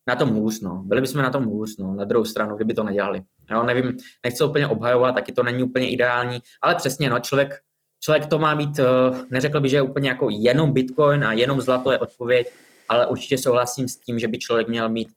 na 0.07 0.17
tom 0.17 0.29
hůř, 0.29 0.61
no. 0.61 0.83
Byli 0.87 1.01
bychom 1.01 1.23
na 1.23 1.31
tom 1.31 1.45
hůř, 1.45 1.77
no, 1.79 1.95
na 1.95 2.05
druhou 2.05 2.25
stranu, 2.25 2.57
kdyby 2.57 2.75
to 2.75 2.83
nedělali. 2.83 3.23
Jo, 3.51 3.63
nevím, 3.63 3.97
nechci 4.25 4.45
úplně 4.45 4.67
obhajovat, 4.67 5.15
taky 5.15 5.33
to 5.33 5.43
není 5.43 5.63
úplně 5.63 5.91
ideální, 5.91 6.39
ale 6.63 6.75
přesně, 6.75 7.11
no, 7.11 7.21
člověk, 7.21 7.61
člověk 8.01 8.27
to 8.27 8.39
má 8.39 8.55
být, 8.55 8.79
uh, 8.79 9.17
neřekl 9.31 9.61
by, 9.61 9.69
že 9.69 9.77
je 9.77 9.83
úplně 9.83 10.09
jako 10.09 10.29
jenom 10.31 10.73
Bitcoin 10.73 11.25
a 11.25 11.33
jenom 11.33 11.61
zlato 11.61 11.93
je 11.93 11.99
odpověď, 11.99 12.53
ale 12.89 13.07
určitě 13.07 13.39
souhlasím 13.39 13.89
s 13.89 13.97
tím, 13.97 14.19
že 14.19 14.29
by 14.29 14.39
člověk 14.39 14.69
měl 14.69 14.89
mít 14.89 15.09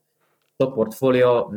to 0.60 0.66
portfolio 0.66 1.50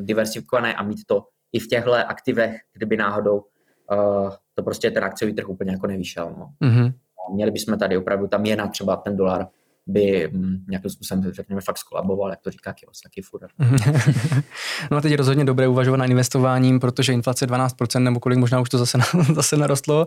diversifikované 0.00 0.74
a 0.74 0.82
mít 0.82 0.98
to 1.06 1.24
i 1.52 1.58
v 1.58 1.68
těchto 1.68 1.92
aktivech, 1.92 2.56
kdyby 2.72 2.96
náhodou 2.96 3.36
uh, 3.36 4.30
to 4.54 4.62
prostě 4.62 4.90
ten 4.90 5.04
akciový 5.04 5.34
trh 5.34 5.48
úplně 5.48 5.72
jako 5.72 5.86
nevyšel. 5.86 6.34
No. 6.38 6.68
Mm-hmm. 6.68 6.92
Měli 7.32 7.50
bychom 7.50 7.78
tady 7.78 7.96
opravdu, 7.96 8.26
tam 8.26 8.44
je 8.44 8.56
na 8.56 8.66
třeba 8.66 8.96
ten 8.96 9.16
dolar 9.16 9.48
by 9.86 10.30
hm, 10.32 10.64
nějakým 10.68 10.90
způsobem, 10.90 11.32
řekněme, 11.32 11.60
fakt 11.60 11.78
skolaboval, 11.78 12.30
jak 12.30 12.40
to 12.40 12.50
říká 12.50 12.72
Kiyosaki 12.72 13.22
furt. 13.22 13.50
no 14.90 14.96
a 14.96 15.00
teď 15.00 15.10
je 15.10 15.16
rozhodně 15.16 15.44
dobré 15.44 15.68
uvažovat 15.68 15.96
na 15.96 16.04
investováním, 16.04 16.80
protože 16.80 17.12
inflace 17.12 17.46
12% 17.46 18.02
nebo 18.02 18.20
kolik 18.20 18.38
možná 18.38 18.60
už 18.60 18.68
to 18.68 18.78
zase, 18.78 18.98
zase 19.34 19.56
narostlo. 19.56 20.06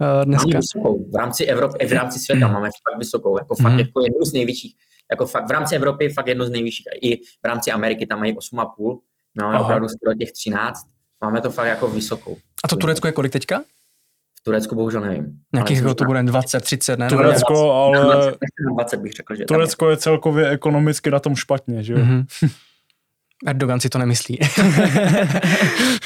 Uh, 0.00 0.24
dneska. 0.24 0.58
Vysokou. 0.58 1.10
V 1.10 1.16
rámci 1.16 1.44
Evropy, 1.44 1.86
v 1.86 1.92
rámci 1.92 2.18
světa 2.18 2.48
máme 2.48 2.66
fakt 2.66 2.98
vysokou, 2.98 3.38
jako 3.38 3.54
fakt 3.54 3.72
mm. 3.72 3.78
jako 3.78 4.00
jednu 4.00 4.24
z 4.24 4.32
největších, 4.32 4.74
jako 5.10 5.26
fakt 5.26 5.48
v 5.48 5.50
rámci 5.50 5.76
Evropy 5.76 6.08
fakt 6.08 6.26
jednu 6.26 6.44
z 6.44 6.50
nejvyšších, 6.50 6.86
i 7.02 7.16
v 7.16 7.44
rámci 7.44 7.70
Ameriky 7.70 8.06
tam 8.06 8.18
mají 8.18 8.34
8,5, 8.34 8.98
no 9.34 9.62
opravdu 9.62 9.88
skoro 9.88 10.14
těch 10.14 10.32
13, 10.32 10.80
máme 11.20 11.40
to 11.40 11.50
fakt 11.50 11.66
jako 11.66 11.88
vysokou. 11.88 12.36
A 12.64 12.68
to 12.68 12.76
Turecko 12.76 13.06
je 13.06 13.12
kolik 13.12 13.32
teďka? 13.32 13.62
Turecku 14.46 14.74
bohužel 14.74 15.00
nevím. 15.00 15.26
Nějakých 15.52 15.82
to 15.82 16.04
bude 16.04 16.22
20, 16.22 16.60
30, 16.60 16.98
ne? 16.98 17.08
Turecko, 17.08 17.72
ale... 17.72 18.16
20, 18.16 18.36
20 18.74 19.00
bych 19.00 19.12
řekl, 19.12 19.34
že 19.34 19.44
Turecko 19.44 19.90
je 19.90 19.96
celkově 19.96 20.50
ekonomicky 20.50 21.10
na 21.10 21.20
tom 21.20 21.36
špatně, 21.36 21.82
že 21.82 21.92
jo? 21.92 21.98
Mm-hmm. 21.98 22.24
Erdogan 23.46 23.80
si 23.80 23.88
to 23.88 23.98
nemyslí. 23.98 24.38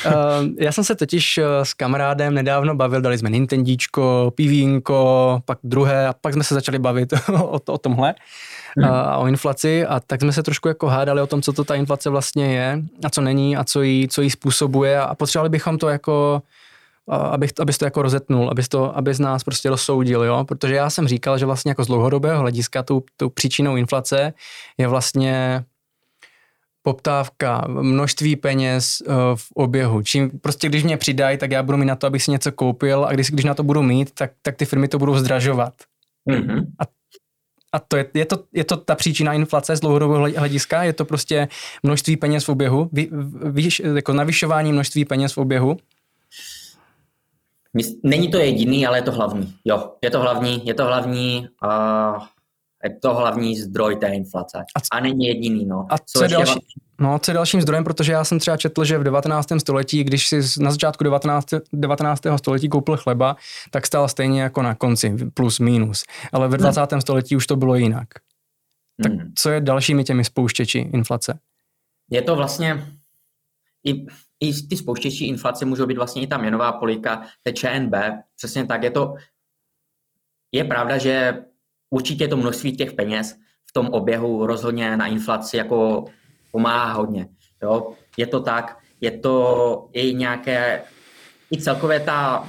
Ehm, 0.04 0.54
já 0.60 0.72
jsem 0.72 0.84
se 0.84 0.94
totiž 0.94 1.38
eh, 1.38 1.44
s 1.62 1.74
kamarádem 1.74 2.34
nedávno 2.34 2.74
bavil, 2.74 3.00
dali 3.00 3.18
jsme 3.18 3.30
Nintendíčko, 3.30 4.32
pivínko, 4.34 5.42
pak 5.44 5.58
druhé 5.64 6.08
a 6.08 6.12
pak 6.20 6.34
jsme 6.34 6.44
se 6.44 6.54
začali 6.54 6.78
bavit 6.78 7.12
o, 7.42 7.58
to, 7.58 7.72
o 7.72 7.78
tomhle 7.78 8.14
hmm. 8.76 8.90
a 8.90 9.16
o 9.16 9.26
inflaci 9.26 9.86
a 9.86 10.00
tak 10.00 10.20
jsme 10.20 10.32
se 10.32 10.42
trošku 10.42 10.68
jako 10.68 10.86
hádali 10.86 11.20
o 11.20 11.26
tom, 11.26 11.42
co 11.42 11.52
to 11.52 11.64
ta 11.64 11.74
inflace 11.74 12.10
vlastně 12.10 12.54
je 12.54 12.82
a 13.04 13.10
co 13.10 13.20
není 13.20 13.56
a 13.56 13.64
co 13.64 13.82
jí, 13.82 14.08
co 14.08 14.22
jí 14.22 14.30
způsobuje 14.30 15.00
a 15.00 15.14
potřebovali 15.14 15.48
bychom 15.48 15.78
to 15.78 15.88
jako 15.88 16.42
abych, 17.14 17.50
abys 17.60 17.78
to 17.78 17.84
jako 17.84 18.02
rozetnul, 18.02 18.50
abys, 18.50 18.68
to, 18.68 18.96
abys 18.96 19.18
nás 19.18 19.44
prostě 19.44 19.70
rozsoudil, 19.70 20.24
jo? 20.24 20.44
protože 20.44 20.74
já 20.74 20.90
jsem 20.90 21.08
říkal, 21.08 21.38
že 21.38 21.46
vlastně 21.46 21.70
jako 21.70 21.84
z 21.84 21.86
dlouhodobého 21.86 22.40
hlediska 22.40 22.82
tu, 22.82 23.04
tu 23.16 23.30
příčinou 23.30 23.76
inflace 23.76 24.32
je 24.78 24.88
vlastně 24.88 25.64
poptávka, 26.82 27.64
množství 27.68 28.36
peněz 28.36 29.02
uh, 29.06 29.14
v 29.34 29.52
oběhu. 29.54 30.02
Čím 30.02 30.30
prostě 30.30 30.68
když 30.68 30.84
mě 30.84 30.96
přidají, 30.96 31.38
tak 31.38 31.50
já 31.50 31.62
budu 31.62 31.78
mít 31.78 31.86
na 31.86 31.96
to, 31.96 32.06
abych 32.06 32.22
si 32.22 32.30
něco 32.30 32.52
koupil 32.52 33.04
a 33.04 33.12
když, 33.12 33.30
když 33.30 33.44
na 33.44 33.54
to 33.54 33.62
budu 33.62 33.82
mít, 33.82 34.10
tak, 34.14 34.30
tak 34.42 34.56
ty 34.56 34.64
firmy 34.64 34.88
to 34.88 34.98
budou 34.98 35.18
zdražovat. 35.18 35.74
Mm-hmm. 36.30 36.64
A, 36.78 36.84
a 37.72 37.78
to 37.78 37.96
je, 37.96 38.06
je, 38.14 38.24
to, 38.24 38.44
je 38.52 38.64
to 38.64 38.76
ta 38.76 38.94
příčina 38.94 39.32
inflace 39.32 39.76
z 39.76 39.80
dlouhodobého 39.80 40.28
hlediska? 40.36 40.82
Je 40.82 40.92
to 40.92 41.04
prostě 41.04 41.48
množství 41.82 42.16
peněz 42.16 42.44
v 42.44 42.48
oběhu? 42.48 42.88
Vy, 42.92 43.08
vy, 43.44 43.68
jako 43.94 44.12
navyšování 44.12 44.72
množství 44.72 45.04
peněz 45.04 45.32
v 45.32 45.38
oběhu? 45.38 45.76
Není 48.02 48.28
to 48.28 48.38
jediný, 48.38 48.86
ale 48.86 48.98
je 48.98 49.02
to 49.02 49.12
hlavní. 49.12 49.54
Jo, 49.64 49.92
je 50.02 50.10
to 50.10 50.20
hlavní, 50.20 50.66
je 50.66 50.74
to 50.74 50.84
hlavní 50.84 51.48
a 51.62 52.28
je 52.84 52.98
to 53.02 53.14
hlavní 53.14 53.60
zdroj 53.60 53.96
té 53.96 54.08
inflace. 54.08 54.64
A, 54.74 54.80
c- 54.80 54.88
a 54.92 55.00
není 55.00 55.26
jediný, 55.26 55.66
no. 55.66 55.86
A 55.90 55.98
co, 55.98 56.22
je 56.22 56.28
další, 56.28 56.60
no, 57.00 57.18
co 57.18 57.30
je 57.30 57.34
dalším 57.34 57.62
zdrojem, 57.62 57.84
protože 57.84 58.12
já 58.12 58.24
jsem 58.24 58.38
třeba 58.38 58.56
četl, 58.56 58.84
že 58.84 58.98
v 58.98 59.04
19. 59.04 59.48
století, 59.58 60.04
když 60.04 60.28
si 60.28 60.40
na 60.58 60.70
začátku 60.70 61.04
19. 61.04 61.46
19. 61.72 62.20
století 62.36 62.68
koupil 62.68 62.96
chleba, 62.96 63.36
tak 63.70 63.86
stál 63.86 64.08
stejně 64.08 64.42
jako 64.42 64.62
na 64.62 64.74
konci, 64.74 65.16
plus 65.34 65.58
minus. 65.58 66.04
Ale 66.32 66.48
ve 66.48 66.58
20. 66.58 66.92
Hmm. 66.92 67.00
století 67.00 67.36
už 67.36 67.46
to 67.46 67.56
bylo 67.56 67.74
jinak. 67.74 68.08
Tak 69.02 69.12
hmm. 69.12 69.32
co 69.34 69.50
je 69.50 69.60
dalšími 69.60 70.04
těmi 70.04 70.24
spouštěči 70.24 70.78
inflace? 70.78 71.38
Je 72.10 72.22
to 72.22 72.36
vlastně 72.36 72.86
i 73.86 74.06
i 74.40 74.62
ty 74.62 74.76
spouštěčí 74.76 75.28
inflace 75.28 75.64
můžou 75.64 75.86
být 75.86 75.96
vlastně 75.96 76.22
i 76.22 76.26
ta 76.26 76.38
měnová 76.38 76.72
politika, 76.72 77.22
té 77.42 77.52
ČNB, 77.52 77.94
přesně 78.36 78.66
tak 78.66 78.82
je 78.82 78.90
to, 78.90 79.14
je 80.52 80.64
pravda, 80.64 80.98
že 80.98 81.44
určitě 81.90 82.28
to 82.28 82.36
množství 82.36 82.76
těch 82.76 82.92
peněz 82.92 83.36
v 83.70 83.72
tom 83.72 83.86
oběhu 83.86 84.46
rozhodně 84.46 84.96
na 84.96 85.06
inflaci 85.06 85.56
jako 85.56 86.04
pomáhá 86.52 86.92
hodně. 86.92 87.28
Jo? 87.62 87.92
Je 88.16 88.26
to 88.26 88.40
tak, 88.40 88.78
je 89.00 89.10
to 89.10 89.88
i 89.92 90.14
nějaké, 90.14 90.82
i 91.52 91.60
celkově 91.60 92.00
ta, 92.00 92.48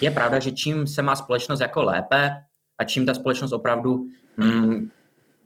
je 0.00 0.10
pravda, 0.10 0.38
že 0.38 0.52
čím 0.52 0.86
se 0.86 1.02
má 1.02 1.16
společnost 1.16 1.60
jako 1.60 1.82
lépe 1.82 2.30
a 2.78 2.84
čím 2.84 3.06
ta 3.06 3.14
společnost 3.14 3.52
opravdu 3.52 4.06
mm, 4.36 4.90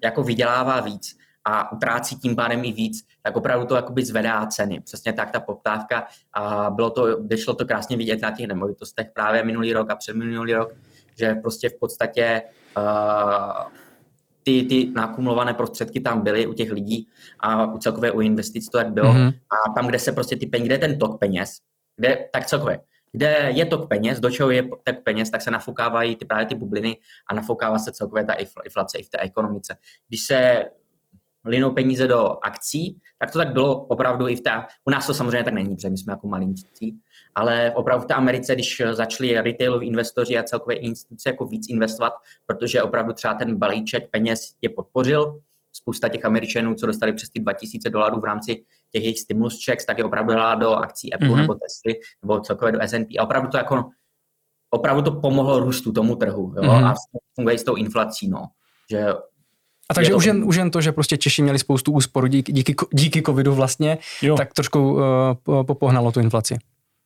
jako 0.05 0.23
vydělává 0.23 0.81
víc, 0.81 1.19
a 1.49 1.73
utrácí 1.73 2.17
tím 2.17 2.37
pádem 2.37 2.65
i 2.65 2.73
víc, 2.73 3.07
tak 3.23 3.37
opravdu 3.37 3.67
to 3.67 3.77
jakoby 3.77 4.05
zvedá 4.05 4.47
ceny. 4.47 4.81
Přesně 4.81 5.13
tak 5.13 5.31
ta 5.31 5.41
poptávka 5.41 6.07
a 6.33 6.71
bylo 6.71 6.91
to, 6.91 7.23
vyšlo 7.23 7.55
to 7.55 7.67
krásně 7.67 7.97
vidět 7.97 8.23
na 8.23 8.31
těch 8.31 8.47
nemovitostech 8.47 9.07
právě 9.15 9.45
minulý 9.45 9.73
rok 9.73 9.91
a 9.91 9.97
předminulý 9.97 10.55
rok, 10.55 10.75
že 11.19 11.35
prostě 11.35 11.69
v 11.69 11.79
podstatě 11.81 12.43
uh, 12.77 13.73
ty, 14.43 14.63
ty 14.63 14.93
nakumulované 14.95 15.55
prostředky 15.55 16.01
tam 16.01 16.21
byly 16.21 16.47
u 16.47 16.53
těch 16.53 16.73
lidí 16.73 17.09
a 17.41 17.73
u 17.73 17.79
celkově 17.79 18.13
u 18.13 18.21
investic 18.21 18.69
to 18.69 18.79
jak 18.79 18.93
bylo. 18.93 19.13
Mm-hmm. 19.13 19.33
A 19.51 19.73
tam, 19.73 19.87
kde 19.87 19.99
se 19.99 20.13
prostě 20.13 20.37
ty 20.37 20.47
peníze, 20.47 20.67
kde 20.67 20.75
je 20.75 20.79
ten 20.79 20.99
tok 20.99 21.21
peněz, 21.21 21.59
kde, 21.97 22.29
tak 22.33 22.47
celkově, 22.47 22.81
kde 23.13 23.51
je 23.55 23.67
tok 23.67 23.89
peněz, 23.89 24.21
do 24.21 24.31
čeho 24.31 24.51
je 24.51 24.63
tok 24.63 25.03
peněz, 25.05 25.31
tak 25.31 25.43
se 25.43 25.51
nafoukávají 25.51 26.17
ty 26.17 26.25
právě 26.25 26.47
ty 26.47 26.55
bubliny 26.55 26.97
a 27.31 27.35
nafoukává 27.35 27.79
se 27.79 27.93
celkově 27.93 28.25
ta 28.25 28.33
inflace 28.65 28.99
i 28.99 29.03
v 29.03 29.09
té 29.09 29.19
ekonomice. 29.19 29.77
Když 30.09 30.21
se 30.21 30.65
linou 31.47 31.71
peníze 31.71 32.09
do 32.09 32.37
akcí, 32.43 32.99
tak 33.19 33.31
to 33.31 33.39
tak 33.39 33.53
bylo 33.53 33.85
opravdu 33.85 34.29
i 34.29 34.37
v 34.37 34.41
té, 34.41 34.51
u 34.85 34.91
nás 34.91 35.07
to 35.07 35.15
samozřejmě 35.15 35.45
tak 35.45 35.55
není, 35.55 35.77
protože 35.77 35.91
my 35.91 35.99
jsme 35.99 36.13
jako 36.13 36.29
malinčí, 36.29 36.99
ale 37.35 37.73
opravdu 37.75 38.05
v 38.05 38.07
té 38.07 38.15
Americe, 38.15 38.55
když 38.55 38.83
začali 38.91 39.41
retailoví 39.41 39.87
investoři 39.87 40.39
a 40.39 40.43
celkově 40.43 40.79
instituce 40.79 41.29
jako 41.29 41.47
víc 41.47 41.67
investovat, 41.69 42.13
protože 42.47 42.83
opravdu 42.83 43.13
třeba 43.13 43.35
ten 43.35 43.57
balíček 43.57 44.11
peněz 44.11 44.41
je 44.63 44.69
podpořil, 44.69 45.41
spousta 45.77 46.09
těch 46.09 46.25
Američanů, 46.25 46.75
co 46.75 46.87
dostali 46.87 47.13
přes 47.13 47.31
ty 47.31 47.41
2000 47.41 47.91
dolarů 47.91 48.21
v 48.21 48.25
rámci 48.25 48.65
těch 48.93 49.03
jejich 49.03 49.19
stimulus 49.19 49.65
checks, 49.65 49.87
tak 49.87 49.99
je 49.99 50.05
opravdu 50.05 50.35
dala 50.35 50.55
do 50.55 50.75
akcí 50.75 51.13
Apple 51.13 51.29
mm-hmm. 51.29 51.37
nebo 51.37 51.55
Tesly, 51.55 52.01
nebo 52.23 52.41
celkově 52.41 52.73
do 52.73 52.79
S&P. 52.83 53.19
A 53.19 53.23
opravdu 53.23 53.49
to 53.49 53.57
jako, 53.57 53.91
opravdu 54.71 55.03
to 55.03 55.21
pomohlo 55.21 55.61
růstu 55.61 55.93
tomu 55.93 56.17
trhu. 56.17 56.55
Jo? 56.57 56.63
Mm-hmm. 56.63 56.87
A 56.87 56.95
funguje 57.35 57.59
s 57.59 57.65
tou 57.65 57.75
inflací, 57.75 58.29
no. 58.29 58.47
Že 58.91 59.07
a 59.91 59.95
takže 59.95 60.15
už, 60.15 60.25
jen, 60.25 60.45
už 60.45 60.57
jen 60.57 60.71
to, 60.71 60.81
že 60.81 60.93
prostě 60.93 61.17
Češi 61.17 61.43
měli 61.43 61.59
spoustu 61.59 61.93
úsporu 61.93 62.27
díky, 62.27 62.53
díky, 62.53 62.75
díky 62.93 63.23
covidu 63.23 63.55
vlastně, 63.55 63.99
jo. 64.23 64.37
tak 64.37 64.55
trošku 64.55 64.93
uh, 64.93 65.03
popohnalo 65.63 66.13
tu 66.13 66.21
inflaci. 66.21 66.59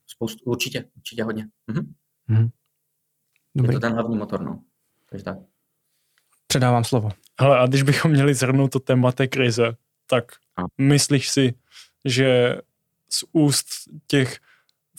Spoustu, 0.06 0.44
určitě, 0.44 0.84
určitě 0.96 1.24
hodně. 1.24 1.46
Mhm. 1.66 1.94
Mhm. 2.28 2.50
Dobrý. 3.54 3.74
Je 3.74 3.80
to 3.80 3.80
ten 3.80 3.92
hlavní 3.92 4.16
motor, 4.16 4.40
no. 4.40 4.62
Takže 5.10 5.24
tak. 5.24 5.38
Předávám 6.46 6.84
slovo. 6.84 7.10
Hele, 7.40 7.58
a 7.58 7.66
když 7.66 7.82
bychom 7.82 8.10
měli 8.10 8.34
zhrnout 8.34 8.70
to 8.70 8.80
téma 8.80 9.12
té 9.12 9.26
krize, 9.28 9.76
tak 10.06 10.24
a. 10.56 10.62
myslíš 10.78 11.28
si, 11.28 11.54
že 12.04 12.56
z 13.10 13.24
úst 13.32 13.66
těch 14.06 14.38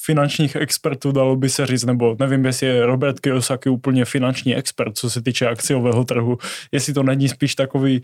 finančních 0.06 0.56
expertů, 0.56 1.12
dalo 1.12 1.36
by 1.36 1.50
se 1.50 1.66
říct, 1.66 1.86
nebo 1.86 2.16
nevím, 2.20 2.46
jestli 2.46 2.68
je 2.68 2.86
Robert 2.86 3.20
Kiyosaki 3.20 3.70
úplně 3.70 4.06
finanční 4.06 4.56
expert, 4.56 4.98
co 4.98 5.10
se 5.10 5.22
týče 5.22 5.48
akciového 5.48 6.04
trhu, 6.04 6.38
jestli 6.72 6.94
to 6.94 7.04
není 7.04 7.30
spíš 7.30 7.56
takový 7.56 8.02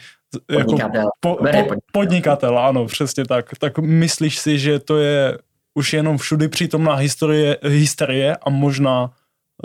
podnikatel. 0.54 1.02
Jako 1.02 1.10
po, 1.20 1.36
po, 1.36 1.76
podnikatel, 1.92 2.60
ano, 2.60 2.86
přesně 2.86 3.26
tak. 3.26 3.52
Tak 3.60 3.80
myslíš 3.80 4.40
si, 4.40 4.60
že 4.60 4.80
to 4.80 4.98
je 4.98 5.38
už 5.74 5.94
jenom 5.94 6.18
všudy 6.18 6.48
přítomná 6.48 6.96
historie, 6.96 7.58
hysterie 7.64 8.38
a 8.38 8.50
možná 8.50 9.12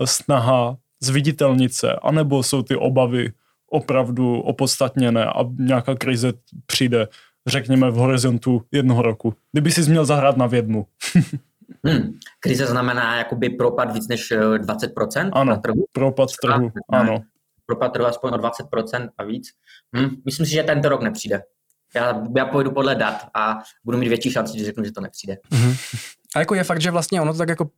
snaha 0.04 0.76
zviditelnit 1.02 1.74
se, 1.74 1.92
anebo 1.92 2.42
jsou 2.42 2.62
ty 2.62 2.76
obavy 2.76 3.32
opravdu 3.70 4.40
opodstatněné 4.40 5.26
a 5.26 5.44
nějaká 5.58 5.94
krize 5.94 6.32
přijde, 6.66 7.08
řekněme, 7.46 7.90
v 7.90 7.94
horizontu 7.94 8.62
jednoho 8.72 9.02
roku. 9.02 9.34
Kdyby 9.52 9.70
si 9.70 9.90
měl 9.90 10.04
zahrát 10.04 10.36
na 10.36 10.46
vědmu. 10.46 10.86
Hmm. 11.86 12.18
Krize 12.40 12.66
znamená 12.66 13.18
jakoby 13.18 13.50
propad 13.50 13.92
víc 13.92 14.08
než 14.08 14.32
20% 14.32 15.26
eh, 15.26 15.30
ano, 15.32 15.50
na 15.50 15.56
trhu? 15.56 15.84
propad 15.92 16.28
trhu, 16.42 16.70
ano. 16.92 17.22
Propad 17.66 17.92
trhu 17.92 18.06
aspoň 18.06 18.32
o 18.32 18.36
20% 18.36 19.08
a 19.18 19.24
víc. 19.24 19.48
Hmm. 19.96 20.10
Myslím 20.24 20.46
si, 20.46 20.52
že 20.52 20.62
tento 20.62 20.88
rok 20.88 21.02
nepřijde. 21.02 21.42
Já, 21.94 22.22
já 22.36 22.46
pojdu 22.46 22.70
podle 22.70 22.94
dat 22.94 23.14
a 23.34 23.58
budu 23.84 23.98
mít 23.98 24.08
větší 24.08 24.30
šanci, 24.30 24.58
že 24.58 24.64
řeknu, 24.64 24.84
že 24.84 24.92
to 24.92 25.00
nepřijde. 25.00 25.36
Mm-hmm. 25.50 25.76
A 26.36 26.38
jako 26.38 26.54
je 26.54 26.64
fakt, 26.64 26.80
že 26.80 26.90
vlastně 26.90 27.20
ono 27.20 27.32
to 27.32 27.38
tak 27.38 27.48
jako 27.48 27.70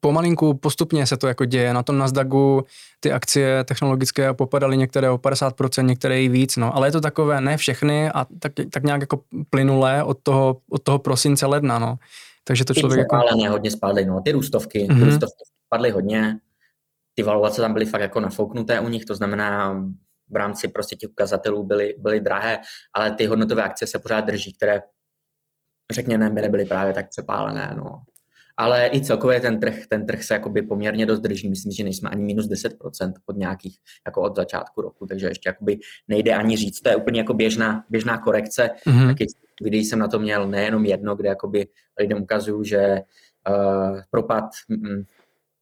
pomalinku, 0.00 0.54
postupně 0.54 1.06
se 1.06 1.16
to 1.16 1.28
jako 1.28 1.44
děje. 1.44 1.74
Na 1.74 1.82
tom 1.82 1.98
Nasdaqu 1.98 2.64
ty 3.00 3.12
akcie 3.12 3.64
technologické 3.64 4.34
popadaly 4.34 4.76
některé 4.76 5.10
o 5.10 5.18
50%, 5.18 5.84
některé 5.84 6.22
i 6.22 6.28
víc, 6.28 6.56
no. 6.56 6.76
Ale 6.76 6.88
je 6.88 6.92
to 6.92 7.00
takové, 7.00 7.40
ne 7.40 7.56
všechny 7.56 8.10
a 8.10 8.26
tak, 8.38 8.52
tak 8.70 8.82
nějak 8.82 9.00
jako 9.00 9.20
plynulé 9.50 10.02
od 10.02 10.18
toho, 10.22 10.56
od 10.70 10.82
toho 10.82 10.98
prosince, 10.98 11.46
ledna, 11.46 11.78
no. 11.78 11.98
Takže 12.44 12.64
to 12.64 12.74
člověk 12.74 12.98
jako... 12.98 13.16
Ale 13.16 13.48
hodně 13.48 13.70
spadly, 13.70 14.04
no. 14.04 14.20
Ty 14.20 14.32
růstovky, 14.32 14.78
mm-hmm. 14.78 14.86
ty 14.86 14.94
mhm. 14.94 15.04
růstovky 15.04 15.44
spadly 15.66 15.90
hodně. 15.90 16.38
Ty 17.14 17.22
valuace 17.22 17.60
tam 17.60 17.72
byly 17.72 17.84
fakt 17.84 18.00
jako 18.00 18.20
nafouknuté 18.20 18.80
u 18.80 18.88
nich, 18.88 19.04
to 19.04 19.14
znamená 19.14 19.74
v 20.30 20.36
rámci 20.36 20.68
prostě 20.68 20.96
těch 20.96 21.10
ukazatelů 21.10 21.64
byly, 21.64 21.94
byly 21.98 22.20
drahé, 22.20 22.58
ale 22.94 23.10
ty 23.10 23.26
hodnotové 23.26 23.62
akcie 23.62 23.88
se 23.88 23.98
pořád 23.98 24.20
drží, 24.20 24.52
které 24.52 24.82
řekněme, 25.92 26.30
nebyly 26.30 26.64
právě 26.64 26.92
tak 26.92 27.08
přepálené. 27.08 27.74
No 27.76 28.02
ale 28.56 28.90
i 28.92 29.00
celkově 29.00 29.40
ten 29.40 29.60
trh, 29.60 29.86
ten 29.88 30.06
trh 30.06 30.22
se 30.22 30.34
jakoby 30.34 30.62
poměrně 30.62 31.06
dost 31.06 31.20
drží. 31.20 31.48
Myslím, 31.48 31.72
že 31.72 31.84
nejsme 31.84 32.10
ani 32.10 32.22
minus 32.22 32.46
10% 32.46 33.12
od 33.26 33.36
nějakých, 33.36 33.78
jako 34.06 34.22
od 34.22 34.36
začátku 34.36 34.82
roku, 34.82 35.06
takže 35.06 35.26
ještě 35.26 35.48
jakoby 35.48 35.78
nejde 36.08 36.34
ani 36.34 36.56
říct. 36.56 36.80
To 36.80 36.88
je 36.88 36.96
úplně 36.96 37.20
jako 37.20 37.34
běžná, 37.34 37.84
běžná 37.90 38.18
korekce. 38.18 38.70
Mm-hmm. 38.86 39.06
Taky 39.06 39.26
když 39.62 39.88
jsem 39.88 39.98
na 39.98 40.08
to 40.08 40.18
měl 40.18 40.48
nejenom 40.48 40.84
jedno, 40.84 41.16
kde 41.16 41.28
jakoby 41.28 41.66
lidem 42.00 42.22
ukazuju, 42.22 42.64
že 42.64 43.00
uh, 43.48 44.00
propad 44.10 44.44
mm, 44.68 45.04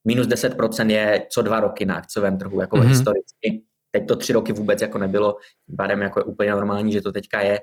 minus 0.04 0.26
10% 0.26 0.90
je 0.90 1.26
co 1.30 1.42
dva 1.42 1.60
roky 1.60 1.86
na 1.86 1.94
akciovém 1.94 2.38
trhu, 2.38 2.60
jako 2.60 2.76
mm-hmm. 2.76 2.88
historicky. 2.88 3.62
Teď 3.90 4.08
to 4.08 4.16
tři 4.16 4.32
roky 4.32 4.52
vůbec 4.52 4.82
jako 4.82 4.98
nebylo, 4.98 5.36
pádem 5.76 6.02
jako 6.02 6.20
je 6.20 6.24
úplně 6.24 6.50
normální, 6.50 6.92
že 6.92 7.00
to 7.00 7.12
teďka 7.12 7.40
je 7.40 7.60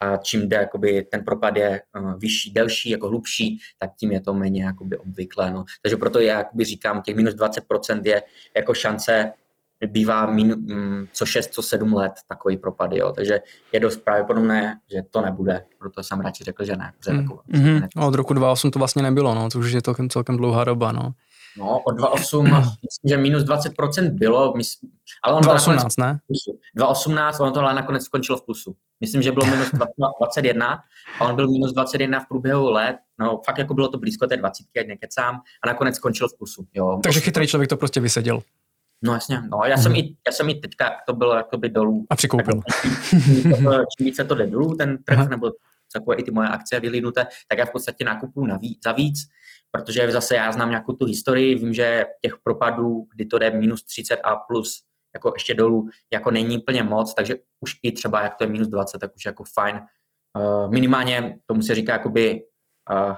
a 0.00 0.16
čím 0.16 0.48
jde, 0.48 0.56
jakoby, 0.56 1.02
ten 1.02 1.24
propad 1.24 1.56
je 1.56 1.82
uh, 2.00 2.18
vyšší, 2.18 2.52
delší, 2.52 2.90
jako 2.90 3.08
hlubší, 3.08 3.58
tak 3.78 3.90
tím 3.94 4.12
je 4.12 4.20
to 4.20 4.34
méně 4.34 4.64
jakoby, 4.64 4.98
obvyklé. 4.98 5.50
No. 5.50 5.64
Takže 5.82 5.96
proto 5.96 6.20
já 6.20 6.38
jakoby, 6.38 6.64
říkám, 6.64 7.02
těch 7.02 7.16
minus 7.16 7.34
20% 7.34 8.00
je 8.04 8.22
jako 8.56 8.74
šance 8.74 9.32
bývá 9.86 10.26
min, 10.26 10.54
mm, 10.56 11.06
co 11.12 11.26
6, 11.26 11.52
co 11.52 11.62
7 11.62 11.92
let 11.92 12.12
takový 12.28 12.56
propad, 12.56 12.92
jo. 12.92 13.12
takže 13.12 13.40
je 13.72 13.80
dost 13.80 13.96
pravděpodobné, 13.96 14.80
že 14.92 15.02
to 15.10 15.20
nebude, 15.20 15.64
proto 15.78 16.02
jsem 16.02 16.20
radši 16.20 16.44
řekl, 16.44 16.64
že 16.64 16.76
ne. 16.76 16.92
Mm. 17.10 17.20
Jako, 17.20 17.40
mm-hmm. 17.52 18.06
Od 18.06 18.14
roku 18.14 18.34
2008 18.34 18.70
to 18.70 18.78
vlastně 18.78 19.02
nebylo, 19.02 19.34
no, 19.34 19.50
to 19.50 19.58
už 19.58 19.72
je 19.72 19.82
celkem, 19.82 20.08
celkem 20.08 20.36
dlouhá 20.36 20.64
doba. 20.64 20.92
No. 20.92 21.12
No, 21.58 21.80
od 21.80 21.98
2,8, 21.98 22.42
myslím, 22.84 23.08
že 23.08 23.16
minus 23.16 23.42
20% 23.42 24.10
bylo, 24.10 24.52
mysl, 24.56 24.86
ale 25.24 25.34
on 25.34 25.42
2,18, 25.42 25.88
ne? 25.98 26.18
2,18, 26.78 27.42
ono 27.42 27.52
to 27.52 27.60
ale 27.60 27.74
nakonec 27.74 28.04
skončilo 28.04 28.38
v 28.38 28.44
plusu. 28.44 28.76
Myslím, 29.00 29.22
že 29.22 29.32
bylo 29.32 29.46
minus 29.46 29.70
21 29.70 30.78
a 31.20 31.24
on 31.24 31.36
byl 31.36 31.50
minus 31.50 31.72
21 31.72 32.20
v 32.20 32.28
průběhu 32.28 32.70
let, 32.70 32.96
no 33.18 33.40
fakt 33.46 33.58
jako 33.58 33.74
bylo 33.74 33.88
to 33.88 33.98
blízko 33.98 34.26
té 34.26 34.36
20, 34.36 34.64
ať 34.80 34.86
nekecám, 34.86 35.34
a 35.64 35.66
nakonec 35.66 35.96
skončil 35.96 36.28
v 36.28 36.38
plusu. 36.38 36.66
Jo. 36.74 37.00
Takže 37.02 37.20
chytrý 37.20 37.46
člověk 37.46 37.70
to 37.70 37.76
prostě 37.76 38.00
vyseděl. 38.00 38.42
No 39.04 39.12
jasně, 39.12 39.40
no, 39.40 39.60
já, 39.66 39.76
jsem 39.76 39.92
hmm. 39.92 40.00
i, 40.00 40.16
já 40.26 40.32
jsem 40.32 40.48
i 40.48 40.54
teďka, 40.54 40.96
to 41.06 41.12
bylo 41.12 41.34
jakoby 41.34 41.68
dolů. 41.68 42.06
A 42.10 42.16
přikoupil. 42.16 42.60
Tak, 43.64 43.84
čím 43.98 44.06
více 44.06 44.24
to 44.24 44.34
jde 44.34 44.46
dolů, 44.46 44.74
ten 44.76 44.98
trh, 45.04 45.18
Aha. 45.18 45.28
nebo 45.28 45.52
takové 45.92 46.16
i 46.16 46.22
ty 46.22 46.30
moje 46.30 46.48
akcie 46.48 46.80
vylídnuté, 46.80 47.26
tak 47.48 47.58
já 47.58 47.64
v 47.64 47.72
podstatě 47.72 48.04
nakupuju 48.04 48.46
navíc, 48.46 48.78
za 48.84 48.92
víc, 48.92 49.18
protože 49.70 50.12
zase 50.12 50.36
já 50.36 50.52
znám 50.52 50.70
nějakou 50.70 50.92
tu 50.92 51.04
historii, 51.06 51.54
vím, 51.54 51.74
že 51.74 52.06
těch 52.22 52.36
propadů, 52.44 53.06
kdy 53.14 53.26
to 53.26 53.38
jde 53.38 53.50
minus 53.50 53.84
30 53.84 54.16
a 54.16 54.36
plus 54.36 54.82
jako 55.14 55.32
ještě 55.36 55.54
dolů, 55.54 55.88
jako 56.12 56.30
není 56.30 56.58
úplně 56.58 56.82
moc, 56.82 57.14
takže 57.14 57.36
už 57.60 57.74
i 57.82 57.92
třeba 57.92 58.22
jak 58.22 58.34
to 58.34 58.44
je 58.44 58.50
minus 58.50 58.68
20, 58.68 58.98
tak 58.98 59.16
už 59.16 59.24
jako 59.24 59.44
fajn. 59.44 59.80
Uh, 60.38 60.70
minimálně 60.70 61.38
tomu 61.46 61.62
se 61.62 61.74
říká 61.74 61.92
jakoby 61.92 62.42
uh, 62.90 63.16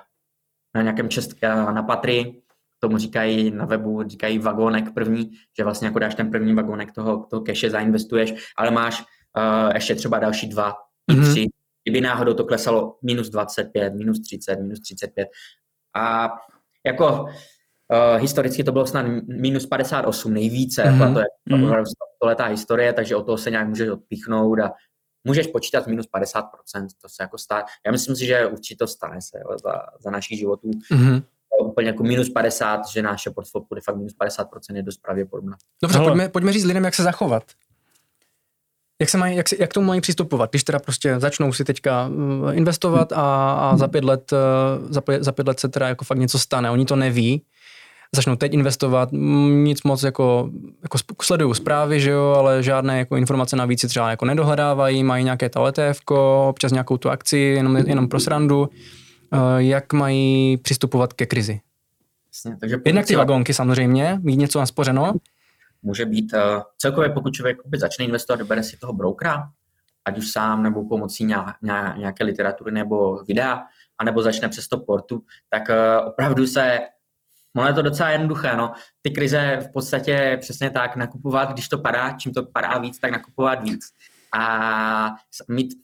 na 0.75 0.83
nějakém 0.83 1.09
čest, 1.09 1.43
na 1.43 1.83
patry, 1.83 2.43
tomu 2.81 2.99
říkají 2.99 3.51
na 3.51 3.65
webu, 3.65 4.03
říkají 4.09 4.39
vagónek 4.39 4.95
první, 4.95 5.31
že 5.59 5.65
vlastně 5.65 5.87
jako 5.87 5.99
dáš 5.99 6.15
ten 6.15 6.31
první 6.31 6.55
vagónek 6.55 6.93
toho, 6.93 7.27
toho 7.31 7.43
keše, 7.43 7.71
zainvestuješ, 7.71 8.53
ale 8.57 8.71
máš 8.71 9.01
uh, 9.01 9.75
ještě 9.75 9.95
třeba 9.95 10.19
další 10.19 10.49
dva, 10.49 10.75
mm-hmm. 11.13 11.31
tři, 11.31 11.47
kdyby 11.85 12.01
náhodou 12.01 12.35
to 12.35 12.45
klesalo 12.45 12.97
minus 13.03 13.29
25, 13.29 13.95
minus 13.95 14.21
30, 14.21 14.57
minus 14.57 14.81
35. 14.81 15.29
A 15.97 16.29
jako 16.87 17.23
uh, 17.23 18.21
historicky 18.21 18.65
to 18.65 18.73
bylo 18.73 18.87
snad 18.87 19.07
minus 19.27 19.67
58 19.67 20.35
nejvíce, 20.35 20.83
mm-hmm. 20.83 21.01
jako 21.01 21.15
to 21.15 21.21
je 21.21 21.27
mm-hmm. 21.51 21.85
letá 22.23 22.45
historie, 22.45 22.93
takže 22.93 23.17
o 23.17 23.23
toho 23.23 23.39
se 23.39 23.51
nějak 23.51 23.69
můžeš 23.69 23.89
odpíchnout 23.89 24.61
a 24.61 24.73
můžeš 25.25 25.47
počítat 25.47 25.87
minus 25.87 26.07
50%, 26.15 26.43
to 27.03 27.09
se 27.09 27.23
jako 27.23 27.39
stane. 27.39 27.63
Já 27.87 27.93
myslím 27.93 28.17
si, 28.17 28.27
že 28.27 28.47
určitě 28.47 28.77
to 28.79 28.87
stane 28.87 29.21
se 29.21 29.39
jo, 29.39 29.59
za, 29.65 29.73
za 30.01 30.11
našich 30.11 30.39
životů. 30.39 30.71
Mm-hmm. 30.71 31.23
Úplně 31.63 31.89
jako 31.89 32.03
minus 32.03 32.29
50, 32.29 32.81
že 32.93 33.03
naše 33.03 33.31
portfolio 33.31 33.67
bude 33.69 33.81
fakt 33.81 33.97
minus 33.97 34.13
50% 34.21 34.77
je 34.77 34.83
dost 34.83 35.03
pravděpodobné. 35.03 35.57
Dobře, 35.83 35.99
pojďme, 35.99 36.29
pojďme 36.29 36.53
říct 36.53 36.65
lidem, 36.65 36.85
jak 36.85 36.95
se 36.95 37.03
zachovat. 37.03 37.43
Jak, 39.01 39.09
se 39.09 39.19
mají, 39.19 39.37
jak, 39.37 39.49
se, 39.49 39.57
jak 39.59 39.73
tomu 39.73 39.87
mají 39.87 40.01
přistupovat, 40.01 40.51
když 40.51 40.65
teda 40.65 40.79
prostě 40.79 41.21
začnou 41.21 41.53
si 41.53 41.65
teďka 41.65 42.09
uh, 42.09 42.57
investovat 42.57 43.13
a, 43.13 43.53
a 43.53 43.77
za, 43.77 43.89
pět 43.89 44.05
let, 44.05 44.33
uh, 44.33 44.93
za, 44.93 45.01
pět, 45.01 45.25
za 45.25 45.33
pět 45.33 45.49
let 45.49 45.61
se 45.61 45.69
teda 45.69 45.89
jako 45.89 46.05
fakt 46.05 46.19
něco 46.19 46.39
stane, 46.39 46.71
oni 46.71 46.85
to 46.85 46.97
neví, 46.97 47.43
začnou 48.15 48.37
teď 48.37 48.55
investovat, 48.55 49.09
nic 49.49 49.83
moc 49.83 50.03
jako, 50.03 50.51
jako 50.83 50.99
sledují 51.23 51.55
zprávy, 51.55 52.01
že 52.01 52.11
jo, 52.11 52.35
ale 52.39 52.63
žádné 52.63 52.99
jako 52.99 53.17
informace 53.17 53.57
navíc 53.57 53.81
si 53.81 53.89
třeba 53.89 54.11
jako 54.11 54.25
nedohledávají, 54.25 55.05
mají 55.05 55.25
nějaké 55.25 55.49
ta 55.49 55.69
ETF, 55.69 56.01
občas 56.49 56.73
nějakou 56.73 56.97
tu 56.97 57.11
akci, 57.11 57.39
jenom, 57.39 57.77
jenom 57.77 58.09
pro 58.09 58.21
srandu, 58.21 58.61
uh, 58.61 58.67
jak 59.57 59.93
mají 59.93 60.57
přistupovat 60.57 61.13
ke 61.13 61.27
krizi. 61.27 61.61
Jasně, 62.29 62.57
takže 62.61 62.77
Jednak 62.85 63.07
ty 63.07 63.17
vagónky 63.17 63.55
samozřejmě, 63.55 64.19
mít 64.23 64.37
něco 64.37 64.59
naspořeno, 64.59 65.13
může 65.83 66.07
být 66.07 66.33
uh, 66.33 66.63
celkově, 66.79 67.11
pokud 67.11 67.35
člověk 67.35 67.59
začne 67.77 68.05
investovat, 68.05 68.37
dobere 68.37 68.63
si 68.63 68.77
toho 68.77 68.93
brokera, 68.93 69.51
ať 70.05 70.19
už 70.19 70.33
sám 70.33 70.63
nebo 70.63 70.89
pomocí 70.89 71.25
nějaké 71.97 72.25
literatury 72.25 72.73
nebo 72.73 73.25
videa, 73.25 73.63
anebo 73.99 74.23
začne 74.23 74.49
přes 74.49 74.69
to 74.69 74.79
portu, 74.79 75.23
tak 75.51 75.63
uh, 75.69 76.09
opravdu 76.09 76.47
se 76.47 76.79
Ono 77.57 77.67
je 77.67 77.75
to 77.75 77.83
docela 77.83 78.11
jednoduché, 78.11 78.57
no. 78.57 78.73
Ty 79.03 79.11
krize 79.11 79.59
v 79.61 79.73
podstatě 79.73 80.39
přesně 80.41 80.71
tak 80.71 80.97
nakupovat, 80.97 81.53
když 81.53 81.69
to 81.69 81.79
padá, 81.79 82.13
čím 82.13 82.33
to 82.33 82.43
padá 82.43 82.79
víc, 82.79 82.99
tak 82.99 83.11
nakupovat 83.11 83.63
víc. 83.63 83.87
A 84.39 85.11
mít 85.49 85.75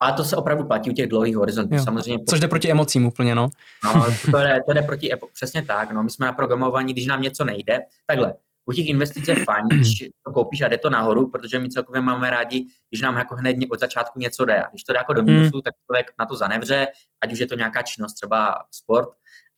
ale 0.00 0.12
to 0.12 0.24
se 0.24 0.36
opravdu 0.36 0.64
platí 0.64 0.90
u 0.90 0.92
těch 0.92 1.08
dlouhých 1.08 1.36
horizontů. 1.36 1.74
Jo. 1.74 1.84
Samozřejmě. 1.84 2.24
Což 2.28 2.40
jde 2.40 2.48
proti 2.48 2.70
emocím 2.70 3.06
úplně, 3.06 3.34
no. 3.34 3.48
no 3.84 4.06
to, 4.30 4.38
jde, 4.38 4.60
to 4.66 4.72
jde 4.72 4.82
proti, 4.82 5.10
přesně 5.32 5.62
tak. 5.62 5.92
No. 5.92 6.02
My 6.02 6.10
jsme 6.10 6.26
naprogramovaní, 6.26 6.92
když 6.92 7.06
nám 7.06 7.22
něco 7.22 7.44
nejde, 7.44 7.78
takhle, 8.06 8.34
u 8.66 8.72
těch 8.72 8.86
investic 8.86 9.28
je 9.28 9.44
fajn, 9.44 9.68
když 9.68 9.98
to 9.98 10.32
koupíš 10.32 10.62
a 10.62 10.68
jde 10.68 10.78
to 10.78 10.90
nahoru, 10.90 11.30
protože 11.30 11.58
my 11.58 11.68
celkově 11.68 12.00
máme 12.00 12.30
rádi, 12.30 12.66
když 12.90 13.00
nám 13.00 13.16
jako 13.16 13.36
hned 13.36 13.56
od 13.70 13.80
začátku 13.80 14.20
něco 14.20 14.44
jde. 14.44 14.62
A 14.62 14.70
když 14.70 14.84
to 14.84 14.92
jde 14.92 14.98
jako 14.98 15.12
do 15.12 15.22
hmm. 15.22 15.34
minusu, 15.34 15.60
tak 15.60 15.74
člověk 15.86 16.12
na 16.18 16.26
to 16.26 16.36
zanevře, 16.36 16.86
ať 17.20 17.32
už 17.32 17.38
je 17.38 17.46
to 17.46 17.54
nějaká 17.54 17.82
činnost, 17.82 18.14
třeba 18.14 18.64
sport, 18.70 19.08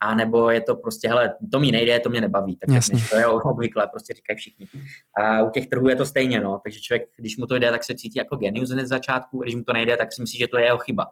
a 0.01 0.15
nebo 0.15 0.51
je 0.51 0.61
to 0.61 0.77
prostě, 0.77 1.09
hele, 1.09 1.35
to 1.53 1.61
mi 1.61 1.73
nejde, 1.73 2.01
to 2.01 2.11
mě 2.11 2.21
nebaví. 2.21 2.57
Tak 2.57 2.75
Jasně. 2.75 3.01
to 3.11 3.17
je 3.17 3.27
obvykle, 3.45 3.87
prostě 3.87 4.15
říkají 4.15 4.37
všichni. 4.37 4.69
A 5.17 5.43
u 5.43 5.51
těch 5.51 5.67
trhů 5.67 5.89
je 5.89 5.97
to 5.97 6.07
stejně, 6.07 6.41
no. 6.41 6.61
Takže 6.65 6.81
člověk, 6.81 7.09
když 7.17 7.37
mu 7.37 7.47
to 7.47 7.59
jde, 7.59 7.71
tak 7.71 7.85
se 7.85 7.95
cítí 7.95 8.19
jako 8.19 8.37
genius 8.37 8.71
hned 8.71 8.87
z 8.87 8.89
začátku, 8.89 9.39
když 9.39 9.55
mu 9.55 9.65
to 9.65 9.73
nejde, 9.73 9.97
tak 9.97 10.13
si 10.13 10.23
myslí, 10.23 10.39
že 10.39 10.49
to 10.49 10.59
je 10.59 10.65
jeho 10.65 10.79
chyba. 10.79 11.07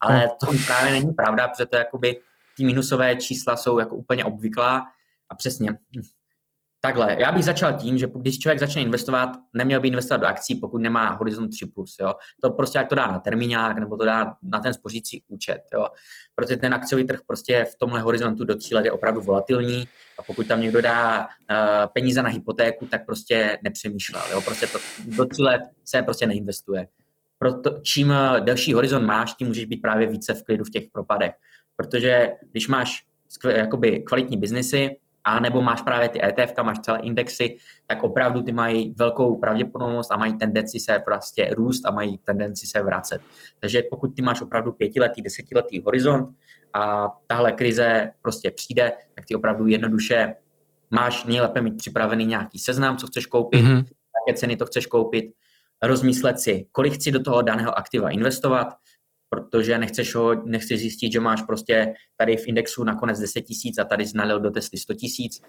Ale 0.00 0.30
to 0.40 0.46
právě 0.66 0.92
není 0.92 1.12
pravda, 1.12 1.48
protože 1.48 1.66
to 1.66 1.76
jakoby 1.76 2.20
ty 2.56 2.64
minusové 2.64 3.16
čísla 3.16 3.56
jsou 3.56 3.78
jako 3.78 3.96
úplně 3.96 4.24
obvyklá 4.24 4.86
a 5.28 5.34
přesně 5.34 5.78
Takhle, 6.84 7.16
já 7.18 7.32
bych 7.32 7.44
začal 7.44 7.72
tím, 7.72 7.98
že 7.98 8.06
když 8.16 8.38
člověk 8.38 8.58
začne 8.60 8.82
investovat, 8.82 9.28
neměl 9.54 9.80
by 9.80 9.88
investovat 9.88 10.20
do 10.20 10.26
akcí, 10.26 10.54
pokud 10.54 10.78
nemá 10.78 11.10
horizont 11.10 11.48
3+. 11.48 11.72
Plus, 11.74 11.96
jo. 12.00 12.14
To 12.42 12.50
prostě 12.50 12.78
jak 12.78 12.88
to 12.88 12.94
dá 12.94 13.06
na 13.06 13.18
termínák, 13.18 13.78
nebo 13.78 13.96
to 13.96 14.04
dá 14.04 14.34
na 14.42 14.60
ten 14.60 14.74
spořící 14.74 15.22
účet. 15.28 15.60
Jo. 15.74 15.86
Protože 16.34 16.56
ten 16.56 16.74
akciový 16.74 17.06
trh 17.06 17.20
prostě 17.26 17.64
v 17.64 17.76
tomhle 17.78 18.00
horizontu 18.00 18.44
do 18.44 18.56
3 18.56 18.74
let 18.74 18.84
je 18.84 18.92
opravdu 18.92 19.20
volatilní 19.20 19.88
a 20.18 20.22
pokud 20.22 20.46
tam 20.46 20.60
někdo 20.60 20.82
dá 20.82 21.20
uh, 21.20 21.26
peníze 21.92 22.22
na 22.22 22.28
hypotéku, 22.28 22.86
tak 22.86 23.06
prostě 23.06 23.58
nepřemýšlel. 23.64 24.22
Jo. 24.30 24.40
Prostě 24.40 24.66
to, 24.66 24.78
do 25.04 25.26
3 25.26 25.42
let 25.42 25.62
se 25.84 26.02
prostě 26.02 26.26
neinvestuje. 26.26 26.88
Proto, 27.38 27.80
čím 27.82 28.14
delší 28.40 28.72
horizont 28.74 29.06
máš, 29.06 29.34
tím 29.34 29.46
můžeš 29.46 29.64
být 29.64 29.82
právě 29.82 30.06
více 30.06 30.34
v 30.34 30.44
klidu 30.44 30.64
v 30.64 30.70
těch 30.70 30.84
propadech. 30.92 31.32
Protože 31.76 32.32
když 32.50 32.68
máš 32.68 33.04
jakoby 33.48 34.00
kvalitní 34.00 34.36
biznesy, 34.36 34.96
a 35.24 35.40
nebo 35.40 35.62
máš 35.62 35.82
právě 35.82 36.08
ty 36.08 36.24
ETF, 36.24 36.54
máš 36.62 36.78
celé 36.78 36.98
indexy, 36.98 37.56
tak 37.86 38.02
opravdu 38.02 38.42
ty 38.42 38.52
mají 38.52 38.94
velkou 38.96 39.36
pravděpodobnost 39.36 40.12
a 40.12 40.16
mají 40.16 40.38
tendenci 40.38 40.80
se 40.80 40.98
prostě 41.04 41.54
růst 41.54 41.86
a 41.86 41.90
mají 41.90 42.18
tendenci 42.18 42.66
se 42.66 42.82
vracet. 42.82 43.20
Takže 43.60 43.82
pokud 43.90 44.16
ty 44.16 44.22
máš 44.22 44.40
opravdu 44.40 44.72
pětiletý, 44.72 45.22
desetiletý 45.22 45.80
horizont 45.80 46.28
a 46.74 47.08
tahle 47.26 47.52
krize 47.52 48.10
prostě 48.22 48.50
přijde, 48.50 48.92
tak 49.14 49.24
ty 49.26 49.34
opravdu 49.34 49.66
jednoduše 49.66 50.34
máš 50.90 51.24
nejlépe 51.24 51.60
mít 51.60 51.76
připravený 51.76 52.26
nějaký 52.26 52.58
seznam, 52.58 52.96
co 52.96 53.06
chceš 53.06 53.26
koupit, 53.26 53.64
mm-hmm. 53.64 53.84
jaké 54.28 54.38
ceny 54.38 54.56
to 54.56 54.66
chceš 54.66 54.86
koupit, 54.86 55.32
rozmyslet 55.82 56.40
si, 56.40 56.66
kolik 56.72 56.92
chci 56.92 57.12
do 57.12 57.22
toho 57.22 57.42
daného 57.42 57.78
aktiva 57.78 58.10
investovat, 58.10 58.68
protože 59.32 59.78
nechceš, 59.78 60.14
ho, 60.14 60.34
nechceš 60.44 60.80
zjistit, 60.80 61.12
že 61.12 61.20
máš 61.20 61.42
prostě 61.42 61.94
tady 62.16 62.36
v 62.36 62.48
indexu 62.48 62.84
nakonec 62.84 63.20
10 63.20 63.42
tisíc 63.42 63.78
a 63.78 63.84
tady 63.84 64.06
znalil 64.06 64.40
do 64.40 64.50
testy 64.50 64.78
100 64.78 64.94
tisíc. 64.94 65.42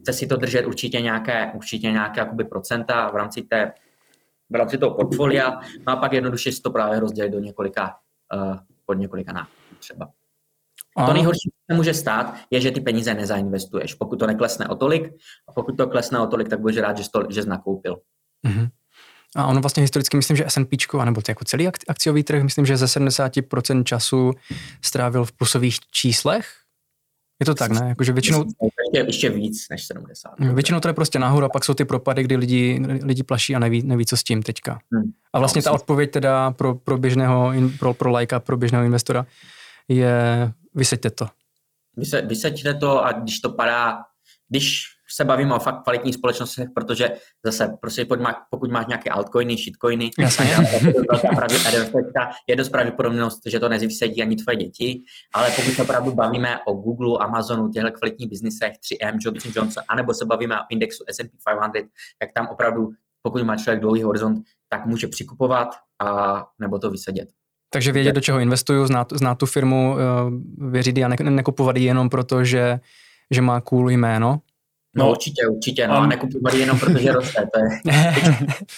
Chce 0.00 0.12
si 0.12 0.26
to 0.26 0.36
držet 0.36 0.66
určitě 0.66 1.00
nějaké, 1.00 1.52
určitě 1.54 1.92
nějaké 1.92 2.20
jakoby 2.20 2.44
procenta 2.44 3.10
v 3.10 3.16
rámci, 3.16 3.42
té, 3.42 3.72
v 4.50 4.54
rámci 4.54 4.78
toho 4.78 4.94
portfolia, 4.94 5.60
no 5.86 5.92
a 5.92 5.96
pak 5.96 6.12
jednoduše 6.12 6.52
si 6.52 6.62
to 6.62 6.70
právě 6.70 7.00
rozdělit 7.00 7.30
do 7.30 7.38
několika, 7.38 7.96
uh, 8.34 8.56
pod 8.86 8.94
několika 8.94 9.32
nákupů 9.32 9.74
třeba. 9.78 10.10
A 10.96 11.06
to 11.06 11.12
nejhorší, 11.12 11.50
co 11.70 11.76
může 11.76 11.94
stát, 11.94 12.34
je, 12.50 12.60
že 12.60 12.70
ty 12.70 12.80
peníze 12.80 13.14
nezainvestuješ. 13.14 13.94
Pokud 13.94 14.16
to 14.16 14.26
neklesne 14.26 14.68
o 14.68 14.74
tolik, 14.74 15.14
a 15.48 15.52
pokud 15.52 15.76
to 15.76 15.86
klesne 15.86 16.18
o 16.18 16.26
tolik, 16.26 16.48
tak 16.48 16.60
budeš 16.60 16.76
rád, 16.76 16.96
že 16.96 17.04
jsi, 17.04 17.10
to, 17.10 17.22
že 17.30 17.42
jsi 17.42 17.48
nakoupil. 17.48 18.00
Mm-hmm. 18.46 18.68
A 19.36 19.46
ono 19.46 19.60
vlastně 19.60 19.80
historicky, 19.80 20.16
myslím, 20.16 20.36
že 20.36 20.44
S&P, 20.48 20.76
anebo 20.98 21.22
jako 21.28 21.44
celý 21.44 21.68
akciový 21.88 22.22
trh, 22.22 22.42
myslím, 22.42 22.66
že 22.66 22.76
ze 22.76 22.86
70% 22.86 23.84
času 23.84 24.32
strávil 24.82 25.24
v 25.24 25.32
plusových 25.32 25.76
číslech. 25.90 26.48
Je 27.40 27.46
to 27.46 27.54
tak, 27.54 27.70
ne? 27.70 27.88
Jakože 27.88 28.12
většinou... 28.12 28.38
Ještě, 28.40 29.06
ještě 29.06 29.30
víc 29.30 29.68
než 29.70 29.86
70. 29.86 30.30
Většinou 30.38 30.80
to 30.80 30.88
je 30.88 30.94
prostě 30.94 31.18
nahoru 31.18 31.46
a 31.46 31.48
pak 31.48 31.64
jsou 31.64 31.74
ty 31.74 31.84
propady, 31.84 32.22
kdy 32.22 32.36
lidi, 32.36 32.82
lidi 33.02 33.22
plaší 33.22 33.54
a 33.54 33.58
neví, 33.58 33.82
neví, 33.82 34.06
co 34.06 34.16
s 34.16 34.24
tím 34.24 34.42
teďka. 34.42 34.78
Hmm. 34.92 35.12
A 35.32 35.38
vlastně 35.38 35.62
ta 35.62 35.72
odpověď 35.72 36.10
teda 36.10 36.50
pro, 36.50 36.74
pro 36.74 36.98
běžného, 36.98 37.52
pro, 37.78 37.94
pro 37.94 38.10
lajka, 38.10 38.40
pro 38.40 38.56
běžného 38.56 38.84
investora 38.84 39.26
je 39.88 40.52
vyseďte 40.74 41.10
to. 41.10 41.28
Vyseďte 42.26 42.74
to 42.74 43.04
a 43.04 43.12
když 43.12 43.40
to 43.40 43.50
padá, 43.50 43.98
když 44.48 44.95
se 45.16 45.24
bavíme 45.24 45.54
o 45.54 45.58
fakt 45.58 45.82
kvalitních 45.82 46.14
společnostech, 46.14 46.68
protože 46.74 47.10
zase, 47.44 47.76
prostě 47.80 48.06
pokud 48.50 48.70
máš 48.70 48.86
nějaké 48.86 49.10
altcoiny, 49.10 49.56
shitcoiny, 49.56 50.10
je 52.46 52.56
dost 52.56 52.68
pravděpodobnost, 52.68 53.40
že 53.46 53.60
to 53.60 53.68
nevysedí 53.68 54.22
ani 54.22 54.36
tvoje 54.36 54.56
děti, 54.56 55.02
ale 55.34 55.50
pokud 55.50 55.74
se 55.74 55.82
opravdu 55.82 56.14
bavíme 56.14 56.58
o 56.66 56.72
Google, 56.72 57.18
Amazonu, 57.20 57.68
těchto 57.68 57.90
kvalitních 57.92 58.28
biznisech, 58.28 58.72
3M, 58.72 59.18
Johnson 59.20 59.52
Johnson, 59.56 59.82
anebo 59.88 60.14
se 60.14 60.24
bavíme 60.24 60.60
o 60.60 60.64
indexu 60.70 61.04
S&P 61.08 61.30
500, 61.72 61.90
tak 62.18 62.28
tam 62.34 62.48
opravdu, 62.48 62.90
pokud 63.22 63.42
má 63.42 63.56
člověk 63.56 63.80
dlouhý 63.80 64.02
horizont, 64.02 64.44
tak 64.68 64.86
může 64.86 65.06
přikupovat 65.08 65.68
a 66.04 66.44
nebo 66.58 66.78
to 66.78 66.90
vysedět. 66.90 67.28
Takže 67.70 67.92
vědět, 67.92 68.12
do 68.12 68.20
čeho 68.20 68.38
investuju, 68.38 68.86
znát, 68.86 69.12
znát 69.12 69.34
tu 69.34 69.46
firmu, 69.46 69.96
eh, 69.98 70.70
věřit 70.70 70.98
a 70.98 71.08
ne, 71.08 71.16
nekupovat 71.30 71.76
jenom 71.76 72.08
proto, 72.08 72.44
že, 72.44 72.80
že 73.30 73.42
má 73.42 73.60
cool 73.60 73.90
jméno, 73.90 74.40
No, 74.96 75.04
no 75.04 75.10
určitě, 75.10 75.46
určitě, 75.46 75.88
no, 75.88 75.94
a 75.94 76.06
nekupovat 76.06 76.54
jenom 76.54 76.78
protože 76.78 77.12
roste, 77.12 77.46
to 77.54 77.60
je, 77.60 77.92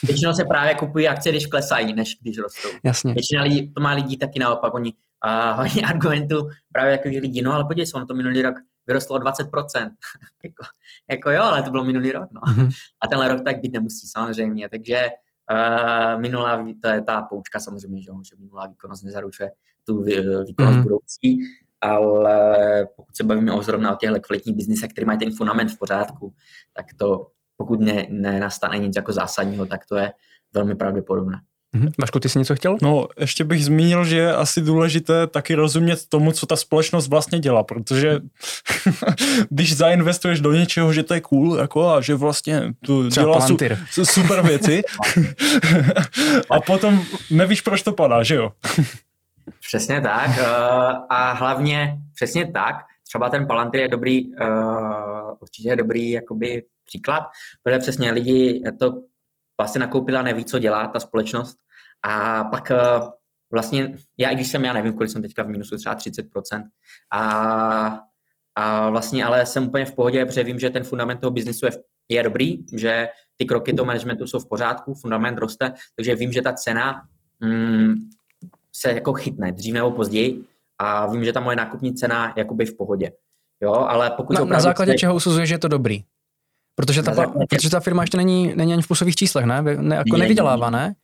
většinou 0.02 0.32
se 0.32 0.44
právě 0.44 0.74
kupují 0.74 1.08
akcie, 1.08 1.32
když 1.32 1.46
klesají, 1.46 1.92
než 1.92 2.18
když 2.22 2.38
rostou. 2.38 2.68
Jasně. 2.84 3.14
Většina 3.14 3.42
lidí, 3.42 3.72
to 3.72 3.80
má 3.80 3.92
lidí 3.92 4.16
taky 4.16 4.38
naopak, 4.38 4.74
oni 4.74 4.92
a 5.20 5.52
hodně 5.62 5.82
argumentů 5.82 6.48
právě 6.72 6.96
takových 6.96 7.20
lidí, 7.20 7.42
no 7.42 7.52
ale 7.52 7.64
podívej 7.64 7.86
se, 7.86 7.96
on 7.96 8.06
to 8.06 8.14
minulý 8.14 8.42
rok 8.42 8.54
vyrostlo 8.86 9.16
o 9.16 9.18
20%. 9.18 9.90
jako, 10.44 10.64
jako 11.10 11.30
jo, 11.30 11.42
ale 11.42 11.62
to 11.62 11.70
bylo 11.70 11.84
minulý 11.84 12.12
rok, 12.12 12.28
no. 12.30 12.40
Mm-hmm. 12.40 12.70
A 13.00 13.08
tenhle 13.08 13.28
rok 13.28 13.44
tak 13.44 13.60
být 13.60 13.72
nemusí, 13.72 14.06
samozřejmě, 14.06 14.68
takže 14.68 15.08
uh, 15.50 16.20
minulá, 16.20 16.66
to 16.82 16.88
je 16.88 17.02
ta 17.02 17.22
poučka 17.22 17.60
samozřejmě, 17.60 18.02
že, 18.02 18.10
že 18.30 18.36
minulá 18.38 18.66
výkonnost 18.66 19.04
nezaručuje 19.04 19.50
tu 19.86 20.02
výkonnost 20.02 20.78
mm-hmm. 20.78 20.82
budoucí 20.82 21.38
ale 21.80 22.86
pokud 22.96 23.16
se 23.16 23.24
bavíme 23.24 23.52
o 23.52 23.62
zrovna 23.62 23.92
o 23.92 23.96
těchto 23.96 24.20
kvalitních 24.20 24.56
biznisech, 24.56 24.90
který 24.90 25.04
mají 25.04 25.18
ten 25.18 25.32
fundament 25.32 25.70
v 25.70 25.78
pořádku, 25.78 26.34
tak 26.72 26.86
to, 26.96 27.26
pokud 27.56 27.80
ne, 27.80 28.06
nenastane 28.10 28.78
nic 28.78 28.96
jako 28.96 29.12
zásadního, 29.12 29.66
tak 29.66 29.86
to 29.86 29.96
je 29.96 30.12
velmi 30.54 30.74
pravděpodobné. 30.74 31.40
Mm-hmm. 31.76 31.90
Vašku, 31.98 32.20
ty 32.20 32.28
jsi 32.28 32.38
něco 32.38 32.54
chtěl? 32.54 32.76
No, 32.82 33.08
ještě 33.20 33.44
bych 33.44 33.64
zmínil, 33.64 34.04
že 34.04 34.16
je 34.16 34.34
asi 34.34 34.60
důležité 34.60 35.26
taky 35.26 35.54
rozumět 35.54 36.06
tomu, 36.08 36.32
co 36.32 36.46
ta 36.46 36.56
společnost 36.56 37.08
vlastně 37.08 37.38
dělá, 37.38 37.62
protože 37.62 38.20
když 39.50 39.76
zainvestuješ 39.76 40.40
do 40.40 40.52
něčeho, 40.52 40.92
že 40.92 41.02
to 41.02 41.14
je 41.14 41.20
cool, 41.20 41.56
jako 41.56 41.90
a 41.90 42.00
že 42.00 42.14
vlastně 42.14 42.62
tu 42.84 43.08
dělá 43.08 43.46
su, 43.90 44.04
super 44.04 44.42
věci 44.42 44.82
a 46.50 46.60
potom 46.60 47.04
nevíš, 47.30 47.60
proč 47.60 47.82
to 47.82 47.92
padá, 47.92 48.22
že 48.22 48.34
jo? 48.34 48.52
Přesně 49.60 50.00
tak. 50.00 50.30
Eh, 50.38 50.44
a 51.08 51.32
hlavně 51.32 51.98
přesně 52.14 52.52
tak, 52.52 52.76
třeba 53.06 53.30
ten 53.30 53.46
Palantir 53.46 53.80
je 53.80 53.88
dobrý, 53.88 54.36
eh, 54.36 54.46
určitě 55.40 55.68
je 55.68 55.76
dobrý 55.76 56.10
jakoby 56.10 56.64
příklad, 56.84 57.24
protože 57.62 57.78
přesně 57.78 58.10
lidi 58.10 58.62
to 58.78 59.02
vlastně 59.60 59.78
nakoupila, 59.78 60.22
neví, 60.22 60.44
co 60.44 60.58
dělá 60.58 60.86
ta 60.86 61.00
společnost 61.00 61.56
a 62.02 62.44
pak 62.44 62.70
eh, 62.70 62.76
vlastně, 63.50 63.96
já 64.18 64.30
i 64.30 64.34
když 64.34 64.48
jsem, 64.48 64.64
já 64.64 64.72
nevím, 64.72 64.92
kolik 64.92 65.10
jsem 65.10 65.22
teďka 65.22 65.42
v 65.42 65.48
minusu, 65.48 65.76
třeba 65.76 65.94
30%, 65.94 66.68
a, 67.12 68.00
a 68.54 68.90
vlastně 68.90 69.24
ale 69.24 69.46
jsem 69.46 69.66
úplně 69.66 69.84
v 69.84 69.94
pohodě, 69.94 70.26
protože 70.26 70.44
vím, 70.44 70.58
že 70.58 70.70
ten 70.70 70.84
fundament 70.84 71.20
toho 71.20 71.30
biznisu 71.30 71.66
je, 71.66 71.72
je 72.08 72.22
dobrý, 72.22 72.58
že 72.76 73.08
ty 73.36 73.44
kroky 73.44 73.72
toho 73.72 73.86
managementu 73.86 74.26
jsou 74.26 74.38
v 74.38 74.48
pořádku, 74.48 74.94
fundament 74.94 75.38
roste, 75.38 75.72
takže 75.96 76.14
vím, 76.14 76.32
že 76.32 76.42
ta 76.42 76.52
cena 76.52 77.02
mm, 77.40 77.94
se 78.72 78.92
jako 78.92 79.12
chytne 79.12 79.52
dřív 79.52 79.74
nebo 79.74 79.90
později 79.90 80.44
a 80.78 81.06
vím, 81.06 81.24
že 81.24 81.32
ta 81.32 81.40
moje 81.40 81.56
nákupní 81.56 81.94
cena 81.94 82.26
je 82.26 82.32
jakoby 82.36 82.66
v 82.66 82.76
pohodě. 82.76 83.12
Jo, 83.60 83.72
ale 83.72 84.10
pokud 84.10 84.38
na, 84.38 84.44
na 84.44 84.60
základě 84.60 84.94
čeho 84.94 85.14
usuzuje, 85.14 85.46
že 85.46 85.54
je 85.54 85.58
to 85.58 85.68
dobrý? 85.68 86.04
Protože 86.74 87.02
ta, 87.02 87.14
základě... 87.14 87.46
protože 87.50 87.70
ta 87.70 87.80
firma 87.80 88.02
ještě 88.02 88.16
není, 88.16 88.52
není 88.56 88.72
ani 88.72 88.82
v 88.82 88.86
plusových 88.86 89.16
číslech, 89.16 89.44
ne? 89.44 89.62
ne 89.62 89.96
jako 89.96 90.10
není, 90.12 90.20
nevydělává, 90.20 90.70
ne? 90.70 90.94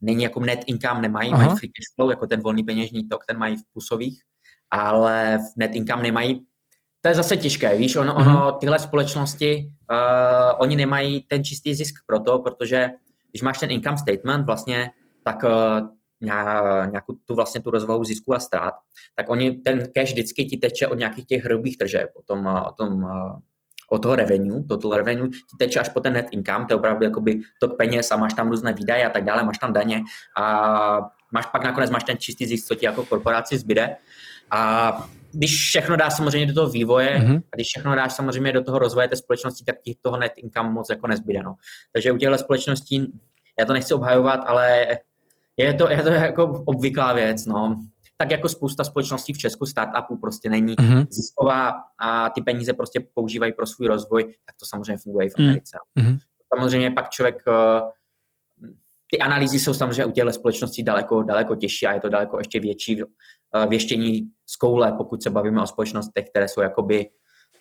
Není 0.00 0.22
jako 0.22 0.40
net 0.40 0.60
income, 0.66 1.00
nemají, 1.00 1.32
Aha. 1.32 1.44
mají 1.44 1.58
free 1.58 1.68
cash 1.68 1.94
flow, 1.94 2.10
jako 2.10 2.26
ten 2.26 2.40
volný 2.40 2.62
peněžní 2.62 3.08
tok, 3.08 3.26
ten 3.26 3.38
mají 3.38 3.56
v 3.56 3.62
plusových, 3.72 4.22
ale 4.70 5.38
v 5.38 5.56
net 5.56 5.74
income 5.74 6.02
nemají. 6.02 6.46
To 7.00 7.08
je 7.08 7.14
zase 7.14 7.36
těžké, 7.36 7.76
víš, 7.76 7.96
ono, 7.96 8.14
ono 8.14 8.44
mhm. 8.50 8.58
tyhle 8.60 8.78
společnosti, 8.78 9.72
uh, 9.90 9.96
oni 10.58 10.76
nemají 10.76 11.20
ten 11.20 11.44
čistý 11.44 11.74
zisk 11.74 11.94
proto, 12.06 12.38
protože 12.38 12.90
když 13.30 13.42
máš 13.42 13.58
ten 13.58 13.70
income 13.70 13.98
statement, 13.98 14.46
vlastně, 14.46 14.90
tak 15.24 15.44
uh, 15.44 15.50
nějakou 16.22 17.14
tu 17.24 17.34
vlastně 17.34 17.60
tu 17.60 17.70
rozvahu 17.70 18.04
zisku 18.04 18.34
a 18.34 18.38
ztrát, 18.38 18.74
tak 19.16 19.30
oni 19.30 19.50
ten 19.50 19.88
cash 19.94 20.12
vždycky 20.12 20.44
ti 20.44 20.56
teče 20.56 20.88
od 20.88 20.98
nějakých 20.98 21.26
těch 21.26 21.44
hrubých 21.44 21.78
tržeb, 21.78 22.10
o 22.14 22.22
tom, 22.22 22.46
o 22.46 22.72
tom 22.72 23.04
o 23.92 23.98
toho 23.98 24.16
revenue, 24.16 24.64
total 24.64 24.90
revenue, 24.90 25.28
ti 25.28 25.56
teče 25.58 25.80
až 25.80 25.88
po 25.88 26.00
ten 26.00 26.12
net 26.12 26.26
income, 26.30 26.66
to 26.66 26.72
je 26.72 26.76
opravdu 26.76 27.04
jakoby 27.04 27.40
tok 27.60 27.76
peněz 27.76 28.10
a 28.10 28.16
máš 28.16 28.34
tam 28.34 28.48
různé 28.48 28.72
výdaje 28.72 29.06
a 29.06 29.10
tak 29.10 29.24
dále, 29.24 29.44
máš 29.44 29.58
tam 29.58 29.72
daně 29.72 30.02
a 30.36 31.10
máš 31.32 31.46
pak 31.46 31.64
nakonec 31.64 31.90
máš 31.90 32.04
ten 32.04 32.18
čistý 32.18 32.46
zisk, 32.46 32.66
co 32.68 32.74
ti 32.74 32.86
jako 32.86 33.04
korporaci 33.04 33.58
zbyde. 33.58 33.96
A 34.50 34.92
když 35.32 35.50
všechno 35.50 35.96
dáš 35.96 36.16
samozřejmě 36.16 36.46
do 36.46 36.54
toho 36.54 36.70
vývoje 36.70 37.18
mm-hmm. 37.18 37.42
a 37.52 37.56
když 37.56 37.66
všechno 37.66 37.96
dáš 37.96 38.12
samozřejmě 38.12 38.52
do 38.52 38.64
toho 38.64 38.78
rozvoje 38.78 39.08
té 39.08 39.16
společnosti, 39.16 39.64
tak 39.64 39.80
ti 39.80 39.96
toho 40.00 40.16
net 40.16 40.32
income 40.36 40.70
moc 40.70 40.90
jako 40.90 41.06
nezbyde. 41.06 41.42
No. 41.42 41.54
Takže 41.92 42.12
u 42.12 42.16
těchto 42.16 42.38
společností, 42.38 43.12
já 43.58 43.64
to 43.64 43.72
nechci 43.72 43.94
obhajovat, 43.94 44.40
ale 44.46 44.86
je 45.56 45.74
to, 45.74 45.90
je 45.90 46.02
to 46.02 46.08
jako 46.08 46.62
obvyklá 46.66 47.12
věc, 47.12 47.46
no. 47.46 47.84
Tak 48.16 48.30
jako 48.30 48.48
spousta 48.48 48.84
společností 48.84 49.32
v 49.32 49.38
Česku, 49.38 49.66
startupů 49.66 50.16
prostě 50.16 50.50
není 50.50 50.74
mm-hmm. 50.74 51.06
zisková 51.10 51.72
a 51.98 52.30
ty 52.30 52.42
peníze 52.42 52.72
prostě 52.72 53.00
používají 53.14 53.52
pro 53.52 53.66
svůj 53.66 53.86
rozvoj, 53.86 54.24
tak 54.24 54.56
to 54.60 54.66
samozřejmě 54.66 54.96
funguje 54.96 55.26
i 55.26 55.30
v 55.30 55.34
Americe. 55.38 55.78
Mm-hmm. 55.98 56.18
Samozřejmě 56.54 56.90
pak 56.90 57.10
člověk, 57.10 57.42
eh, 57.48 57.80
ty 59.10 59.18
analýzy 59.18 59.58
jsou 59.58 59.74
samozřejmě 59.74 60.04
u 60.04 60.10
těchto 60.10 60.32
společností 60.32 60.82
daleko, 60.82 61.22
daleko 61.22 61.56
těžší 61.56 61.86
a 61.86 61.92
je 61.92 62.00
to 62.00 62.08
daleko 62.08 62.38
ještě 62.38 62.60
větší 62.60 63.02
eh, 63.02 63.66
věštění 63.66 64.30
z 64.46 64.56
koule, 64.56 64.92
pokud 64.92 65.22
se 65.22 65.30
bavíme 65.30 65.62
o 65.62 65.66
společnostech, 65.66 66.30
které 66.30 66.48
jsou 66.48 66.60
jakoby, 66.60 67.10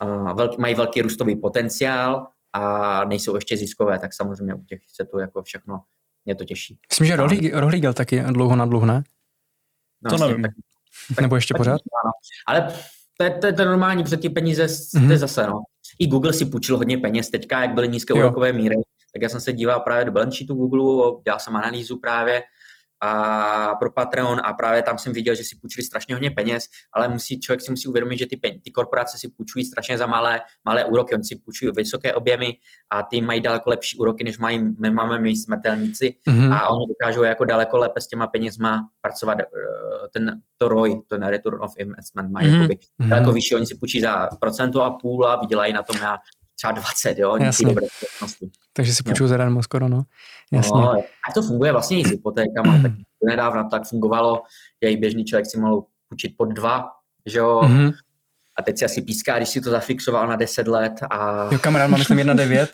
eh, 0.04 0.34
velký, 0.34 0.62
mají 0.62 0.76
velký 0.76 1.02
růstový 1.02 1.36
potenciál 1.36 2.28
a 2.54 3.06
nejsou 3.06 3.36
ještě 3.36 3.58
ziskové, 3.58 4.00
tak 4.00 4.14
samozřejmě 4.14 4.54
u 4.54 4.64
těch 4.64 4.80
se 4.88 5.06
to 5.06 5.20
jako 5.20 5.44
všechno 5.44 5.82
mě 6.26 6.36
to 6.36 6.46
těší. 6.46 6.78
Myslím, 6.90 7.08
že 7.08 7.16
rohlík, 7.54 7.84
taky 7.94 8.20
dlouho 8.20 8.56
na 8.56 8.66
dluh, 8.66 8.84
ne? 8.84 9.04
No, 10.04 10.18
to 10.18 10.28
nevím. 10.28 10.42
Tak, 10.42 10.52
tak, 11.16 11.22
Nebo 11.22 11.36
ještě 11.36 11.54
tak, 11.54 11.58
pořád? 11.58 11.82
Ano. 12.04 12.12
Ale 12.48 12.74
to 13.18 13.24
je, 13.24 13.30
to, 13.30 13.48
je, 13.48 13.54
to 13.54 13.66
normální, 13.66 14.04
protože 14.04 14.18
ty 14.18 14.30
peníze 14.30 14.66
mm-hmm. 14.66 15.16
zase, 15.16 15.48
no. 15.48 15.62
I 16.00 16.08
Google 16.08 16.34
si 16.34 16.46
půjčil 16.46 16.78
hodně 16.78 16.98
peněz 16.98 17.30
teďka, 17.30 17.62
jak 17.62 17.74
byly 17.74 17.90
nízké 17.90 18.14
úrokové 18.14 18.54
míry, 18.54 18.76
tak 19.14 19.22
já 19.22 19.30
jsem 19.30 19.42
se 19.42 19.54
díval 19.54 19.80
právě 19.80 20.06
do 20.06 20.12
balance 20.12 20.38
sheetu 20.38 20.54
Google, 20.54 21.22
dělal 21.24 21.40
jsem 21.40 21.56
analýzu 21.56 22.00
právě 22.00 22.44
a 23.02 23.76
pro 23.76 23.92
Patreon 23.92 24.42
a 24.44 24.54
právě 24.54 24.84
tam 24.84 24.98
jsem 24.98 25.14
viděl, 25.14 25.36
že 25.36 25.44
si 25.44 25.56
půjčili 25.62 25.86
strašně 25.86 26.16
hodně 26.16 26.32
peněz, 26.32 26.66
ale 26.94 27.08
musí, 27.08 27.40
člověk 27.40 27.62
si 27.62 27.72
musí 27.72 27.88
uvědomit, 27.88 28.18
že 28.18 28.26
ty, 28.26 28.40
ty 28.64 28.72
korporace 28.72 29.18
si 29.18 29.30
půjčují 29.38 29.66
strašně 29.66 29.98
za 29.98 30.06
malé, 30.06 30.42
malé 30.66 30.86
úroky, 30.86 31.16
oni 31.16 31.24
si 31.24 31.36
půjčují 31.36 31.72
vysoké 31.76 32.14
objemy 32.14 32.54
a 32.90 33.04
ty 33.04 33.22
mají 33.22 33.42
daleko 33.42 33.70
lepší 33.70 33.98
úroky, 33.98 34.24
než 34.24 34.38
mají, 34.38 34.60
my 34.80 34.92
máme 34.92 35.20
my 35.20 35.36
smrtelníci 35.36 36.16
mm-hmm. 36.28 36.54
a 36.54 36.70
oni 36.70 36.86
dokážou 36.88 37.24
jako 37.24 37.46
daleko 37.46 37.78
lépe 37.78 38.02
s 38.02 38.08
těma 38.08 38.28
penězma 38.28 38.90
pracovat. 39.02 39.40
Eh, 39.40 39.46
ten, 40.14 40.42
to 40.58 40.68
ROI, 40.68 41.02
ten 41.10 41.24
return 41.24 41.58
of 41.62 41.74
investment 41.78 42.32
mají 42.32 42.48
mm-hmm. 42.48 42.78
daleko 43.10 43.32
vyšší, 43.32 43.56
oni 43.56 43.66
si 43.66 43.76
půjčí 43.76 44.02
za 44.02 44.30
procentu 44.40 44.82
a 44.82 44.92
půl 44.92 45.28
a 45.28 45.36
vydělají 45.36 45.74
na 45.74 45.84
tom 45.84 46.02
na 46.02 46.18
třeba 46.56 46.72
20, 46.72 47.18
jo, 47.18 47.38
Jasně. 47.42 47.76
Takže 48.74 48.96
si 48.96 49.04
půjčuju 49.04 49.28
zadarmo 49.28 49.64
skoro, 49.64 49.88
no. 49.90 50.04
Jasně. 50.52 50.82
No, 50.82 50.92
a 51.30 51.32
to 51.34 51.42
funguje 51.42 51.72
vlastně 51.72 52.00
i 52.00 52.06
s 52.06 52.10
hypotékama, 52.10 52.82
tak 52.82 52.92
nedávno 53.24 53.70
tak 53.70 53.88
fungovalo, 53.88 54.42
že 54.84 54.92
i 54.92 54.98
běžný 54.98 55.26
člověk 55.26 55.46
si 55.46 55.60
mohl 55.60 55.84
půjčit 56.10 56.34
pod 56.38 56.46
dva, 56.46 56.90
že 57.26 57.40
jo, 57.40 57.62
mm-hmm. 57.64 57.94
a 58.58 58.62
teď 58.62 58.78
si 58.78 58.86
asi 58.86 59.02
píská, 59.02 59.38
když 59.38 59.50
si 59.50 59.62
to 59.62 59.70
zafixoval 59.70 60.28
na 60.28 60.36
10 60.36 60.68
let 60.68 60.94
a... 61.10 61.50
Jo, 61.52 61.60
kamarád 61.60 61.90
má 61.90 61.98
myslím 61.98 62.18
1,9. 62.18 62.68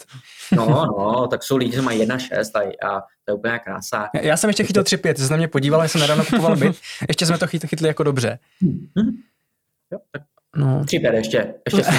no, 0.55 0.85
no, 0.85 1.27
tak 1.27 1.43
jsou 1.43 1.57
lidi, 1.57 1.77
co 1.77 1.81
mají 1.81 2.05
1,6 2.05 2.51
a, 2.55 2.87
a 2.87 3.01
to 3.01 3.31
je 3.31 3.33
úplně 3.33 3.59
krása. 3.59 4.09
Já, 4.15 4.21
já 4.21 4.37
jsem 4.37 4.49
ještě 4.49 4.63
chytil 4.63 4.83
3,5, 4.83 5.13
jsi 5.25 5.31
na 5.31 5.37
mě 5.37 5.47
podíval, 5.47 5.87
jsem 5.87 6.01
nedávno 6.01 6.25
kupoval 6.25 6.55
byt, 6.55 6.77
ještě 7.09 7.25
jsme 7.25 7.37
to 7.37 7.47
chytli, 7.47 7.67
chytli 7.69 7.87
jako 7.87 8.03
dobře. 8.03 8.39
Mm-hmm. 8.61 9.11
Jo, 9.91 9.99
tak 10.11 10.21
No. 10.55 10.83
Tři 10.85 11.01
ještě, 11.13 11.53
ještě 11.65 11.91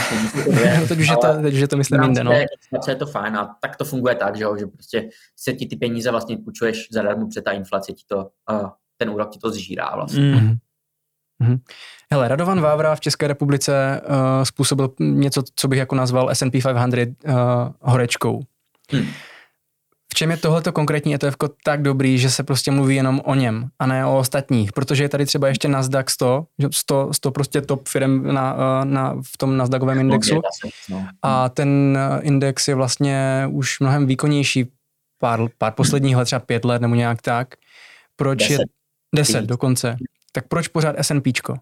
no, 0.81 0.87
teď, 0.89 0.99
už 0.99 1.09
je 1.09 1.17
to, 1.17 1.43
teď 1.43 1.55
už 1.55 1.61
je 1.61 1.69
to 1.69 1.77
myslím 1.77 2.03
jinde, 2.03 2.25
no. 2.25 2.33
je 2.89 2.97
to 2.97 3.07
fajn 3.07 3.37
a 3.37 3.57
tak 3.61 3.77
to 3.77 3.85
funguje 3.85 4.15
tak, 4.15 4.37
že, 4.37 4.45
jo, 4.45 4.57
že 4.57 4.67
prostě 4.67 5.09
se 5.37 5.53
ti 5.53 5.67
ty 5.67 5.77
peníze 5.77 6.11
vlastně 6.11 6.39
půjčuješ 6.39 6.89
zadarmo 6.93 7.29
před 7.29 7.45
ta 7.45 7.51
inflace 7.51 7.93
ti 7.93 8.05
to, 8.07 8.17
uh, 8.51 8.69
ten 8.97 9.11
úrok 9.11 9.31
ti 9.31 9.39
to 9.39 9.51
zžírá 9.51 9.93
vlastně. 9.95 10.23
Mm. 10.23 10.57
Mm-hmm. 11.43 11.59
Hele, 12.13 12.29
Radovan 12.29 12.61
Vávra 12.61 12.95
v 12.95 13.01
České 13.01 13.29
republice 13.29 14.01
uh, 14.09 14.45
způsobil 14.45 14.91
něco, 15.01 15.43
co 15.55 15.69
bych 15.69 15.79
jako 15.79 15.95
nazval 15.95 16.31
S&P 16.31 16.51
500 16.51 17.09
uh, 17.25 17.35
horečkou. 17.81 18.41
Hmm 18.91 19.07
čem 20.15 20.31
je 20.31 20.37
tohleto 20.37 20.73
konkrétní 20.73 21.15
ETF 21.15 21.37
tak 21.65 21.83
dobrý, 21.83 22.19
že 22.19 22.31
se 22.31 22.43
prostě 22.43 22.71
mluví 22.71 22.97
jenom 22.97 23.21
o 23.25 23.35
něm 23.35 23.69
a 23.79 23.87
ne 23.87 24.07
o 24.07 24.19
ostatních? 24.19 24.73
Protože 24.73 25.05
je 25.05 25.09
tady 25.09 25.27
třeba 25.27 25.49
ještě 25.49 25.69
Nasdaq 25.69 26.11
100, 26.11 26.47
100, 26.71 27.09
100 27.13 27.31
prostě 27.31 27.61
top 27.61 27.89
firm 27.89 28.35
na, 28.35 28.57
eh, 28.59 28.85
na, 28.85 29.17
v 29.35 29.39
tom 29.39 29.57
Nasdaqovém 29.57 29.99
indexu 29.99 30.41
a 31.23 31.49
ten 31.49 31.99
eh, 31.99 32.21
index 32.23 32.69
je 32.69 32.75
vlastně 32.75 33.47
už 33.51 33.81
mnohem 33.81 34.07
výkonnější 34.07 34.71
pár, 35.19 35.41
pár 35.59 35.73
posledních 35.73 36.17
let, 36.17 36.25
třeba 36.25 36.41
pět 36.41 36.65
let 36.65 36.83
nebo 36.83 36.95
nějak 36.95 37.23
tak. 37.23 37.55
Proč 38.17 38.39
deset. 38.39 38.53
je... 38.53 38.65
Deset 39.15 39.45
dokonce. 39.45 39.97
Tak 40.33 40.49
proč 40.49 40.69
pořád 40.69 40.97
S&Pčko? 40.99 41.55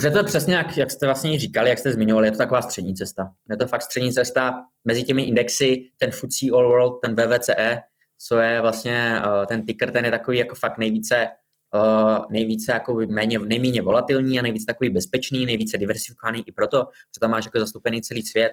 Že 0.00 0.10
to 0.10 0.18
je 0.18 0.24
přesně, 0.24 0.54
jak, 0.54 0.76
jak 0.76 0.90
jste 0.90 1.06
vlastně 1.06 1.38
říkali, 1.38 1.68
jak 1.68 1.78
jste 1.78 1.92
zmiňovali, 1.92 2.26
je 2.26 2.30
to 2.30 2.38
taková 2.38 2.62
střední 2.62 2.94
cesta. 2.94 3.32
Je 3.50 3.56
to 3.56 3.66
fakt 3.66 3.82
střední 3.82 4.12
cesta 4.12 4.64
mezi 4.84 5.02
těmi 5.02 5.22
indexy, 5.22 5.90
ten 5.98 6.10
FTSE 6.10 6.46
All 6.52 6.68
World, 6.68 7.00
ten 7.00 7.16
VVCE, 7.16 7.80
co 8.18 8.38
je 8.38 8.60
vlastně 8.60 9.20
uh, 9.26 9.46
ten 9.46 9.66
ticker, 9.66 9.90
ten 9.90 10.04
je 10.04 10.10
takový 10.10 10.38
jako 10.38 10.54
fakt 10.54 10.78
nejvíce, 10.78 11.28
uh, 11.74 12.18
nejvíce 12.30 12.72
jako 12.72 12.94
méně, 13.08 13.38
nejméně 13.38 13.82
volatilní 13.82 14.38
a 14.38 14.42
nejvíce 14.42 14.66
takový 14.66 14.90
bezpečný, 14.90 15.46
nejvíce 15.46 15.78
diversifikovaný 15.78 16.42
i 16.46 16.52
proto, 16.52 16.78
že 17.14 17.20
tam 17.20 17.30
máš 17.30 17.44
jako 17.44 17.58
zastoupený 17.58 18.02
celý 18.02 18.22
svět. 18.22 18.52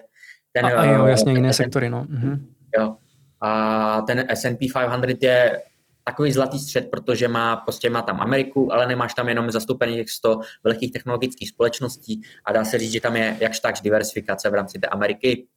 Ten, 0.51 0.65
a, 0.65 0.69
a 0.69 0.85
jo, 0.85 1.05
eh, 1.05 1.09
jasně, 1.09 1.31
jiné 1.33 1.47
ten, 1.47 1.53
sektory, 1.53 1.89
no. 1.89 2.05
Mhm. 2.09 2.53
Jo. 2.77 2.95
A 3.41 4.01
ten 4.01 4.25
S&P 4.29 4.67
500 4.73 5.23
je 5.23 5.61
takový 6.03 6.31
zlatý 6.31 6.59
střed, 6.59 6.91
protože 6.91 7.27
má, 7.27 7.55
prostě 7.55 7.89
má 7.89 8.01
tam 8.01 8.21
Ameriku, 8.21 8.73
ale 8.73 8.87
nemáš 8.87 9.13
tam 9.13 9.29
jenom 9.29 9.51
zastoupených 9.51 9.97
těch 9.97 10.09
100 10.09 10.39
velkých 10.63 10.91
technologických 10.91 11.49
společností 11.49 12.21
a 12.45 12.53
dá 12.53 12.65
se 12.65 12.77
říct, 12.79 12.91
že 12.91 13.01
tam 13.01 13.15
je 13.15 13.37
jakž 13.39 13.59
tak 13.59 13.75
diversifikace 13.83 14.49
v 14.49 14.53
rámci 14.53 14.79
té 14.79 14.87
Ameriky. 14.87 15.47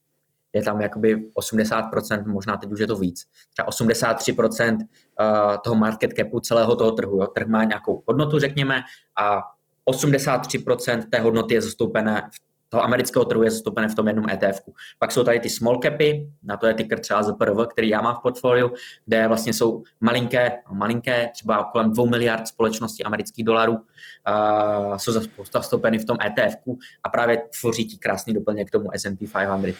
Je 0.53 0.63
tam 0.63 0.81
jakoby 0.81 1.17
80%, 1.17 2.27
možná 2.27 2.57
teď 2.57 2.73
už 2.73 2.81
je 2.81 2.87
to 2.87 2.97
víc, 2.97 3.25
třeba 3.53 3.69
83% 3.69 4.79
eh, 4.81 5.59
toho 5.65 5.77
market 5.77 6.13
capu 6.13 6.41
celého 6.41 6.77
toho 6.77 6.93
trhu. 6.93 7.21
Jo. 7.21 7.27
Trh 7.27 7.47
má 7.47 7.65
nějakou 7.65 8.03
hodnotu, 8.07 8.39
řekněme, 8.39 8.83
a 9.17 9.43
83% 9.91 11.09
té 11.11 11.21
hodnoty 11.21 11.55
je 11.55 11.63
zastoupené 11.63 12.31
v 12.33 12.52
toho 12.73 12.85
amerického 12.85 13.25
trhu 13.25 13.43
je 13.43 13.51
zastoupené 13.51 13.89
v 13.89 13.95
tom 13.95 14.09
jednom 14.09 14.29
ETF. 14.29 14.61
-ku. 14.61 14.73
Pak 14.99 15.13
jsou 15.13 15.25
tady 15.25 15.41
ty 15.41 15.51
small 15.51 15.81
capy, 15.83 16.31
na 16.43 16.57
to 16.57 16.67
je 16.67 16.75
ticker 16.75 17.01
třeba 17.01 17.23
ZPRV, 17.23 17.67
který 17.71 17.89
já 17.89 18.01
mám 18.01 18.15
v 18.15 18.23
portfoliu, 18.23 18.73
kde 19.07 19.29
vlastně 19.29 19.53
jsou 19.53 19.83
malinké, 20.01 20.53
malinké 20.73 21.31
třeba 21.33 21.65
kolem 21.65 21.93
2 21.93 22.05
miliard 22.05 22.49
společností 22.49 23.05
amerických 23.05 23.45
dolarů, 23.45 23.73
uh, 23.73 24.97
jsou 24.97 25.13
zastoupeny 25.53 25.99
v 25.99 26.05
tom 26.05 26.17
ETF 26.27 26.57
a 27.05 27.09
právě 27.09 27.43
tvoří 27.61 27.85
ti 27.85 27.99
krásný 27.99 28.35
doplněk 28.35 28.69
k 28.69 28.71
tomu 28.71 28.89
S&P 28.95 29.17
500. 29.17 29.77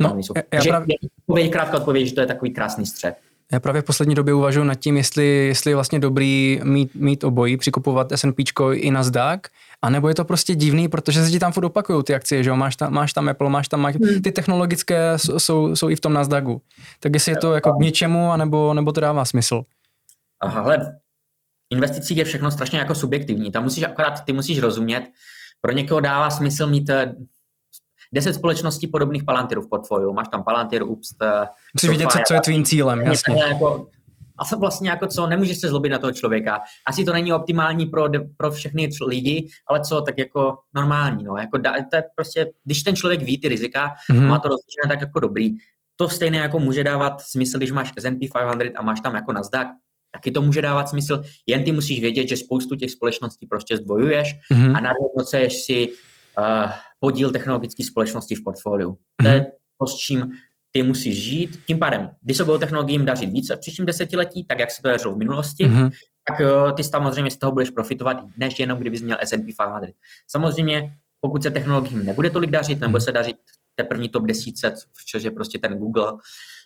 No, 0.00 0.18
já, 0.36 0.42
já 0.52 0.62
právě... 1.26 1.48
krátká 1.48 1.76
odpověď, 1.76 2.06
že 2.06 2.14
to 2.14 2.20
je 2.20 2.26
takový 2.26 2.50
krásný 2.50 2.86
střed. 2.86 3.14
Já 3.52 3.60
právě 3.60 3.82
v 3.82 3.84
poslední 3.84 4.14
době 4.14 4.34
uvažuji 4.34 4.64
nad 4.64 4.74
tím, 4.74 4.96
jestli, 4.96 5.26
jestli 5.26 5.70
je 5.70 5.74
vlastně 5.74 5.98
dobrý 5.98 6.60
mít, 6.64 6.94
mít 6.94 7.24
obojí, 7.24 7.56
přikupovat 7.56 8.12
S&P 8.12 8.44
i 8.72 8.90
Nasdaq, 8.90 9.40
anebo 9.82 10.08
je 10.08 10.14
to 10.14 10.24
prostě 10.24 10.54
divný, 10.54 10.88
protože 10.88 11.24
se 11.24 11.30
ti 11.30 11.38
tam 11.38 11.52
furt 11.52 11.64
opakují 11.64 12.04
ty 12.04 12.14
akcie, 12.14 12.42
že 12.42 12.50
jo? 12.50 12.56
Máš 12.56 12.76
tam, 12.76 12.92
máš 12.92 13.12
tam 13.12 13.28
Apple, 13.28 13.50
máš 13.50 13.68
tam 13.68 13.84
hmm. 13.84 14.22
ty 14.22 14.32
technologické 14.32 15.12
jsou, 15.16 15.76
jsou 15.76 15.90
i 15.90 15.96
v 15.96 16.00
tom 16.00 16.12
Nasdaqu. 16.12 16.62
Tak 17.00 17.14
jestli 17.14 17.32
je 17.32 17.36
to 17.36 17.54
jako 17.54 17.72
k 17.72 17.80
něčemu, 17.80 18.30
anebo, 18.32 18.74
nebo 18.74 18.92
to 18.92 19.00
dává 19.00 19.24
smysl. 19.24 19.62
Aha, 20.40 20.62
hele, 20.62 20.98
investicích 21.70 22.18
je 22.18 22.24
všechno 22.24 22.50
strašně 22.50 22.78
jako 22.78 22.94
subjektivní. 22.94 23.52
Tam 23.52 23.62
musíš 23.62 23.84
akorát, 23.84 24.24
ty 24.24 24.32
musíš 24.32 24.58
rozumět, 24.58 25.10
pro 25.60 25.72
někoho 25.72 26.00
dává 26.00 26.30
smysl 26.30 26.66
mít 26.66 26.90
eh, 26.90 27.14
deset 28.12 28.34
společností 28.34 28.86
podobných 28.86 29.24
Palantirů 29.24 29.62
v 29.62 29.68
portfoliu. 29.68 30.12
Máš 30.12 30.28
tam 30.28 30.44
Palantir, 30.44 30.82
Ups, 30.82 31.08
Musíš 31.74 31.90
vidět, 31.90 32.10
co, 32.12 32.18
co 32.26 32.34
je 32.34 32.40
tvým 32.40 32.64
cílem, 32.64 33.00
jasně. 33.00 33.42
Jako, 33.42 33.88
a 34.38 34.44
se 34.44 34.56
vlastně 34.56 34.90
jako 34.90 35.06
co, 35.06 35.26
nemůžeš 35.26 35.60
se 35.60 35.68
zlobit 35.68 35.92
na 35.92 35.98
toho 35.98 36.12
člověka. 36.12 36.60
Asi 36.86 37.04
to 37.04 37.12
není 37.12 37.32
optimální 37.32 37.86
pro, 37.86 38.08
pro 38.36 38.50
všechny 38.50 38.90
lidi, 39.06 39.48
ale 39.68 39.80
co, 39.80 40.00
tak 40.00 40.18
jako 40.18 40.58
normální, 40.74 41.24
no. 41.24 41.36
Jako 41.36 41.58
da, 41.58 41.72
to 41.90 41.96
je 41.96 42.04
prostě, 42.14 42.52
když 42.64 42.82
ten 42.82 42.96
člověk 42.96 43.22
ví 43.22 43.40
ty 43.40 43.48
rizika, 43.48 43.94
mm-hmm. 44.10 44.26
má 44.26 44.38
to 44.38 44.48
rozličené 44.48 44.88
tak 44.88 45.00
jako 45.00 45.20
dobrý. 45.20 45.50
To 45.96 46.08
stejné 46.08 46.38
jako 46.38 46.58
může 46.58 46.84
dávat 46.84 47.20
smysl, 47.20 47.58
když 47.58 47.72
máš 47.72 47.92
S&P 47.96 48.28
500 48.56 48.76
a 48.76 48.82
máš 48.82 49.00
tam 49.00 49.14
jako 49.14 49.32
Nasdaq, 49.32 49.68
taky 50.12 50.30
to 50.30 50.42
může 50.42 50.62
dávat 50.62 50.88
smysl. 50.88 51.22
Jen 51.46 51.64
ty 51.64 51.72
musíš 51.72 52.00
vědět, 52.00 52.28
že 52.28 52.36
spoustu 52.36 52.76
těch 52.76 52.90
společností 52.90 53.46
prostě 53.46 53.76
zdvojuješ 53.76 54.34
mm-hmm. 54.52 54.76
a 54.76 54.80
nadhodnocuješ 54.80 55.64
si 55.64 55.88
uh, 56.38 56.70
podíl 57.00 57.30
technologické 57.30 57.84
společnosti 57.84 58.34
v 58.34 58.44
portfoliu. 58.44 58.98
To 59.22 59.28
je 59.28 59.34
mhm. 59.34 59.46
to, 59.80 59.86
s 59.86 59.94
čím 59.96 60.32
ty 60.76 60.82
musíš 60.82 61.22
žít. 61.22 61.60
Tím 61.66 61.78
pádem, 61.78 62.10
když 62.22 62.36
se 62.36 62.44
budou 62.44 62.58
technologiím 62.58 63.04
dařit 63.04 63.30
více 63.30 63.56
v 63.56 63.60
příštím 63.60 63.86
desetiletí, 63.86 64.44
tak 64.44 64.58
jak 64.58 64.70
se 64.70 64.82
to 64.82 64.88
dařilo 64.88 65.14
v 65.14 65.18
minulosti, 65.18 65.64
mm-hmm. 65.64 65.90
tak 66.28 66.40
uh, 66.40 66.72
ty 66.72 66.84
samozřejmě 66.84 67.30
z 67.30 67.36
toho 67.36 67.52
budeš 67.52 67.70
profitovat, 67.70 68.16
než 68.36 68.58
jenom 68.58 68.78
kdybys 68.78 69.02
měl 69.02 69.18
S&P 69.20 69.42
500. 69.42 69.94
Samozřejmě, 70.30 70.96
pokud 71.20 71.42
se 71.42 71.50
technologiím 71.50 72.04
nebude 72.04 72.30
tolik 72.30 72.50
dařit, 72.50 72.80
nebo 72.80 73.00
se 73.00 73.12
dařit 73.12 73.36
teprve 73.74 74.08
top 74.08 74.26
10, 74.26 74.54
což 75.10 75.22
je 75.22 75.30
prostě 75.30 75.58
ten 75.58 75.78
Google, 75.78 76.12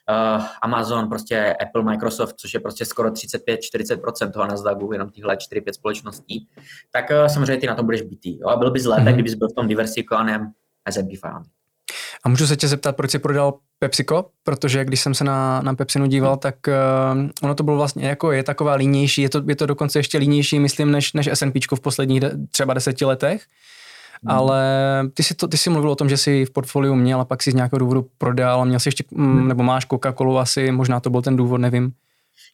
uh, 0.08 0.44
Amazon, 0.62 1.08
prostě 1.08 1.56
Apple, 1.60 1.82
Microsoft, 1.82 2.34
což 2.36 2.54
je 2.54 2.60
prostě 2.60 2.84
skoro 2.84 3.10
35-40% 3.10 4.30
toho 4.30 4.46
Nasdaqu, 4.46 4.92
jenom 4.92 5.10
tyhle 5.10 5.34
4-5 5.34 5.72
společností, 5.72 6.48
tak 6.92 7.10
uh, 7.10 7.26
samozřejmě 7.26 7.56
ty 7.56 7.66
na 7.66 7.74
tom 7.74 7.84
budeš 7.84 8.02
bytý. 8.02 8.38
Jo? 8.38 8.48
A 8.48 8.56
byl 8.56 8.70
bys 8.70 8.84
lépe, 8.84 9.02
mm-hmm. 9.02 9.14
kdybys 9.14 9.34
byl 9.34 9.48
v 9.48 9.54
tom 9.54 9.68
diversifikovaném 9.68 10.52
S&P 10.90 11.08
500. 11.08 11.22
A 12.24 12.28
můžu 12.28 12.46
se 12.46 12.56
tě 12.56 12.68
zeptat, 12.68 12.96
proč 12.96 13.10
jsi 13.10 13.18
prodal 13.18 13.54
PepsiCo? 13.78 14.26
Protože 14.42 14.84
když 14.84 15.00
jsem 15.00 15.14
se 15.14 15.24
na, 15.24 15.62
na 15.62 15.74
Pepsinu 15.74 16.06
díval, 16.06 16.36
tak 16.36 16.54
uh, 16.68 17.28
ono 17.42 17.54
to 17.54 17.62
bylo 17.62 17.76
vlastně 17.76 18.08
jako 18.08 18.32
je 18.32 18.42
taková 18.42 18.74
línější, 18.74 19.22
je 19.22 19.28
to, 19.28 19.42
je 19.48 19.56
to 19.56 19.66
dokonce 19.66 19.98
ještě 19.98 20.18
línější, 20.18 20.58
myslím, 20.58 20.90
než, 20.90 21.12
než 21.12 21.26
S&P 21.26 21.60
v 21.74 21.80
posledních 21.80 22.20
de, 22.20 22.32
třeba 22.50 22.74
deseti 22.74 23.04
letech. 23.04 23.42
Hmm. 24.22 24.36
Ale 24.36 24.62
ty 25.14 25.22
jsi, 25.22 25.34
to, 25.34 25.48
ty 25.48 25.56
jsi 25.56 25.70
mluvil 25.70 25.90
o 25.90 25.96
tom, 25.96 26.08
že 26.08 26.16
jsi 26.16 26.44
v 26.44 26.50
portfoliu 26.50 26.94
měl 26.94 27.20
a 27.20 27.24
pak 27.24 27.42
si 27.42 27.50
z 27.50 27.54
nějakého 27.54 27.78
důvodu 27.78 28.10
prodal 28.18 28.60
a 28.60 28.64
měl 28.64 28.80
jsi 28.80 28.88
ještě, 28.88 29.04
mm, 29.10 29.38
hmm. 29.38 29.48
nebo 29.48 29.62
máš 29.62 29.86
Coca-Colu 29.86 30.38
asi, 30.38 30.72
možná 30.72 31.00
to 31.00 31.10
byl 31.10 31.22
ten 31.22 31.36
důvod, 31.36 31.58
nevím. 31.58 31.92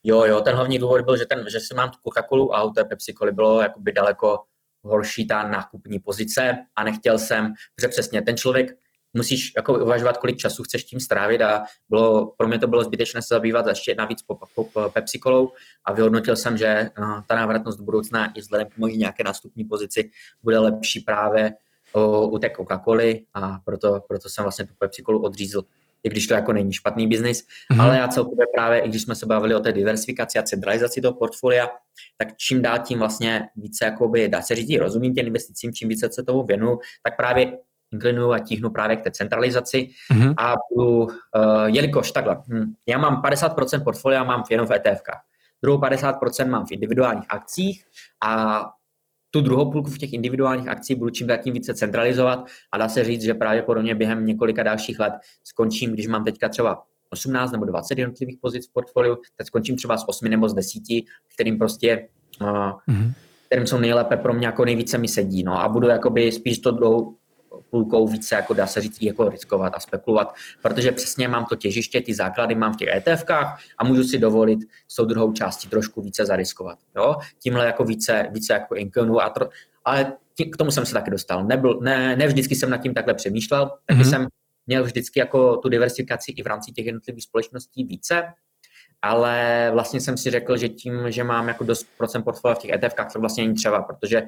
Jo, 0.03 0.23
jo, 0.25 0.41
ten 0.41 0.55
hlavní 0.55 0.79
důvod 0.79 1.01
byl, 1.01 1.17
že, 1.17 1.25
ten, 1.25 1.45
že 1.49 1.59
si 1.59 1.73
mám 1.75 1.89
Coca-Colu 1.89 2.55
a 2.55 2.63
u 2.63 2.71
té 2.71 2.83
Pepsi-Coly 2.83 3.31
bylo 3.31 3.61
jakoby 3.61 3.91
daleko 3.91 4.39
horší 4.83 5.27
ta 5.27 5.47
nákupní 5.47 5.99
pozice 5.99 6.57
a 6.75 6.83
nechtěl 6.83 7.19
jsem, 7.19 7.53
že 7.81 7.87
přesně 7.87 8.21
ten 8.21 8.37
člověk 8.37 8.71
musíš 9.13 9.53
jako 9.55 9.73
uvažovat, 9.73 10.17
kolik 10.17 10.37
času 10.37 10.63
chceš 10.63 10.83
tím 10.83 10.99
strávit 10.99 11.41
a 11.41 11.63
bylo, 11.89 12.33
pro 12.37 12.47
mě 12.47 12.59
to 12.59 12.67
bylo 12.67 12.83
zbytečné 12.83 13.21
se 13.21 13.27
zabývat 13.35 13.67
ještě 13.67 13.95
navíc 13.95 14.21
po, 14.21 14.35
po, 14.55 14.63
po 14.63 14.89
Pepsi 14.89 15.19
kolou 15.19 15.51
a 15.85 15.93
vyhodnotil 15.93 16.35
jsem, 16.35 16.57
že 16.57 16.89
uh, 16.99 17.21
ta 17.27 17.35
návratnost 17.35 17.77
do 17.77 17.83
budoucna 17.83 18.33
i 18.33 18.41
vzhledem 18.41 18.67
k 18.67 18.77
mojí 18.77 18.97
nějaké 18.97 19.23
nástupní 19.23 19.63
pozici 19.63 20.11
bude 20.43 20.59
lepší 20.59 20.99
právě 20.99 21.53
u, 21.95 22.27
u 22.27 22.39
té 22.39 22.47
Coca-Coly 22.47 23.25
a 23.33 23.59
proto, 23.65 23.99
proto 24.07 24.29
jsem 24.29 24.43
vlastně 24.43 24.65
tu 24.65 24.73
Pepsi 24.79 25.01
kolu 25.01 25.23
odřízl 25.23 25.63
i 26.03 26.09
když 26.09 26.27
to 26.27 26.33
jako 26.33 26.53
není 26.53 26.73
špatný 26.73 27.07
biznis, 27.07 27.43
mm-hmm. 27.43 27.81
ale 27.81 27.97
já 27.97 28.07
celkově 28.07 28.45
právě, 28.55 28.79
i 28.79 28.89
když 28.89 29.01
jsme 29.01 29.15
se 29.15 29.25
bavili 29.25 29.55
o 29.55 29.59
té 29.59 29.71
diversifikaci 29.71 30.39
a 30.39 30.43
centralizaci 30.43 31.01
toho 31.01 31.13
portfolia, 31.13 31.69
tak 32.17 32.37
čím 32.37 32.61
dál 32.61 32.79
tím 32.79 32.99
vlastně 32.99 33.49
více, 33.55 33.85
jakoby, 33.85 34.27
dá 34.27 34.41
se 34.41 34.55
říct, 34.55 34.79
rozumím 34.79 35.13
těm 35.13 35.27
investicím, 35.27 35.73
čím 35.73 35.89
více 35.89 36.09
se 36.11 36.23
tomu 36.23 36.43
věnu, 36.43 36.77
tak 37.03 37.17
právě 37.17 37.57
inklinuju 37.91 38.31
a 38.31 38.39
tíhnu 38.39 38.69
právě 38.69 38.95
k 38.95 39.01
té 39.01 39.11
centralizaci 39.11 39.89
mm-hmm. 40.13 40.33
a 40.37 40.55
budu, 40.69 41.03
uh, 41.03 41.09
jelikož 41.65 42.11
takhle, 42.11 42.43
hm, 42.47 42.73
já 42.87 42.97
mám 42.97 43.21
50% 43.21 43.83
portfolia 43.83 44.23
mám 44.23 44.43
jenom 44.49 44.67
v 44.67 44.71
ETF, 44.71 45.01
druhou 45.61 45.77
50% 45.79 46.49
mám 46.49 46.65
v 46.65 46.71
individuálních 46.71 47.25
akcích 47.29 47.83
a 48.25 48.63
tu 49.31 49.41
druhou 49.41 49.71
půlku 49.71 49.89
v 49.89 49.97
těch 49.97 50.13
individuálních 50.13 50.67
akcích 50.67 50.97
budu 50.97 51.09
čím 51.09 51.27
dál 51.27 51.37
tím 51.37 51.53
více 51.53 51.73
centralizovat 51.73 52.45
a 52.71 52.77
dá 52.77 52.89
se 52.89 53.03
říct, 53.03 53.21
že 53.21 53.33
právě 53.33 53.61
podobně 53.61 53.95
během 53.95 54.25
několika 54.25 54.63
dalších 54.63 54.99
let 54.99 55.13
skončím, 55.43 55.91
když 55.91 56.07
mám 56.07 56.23
teďka 56.23 56.49
třeba 56.49 56.83
18 57.09 57.51
nebo 57.51 57.65
20 57.65 57.97
jednotlivých 57.97 58.37
pozic 58.41 58.69
v 58.69 58.73
portfoliu, 58.73 59.17
teď 59.37 59.47
skončím 59.47 59.75
třeba 59.75 59.97
s 59.97 60.09
8 60.09 60.29
nebo 60.29 60.49
z 60.49 60.53
10, 60.53 60.83
kterým 61.33 61.57
prostě 61.57 62.07
uh, 62.41 62.47
mm-hmm. 62.47 63.13
kterým 63.45 63.67
jsou 63.67 63.77
nejlépe 63.79 64.17
pro 64.17 64.33
mě 64.33 64.45
jako 64.45 64.65
nejvíce 64.65 64.97
mi 64.97 65.07
sedí, 65.07 65.43
no 65.43 65.61
a 65.61 65.69
budu 65.69 65.87
jakoby 65.87 66.31
spíš 66.31 66.59
to 66.59 66.71
dlouho 66.71 67.13
půlkou 67.69 68.07
více, 68.07 68.35
jako 68.35 68.53
dá 68.53 68.67
se 68.67 68.81
říct, 68.81 69.01
jako 69.01 69.29
riskovat 69.29 69.73
a 69.75 69.79
spekulovat, 69.79 70.35
protože 70.61 70.91
přesně 70.91 71.27
mám 71.27 71.45
to 71.45 71.55
těžiště, 71.55 72.01
ty 72.01 72.13
základy 72.13 72.55
mám 72.55 72.73
v 72.73 72.77
těch 72.77 72.89
ETFkách 72.89 73.59
a 73.77 73.83
můžu 73.83 74.03
si 74.03 74.17
dovolit 74.17 74.59
s 74.87 74.95
tou 74.95 75.05
druhou 75.05 75.33
částí 75.33 75.69
trošku 75.69 76.01
více 76.01 76.25
zariskovat. 76.25 76.79
Jo? 76.95 77.15
Tímhle 77.39 77.65
jako 77.65 77.83
více, 77.83 78.27
více 78.31 78.53
jako 78.53 78.75
inkonu, 78.75 79.21
a 79.21 79.29
tro, 79.29 79.49
ale 79.85 80.13
k 80.53 80.57
tomu 80.57 80.71
jsem 80.71 80.85
se 80.85 80.93
taky 80.93 81.11
dostal. 81.11 81.45
Nebyl, 81.45 81.79
ne, 81.81 82.15
ne 82.15 82.27
vždycky 82.27 82.55
jsem 82.55 82.69
nad 82.69 82.77
tím 82.77 82.93
takhle 82.93 83.13
přemýšlel, 83.13 83.71
taky 83.85 84.01
mm-hmm. 84.01 84.09
jsem 84.09 84.27
měl 84.67 84.83
vždycky 84.83 85.19
jako 85.19 85.57
tu 85.57 85.69
diversifikaci 85.69 86.31
i 86.31 86.43
v 86.43 86.47
rámci 86.47 86.71
těch 86.71 86.85
jednotlivých 86.85 87.23
společností 87.23 87.83
více, 87.83 88.23
ale 89.01 89.69
vlastně 89.73 90.01
jsem 90.01 90.17
si 90.17 90.31
řekl, 90.31 90.57
že 90.57 90.69
tím, 90.69 91.11
že 91.11 91.23
mám 91.23 91.47
jako 91.47 91.63
dost 91.63 91.87
procent 91.97 92.23
portfolia 92.23 92.55
v 92.55 92.59
těch 92.59 92.71
ETFkách, 92.71 93.13
to 93.13 93.19
vlastně 93.19 93.43
není 93.43 93.55
třeba, 93.55 93.81
protože 93.81 94.23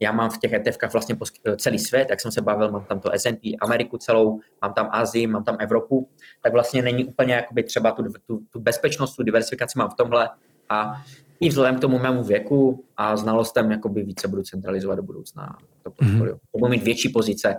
já 0.00 0.12
mám 0.12 0.30
v 0.30 0.38
těch 0.38 0.52
ETFkách 0.52 0.92
vlastně 0.92 1.16
celý 1.56 1.78
svět, 1.78 2.06
jak 2.10 2.20
jsem 2.20 2.32
se 2.32 2.42
bavil, 2.42 2.70
mám 2.70 2.84
tam 2.84 3.00
to 3.00 3.10
S&P, 3.12 3.56
Ameriku 3.60 3.98
celou, 3.98 4.40
mám 4.62 4.72
tam 4.72 4.88
Asii, 4.92 5.26
mám 5.26 5.44
tam 5.44 5.56
Evropu, 5.60 6.08
tak 6.42 6.52
vlastně 6.52 6.82
není 6.82 7.04
úplně 7.04 7.34
jakoby 7.34 7.62
třeba 7.62 7.92
tu, 7.92 8.02
tu, 8.26 8.40
tu 8.50 8.60
bezpečnost, 8.60 9.16
tu 9.16 9.22
diversifikaci 9.22 9.78
mám 9.78 9.90
v 9.90 9.94
tomhle 9.94 10.30
a 10.68 11.02
i 11.40 11.48
vzhledem 11.48 11.76
k 11.76 11.80
tomu 11.80 11.98
mému 11.98 12.22
věku 12.24 12.84
a 12.96 13.16
znalostem 13.16 13.70
jakoby 13.70 14.02
více 14.02 14.28
budu 14.28 14.42
centralizovat 14.42 14.96
do 14.96 15.02
budoucna 15.02 15.56
to 15.82 15.90
portfolio. 15.90 16.34
Mm-hmm. 16.34 16.58
Budu 16.58 16.70
mít 16.70 16.82
větší 16.82 17.08
pozice, 17.08 17.56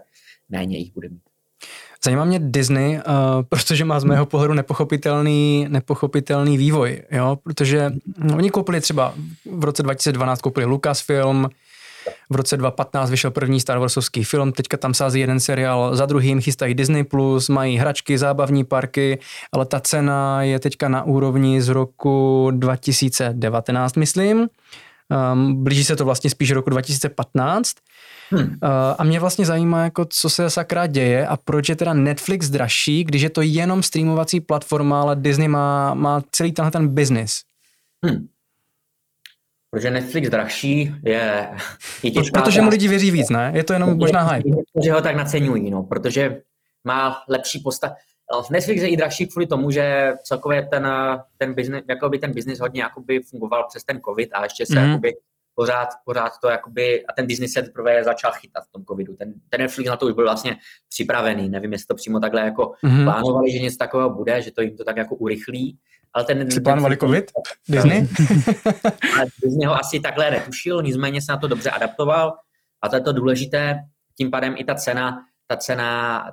méně 0.49 0.77
jich 0.77 0.93
bude 0.93 1.09
mít. 1.09 1.21
Zajímá 2.03 2.25
mě 2.25 2.39
Disney, 2.39 2.95
uh, 2.95 3.01
protože 3.49 3.85
má 3.85 3.99
z 3.99 4.03
mého 4.03 4.25
pohledu 4.25 4.53
nepochopitelný, 4.53 5.67
nepochopitelný 5.69 6.57
vývoj, 6.57 7.01
jo? 7.11 7.37
protože 7.43 7.91
oni 8.35 8.51
koupili 8.51 8.81
třeba 8.81 9.13
v 9.57 9.63
roce 9.63 9.83
2012 9.83 10.41
koupili 10.41 10.65
Lucasfilm, 10.65 11.49
v 12.29 12.35
roce 12.35 12.57
2015 12.57 13.09
vyšel 13.09 13.31
první 13.31 13.59
Star 13.59 13.79
Warsovský 13.79 14.23
film, 14.23 14.51
teďka 14.51 14.77
tam 14.77 14.93
sází 14.93 15.19
jeden 15.19 15.39
seriál 15.39 15.95
za 15.95 16.05
druhým, 16.05 16.41
chystají 16.41 16.73
Disney+, 16.73 17.03
Plus, 17.03 17.49
mají 17.49 17.77
hračky, 17.77 18.17
zábavní 18.17 18.63
parky, 18.63 19.19
ale 19.51 19.65
ta 19.65 19.79
cena 19.79 20.43
je 20.43 20.59
teďka 20.59 20.89
na 20.89 21.03
úrovni 21.03 21.61
z 21.61 21.69
roku 21.69 22.47
2019, 22.51 23.95
myslím. 23.95 24.47
Um, 25.33 25.63
blíží 25.63 25.83
se 25.83 25.95
to 25.95 26.05
vlastně 26.05 26.29
spíš 26.29 26.51
roku 26.51 26.69
2015. 26.69 27.75
Hmm. 28.29 28.43
Uh, 28.43 28.49
a 28.97 29.03
mě 29.03 29.19
vlastně 29.19 29.45
zajímá, 29.45 29.83
jako, 29.83 30.05
co 30.09 30.29
se 30.29 30.49
sakra 30.49 30.87
děje 30.87 31.27
a 31.27 31.37
proč 31.37 31.69
je 31.69 31.75
teda 31.75 31.93
Netflix 31.93 32.49
dražší, 32.49 33.03
když 33.03 33.21
je 33.21 33.29
to 33.29 33.41
jenom 33.41 33.83
streamovací 33.83 34.39
platforma, 34.39 35.01
ale 35.01 35.15
Disney 35.15 35.47
má, 35.47 35.93
má 35.93 36.21
celý 36.31 36.51
tenhle 36.51 36.71
ten 36.71 36.87
business. 36.87 37.41
Hmm. 38.05 38.27
Protože 39.71 39.91
Netflix 39.91 40.29
drahší 40.29 40.91
je, 41.03 41.49
je 42.03 42.11
těžká 42.11 42.41
Protože 42.41 42.61
mu 42.61 42.69
lidi 42.69 42.87
věří 42.87 43.11
víc, 43.11 43.29
ne? 43.29 43.51
Je 43.55 43.63
to 43.63 43.73
jenom 43.73 43.97
možná 43.97 44.23
hype. 44.23 44.49
Že 44.83 44.91
ho 44.91 45.01
tak 45.01 45.15
naceňují, 45.15 45.71
no, 45.71 45.83
protože 45.83 46.41
má 46.83 47.23
lepší 47.29 47.59
postav. 47.59 47.91
Netflix 48.51 48.81
je 48.81 48.89
i 48.89 48.97
drahší 48.97 49.27
kvůli 49.27 49.47
tomu, 49.47 49.71
že 49.71 50.13
celkově 50.23 50.67
ten, 50.71 50.87
ten 51.37 51.53
business, 51.53 51.83
jakoby 51.89 52.19
ten 52.19 52.33
business 52.33 52.59
hodně 52.59 52.81
jakoby 52.81 53.19
fungoval 53.19 53.65
přes 53.69 53.83
ten 53.83 54.01
covid 54.01 54.29
a 54.33 54.43
ještě 54.43 54.65
se 54.65 54.79
mm. 54.79 54.89
jakoby 54.89 55.13
pořád, 55.55 55.89
pořád 56.05 56.31
to 56.41 56.49
jakoby, 56.49 57.05
a 57.05 57.13
ten 57.13 57.27
business 57.27 57.51
se 57.51 57.61
teprve 57.61 58.03
začal 58.03 58.31
chytat 58.31 58.63
v 58.63 58.71
tom 58.71 58.85
covidu. 58.85 59.15
Ten, 59.15 59.33
ten 59.49 59.61
Netflix 59.61 59.89
na 59.89 59.97
to 59.97 60.05
už 60.05 60.13
byl 60.13 60.23
vlastně 60.23 60.57
připravený, 60.89 61.49
nevím, 61.49 61.73
jestli 61.73 61.87
to 61.87 61.95
přímo 61.95 62.19
takhle 62.19 62.41
jako 62.41 62.73
mm. 62.83 63.03
plánovali, 63.03 63.51
že 63.51 63.59
něco 63.59 63.77
takového 63.77 64.09
bude, 64.09 64.41
že 64.41 64.51
to 64.51 64.61
jim 64.61 64.77
to 64.77 64.83
tak 64.83 64.97
jako 64.97 65.15
urychlí, 65.15 65.77
ale 66.13 66.25
ten... 66.25 66.51
Jsi 66.51 66.61
plánovali 66.61 66.97
covid? 66.97 67.25
Disney? 67.69 68.01
Disney 69.43 69.65
ho 69.65 69.73
asi 69.73 69.99
takhle 69.99 70.31
netušil, 70.31 70.81
nicméně 70.81 71.21
se 71.21 71.31
na 71.31 71.37
to 71.37 71.47
dobře 71.47 71.69
adaptoval 71.69 72.33
a 72.81 72.89
to 72.89 72.95
je 72.95 73.01
to 73.01 73.13
důležité, 73.13 73.79
tím 74.17 74.31
pádem 74.31 74.55
i 74.57 74.63
ta 74.63 74.75
cena, 74.75 75.25
ta 75.47 75.57
cena, 75.57 76.23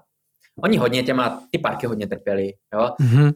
oni 0.63 0.77
hodně 0.77 1.03
těma, 1.03 1.43
ty 1.51 1.59
parky 1.59 1.87
hodně 1.87 2.07
trpěli, 2.07 2.53
jo. 2.75 2.91
Mm-hmm. 3.01 3.35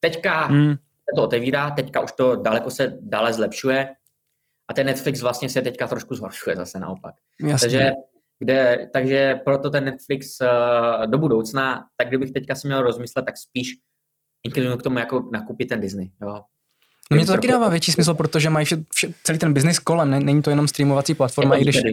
Teďka 0.00 0.48
mm. 0.48 0.70
se 0.70 1.16
to 1.16 1.22
otevírá, 1.22 1.70
teďka 1.70 2.00
už 2.00 2.12
to 2.12 2.36
daleko 2.36 2.70
se 2.70 2.98
dále 3.00 3.32
zlepšuje 3.32 3.88
a 4.68 4.74
ten 4.74 4.86
Netflix 4.86 5.20
vlastně 5.20 5.48
se 5.48 5.62
teďka 5.62 5.86
trošku 5.86 6.14
zhoršuje 6.14 6.56
zase 6.56 6.78
naopak. 6.78 7.14
Jasně. 7.40 7.68
Takže 7.68 7.90
kde, 8.38 8.90
takže 8.92 9.34
proto 9.44 9.70
ten 9.70 9.84
Netflix 9.84 10.40
uh, 10.40 11.06
do 11.06 11.18
budoucna, 11.18 11.86
tak 11.96 12.08
kdybych 12.08 12.32
teďka 12.32 12.54
si 12.54 12.66
měl 12.66 12.82
rozmyslet, 12.82 13.24
tak 13.24 13.38
spíš 13.38 13.74
inklinuju 14.44 14.76
k 14.76 14.82
tomu 14.82 14.98
jako 14.98 15.28
nakupit 15.32 15.68
ten 15.68 15.80
Disney. 15.80 16.10
Jo. 16.22 16.40
No 17.10 17.16
mě 17.16 17.26
to 17.26 17.32
taky 17.32 17.48
dává 17.48 17.68
větší 17.68 17.92
smysl, 17.92 18.14
protože 18.14 18.50
mají 18.50 18.66
vše, 18.66 18.76
vše, 18.94 19.08
celý 19.22 19.38
ten 19.38 19.54
business 19.54 19.78
kolem, 19.78 20.10
není 20.10 20.42
to 20.42 20.50
jenom 20.50 20.68
streamovací 20.68 21.14
platforma. 21.14 21.56
Je 21.56 21.64
to 21.64 21.66
více 21.66 21.80
když... 21.80 21.92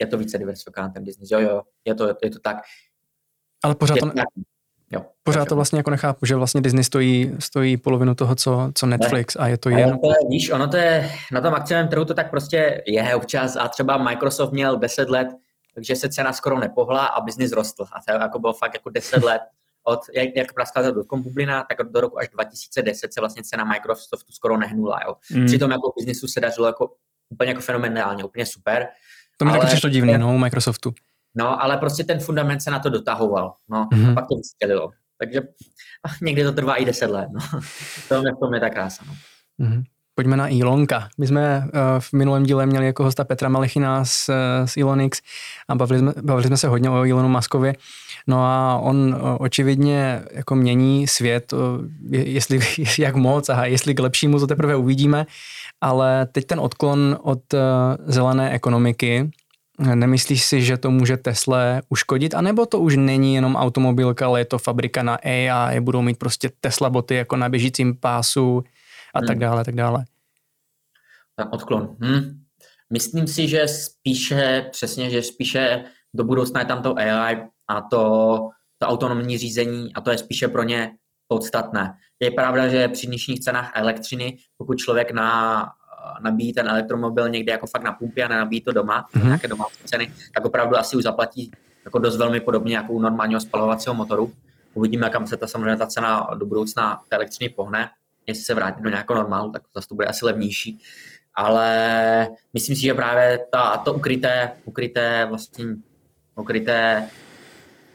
Je 0.00 0.06
to 0.06 0.18
více 0.18 0.38
diversifikované 0.38 0.92
ten 0.92 1.04
business, 1.04 1.30
jo, 1.30 1.40
jo, 1.40 1.62
je 1.84 1.94
to, 1.94 2.08
je 2.22 2.30
to 2.30 2.38
tak. 2.38 2.56
Ale 3.62 3.74
pořád 3.74 3.98
to, 3.98 4.10
jo, 4.90 5.04
pořád 5.22 5.48
to 5.48 5.54
vlastně 5.54 5.78
jako 5.78 5.90
nechápu, 5.90 6.26
že 6.26 6.36
vlastně 6.36 6.60
Disney 6.60 6.84
stojí, 6.84 7.32
stojí 7.38 7.76
polovinu 7.76 8.14
toho, 8.14 8.34
co, 8.34 8.70
co 8.74 8.86
Netflix 8.86 9.36
ne. 9.36 9.44
a 9.44 9.48
je 9.48 9.58
to 9.58 9.68
jen... 9.70 9.98
To 9.98 10.10
je, 10.10 10.16
víš, 10.30 10.50
ono 10.50 10.68
to 10.68 10.76
je, 10.76 11.12
na 11.32 11.40
tom 11.40 11.54
akciovém 11.54 11.88
trhu 11.88 12.04
to 12.04 12.14
tak 12.14 12.30
prostě 12.30 12.82
je 12.86 13.14
občas 13.14 13.56
a 13.56 13.68
třeba 13.68 13.96
Microsoft 13.96 14.52
měl 14.52 14.76
10 14.76 15.08
let, 15.08 15.28
takže 15.74 15.96
se 15.96 16.08
cena 16.08 16.32
skoro 16.32 16.58
nepohla 16.58 17.06
a 17.06 17.20
biznis 17.20 17.52
rostl 17.52 17.84
a 17.92 18.12
to 18.12 18.22
jako 18.22 18.38
bylo 18.38 18.52
fakt 18.52 18.74
jako 18.74 18.90
10 18.90 19.24
let 19.24 19.42
od, 19.86 20.00
jak, 20.14 20.28
jak 20.36 20.52
praskla 20.52 20.82
ta 20.82 20.90
dotcom 20.90 21.22
bublina, 21.22 21.64
tak 21.68 21.92
do 21.92 22.00
roku 22.00 22.18
až 22.18 22.28
2010 22.28 23.12
se 23.12 23.20
vlastně 23.20 23.42
cena 23.42 23.64
Microsoftu 23.64 24.32
skoro 24.32 24.56
nehnula. 24.56 25.00
Jo. 25.06 25.14
Mm. 25.30 25.46
Přitom 25.46 25.70
jako 25.70 25.92
biznisu 25.98 26.28
se 26.28 26.40
dařilo 26.40 26.66
jako 26.66 26.94
úplně 27.30 27.50
jako 27.50 27.60
fenomenálně, 27.60 28.24
úplně 28.24 28.46
super. 28.46 28.88
To 29.36 29.44
mi 29.44 29.50
ale, 29.50 29.60
taky 29.60 29.70
přišlo 29.70 29.90
divné, 29.90 30.18
no, 30.18 30.38
Microsoftu. 30.38 30.94
No, 31.34 31.62
ale 31.62 31.76
prostě 31.76 32.04
ten 32.04 32.20
fundament 32.20 32.62
se 32.62 32.70
na 32.70 32.78
to 32.78 32.90
dotahoval, 32.90 33.54
no, 33.68 33.88
mm-hmm. 33.92 34.10
a 34.10 34.14
pak 34.14 34.28
to 34.28 34.36
vystřelilo. 34.36 34.90
Takže 35.18 35.40
někdy 36.22 36.44
to 36.44 36.52
trvá 36.52 36.74
i 36.74 36.84
10 36.84 37.10
let, 37.10 37.28
no. 37.32 37.40
to, 38.08 38.14
je, 38.14 38.32
to 38.40 38.54
je 38.54 38.60
ta 38.60 38.70
krása, 38.70 39.04
no. 39.06 39.14
Mm-hmm. 39.66 39.82
Pojďme 40.18 40.36
na 40.36 40.48
Elonka. 40.60 41.08
My 41.18 41.26
jsme 41.26 41.64
uh, 41.64 41.80
v 41.98 42.12
minulém 42.12 42.42
díle 42.42 42.66
měli 42.66 42.86
jako 42.86 43.04
hosta 43.04 43.24
Petra 43.24 43.48
Malechina 43.48 44.04
z, 44.04 44.30
z 44.64 44.76
Elonix 44.76 45.20
a 45.68 45.74
bavili 45.74 46.00
jsme, 46.00 46.12
bavili 46.22 46.46
jsme 46.46 46.56
se 46.56 46.68
hodně 46.68 46.90
o 46.90 47.04
Elonu 47.04 47.28
Muskovi. 47.28 47.72
No 48.26 48.44
a 48.44 48.78
on 48.82 48.96
uh, 48.96 49.36
očividně 49.38 50.22
jako 50.32 50.54
mění 50.54 51.06
svět, 51.06 51.54
jestli, 52.10 52.60
jak 52.98 53.16
moc 53.16 53.48
a 53.48 53.66
jestli 53.66 53.94
k 53.94 54.00
lepšímu 54.00 54.40
to 54.40 54.46
teprve 54.46 54.76
uvidíme, 54.76 55.26
ale 55.80 56.26
teď 56.32 56.44
ten 56.44 56.60
odklon 56.60 57.18
od 57.22 57.40
zelené 58.06 58.50
ekonomiky, 58.50 59.30
Nemyslíš 59.94 60.44
si, 60.44 60.62
že 60.62 60.76
to 60.76 60.90
může 60.90 61.16
Tesla 61.16 61.60
uškodit, 61.88 62.34
anebo 62.34 62.66
to 62.66 62.78
už 62.78 62.96
není 62.96 63.34
jenom 63.34 63.56
automobilka, 63.56 64.26
ale 64.26 64.40
je 64.40 64.44
to 64.44 64.58
fabrika 64.58 65.02
na 65.02 65.18
AI, 65.24 65.80
budou 65.80 66.02
mít 66.02 66.18
prostě 66.18 66.50
Tesla 66.60 66.90
boty 66.90 67.14
jako 67.14 67.36
na 67.36 67.48
běžícím 67.48 67.96
pásu, 67.96 68.64
a 69.16 69.18
hmm. 69.18 69.26
tak 69.26 69.38
dále, 69.38 69.64
tak 69.64 69.74
dále. 69.74 70.04
Tak 71.36 71.52
odklon. 71.52 71.96
Hm. 72.00 72.42
Myslím 72.92 73.26
si, 73.26 73.48
že 73.48 73.68
spíše, 73.68 74.68
přesně, 74.70 75.10
že 75.10 75.22
spíše 75.22 75.84
do 76.14 76.24
budoucna 76.24 76.60
je 76.60 76.66
tam 76.66 76.82
to 76.82 76.98
AI 76.98 77.48
a 77.68 77.80
to, 77.80 78.00
to 78.78 78.86
autonomní 78.86 79.38
řízení 79.38 79.94
a 79.94 80.00
to 80.00 80.10
je 80.10 80.18
spíše 80.18 80.48
pro 80.48 80.62
ně 80.62 80.92
podstatné. 81.28 81.94
Je 82.20 82.30
pravda, 82.30 82.68
že 82.68 82.88
při 82.88 83.06
nižších 83.06 83.40
cenách 83.40 83.72
elektřiny, 83.74 84.38
pokud 84.58 84.78
člověk 84.78 85.10
na, 85.10 85.62
nabíjí 86.20 86.52
ten 86.52 86.68
elektromobil 86.68 87.28
někde 87.28 87.52
jako 87.52 87.66
fakt 87.66 87.82
na 87.82 87.92
pumpě 87.92 88.24
a 88.24 88.28
nenabíjí 88.28 88.60
to 88.60 88.72
doma, 88.72 89.06
mm-hmm. 89.14 89.24
nějaké 89.24 89.48
domácí 89.48 89.78
ceny, 89.84 90.12
tak 90.34 90.44
opravdu 90.44 90.76
asi 90.76 90.96
už 90.96 91.02
zaplatí 91.02 91.50
jako 91.84 91.98
dost 91.98 92.16
velmi 92.16 92.40
podobně 92.40 92.76
jako 92.76 92.92
u 92.92 93.00
normálního 93.00 93.40
spalovacího 93.40 93.94
motoru. 93.94 94.32
Uvidíme, 94.74 95.10
kam 95.10 95.26
se 95.26 95.36
ta 95.36 95.46
samozřejmě 95.46 95.76
ta 95.76 95.86
cena 95.86 96.28
do 96.34 96.46
budoucna 96.46 97.02
té 97.08 97.16
elektřiny 97.16 97.48
pohne 97.48 97.90
jestli 98.26 98.44
se 98.44 98.54
vrátí 98.54 98.82
do 98.82 98.90
nějakého 98.90 99.18
normálu, 99.18 99.52
tak 99.52 99.62
zase 99.74 99.88
to 99.88 99.94
bude 99.94 100.06
asi 100.06 100.24
levnější. 100.24 100.78
Ale 101.34 102.28
myslím 102.54 102.76
si, 102.76 102.82
že 102.82 102.94
právě 102.94 103.40
ta, 103.52 103.76
to 103.76 103.92
ukryté, 103.92 104.52
ukryté 104.64 105.26
vlastně 105.28 105.64
ukryté 106.36 107.08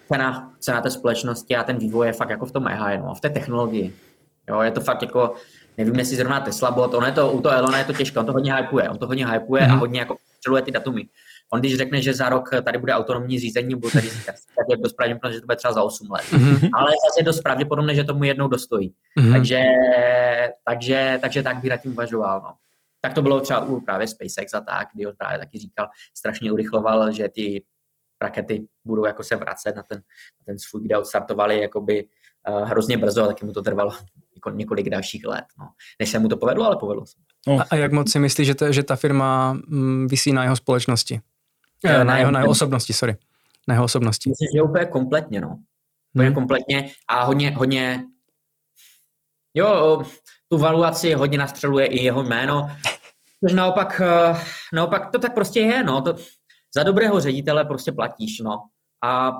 cena, 0.07 0.53
cena 0.59 0.81
té 0.81 0.89
společnosti 0.89 1.55
a 1.55 1.63
ten 1.63 1.77
vývoj 1.77 2.07
je 2.07 2.13
fakt 2.13 2.29
jako 2.29 2.45
v 2.45 2.51
tom 2.51 2.67
AI, 2.67 2.97
no, 2.97 3.13
v 3.15 3.21
té 3.21 3.29
technologii. 3.29 3.95
Jo, 4.49 4.61
je 4.61 4.71
to 4.71 4.81
fakt 4.81 5.01
jako, 5.01 5.33
nevím, 5.77 5.95
jestli 5.95 6.15
zrovna 6.15 6.39
Tesla 6.39 6.71
bot, 6.71 6.93
ono 6.93 7.05
je 7.05 7.11
to, 7.11 7.31
u 7.31 7.41
toho 7.41 7.55
Elona 7.55 7.77
je 7.77 7.85
to 7.85 7.93
těžké, 7.93 8.19
on 8.19 8.25
to 8.25 8.33
hodně 8.33 8.55
hypuje, 8.55 8.89
on 8.89 8.97
to 8.97 9.07
hodně 9.07 9.27
hypuje 9.27 9.61
mm-hmm. 9.61 9.65
a 9.65 9.71
mhm. 9.71 9.79
hodně 9.79 9.99
jako 9.99 10.15
střeluje 10.37 10.61
ty 10.61 10.71
datumy. 10.71 11.07
On 11.53 11.59
když 11.59 11.77
řekne, 11.77 12.01
že 12.01 12.13
za 12.13 12.29
rok 12.29 12.49
tady 12.63 12.77
bude 12.77 12.93
autonomní 12.93 13.39
řízení, 13.39 13.75
bude 13.75 13.91
tady 13.91 14.09
tak 14.25 14.65
je 14.69 14.77
dost 14.77 14.93
pravděpodobné, 14.93 15.33
že 15.33 15.41
to 15.41 15.45
bude 15.45 15.55
třeba 15.55 15.73
za 15.73 15.83
8 15.83 16.11
let. 16.11 16.21
Mm-hmm. 16.21 16.69
Ale 16.73 16.91
zase 16.91 17.19
je 17.19 17.23
dost 17.23 17.41
pravděpodobné, 17.41 17.95
že 17.95 18.03
tomu 18.03 18.23
jednou 18.23 18.47
dostojí. 18.47 18.93
Mm-hmm. 19.19 19.31
Takže, 19.31 19.63
takže, 20.63 21.19
takže 21.21 21.43
tak 21.43 21.61
bych 21.61 21.69
nad 21.69 21.77
tím 21.77 21.91
uvažoval. 21.91 22.41
No. 22.43 22.53
Tak 23.01 23.13
to 23.13 23.21
bylo 23.21 23.39
třeba 23.39 23.65
u 23.65 23.81
právě 23.81 24.07
SpaceX 24.07 24.53
a 24.53 24.61
tak, 24.61 24.87
kdy 24.93 25.05
on 25.05 25.13
právě 25.17 25.39
taky 25.39 25.59
říkal, 25.59 25.87
strašně 26.17 26.51
urychloval, 26.51 27.11
že 27.11 27.29
ty 27.29 27.63
rakety 28.21 28.67
budou 28.85 29.05
jako 29.05 29.23
se 29.23 29.35
vracet 29.35 29.75
na 29.75 29.83
ten, 29.83 29.97
na 30.39 30.45
ten 30.45 30.59
svůj, 30.59 30.83
kde 30.83 30.97
odstartovali 30.97 31.61
jakoby 31.61 32.07
uh, 32.49 32.69
hrozně 32.69 32.97
brzo, 32.97 33.27
taky 33.27 33.45
mu 33.45 33.53
to 33.53 33.61
trvalo 33.61 33.91
jako 34.35 34.49
několik 34.49 34.89
dalších 34.89 35.25
let, 35.25 35.45
no. 35.59 35.69
než 35.99 36.09
se 36.09 36.19
mu 36.19 36.27
to 36.27 36.37
povedlo, 36.37 36.65
ale 36.65 36.75
povedlo 36.75 37.05
se. 37.05 37.17
No. 37.47 37.59
A, 37.59 37.65
a 37.69 37.75
jak 37.75 37.91
moc 37.91 38.11
si 38.11 38.19
myslíš, 38.19 38.47
že, 38.47 38.55
ta, 38.55 38.71
že 38.71 38.83
ta 38.83 38.95
firma 38.95 39.53
mm, 39.53 40.07
vysí 40.07 40.33
na 40.33 40.43
jeho 40.43 40.55
společnosti? 40.55 41.19
Ne, 41.83 42.01
eh, 42.01 42.03
na, 42.03 42.17
jeho, 42.17 42.31
na 42.31 42.39
jeho 42.39 42.51
osobnosti, 42.51 42.93
sorry. 42.93 43.17
Na 43.67 43.73
jeho 43.73 43.85
osobnosti. 43.85 44.29
Myslím, 44.29 44.49
že 44.55 44.61
úplně 44.61 44.85
kompletně, 44.85 45.41
no. 45.41 45.59
Úplně 46.13 46.27
hmm. 46.27 46.35
kompletně 46.35 46.91
a 47.07 47.23
hodně, 47.23 47.51
hodně 47.51 48.03
jo, 49.53 50.03
tu 50.49 50.57
valuaci 50.57 51.13
hodně 51.13 51.37
nastřeluje 51.37 51.85
i 51.85 52.03
jeho 52.03 52.23
jméno, 52.23 52.69
což 53.43 53.53
naopak, 53.53 54.01
eh, 54.01 54.35
naopak 54.73 55.11
to 55.11 55.19
tak 55.19 55.33
prostě 55.33 55.59
je, 55.59 55.83
no. 55.83 56.01
To, 56.01 56.15
za 56.75 56.83
dobrého 56.83 57.19
ředitele 57.19 57.65
prostě 57.65 57.91
platíš, 57.91 58.39
no. 58.39 58.59
A 59.03 59.31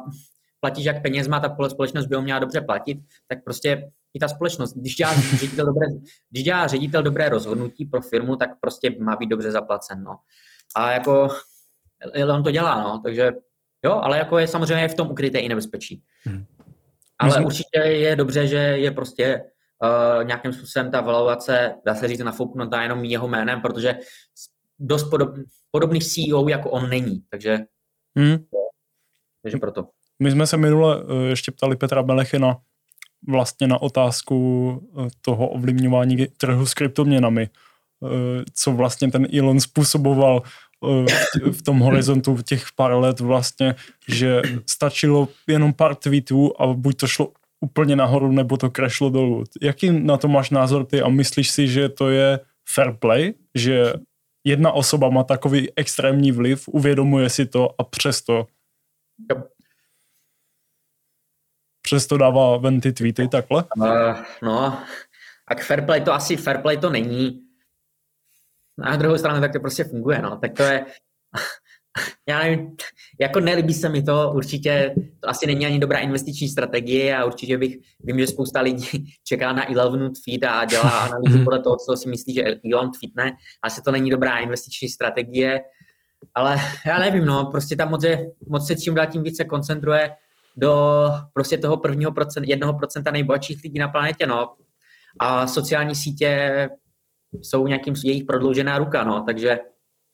platíš 0.60 0.86
jak 0.86 1.02
penězma, 1.02 1.40
ta 1.40 1.70
společnost 1.70 2.06
by 2.06 2.16
ho 2.16 2.22
měla 2.22 2.40
dobře 2.40 2.62
platit, 2.62 2.98
tak 3.28 3.44
prostě 3.44 3.92
i 4.14 4.20
ta 4.20 4.28
společnost, 4.28 4.74
když 4.74 4.96
dělá 4.96 5.14
ředitel 5.36 5.66
dobré, 5.66 5.88
když 6.30 6.44
dělá 6.44 6.68
ředitel 6.68 7.04
dobré 7.04 7.30
rozhodnutí 7.30 7.86
pro 7.86 8.02
firmu, 8.02 8.36
tak 8.36 8.50
prostě 8.60 8.96
má 9.00 9.16
být 9.16 9.30
dobře 9.30 9.52
zaplacen, 9.52 10.04
no. 10.04 10.18
A 10.76 10.92
jako 10.92 11.30
on 12.36 12.44
to 12.44 12.52
dělá, 12.52 12.84
no, 12.84 13.02
takže 13.04 13.32
jo, 13.86 13.92
ale 13.92 14.18
jako 14.18 14.38
je 14.38 14.48
samozřejmě 14.48 14.88
v 14.88 14.96
tom 14.96 15.12
ukryté 15.12 15.40
i 15.40 15.50
nebezpečí. 15.50 16.04
Hmm. 16.24 16.46
Ale 17.20 17.30
Myslím... 17.30 17.46
určitě 17.46 17.80
je 17.80 18.16
dobře, 18.16 18.48
že 18.48 18.58
je 18.58 18.92
prostě 18.92 19.44
uh, 19.84 20.24
nějakým 20.24 20.54
způsobem 20.54 20.92
ta 20.92 21.02
valuace, 21.02 21.76
dá 21.86 21.96
se 21.96 22.08
říct, 22.08 22.20
nafouknutá 22.20 22.82
jenom 22.82 23.04
jeho 23.04 23.28
jménem, 23.28 23.62
protože 23.62 23.96
dost 24.80 25.04
podob, 25.04 25.30
podobný 25.72 26.00
CEO 26.02 26.50
jako 26.50 26.70
on 26.70 26.90
není, 26.90 27.24
takže, 27.30 27.60
hmm. 28.18 28.38
takže 29.44 29.58
proto. 29.58 29.88
My 30.20 30.32
jsme 30.32 30.48
se 30.48 30.58
minule 30.58 31.04
uh, 31.04 31.12
ještě 31.24 31.52
ptali 31.52 31.76
Petra 31.76 32.04
Belechina 32.04 32.58
vlastně 33.30 33.68
na 33.68 33.82
otázku 33.82 34.70
uh, 34.92 35.08
toho 35.22 35.50
ovlivňování 35.50 36.28
trhu 36.28 36.66
s 36.66 36.74
kryptoměnami, 36.74 37.50
co 38.54 38.72
vlastně 38.72 39.12
ten 39.12 39.28
Elon 39.38 39.60
způsoboval 39.60 40.42
v 41.52 41.62
tom 41.62 41.80
horizontu 41.80 42.38
těch 42.42 42.66
pár 42.76 42.94
let 42.94 43.20
vlastně, 43.20 43.76
že 44.08 44.42
stačilo 44.70 45.28
jenom 45.48 45.74
pár 45.74 45.96
tweetů 45.96 46.62
a 46.62 46.68
buď 46.68 46.98
to 46.98 47.08
šlo 47.08 47.32
úplně 47.62 47.96
nahoru, 47.96 48.32
nebo 48.32 48.58
to 48.58 48.70
crashlo 48.70 49.10
dolů. 49.10 49.44
Jaký 49.62 49.92
na 49.92 50.18
to 50.18 50.28
máš 50.28 50.50
názor 50.50 50.86
ty 50.86 51.02
a 51.02 51.10
myslíš 51.10 51.52
si, 51.52 51.68
že 51.68 51.90
to 51.90 52.10
je 52.10 52.40
fair 52.74 52.92
play, 52.92 53.34
že 53.56 53.94
jedna 54.44 54.72
osoba 54.72 55.10
má 55.10 55.24
takový 55.24 55.70
extrémní 55.76 56.32
vliv, 56.32 56.68
uvědomuje 56.68 57.30
si 57.30 57.46
to 57.46 57.70
a 57.78 57.84
přesto 57.84 58.48
přesto 61.82 62.18
dává 62.18 62.58
ven 62.58 62.82
ty 62.82 62.94
tweety 62.94 63.28
takhle? 63.28 63.64
Uh, 63.78 64.18
no, 64.42 64.78
a 65.48 65.56
fair 65.56 65.86
play 65.86 66.02
to 66.02 66.14
asi 66.14 66.38
fair 66.38 66.58
play 66.58 66.78
to 66.78 66.90
není. 66.90 67.42
Na 68.78 68.96
druhou 68.96 69.18
stranu 69.18 69.42
tak 69.42 69.54
to 69.54 69.60
prostě 69.60 69.84
funguje, 69.84 70.22
no. 70.22 70.38
Tak 70.38 70.54
to 70.54 70.64
je, 70.64 70.86
já 72.30 72.40
nevím, 72.40 72.76
jako 73.22 73.40
nelíbí 73.40 73.74
se 73.74 73.90
mi 73.90 74.04
to, 74.04 74.32
určitě 74.36 74.96
to 75.20 75.30
asi 75.30 75.48
není 75.48 75.66
ani 75.66 75.80
dobrá 75.80 76.00
investiční 76.00 76.50
strategie 76.50 77.18
a 77.18 77.26
určitě 77.26 77.58
bych, 77.58 77.78
vím, 78.00 78.20
že 78.20 78.28
spousta 78.28 78.62
lidí 78.62 79.14
čeká 79.24 79.54
na 79.54 79.72
Elon 79.72 80.12
tweet 80.24 80.44
a 80.44 80.66
dělá 80.66 80.90
analýzu 81.00 81.44
podle 81.44 81.60
toho, 81.60 81.76
co 81.76 81.98
si 81.98 82.10
myslí, 82.10 82.34
že 82.34 82.44
Elon 82.74 82.92
tweetne, 82.92 83.32
asi 83.64 83.82
to 83.82 83.92
není 83.92 84.10
dobrá 84.10 84.38
investiční 84.38 84.90
strategie, 84.90 85.62
ale 86.36 86.58
já 86.86 87.00
nevím, 87.00 87.26
no, 87.26 87.46
prostě 87.46 87.76
tam 87.76 87.90
moc, 87.90 88.04
je, 88.04 88.32
moc 88.48 88.68
se 88.68 88.76
čím 88.76 88.96
dál 88.96 89.08
tím 89.08 89.24
více 89.24 89.44
koncentruje 89.44 90.12
do 90.58 91.06
prostě 91.34 91.58
toho 91.58 91.78
prvního 91.78 92.12
procent, 92.12 92.44
jednoho 92.48 92.74
procenta 92.74 93.12
nejbohatších 93.12 93.64
lidí 93.64 93.80
na 93.80 93.88
planetě, 93.88 94.28
no. 94.28 94.54
A 95.20 95.48
sociální 95.48 95.96
sítě 95.96 96.70
jsou 97.34 97.68
nějakým 97.68 97.94
jejich 98.04 98.24
prodloužená 98.24 98.78
ruka, 98.78 99.04
no, 99.04 99.24
takže 99.24 99.60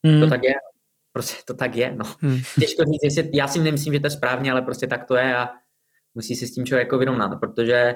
hmm. 0.06 0.20
to 0.20 0.28
tak 0.28 0.44
je. 0.44 0.54
Prostě 1.14 1.36
to 1.46 1.54
tak 1.54 1.76
je, 1.76 1.96
no. 1.96 2.06
Hmm. 2.20 2.40
Těžko 2.60 2.84
říct, 2.84 3.04
jestli, 3.04 3.30
já 3.34 3.48
si 3.48 3.60
nemyslím, 3.60 3.94
že 3.94 4.00
to 4.00 4.08
je 4.08 4.12
správně, 4.12 4.52
ale 4.52 4.62
prostě 4.62 4.88
tak 4.88 5.06
to 5.06 5.16
je 5.16 5.36
a 5.36 5.50
musí 6.16 6.36
si 6.36 6.48
s 6.48 6.54
tím 6.54 6.66
člověk 6.66 6.86
jako 6.86 6.98
vyrovnat, 6.98 7.40
protože 7.40 7.96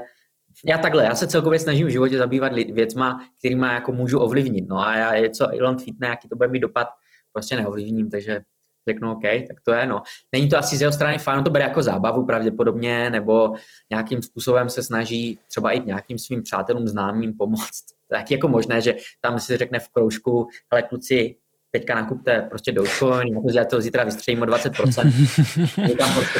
já 0.66 0.78
takhle, 0.78 1.04
já 1.04 1.16
se 1.16 1.28
celkově 1.28 1.60
snažím 1.60 1.88
v 1.88 1.90
životě 1.90 2.18
zabývat 2.18 2.54
věcma, 2.54 3.28
kterými 3.40 3.66
jako 3.66 3.92
můžu 3.92 4.20
ovlivnit, 4.20 4.70
no 4.70 4.80
a 4.80 4.98
já 4.98 5.14
je 5.14 5.30
co 5.30 5.48
Elon 5.48 5.78
tweetne, 5.78 6.08
jaký 6.08 6.30
to 6.30 6.36
bude 6.36 6.50
mít 6.50 6.60
dopad, 6.60 6.88
prostě 7.34 7.56
neovlivním, 7.56 8.10
takže 8.10 8.42
řeknu 8.90 9.12
OK, 9.12 9.22
tak 9.22 9.62
to 9.64 9.74
je, 9.74 9.86
no. 9.86 10.02
Není 10.32 10.50
to 10.50 10.58
asi 10.58 10.78
z 10.78 10.82
jeho 10.82 10.94
strany 10.94 11.18
fajn, 11.18 11.44
to 11.44 11.50
bere 11.50 11.64
jako 11.64 11.84
zábavu 11.84 12.26
pravděpodobně, 12.26 13.10
nebo 13.10 13.56
nějakým 13.90 14.22
způsobem 14.22 14.70
se 14.70 14.84
snaží 14.84 15.40
třeba 15.48 15.72
i 15.72 15.80
nějakým 15.80 16.18
svým 16.18 16.44
přátelům, 16.44 16.88
známým 16.88 17.34
pomoct. 17.38 17.84
Tak 18.12 18.32
jako 18.32 18.48
možné, 18.48 18.82
že 18.82 18.96
tam 19.22 19.40
si 19.40 19.58
řekne 19.58 19.80
v 19.80 19.90
kroužku, 19.90 20.48
ale 20.72 20.82
kluci, 20.82 21.36
teďka 21.72 21.96
nakupte 21.96 22.42
prostě 22.50 22.72
Dogecoin, 22.72 23.42
já 23.54 23.66
to 23.66 23.82
zítra 23.82 24.04
vystřelím 24.04 24.42
o 24.42 24.46
20%. 24.46 25.98
tam 25.98 26.14
prostě 26.14 26.40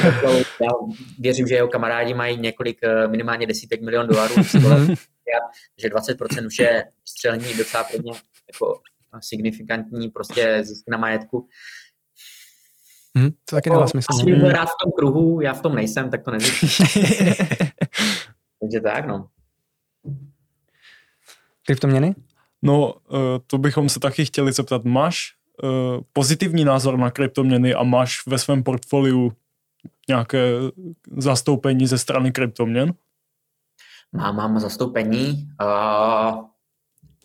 já 0.62 0.70
věřím, 1.18 1.46
že 1.46 1.54
jeho 1.54 1.68
kamarádi 1.68 2.14
mají 2.14 2.40
několik, 2.40 2.78
eh, 2.82 3.08
minimálně 3.08 3.46
desítek 3.46 3.82
milion 3.82 4.06
dolarů, 4.06 4.34
že 5.78 5.88
20% 5.88 6.46
už 6.46 6.58
je 6.58 6.84
střelení 7.04 7.54
docela 7.54 7.84
pro 7.84 7.98
mě 7.98 8.12
jako 8.52 8.80
signifikantní 9.20 10.08
prostě 10.08 10.64
zisk 10.64 10.84
na 10.88 10.98
majetku. 10.98 11.48
Hmm, 13.16 13.30
to 13.30 13.56
taky 13.56 13.70
dává 13.70 13.86
smysl. 13.86 14.06
Asi 14.10 14.24
bych 14.24 14.34
byl 14.34 14.48
rád 14.48 14.66
v 14.66 14.82
tom 14.84 14.92
kruhu, 14.98 15.40
já 15.40 15.54
v 15.54 15.62
tom 15.62 15.74
nejsem, 15.74 16.10
tak 16.10 16.22
to 16.22 16.30
nezjistím. 16.30 16.86
Takže 18.60 18.80
tak, 18.82 19.06
no. 19.06 19.28
Kryptoměny? 21.66 22.14
No, 22.62 22.94
eh, 22.94 23.40
to 23.46 23.58
bychom 23.58 23.88
se 23.88 24.00
taky 24.00 24.24
chtěli 24.24 24.52
zeptat. 24.52 24.84
Máš 24.84 25.34
eh, 25.64 25.68
pozitivní 26.12 26.64
názor 26.64 26.98
na 26.98 27.10
kryptoměny 27.10 27.74
a 27.74 27.82
máš 27.82 28.26
ve 28.26 28.38
svém 28.38 28.62
portfoliu 28.62 29.32
nějaké 30.08 30.52
zastoupení 31.16 31.86
ze 31.86 31.98
strany 31.98 32.32
kryptoměn? 32.32 32.94
Mám, 34.12 34.36
mám 34.36 34.60
zastoupení. 34.60 35.48
Uh, 35.62 36.44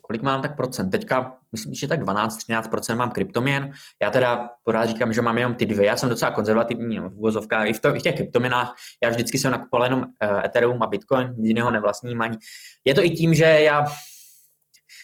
kolik 0.02 0.22
mám 0.22 0.42
tak 0.42 0.56
procent? 0.56 0.90
Teďka 0.90 1.36
myslím, 1.52 1.74
že 1.74 1.88
tak 1.88 2.02
12-13% 2.02 2.96
mám 2.96 3.10
kryptoměn. 3.10 3.72
Já 4.02 4.10
teda 4.10 4.50
pořád 4.64 4.86
říkám, 4.86 5.12
že 5.12 5.22
mám 5.22 5.38
jenom 5.38 5.54
ty 5.54 5.66
dvě. 5.66 5.86
Já 5.86 5.96
jsem 5.96 6.08
docela 6.08 6.30
konzervativní 6.30 6.98
v 6.98 7.16
uvozovkách. 7.16 7.68
I 7.68 7.72
v, 7.72 7.80
to, 7.80 7.96
i 7.96 7.98
v 7.98 8.02
těch 8.02 8.14
kryptoměnách 8.14 8.74
já 9.02 9.10
vždycky 9.10 9.38
jsem 9.38 9.52
nakupoval 9.52 9.84
jenom 9.84 10.04
Ethereum 10.44 10.82
a 10.82 10.86
Bitcoin, 10.86 11.34
nic 11.36 11.48
jiného 11.48 11.70
nevlastním 11.70 12.22
ani. 12.22 12.38
Je 12.84 12.94
to 12.94 13.04
i 13.04 13.10
tím, 13.10 13.34
že 13.34 13.44
já 13.44 13.84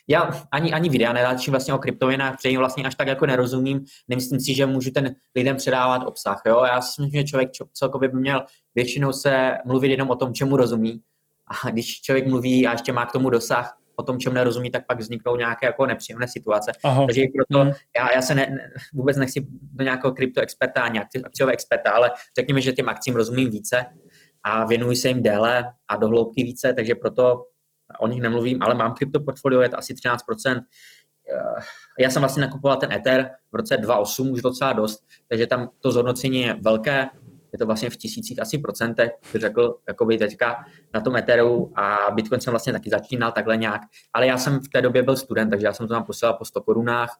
já 0.09 0.47
ani, 0.53 0.73
ani 0.73 0.89
videa 0.89 1.13
nedáčím 1.13 1.51
vlastně 1.51 1.75
o 1.75 1.79
kryptoměnách, 1.79 2.37
protože 2.37 2.49
jim 2.49 2.59
vlastně 2.59 2.85
až 2.85 2.95
tak 2.95 3.09
jako 3.09 3.27
nerozumím. 3.27 3.85
Nemyslím 4.09 4.41
si, 4.41 4.55
že 4.55 4.67
můžu 4.67 4.91
ten 4.91 5.15
lidem 5.35 5.57
předávat 5.57 6.07
obsah. 6.07 6.43
Jo? 6.47 6.65
Já 6.65 6.81
si 6.81 7.03
myslím, 7.03 7.21
že 7.21 7.27
člověk 7.27 7.51
celkově 7.73 8.09
by 8.09 8.19
měl 8.19 8.45
většinou 8.75 9.13
se 9.13 9.53
mluvit 9.65 9.89
jenom 9.89 10.11
o 10.11 10.17
tom, 10.17 10.35
čemu 10.35 10.57
rozumí. 10.57 11.01
A 11.65 11.71
když 11.71 12.01
člověk 12.01 12.27
mluví 12.27 12.67
a 12.67 12.73
ještě 12.73 12.93
má 12.93 13.07
k 13.07 13.13
tomu 13.13 13.31
dosah, 13.31 13.79
o 13.97 14.03
tom, 14.03 14.19
čemu 14.19 14.35
nerozumí, 14.35 14.71
tak 14.71 14.87
pak 14.87 14.99
vzniknou 14.99 15.37
nějaké 15.37 15.67
jako 15.67 15.87
nepříjemné 15.87 16.29
situace. 16.29 16.73
Aha. 16.85 17.07
Takže 17.07 17.23
proto 17.37 17.65
mm. 17.65 17.71
já, 17.97 18.13
já 18.15 18.23
se 18.23 18.35
ne, 18.35 18.47
ne, 18.51 18.71
vůbec 18.95 19.17
nechci 19.17 19.47
do 19.73 19.85
nějakého 19.85 20.13
kryptoexperta 20.13 20.83
ani 20.83 21.01
akciového 21.25 21.53
experta, 21.53 21.91
ale 21.91 22.11
řekněme, 22.39 22.61
že 22.61 22.73
těm 22.73 22.89
akcím 22.89 23.15
rozumím 23.15 23.51
více 23.51 23.87
a 24.43 24.65
věnuji 24.67 24.97
se 24.97 25.09
jim 25.09 25.23
déle 25.23 25.73
a 25.89 25.97
do 25.97 26.09
hloubky 26.09 26.43
více, 26.43 26.75
takže 26.75 26.95
proto 26.95 27.45
o 28.01 28.09
nich 28.09 28.23
nemluvím, 28.23 28.63
ale 28.63 28.75
mám 28.75 28.95
kryptoportfolio, 28.95 29.61
je 29.61 29.69
to 29.69 29.79
asi 29.79 29.95
13%. 29.95 30.63
Eh, 31.33 31.63
já 31.99 32.11
jsem 32.11 32.23
vlastně 32.23 32.41
nakupoval 32.41 32.77
ten 32.77 32.93
Ether 32.93 33.31
v 33.53 33.57
roce 33.57 33.77
2008 33.77 34.31
už 34.31 34.43
docela 34.43 34.73
dost, 34.73 35.05
takže 35.29 35.47
tam 35.47 35.71
to 35.81 35.93
zhodnocení 35.93 36.41
je 36.41 36.57
velké, 36.61 37.09
je 37.53 37.59
to 37.59 37.67
vlastně 37.67 37.91
v 37.91 37.97
tisících 37.97 38.43
asi 38.43 38.59
procentech, 38.59 39.11
bych 39.33 39.43
řekl, 39.43 39.77
jako 39.89 40.05
by 40.05 40.19
teďka 40.19 40.65
na 40.95 41.01
tom 41.01 41.17
Etheru 41.17 41.73
a 41.79 42.11
Bitcoin 42.11 42.41
jsem 42.41 42.51
vlastně 42.51 42.73
taky 42.73 42.91
začínal 42.91 43.33
takhle 43.33 43.57
nějak, 43.57 43.81
ale 44.13 44.27
já 44.27 44.39
jsem 44.39 44.61
v 44.61 44.69
té 44.69 44.83
době 44.83 45.03
byl 45.03 45.17
student, 45.17 45.51
takže 45.51 45.67
já 45.67 45.73
jsem 45.73 45.89
to 45.89 45.95
tam 45.95 46.05
posílal 46.05 46.35
po 46.35 46.45
100 46.45 46.61
korunách, 46.61 47.19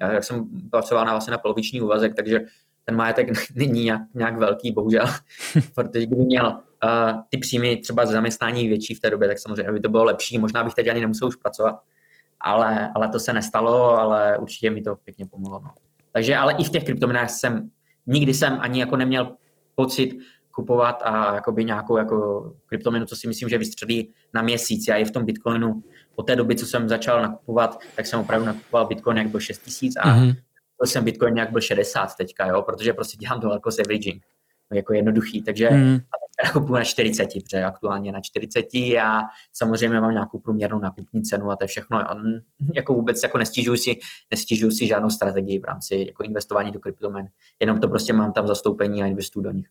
já 0.00 0.22
jsem 0.22 0.44
pracoval 0.70 1.04
na 1.04 1.12
vlastně 1.12 1.30
na 1.30 1.38
poloviční 1.38 1.80
úvazek, 1.80 2.14
takže 2.14 2.40
ten 2.84 2.96
majetek 2.96 3.28
není 3.54 3.84
nějak, 3.84 4.02
nějak 4.14 4.38
velký, 4.38 4.72
bohužel, 4.72 5.06
protože 5.74 6.06
kdyby 6.06 6.24
měl 6.24 6.60
uh, 6.86 7.20
ty 7.28 7.38
příjmy 7.38 7.76
třeba 7.76 8.06
z 8.06 8.10
zaměstnání 8.10 8.68
větší 8.68 8.94
v 8.94 9.00
té 9.00 9.10
době, 9.10 9.28
tak 9.28 9.38
samozřejmě 9.38 9.72
by 9.72 9.80
to 9.80 9.88
bylo 9.88 10.04
lepší, 10.04 10.38
možná 10.38 10.64
bych 10.64 10.74
teď 10.74 10.88
ani 10.88 11.00
nemusel 11.00 11.28
už 11.28 11.36
pracovat, 11.36 11.80
ale, 12.40 12.90
ale 12.94 13.08
to 13.08 13.20
se 13.20 13.32
nestalo, 13.32 13.98
ale 13.98 14.38
určitě 14.38 14.70
mi 14.70 14.82
to 14.82 14.96
pěkně 14.96 15.26
pomohlo. 15.26 15.60
No. 15.64 15.70
Takže 16.12 16.36
ale 16.36 16.54
i 16.58 16.64
v 16.64 16.70
těch 16.70 16.84
kryptoměnách 16.84 17.30
jsem, 17.30 17.70
nikdy 18.06 18.34
jsem 18.34 18.58
ani 18.60 18.80
jako 18.80 18.96
neměl 18.96 19.36
pocit 19.74 20.18
kupovat 20.50 21.02
a 21.04 21.34
jakoby 21.34 21.64
nějakou 21.64 21.96
jako 21.96 22.16
kryptoměnu, 22.66 23.06
co 23.06 23.16
si 23.16 23.28
myslím, 23.28 23.48
že 23.48 23.58
vystřelí 23.58 24.12
na 24.34 24.42
měsíc. 24.42 24.88
Já 24.88 24.96
i 24.96 25.04
v 25.04 25.10
tom 25.10 25.24
Bitcoinu 25.24 25.82
od 26.14 26.22
té 26.22 26.36
doby, 26.36 26.56
co 26.56 26.66
jsem 26.66 26.88
začal 26.88 27.22
nakupovat, 27.22 27.78
tak 27.96 28.06
jsem 28.06 28.20
opravdu 28.20 28.46
nakupoval 28.46 28.86
Bitcoin, 28.86 29.16
jak 29.16 29.28
byl 29.28 29.40
6 29.40 29.58
tisíc 29.58 29.96
a 29.96 30.16
mm-hmm. 30.16 30.36
jsem 30.84 31.04
Bitcoin 31.04 31.36
jak 31.36 31.50
byl 31.50 31.60
60 31.60 32.16
teďka, 32.16 32.46
jo, 32.46 32.62
protože 32.62 32.92
prostě 32.92 33.16
dělám 33.16 33.40
to 33.40 33.52
jako 33.52 33.70
averaging. 33.80 34.22
Jako 34.72 34.94
jednoduchý, 34.94 35.42
takže 35.42 35.70
mm. 35.70 35.98
Kupuju 36.52 36.74
na 36.74 36.84
40, 36.84 37.28
protože 37.44 37.64
aktuálně 37.64 38.12
na 38.12 38.20
40 38.20 38.66
a 38.74 39.20
samozřejmě 39.52 40.00
mám 40.00 40.12
nějakou 40.12 40.38
průměrnou 40.38 40.78
nakupní 40.78 41.22
cenu 41.22 41.50
a 41.50 41.56
to 41.56 41.64
je 41.64 41.68
všechno. 41.68 42.10
A 42.10 42.16
jako 42.74 42.94
vůbec 42.94 43.22
jako 43.22 43.38
nestížuji 43.38 43.78
si, 43.78 43.98
nestížuji 44.30 44.70
si 44.70 44.86
žádnou 44.86 45.10
strategii 45.10 45.58
v 45.58 45.64
rámci 45.64 46.04
jako 46.06 46.22
investování 46.22 46.72
do 46.72 46.80
kryptomen. 46.80 47.26
Jenom 47.60 47.80
to 47.80 47.88
prostě 47.88 48.12
mám 48.12 48.32
tam 48.32 48.46
zastoupení 48.46 49.02
a 49.02 49.06
investuju 49.06 49.44
do 49.44 49.50
nich. 49.50 49.66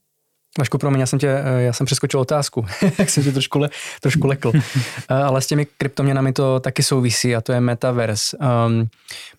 Vašku, 0.58 0.78
promiň, 0.78 1.00
já 1.00 1.06
jsem, 1.06 1.20
tě, 1.20 1.30
eh, 1.30 1.62
já 1.62 1.74
jsem 1.74 1.86
přeskočil 1.86 2.20
otázku, 2.20 2.66
jak 3.00 3.10
jsem 3.10 3.24
tě 3.24 3.32
trošku, 3.32 3.60
le, 3.60 3.70
trošku 4.02 4.28
lekl. 4.28 4.52
Eh, 5.10 5.14
ale 5.14 5.42
s 5.42 5.48
těmi 5.48 5.68
kryptoměnami 5.78 6.34
to 6.34 6.60
taky 6.60 6.84
souvisí 6.84 7.36
a 7.36 7.42
to 7.42 7.52
je 7.52 7.62
metaverse. 7.62 8.38
Um, 8.38 8.88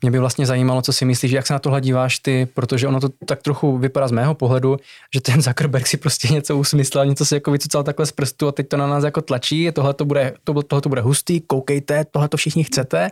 mě 0.02 0.10
by 0.10 0.18
vlastně 0.18 0.46
zajímalo, 0.46 0.82
co 0.82 0.92
si 0.92 1.04
myslíš, 1.04 1.32
jak 1.32 1.46
se 1.46 1.52
na 1.52 1.58
tohle 1.58 1.80
díváš 1.80 2.18
ty, 2.18 2.46
protože 2.54 2.88
ono 2.88 3.00
to 3.00 3.08
tak 3.26 3.42
trochu 3.42 3.78
vypadá 3.78 4.08
z 4.08 4.12
mého 4.12 4.34
pohledu, 4.34 4.76
že 5.14 5.20
ten 5.20 5.42
Zuckerberg 5.42 5.86
si 5.86 5.96
prostě 5.96 6.28
něco 6.28 6.56
usmyslel, 6.56 7.06
něco 7.06 7.26
si 7.26 7.34
jako 7.34 7.50
vycucal 7.50 7.82
takhle 7.82 8.06
z 8.06 8.12
prstu 8.12 8.48
a 8.48 8.52
teď 8.52 8.68
to 8.68 8.76
na 8.76 8.86
nás 8.86 9.04
jako 9.04 9.22
tlačí, 9.22 9.72
tohle 9.72 9.94
to 9.94 10.04
bude, 10.04 10.34
tohle 10.44 10.80
to 10.80 10.88
bude 10.88 11.00
hustý, 11.00 11.40
koukejte, 11.40 12.04
tohle 12.04 12.28
to 12.28 12.36
všichni 12.36 12.64
chcete. 12.64 13.10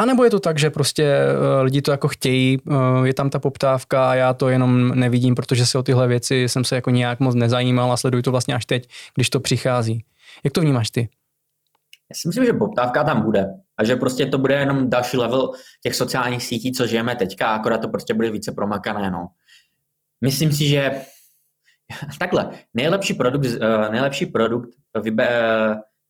A 0.00 0.04
nebo 0.04 0.24
je 0.24 0.30
to 0.30 0.40
tak, 0.40 0.58
že 0.58 0.70
prostě 0.70 1.04
eh, 1.04 1.62
lidi 1.62 1.82
to 1.82 1.90
jako 1.90 2.08
chtějí, 2.08 2.58
eh, 2.70 3.06
je 3.06 3.14
tam 3.14 3.30
ta 3.30 3.38
poptávka 3.38 4.10
a 4.10 4.14
já 4.14 4.34
to 4.34 4.48
jenom 4.48 4.88
nevidím, 4.88 5.34
protože 5.34 5.66
se 5.66 5.78
o 5.78 5.82
tyhle 5.82 6.08
věci 6.08 6.48
jsem 6.48 6.64
se 6.64 6.74
jako 6.74 6.90
nějak 6.90 7.20
moc 7.20 7.34
nezajímal 7.34 7.92
a 7.92 7.96
sleduji 7.96 8.22
to 8.22 8.30
vlastně 8.30 8.54
až 8.54 8.66
teď, 8.66 8.88
když 9.14 9.30
to 9.30 9.40
přichází. 9.40 10.04
Jak 10.44 10.52
to 10.52 10.60
vnímáš 10.60 10.90
ty? 10.90 11.08
Já 12.10 12.14
si 12.14 12.28
myslím, 12.28 12.44
že 12.44 12.52
poptávka 12.52 13.04
tam 13.04 13.22
bude 13.22 13.46
a 13.78 13.84
že 13.84 13.96
prostě 13.96 14.26
to 14.26 14.38
bude 14.38 14.54
jenom 14.54 14.90
další 14.90 15.16
level 15.16 15.52
těch 15.82 15.94
sociálních 15.94 16.42
sítí, 16.42 16.72
co 16.72 16.86
žijeme 16.86 17.16
teďka, 17.16 17.46
akorát 17.48 17.78
to 17.78 17.88
prostě 17.88 18.14
bude 18.14 18.30
více 18.30 18.52
promakané. 18.52 19.10
No. 19.10 19.28
Myslím 20.20 20.52
si, 20.52 20.68
že 20.68 21.02
takhle, 22.18 22.50
nejlepší 22.74 23.14
produkt, 23.14 23.46
eh, 23.46 23.88
nejlepší 23.90 24.26
produkt 24.26 24.68
vybe, 25.02 25.28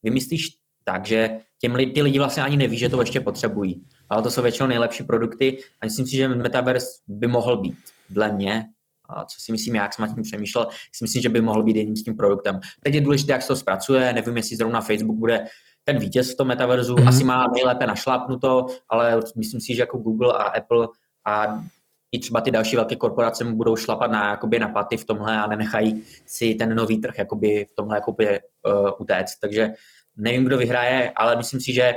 vymyslíš 0.02 0.57
tak, 0.88 1.06
že 1.06 1.40
těm 1.58 1.74
li, 1.74 1.86
ty 1.86 2.02
lidi 2.02 2.18
vlastně 2.18 2.42
ani 2.42 2.56
neví, 2.56 2.78
že 2.78 2.88
to 2.88 3.00
ještě 3.00 3.20
potřebují. 3.20 3.84
Ale 4.08 4.22
to 4.22 4.30
jsou 4.30 4.42
většinou 4.42 4.68
nejlepší 4.68 5.04
produkty 5.04 5.58
a 5.80 5.86
myslím 5.86 6.06
si, 6.06 6.16
že 6.16 6.28
Metaverse 6.28 6.88
by 7.08 7.26
mohl 7.26 7.56
být 7.56 7.78
dle 8.10 8.32
mě, 8.32 8.64
a 9.08 9.24
co 9.24 9.40
si 9.40 9.52
myslím, 9.52 9.74
jak 9.74 9.94
jsem 9.94 10.06
nad 10.06 10.14
tím 10.14 10.22
přemýšlel, 10.22 10.66
si 10.92 11.04
myslím, 11.04 11.22
že 11.22 11.28
by 11.28 11.40
mohl 11.40 11.62
být 11.62 11.76
jedním 11.76 11.96
s 11.96 12.02
tím 12.02 12.16
produktem. 12.16 12.60
Teď 12.80 12.94
je 12.94 13.00
důležité, 13.00 13.32
jak 13.32 13.42
se 13.42 13.48
to 13.48 13.56
zpracuje, 13.56 14.12
nevím, 14.12 14.36
jestli 14.36 14.56
zrovna 14.56 14.80
Facebook 14.80 15.18
bude 15.18 15.46
ten 15.84 15.98
vítěz 15.98 16.32
v 16.32 16.36
tom 16.36 16.48
metaverzu, 16.48 16.94
mm-hmm. 16.94 17.08
asi 17.08 17.24
má 17.24 17.46
nejlépe 17.54 17.86
našlápnuto, 17.86 18.66
ale 18.88 19.20
myslím 19.36 19.60
si, 19.60 19.74
že 19.74 19.82
jako 19.82 19.98
Google 19.98 20.32
a 20.32 20.42
Apple 20.42 20.88
a 21.24 21.64
i 22.12 22.18
třeba 22.18 22.40
ty 22.40 22.50
další 22.50 22.76
velké 22.76 22.96
korporace 22.96 23.44
mu 23.44 23.56
budou 23.56 23.76
šlapat 23.76 24.10
na, 24.10 24.30
jakoby, 24.30 24.58
na 24.58 24.68
paty 24.68 24.96
v 24.96 25.04
tomhle 25.04 25.36
a 25.36 25.46
nenechají 25.46 26.04
si 26.26 26.54
ten 26.54 26.74
nový 26.74 26.98
trh 26.98 27.18
jakoby, 27.18 27.66
v 27.70 27.74
tomhle 27.74 27.96
jakoby, 27.96 28.40
uh, 28.66 28.90
utéct. 28.98 29.40
Takže 29.40 29.70
nevím, 30.18 30.44
kdo 30.44 30.58
vyhraje, 30.58 31.12
ale 31.16 31.36
myslím 31.36 31.60
si, 31.60 31.72
že 31.72 31.94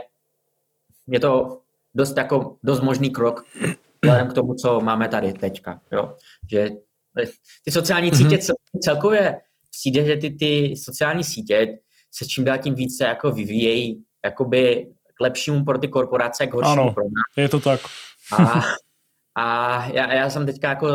je 1.07 1.19
to 1.19 1.61
dost, 1.95 2.17
jako, 2.17 2.57
dost 2.63 2.81
možný 2.81 3.09
krok 3.09 3.45
vzhledem 4.03 4.27
k 4.27 4.33
tomu, 4.33 4.53
co 4.53 4.81
máme 4.81 5.07
tady 5.07 5.33
teďka. 5.33 5.81
Jo? 5.91 6.15
Že 6.51 6.69
ty 7.63 7.71
sociální 7.71 8.11
mm-hmm. 8.11 8.29
sítě 8.29 8.53
celkově 8.81 9.41
přijde, 9.71 10.05
že 10.05 10.17
ty, 10.17 10.29
ty 10.29 10.75
sociální 10.77 11.23
sítě 11.23 11.77
se 12.11 12.25
čím 12.25 12.45
dál 12.45 12.57
tím 12.57 12.75
více 12.75 13.03
jako 13.03 13.31
vyvíjejí 13.31 14.03
jakoby 14.25 14.87
k 15.13 15.21
lepšímu 15.21 15.65
pro 15.65 15.77
ty 15.77 15.87
korporace, 15.87 16.47
k 16.47 16.53
horšímu 16.53 16.81
ano, 16.81 16.93
pro 16.93 17.03
nás. 17.03 17.37
je 17.37 17.49
to 17.49 17.59
tak. 17.59 17.81
A, 18.37 18.61
a 19.35 19.85
já, 19.85 20.13
já 20.13 20.29
jsem 20.29 20.45
teďka 20.45 20.69
jako 20.69 20.87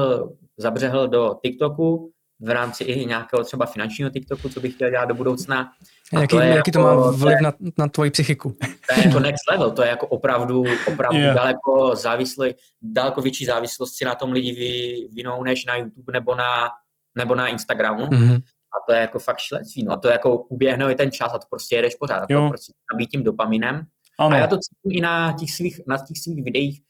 zabřehl 0.56 1.08
do 1.08 1.34
TikToku 1.42 2.12
v 2.40 2.50
rámci 2.50 2.84
i 2.84 3.06
nějakého 3.06 3.44
třeba 3.44 3.66
finančního 3.66 4.10
TikToku, 4.10 4.48
co 4.48 4.60
bych 4.60 4.74
chtěl 4.74 4.90
dělat 4.90 5.04
do 5.04 5.14
budoucna. 5.14 5.72
jaký, 6.12 6.26
to, 6.26 6.38
jaký 6.38 6.70
to 6.70 6.78
jako, 6.78 7.00
má 7.00 7.10
vliv 7.10 7.40
na, 7.42 7.52
na 7.78 7.88
tvoji 7.88 8.10
psychiku? 8.10 8.56
To 8.88 9.00
je 9.00 9.06
jako 9.06 9.20
next 9.20 9.50
level, 9.50 9.70
to 9.70 9.82
je 9.82 9.88
jako 9.88 10.06
opravdu, 10.06 10.64
opravdu 10.92 11.18
yeah. 11.18 11.36
daleko 11.36 11.96
závislý, 11.96 12.54
daleko 12.82 13.22
větší 13.22 13.44
závislost 13.44 13.94
si 13.94 14.04
na 14.04 14.14
tom 14.14 14.32
lidi 14.32 14.52
vy, 14.52 15.08
vinou 15.14 15.42
než 15.42 15.64
na 15.64 15.76
YouTube 15.76 16.12
nebo 16.12 16.34
na, 16.34 16.68
nebo 17.14 17.34
na 17.34 17.48
Instagramu. 17.48 18.06
Mm-hmm. 18.06 18.36
A 18.76 18.86
to 18.86 18.92
je 18.92 19.00
jako 19.00 19.18
fakt 19.18 19.38
šílenství. 19.38 19.84
No. 19.84 19.92
A 19.92 19.96
to 19.96 20.08
jako 20.08 20.36
uběhne 20.36 20.92
i 20.92 20.94
ten 20.94 21.10
čas 21.10 21.34
a 21.34 21.38
to 21.38 21.46
prostě 21.50 21.76
jedeš 21.76 21.94
pořád. 21.94 22.18
A 22.18 22.26
to 22.26 22.48
prostě 22.48 22.72
nabít 22.92 23.10
tím 23.10 23.24
dopaminem. 23.24 23.86
Ano. 24.18 24.36
A 24.36 24.38
já 24.38 24.46
to 24.46 24.56
cítím 24.56 24.98
i 24.98 25.00
na 25.00 25.32
těch 25.32 25.52
svých, 25.52 25.80
na 25.86 25.96
těch 25.98 26.18
svých 26.18 26.44
videích. 26.44 26.80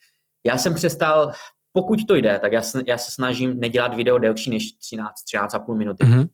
Já 0.47 0.59
jsem 0.59 0.74
přestal 0.74 1.32
pokud 1.77 2.05
to 2.09 2.14
jde, 2.14 2.39
tak 2.39 2.53
já 2.53 2.62
se, 2.62 2.83
já 2.87 2.99
se 2.99 3.11
snažím 3.11 3.61
nedělat 3.61 3.95
video 3.95 4.18
delší 4.18 4.51
než 4.51 4.72
13, 4.72 5.12
13,5 5.35 5.77
minuty. 5.77 6.05
Mm-hmm. 6.05 6.29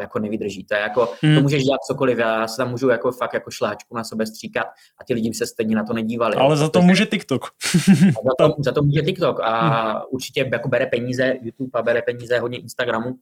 Jako 0.00 0.18
nevydrží. 0.18 0.64
To 0.64 0.74
je 0.74 0.80
jako, 0.80 1.12
mm. 1.22 1.34
to 1.34 1.40
můžeš 1.40 1.64
dělat 1.64 1.80
cokoliv, 1.80 2.18
já 2.18 2.48
se 2.48 2.56
tam 2.56 2.70
můžu 2.70 2.88
jako 2.88 3.12
fakt 3.12 3.34
jako 3.34 3.50
šláčku 3.50 3.96
na 3.96 4.04
sebe 4.04 4.26
stříkat 4.26 4.66
a 5.00 5.04
ty 5.04 5.14
lidi 5.14 5.34
se 5.34 5.46
stejně 5.46 5.76
na 5.76 5.84
to 5.84 5.92
nedívali. 5.92 6.36
Ale 6.36 6.56
za 6.56 6.68
to 6.68 6.82
může 6.82 7.06
TikTok. 7.06 7.44
za, 8.06 8.30
to, 8.38 8.54
za 8.58 8.72
to 8.72 8.82
může 8.82 9.02
TikTok 9.02 9.40
a 9.42 9.92
mm. 9.92 10.00
určitě 10.10 10.48
jako 10.52 10.68
bere 10.68 10.86
peníze 10.86 11.34
YouTube 11.42 11.70
a 11.74 11.82
bere 11.82 12.02
peníze 12.02 12.38
hodně 12.38 12.58
Instagramu. 12.58 13.14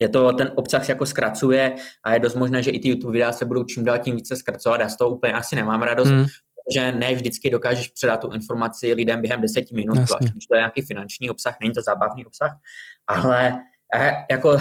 Je 0.00 0.08
to, 0.08 0.32
ten 0.32 0.52
obsah 0.54 0.84
se 0.84 0.92
jako 0.92 1.06
zkracuje 1.06 1.74
a 2.04 2.14
je 2.14 2.20
dost 2.20 2.34
možné, 2.34 2.62
že 2.62 2.70
i 2.70 2.78
ty 2.78 2.88
YouTube 2.88 3.12
videa 3.12 3.32
se 3.32 3.44
budou 3.44 3.64
čím 3.64 3.84
dál 3.84 3.98
tím 3.98 4.16
více 4.16 4.36
zkracovat. 4.36 4.80
Já 4.80 4.88
z 4.88 4.96
toho 4.96 5.10
úplně 5.10 5.32
asi 5.32 5.56
nemám 5.56 5.82
radost, 5.82 6.10
mm 6.10 6.26
že 6.74 6.92
ne 6.92 7.14
vždycky 7.14 7.50
dokážeš 7.50 7.88
předat 7.88 8.20
tu 8.20 8.30
informaci 8.32 8.92
lidem 8.92 9.20
během 9.20 9.40
deseti 9.40 9.74
minut, 9.74 9.94
zvlášť 9.94 10.32
když 10.32 10.46
to 10.46 10.54
je 10.54 10.60
nějaký 10.60 10.82
finanční 10.82 11.30
obsah, 11.30 11.56
není 11.60 11.74
to 11.74 11.82
zábavný 11.82 12.26
obsah, 12.26 12.56
ale 13.06 13.60
eh, 13.94 14.12
jako 14.30 14.58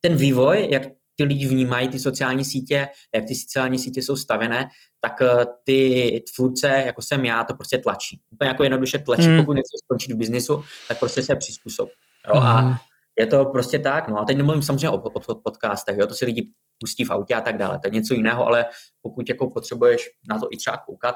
ten 0.00 0.16
vývoj, 0.16 0.68
jak 0.70 0.82
ty 1.16 1.24
lidi 1.24 1.48
vnímají 1.48 1.88
ty 1.88 1.98
sociální 1.98 2.44
sítě, 2.44 2.88
jak 3.14 3.24
ty 3.24 3.34
sociální 3.34 3.78
sítě 3.78 4.02
jsou 4.02 4.16
stavené, 4.16 4.68
tak 5.00 5.22
eh, 5.22 5.46
ty 5.64 6.24
tvůrce, 6.36 6.68
jako 6.68 7.02
jsem 7.02 7.24
já, 7.24 7.44
to 7.44 7.54
prostě 7.54 7.78
tlačí. 7.78 8.20
Úplně 8.30 8.48
jako 8.48 8.62
jednoduše 8.62 8.98
tlačí, 8.98 9.28
mm. 9.28 9.38
pokud 9.38 9.52
nechci 9.52 9.76
skončit 9.84 10.12
v 10.12 10.16
biznisu, 10.16 10.64
tak 10.88 10.98
prostě 10.98 11.22
se 11.22 11.36
přizpůsob. 11.36 11.88
Jo? 12.28 12.40
Mm. 12.40 12.46
A 12.46 12.60
hmm. 12.60 12.74
je 13.18 13.26
to 13.26 13.44
prostě 13.44 13.78
tak. 13.78 14.08
No 14.08 14.18
a 14.18 14.24
teď 14.24 14.36
nemluvím 14.36 14.62
samozřejmě 14.62 14.90
o, 14.90 14.96
o, 14.96 15.20
o 15.26 15.34
podcastech, 15.34 15.96
jo? 15.98 16.06
to 16.06 16.14
si 16.14 16.24
lidi 16.24 16.48
pustí 16.80 17.04
v 17.04 17.10
autě 17.10 17.34
a 17.34 17.40
tak 17.40 17.58
dále. 17.58 17.78
To 17.78 17.88
je 17.88 17.90
něco 17.90 18.14
jiného, 18.14 18.46
ale 18.46 18.66
pokud 19.02 19.28
jako 19.28 19.50
potřebuješ 19.50 20.10
na 20.28 20.38
to 20.38 20.48
i 20.50 20.56
třeba 20.56 20.76
koukat, 20.76 21.14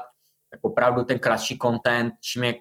tak 0.51 0.59
opravdu 0.61 1.03
ten 1.03 1.19
kratší 1.19 1.57
content, 1.61 2.13
čím 2.21 2.43
je 2.43 2.53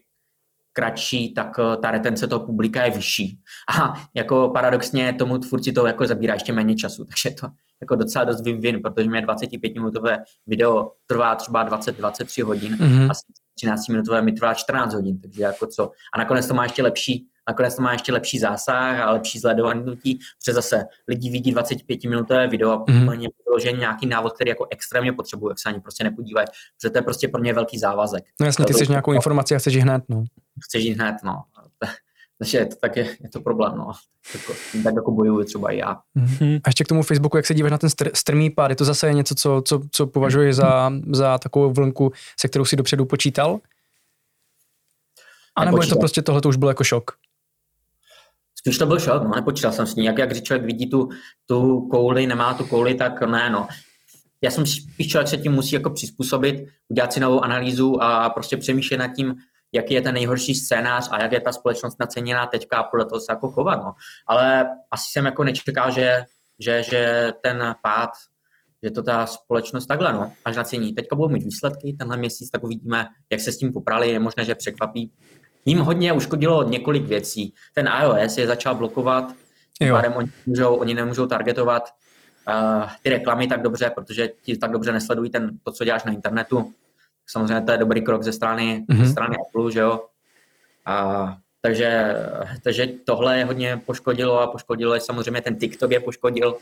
kratší, 0.72 1.34
tak 1.34 1.59
eh, 1.59 1.76
ta 1.76 1.91
retence 1.91 2.26
toho 2.26 2.47
publika 2.47 2.84
je 2.84 2.91
vyšší. 2.91 3.41
A 3.78 3.95
jako 4.14 4.51
paradoxně 4.55 5.12
tomu 5.12 5.39
tvůrci 5.39 5.72
to 5.72 5.87
jako 5.87 6.07
zabírá 6.07 6.34
ještě 6.34 6.53
méně 6.53 6.74
času, 6.74 7.05
takže 7.05 7.30
to 7.41 7.49
jako 7.80 7.97
docela 7.97 8.24
dost 8.24 8.45
win-win, 8.45 8.80
protože 8.82 9.11
mě 9.11 9.20
25-minutové 9.20 10.18
video 10.47 10.93
trvá 11.07 11.34
třeba 11.34 11.68
20-23 11.68 12.45
hodin 12.45 12.74
mm-hmm. 12.74 13.11
a 13.11 13.12
13-minutové 13.64 14.22
mi 14.24 14.32
trvá 14.32 14.55
14 14.55 14.95
hodin, 14.95 15.20
takže 15.20 15.43
jako 15.43 15.66
co. 15.66 15.91
A 16.14 16.18
nakonec 16.18 16.47
to 16.47 16.55
má 16.55 16.62
ještě 16.62 16.82
lepší 16.82 17.26
nakonec 17.49 17.76
to 17.76 17.82
má 17.82 17.92
ještě 17.92 18.12
lepší 18.12 18.39
zásah 18.39 19.01
a 19.01 19.10
lepší 19.10 19.39
zledování, 19.39 19.85
protože 19.85 20.52
zase 20.52 20.85
lidi 21.09 21.31
vidí 21.31 21.52
25 21.52 22.05
minutové 22.05 22.48
video 22.48 22.70
a 22.70 22.85
mm-hmm. 22.85 23.28
vyložený 23.47 23.78
nějaký 23.78 24.06
návod, 24.06 24.32
který 24.32 24.48
jako 24.48 24.66
extrémně 24.70 25.12
potřebuje, 25.12 25.51
jak 25.51 25.59
se 25.59 25.68
ani 25.68 25.81
prostě 25.81 26.05
nepodívají, 26.05 26.47
protože 26.77 26.90
to 26.90 26.98
je 26.98 27.02
prostě 27.02 27.28
pro 27.28 27.43
ně 27.43 27.52
velký 27.52 27.78
závazek. 27.78 28.24
No 28.40 28.47
jasně, 28.47 28.64
ty 28.64 28.73
chceš 28.73 28.89
nějakou 28.89 29.12
informaci 29.12 29.55
a 29.55 29.59
chceš 29.59 29.74
ji 29.74 29.81
hned, 29.81 30.02
no. 30.09 30.24
Chceš 30.64 30.85
ji 30.85 30.94
hned, 30.94 31.16
no. 31.24 31.43
Takže 32.39 32.59
je 32.59 32.66
to, 32.66 32.77
tak 32.77 32.97
je, 32.97 33.16
je 33.20 33.28
to 33.28 33.40
problém, 33.40 33.77
no. 33.77 33.93
Jako, 34.35 34.52
tak 34.85 34.94
jako 34.94 35.10
bojuju 35.10 35.44
třeba 35.44 35.70
i 35.70 35.77
já. 35.77 35.97
Mm-hmm. 36.16 36.60
A 36.64 36.68
ještě 36.68 36.85
k 36.85 36.89
tomu 36.89 37.02
Facebooku, 37.02 37.36
jak 37.36 37.47
se 37.47 37.55
díváš 37.55 37.73
na 37.73 37.78
ten 37.78 37.90
str- 37.90 38.10
strmý 38.14 38.51
pád, 38.51 38.70
je 38.70 38.77
to 38.77 38.85
zase 38.85 39.12
něco, 39.12 39.35
co, 39.35 39.62
co, 39.64 39.81
co 39.90 40.06
považuješ 40.06 40.56
za, 40.56 40.93
za 41.12 41.39
takovou 41.39 41.73
vlnku, 41.73 42.12
se 42.40 42.48
kterou 42.48 42.64
si 42.64 42.77
dopředu 42.77 43.05
počítal? 43.05 43.59
A 45.56 45.64
nebo 45.64 45.82
je 45.82 45.89
to 45.89 45.97
prostě 45.97 46.23
tohle 46.23 46.40
to 46.40 46.48
už 46.48 46.56
bylo 46.56 46.70
jako 46.70 46.85
šok? 46.85 47.10
Spíš 48.66 48.78
to 48.78 48.86
byl 48.86 49.01
šok, 49.01 49.22
no, 49.22 49.30
nepočítal 49.34 49.72
jsem 49.72 49.86
s 49.86 49.94
ní. 49.94 50.05
Jak, 50.05 50.18
jak 50.18 50.30
když 50.30 50.43
člověk 50.43 50.66
vidí 50.66 50.90
tu, 50.90 51.09
tu 51.47 51.88
kouli, 51.88 52.26
nemá 52.26 52.55
tu 52.55 52.64
kouli, 52.64 52.94
tak 52.94 53.22
ne, 53.22 53.51
no. 53.51 53.68
Já 54.43 54.51
jsem 54.51 54.66
spíš 54.66 55.09
člověk 55.09 55.28
se 55.28 55.36
tím 55.36 55.52
musí 55.52 55.74
jako 55.74 55.90
přizpůsobit, 55.90 56.68
udělat 56.88 57.12
si 57.12 57.20
novou 57.20 57.40
analýzu 57.40 58.02
a 58.02 58.30
prostě 58.30 58.56
přemýšlet 58.56 58.98
nad 58.98 59.09
tím, 59.09 59.34
jaký 59.72 59.94
je 59.94 60.02
ten 60.02 60.14
nejhorší 60.14 60.55
scénář 60.55 61.09
a 61.12 61.22
jak 61.22 61.32
je 61.32 61.40
ta 61.40 61.52
společnost 61.52 61.97
naceněná 62.01 62.47
teďka 62.47 62.76
a 62.76 62.82
podle 62.82 63.06
toho 63.06 63.20
se 63.20 63.32
jako 63.32 63.51
chovat. 63.51 63.76
No. 63.84 63.93
Ale 64.26 64.66
asi 64.90 65.05
jsem 65.10 65.24
jako 65.24 65.44
nečekal, 65.44 65.90
že, 65.90 66.24
že, 66.59 66.82
že 66.82 67.32
ten 67.43 67.74
pád, 67.82 68.10
že 68.82 68.90
to 68.90 69.02
ta 69.02 69.26
společnost 69.26 69.86
takhle, 69.86 70.12
no, 70.12 70.32
až 70.44 70.56
nacení. 70.56 70.94
Teďka 70.94 71.16
budou 71.16 71.28
mít 71.28 71.44
výsledky 71.44 71.97
tenhle 71.98 72.16
měsíc, 72.16 72.51
tak 72.51 72.64
uvidíme, 72.64 73.06
jak 73.30 73.40
se 73.40 73.52
s 73.52 73.59
tím 73.59 73.72
poprali. 73.72 74.10
Je 74.10 74.18
možné, 74.18 74.44
že 74.44 74.55
překvapí 74.55 75.12
jim 75.66 75.78
hodně 75.78 76.12
uškodilo 76.12 76.62
několik 76.62 77.05
věcí. 77.05 77.55
Ten 77.74 77.90
iOS 78.02 78.38
je 78.38 78.47
začal 78.47 78.74
blokovat, 78.74 79.24
pádem 79.90 80.12
oni, 80.12 80.28
můžou, 80.47 80.74
oni 80.74 80.94
nemůžou 80.94 81.26
targetovat 81.26 81.88
uh, 82.48 82.90
ty 83.02 83.10
reklamy 83.10 83.47
tak 83.47 83.62
dobře, 83.62 83.90
protože 83.94 84.28
ti 84.43 84.56
tak 84.56 84.70
dobře 84.70 84.93
nesledují 84.93 85.30
ten, 85.30 85.59
to, 85.62 85.72
co 85.72 85.84
děláš 85.84 86.05
na 86.05 86.12
internetu. 86.12 86.72
Samozřejmě 87.26 87.60
to 87.60 87.72
je 87.72 87.78
dobrý 87.78 88.02
krok 88.02 88.22
ze 88.22 88.32
strany, 88.32 88.84
mm-hmm. 88.88 88.97
ze 88.97 89.02
mhm. 89.02 89.12
strany 89.12 89.36
Apple, 89.36 89.72
že 89.72 89.80
jo. 89.80 90.06
A, 90.86 91.36
takže, 91.60 92.14
takže 92.62 92.86
tohle 92.86 93.38
je 93.38 93.44
hodně 93.44 93.80
poškodilo 93.86 94.40
a 94.40 94.47
poškodilo 94.47 94.94
je 94.94 95.01
samozřejmě 95.01 95.40
ten 95.40 95.56
TikTok 95.56 95.90
je 95.90 96.01
poškodil, 96.01 96.56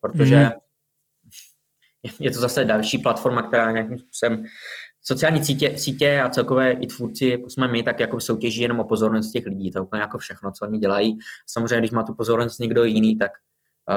protože 0.00 0.36
mm. 0.36 0.50
je 2.20 2.30
to 2.30 2.38
zase 2.38 2.64
další 2.64 2.98
platforma, 2.98 3.42
která 3.42 3.70
nějakým 3.70 3.98
způsobem 3.98 4.44
sociální 5.06 5.44
sítě, 5.44 5.78
sítě 5.78 6.20
a 6.20 6.28
celkové 6.28 6.72
i 6.72 6.86
tvůrci, 6.86 7.26
jako 7.26 7.50
jsme 7.50 7.68
my, 7.68 7.82
tak 7.82 8.00
jako 8.00 8.20
soutěží 8.20 8.60
jenom 8.60 8.80
o 8.80 8.84
pozornost 8.84 9.30
těch 9.30 9.46
lidí. 9.46 9.70
To 9.70 9.78
je 9.78 9.82
úplně 9.82 10.02
jako 10.02 10.18
všechno, 10.18 10.52
co 10.52 10.66
oni 10.66 10.78
dělají. 10.78 11.18
Samozřejmě, 11.46 11.78
když 11.78 11.90
má 11.90 12.02
tu 12.02 12.14
pozornost 12.14 12.58
někdo 12.58 12.84
jiný, 12.84 13.16
tak 13.16 13.30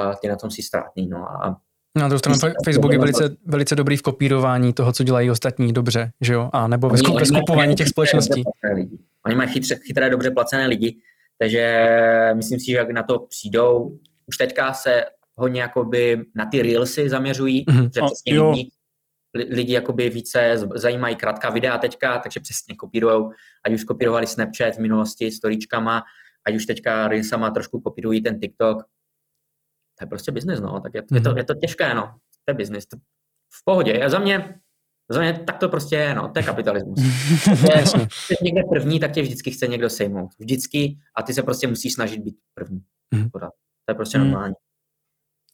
uh, 0.08 0.14
ty 0.22 0.28
na 0.28 0.36
tom 0.36 0.52
si 0.52 0.62
ztrátný. 0.62 1.08
No. 1.08 1.18
A 1.18 1.58
na 1.96 2.08
druhou 2.08 2.20
stranu 2.20 2.38
Facebook 2.66 2.92
je 2.92 3.00
velice, 3.00 3.36
velice 3.46 3.76
dobrý 3.76 3.98
v 3.98 4.02
kopírování 4.02 4.74
toho, 4.74 4.94
co 4.94 5.04
dělají 5.04 5.32
ostatní 5.32 5.74
dobře, 5.74 6.12
že 6.22 6.34
jo? 6.34 6.50
A 6.54 6.68
nebo 6.68 6.90
ve, 6.90 6.98
skup, 6.98 7.20
ve 7.20 7.26
skupování 7.26 7.76
těch 7.76 7.88
společností. 7.88 8.44
Oni 9.26 9.36
mají 9.36 9.50
chytré, 9.50 9.76
chytré, 9.76 10.10
dobře 10.10 10.32
placené 10.32 10.68
lidi, 10.68 10.98
takže 11.40 11.88
myslím 12.34 12.60
si, 12.60 12.66
že 12.66 12.78
jak 12.78 12.92
na 12.92 13.04
to 13.04 13.20
přijdou, 13.20 13.98
už 14.26 14.38
teďka 14.38 14.74
se 14.74 15.04
hodně 15.36 15.62
jakoby 15.62 16.22
na 16.36 16.46
ty 16.46 16.62
reelsy 16.62 17.10
zaměřují, 17.10 17.66
mm-hmm. 17.66 17.84
že 17.84 18.02
přesně 18.06 18.36
jo. 18.36 18.56
Lidi 19.34 19.74
jakoby 19.74 20.10
více 20.10 20.58
zajímají 20.76 21.16
krátká 21.16 21.50
videa 21.50 21.78
teďka, 21.78 22.20
takže 22.20 22.40
přesně 22.40 22.76
kopírujou, 22.76 23.32
ať 23.66 23.74
už 23.74 23.84
kopírovali 23.84 24.28
Snapchat 24.28 24.76
v 24.76 24.80
minulosti 24.80 25.32
storíčkama, 25.32 26.04
ať 26.48 26.56
už 26.56 26.66
teďka 26.66 27.08
reelsama 27.08 27.52
trošku 27.52 27.82
kopírují 27.82 28.22
ten 28.22 28.40
TikTok, 28.40 28.84
to 30.00 30.04
je 30.04 30.08
prostě 30.08 30.32
biznis, 30.32 30.60
no, 30.60 30.80
tak 30.80 30.94
je, 30.94 31.02
mm-hmm. 31.02 31.16
je, 31.16 31.22
to, 31.22 31.30
mhm. 31.30 31.38
je 31.38 31.44
to 31.44 31.54
těžké, 31.54 31.94
no, 31.94 32.16
to 32.46 32.52
je 32.52 32.54
biznis. 32.54 32.86
V 33.54 33.64
pohodě, 33.66 34.04
a 34.04 34.10
za 34.10 34.20
mě, 34.20 34.60
za 35.10 35.22
mě 35.22 35.34
tak 35.34 35.58
to 35.58 35.70
prostě 35.70 35.96
je, 35.96 36.16
no, 36.16 36.30
to 36.30 36.40
je 36.40 36.44
kapitalismus. 36.44 37.00
je, 37.76 37.86
jsi 37.86 38.36
někde 38.42 38.62
první, 38.70 39.00
tak 39.00 39.12
tě 39.12 39.22
vždycky 39.22 39.52
chce 39.52 39.68
někdo 39.68 39.90
sejmout. 39.90 40.30
Vždycky 40.40 40.98
a 41.16 41.24
ty 41.24 41.34
se 41.34 41.44
prostě 41.44 41.68
musíš 41.68 41.94
snažit 41.94 42.20
být 42.20 42.36
první. 42.54 42.82
Mm-hmm. 43.16 43.30
To 43.32 43.92
je 43.92 43.96
prostě 43.96 44.18
mm-hmm. 44.18 44.24
normální. 44.24 44.54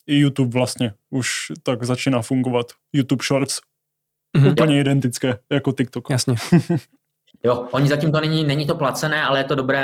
I 0.08 0.20
YouTube 0.20 0.54
vlastně 0.54 0.94
už 1.10 1.30
tak 1.64 1.84
začíná 1.84 2.22
fungovat. 2.22 2.66
YouTube 2.94 3.24
Shorts. 3.24 3.60
Mm-hmm. 4.38 4.52
Úplně 4.52 4.76
jo. 4.76 4.82
identické 4.82 5.40
jako 5.52 5.72
TikTok. 5.72 6.10
Jasně. 6.10 6.36
jo, 7.44 7.68
oni 7.72 7.90
zatím 7.90 8.12
to 8.12 8.20
není, 8.20 8.44
není 8.44 8.68
to 8.68 8.76
placené, 8.76 9.24
ale 9.24 9.40
je 9.40 9.44
to 9.44 9.56
dobré 9.56 9.84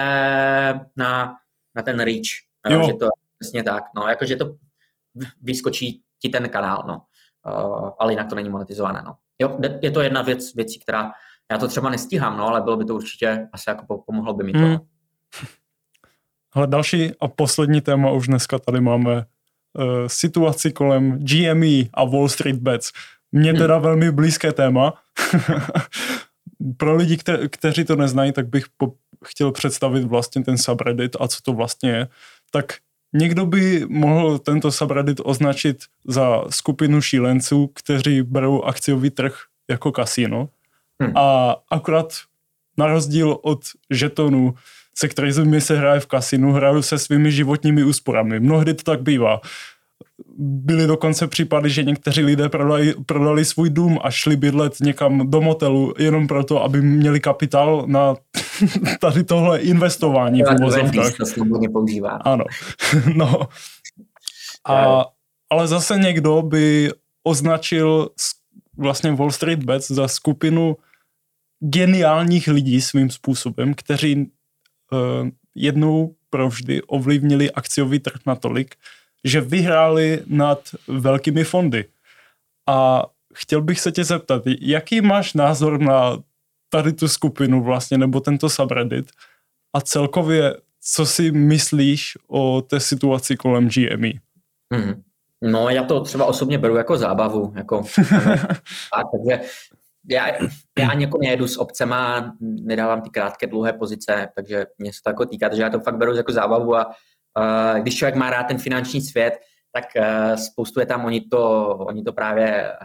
na, 0.96 1.36
na 1.76 1.82
ten 1.84 2.00
reach. 2.00 2.30
Jo. 2.70 2.84
Že 2.88 2.94
to, 2.94 3.10
Přesně 3.40 3.64
tak, 3.64 3.84
no, 3.96 4.08
jakože 4.08 4.36
to 4.36 4.56
vyskočí 5.42 6.04
ti 6.22 6.30
ten 6.30 6.50
kanál, 6.50 6.84
no. 6.88 7.02
Uh, 7.48 7.90
ale 8.00 8.14
jinak 8.14 8.30
to 8.30 8.36
není 8.36 8.50
monetizované, 8.50 9.02
no. 9.06 9.16
Jo, 9.42 9.60
je 9.82 9.92
to 9.92 10.02
jedna 10.02 10.22
věc, 10.22 10.56
věcí, 10.56 10.80
která, 10.80 11.12
já 11.52 11.58
to 11.58 11.68
třeba 11.68 11.90
nestíhám, 11.90 12.38
no, 12.38 12.48
ale 12.48 12.62
bylo 12.62 12.78
by 12.78 12.86
to 12.86 12.96
určitě, 12.96 13.48
asi 13.54 13.70
jako 13.70 14.04
pomohlo 14.08 14.34
by 14.34 14.44
mi 14.44 14.52
to. 14.52 14.60
Hmm. 14.60 14.78
Ale 16.54 16.68
další 16.68 17.12
a 17.20 17.28
poslední 17.28 17.82
téma 17.82 18.12
už 18.12 18.28
dneska 18.28 18.60
tady 18.60 18.82
máme 18.82 19.26
situaci 20.08 20.72
kolem 20.72 21.20
GME 21.20 21.90
a 21.94 22.04
Wall 22.04 22.30
Street 22.30 22.56
Bets. 22.56 22.92
Mně 23.32 23.54
teda 23.54 23.76
hmm. 23.76 23.84
velmi 23.84 24.12
blízké 24.12 24.52
téma. 24.52 24.94
Pro 26.78 26.96
lidi, 26.96 27.16
kte- 27.16 27.50
kteří 27.50 27.84
to 27.84 27.96
neznají, 27.96 28.32
tak 28.32 28.48
bych 28.48 28.66
po- 28.78 28.94
chtěl 29.26 29.52
představit 29.52 30.04
vlastně 30.04 30.44
ten 30.44 30.58
subreddit 30.58 31.16
a 31.20 31.28
co 31.28 31.42
to 31.42 31.54
vlastně 31.54 31.90
je. 31.90 32.08
Tak 32.52 32.74
Někdo 33.14 33.46
by 33.46 33.86
mohl 33.90 34.40
tento 34.40 34.72
subreddit 34.72 35.22
označit 35.24 35.84
za 36.08 36.44
skupinu 36.50 37.02
šílenců, 37.02 37.68
kteří 37.68 38.22
berou 38.22 38.62
akciový 38.62 39.10
trh 39.10 39.36
jako 39.70 39.92
kasino. 39.92 40.50
Hmm. 41.02 41.18
A 41.18 41.56
akorát 41.72 42.14
na 42.78 42.88
rozdíl 42.88 43.38
od 43.42 43.60
žetonů, 43.90 44.54
se 44.98 45.08
kterými 45.08 45.62
se 45.62 45.78
hraje 45.78 46.00
v 46.00 46.08
kasinu, 46.08 46.54
hrajou 46.54 46.82
se 46.82 47.00
svými 47.00 47.32
životními 47.32 47.84
úsporami. 47.84 48.40
Mnohdy 48.40 48.74
to 48.74 48.84
tak 48.84 49.02
bývá 49.02 49.42
byly 50.38 50.88
dokonce 50.88 51.28
případy, 51.28 51.70
že 51.70 51.84
někteří 51.84 52.24
lidé 52.24 52.50
prodali, 52.50 52.96
prodali 53.06 53.46
svůj 53.46 53.70
dům 53.70 54.00
a 54.04 54.12
šli 54.12 54.36
bydlet 54.36 54.80
někam 54.82 55.32
do 55.32 55.42
motelu 55.42 55.94
jenom 55.98 56.28
proto, 56.28 56.64
aby 56.64 56.82
měli 56.82 57.20
kapitál 57.20 57.84
na 57.88 58.16
tady 59.00 59.24
tohle 59.24 59.60
investování 59.60 60.44
v 60.44 60.56
uvozovkách. 60.60 61.14
Ano. 62.22 62.44
no. 63.16 63.48
A, 64.68 65.06
ale 65.50 65.68
zase 65.68 65.98
někdo 65.98 66.42
by 66.42 66.92
označil 67.24 68.10
vlastně 68.78 69.12
Wall 69.12 69.32
Street 69.32 69.64
Bets 69.64 69.92
za 69.92 70.08
skupinu 70.08 70.78
geniálních 71.60 72.48
lidí 72.48 72.82
svým 72.82 73.10
způsobem, 73.10 73.74
kteří 73.74 74.32
jednou 75.56 76.16
provždy 76.30 76.82
ovlivnili 76.82 77.52
akciový 77.52 78.00
trh 78.00 78.22
natolik, 78.26 78.76
že 79.24 79.42
vyhráli 79.42 80.24
nad 80.28 80.60
velkými 80.88 81.44
fondy. 81.44 81.86
A 82.68 83.04
chtěl 83.34 83.62
bych 83.62 83.80
se 83.80 83.92
tě 83.92 84.04
zeptat, 84.04 84.44
jaký 84.62 85.02
máš 85.02 85.34
názor 85.34 85.80
na 85.80 86.18
tady 86.70 86.94
tu 86.94 87.08
skupinu 87.08 87.64
vlastně, 87.64 87.98
nebo 87.98 88.20
tento 88.20 88.50
subreddit 88.50 89.12
a 89.74 89.82
celkově, 89.82 90.58
co 90.82 91.06
si 91.06 91.32
myslíš 91.32 92.18
o 92.28 92.62
té 92.62 92.80
situaci 92.80 93.38
kolem 93.38 93.70
GME? 93.70 94.12
Hmm. 94.74 95.04
No, 95.42 95.70
já 95.70 95.84
to 95.84 96.02
třeba 96.02 96.26
osobně 96.26 96.58
beru 96.58 96.76
jako 96.76 96.98
zábavu, 96.98 97.54
jako, 97.56 97.78
a, 98.94 99.04
takže 99.12 99.42
já, 100.10 100.28
já 100.80 100.90
ani 100.90 101.04
jako 101.04 101.18
nejedu 101.18 101.48
s 101.48 101.58
obcema, 101.58 102.34
nedávám 102.42 103.02
ty 103.02 103.10
krátké, 103.10 103.48
dlouhé 103.48 103.74
pozice, 103.74 104.30
takže 104.36 104.66
mě 104.78 104.94
se 104.94 105.00
to 105.04 105.10
jako 105.10 105.26
týká, 105.26 105.56
že 105.56 105.62
já 105.62 105.70
to 105.70 105.80
fakt 105.80 105.98
beru 105.98 106.16
jako 106.16 106.32
zábavu 106.32 106.76
a 106.76 106.92
Eh, 107.38 107.82
když 107.82 107.96
člověk 107.96 108.16
má 108.16 108.30
rád 108.30 108.44
ten 108.44 108.58
finanční 108.58 109.02
svět, 109.02 109.34
tak 109.72 109.86
eh, 109.96 110.38
spoustu 110.38 110.80
je 110.80 110.86
tam, 110.86 111.06
oni 111.06 111.22
to, 111.22 111.68
oni 111.68 112.04
to 112.04 112.14
právě 112.14 112.72
eh, 112.72 112.76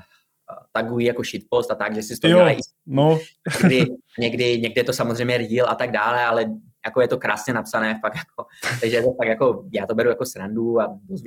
tagují 0.72 1.06
jako 1.06 1.22
shitpost 1.22 1.70
a 1.70 1.74
tak, 1.74 1.94
že 1.94 2.02
si 2.02 2.16
to 2.16 2.28
jo, 2.28 2.36
dělají. 2.36 2.58
No. 2.86 3.18
Někdy, 3.62 3.86
někdy, 4.18 4.60
někdy 4.60 4.80
je 4.80 4.84
to 4.84 4.92
samozřejmě 4.92 5.38
real 5.38 5.68
a 5.68 5.74
tak 5.74 5.90
dále, 5.90 6.24
ale 6.24 6.44
jako 6.86 7.00
je 7.00 7.08
to 7.08 7.18
krásně 7.18 7.54
napsané, 7.54 7.98
fakt 8.00 8.16
jako, 8.16 8.46
takže 8.80 9.02
to 9.02 9.14
fakt 9.14 9.28
jako, 9.28 9.64
já 9.72 9.86
to 9.86 9.94
beru 9.94 10.08
jako 10.08 10.24
srandu 10.24 10.80
a 10.80 10.98
dost, 11.02 11.24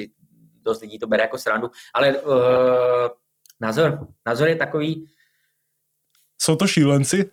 dost 0.62 0.82
lidí 0.82 1.00
to 1.00 1.08
bere 1.08 1.24
jako 1.24 1.38
srandu, 1.38 1.72
ale 1.94 2.18
uh, 2.18 2.34
názor, 3.62 4.08
názor 4.26 4.48
je 4.48 4.56
takový... 4.56 5.08
Jsou 6.42 6.56
to 6.56 6.68
šílenci? 6.68 7.30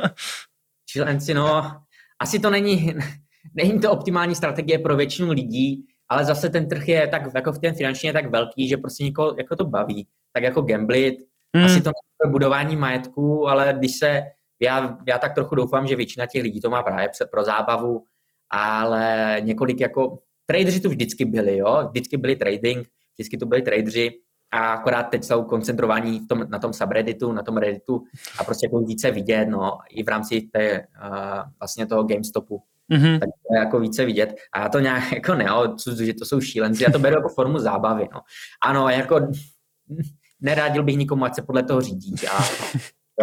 šílenci, 0.90 1.34
no, 1.34 1.80
asi 2.18 2.38
to 2.38 2.50
není, 2.50 2.94
není 3.54 3.80
to 3.80 3.90
optimální 3.90 4.34
strategie 4.34 4.78
pro 4.78 4.96
většinu 4.96 5.32
lidí, 5.32 5.86
ale 6.08 6.24
zase 6.24 6.48
ten 6.48 6.68
trh 6.68 6.88
je 6.88 7.06
tak, 7.06 7.22
jako 7.34 7.52
v 7.52 7.58
té 7.58 7.72
finančně 7.72 8.08
je 8.08 8.12
tak 8.12 8.30
velký, 8.30 8.68
že 8.68 8.76
prostě 8.76 9.04
někoho 9.04 9.34
jako 9.38 9.56
to 9.56 9.64
baví. 9.64 10.08
Tak 10.32 10.42
jako 10.42 10.62
gamblit, 10.62 11.14
hmm. 11.56 11.64
asi 11.64 11.80
to 11.80 11.90
není 12.24 12.32
budování 12.32 12.76
majetku, 12.76 13.48
ale 13.48 13.74
když 13.78 13.96
se, 13.96 14.22
já, 14.60 14.98
já 15.08 15.18
tak 15.18 15.34
trochu 15.34 15.54
doufám, 15.54 15.86
že 15.86 15.96
většina 15.96 16.26
těch 16.26 16.42
lidí 16.42 16.60
to 16.60 16.70
má 16.70 16.82
právě 16.82 17.08
pro 17.30 17.44
zábavu, 17.44 18.04
ale 18.50 19.36
několik 19.40 19.80
jako, 19.80 20.18
tradeři 20.46 20.80
tu 20.80 20.88
vždycky 20.88 21.24
byli, 21.24 21.56
jo, 21.56 21.88
vždycky 21.90 22.16
byli 22.16 22.36
trading, 22.36 22.88
vždycky 23.14 23.36
to 23.36 23.46
byli 23.46 23.62
tradeři, 23.62 24.10
a 24.50 24.72
akorát 24.72 25.02
teď 25.02 25.24
jsou 25.24 25.42
koncentrovaní 25.42 26.20
v 26.20 26.26
tom, 26.26 26.46
na 26.48 26.58
tom 26.58 26.72
subredditu, 26.72 27.32
na 27.32 27.42
tom 27.42 27.56
redditu 27.56 28.04
a 28.38 28.44
prostě 28.44 28.66
jako 28.66 28.78
více 28.78 29.10
vidět, 29.10 29.46
no, 29.46 29.78
i 29.88 30.02
v 30.02 30.08
rámci 30.08 30.40
té, 30.40 30.80
uh, 30.80 31.50
vlastně 31.60 31.86
toho 31.86 32.02
GameStopu. 32.02 32.62
Mm-hmm. 32.92 33.18
Tak 33.18 33.28
to 33.28 33.54
je 33.54 33.58
jako 33.58 33.80
více 33.80 34.04
vidět. 34.04 34.34
A 34.52 34.60
já 34.60 34.68
to 34.68 34.80
nějak 34.80 35.12
jako 35.12 35.34
neodsudu, 35.34 36.04
že 36.04 36.14
to 36.14 36.24
jsou 36.24 36.40
šílenci. 36.40 36.84
Já 36.84 36.90
to 36.90 36.98
beru 36.98 37.16
jako 37.16 37.28
formu 37.28 37.58
zábavy. 37.58 38.08
No. 38.14 38.20
Ano, 38.62 38.88
jako 38.88 39.20
nerádil 40.40 40.82
bych 40.82 40.96
nikomu, 40.96 41.24
ať 41.24 41.34
se 41.34 41.42
podle 41.42 41.62
toho 41.62 41.80
řídí. 41.80 42.14
A, 42.32 42.44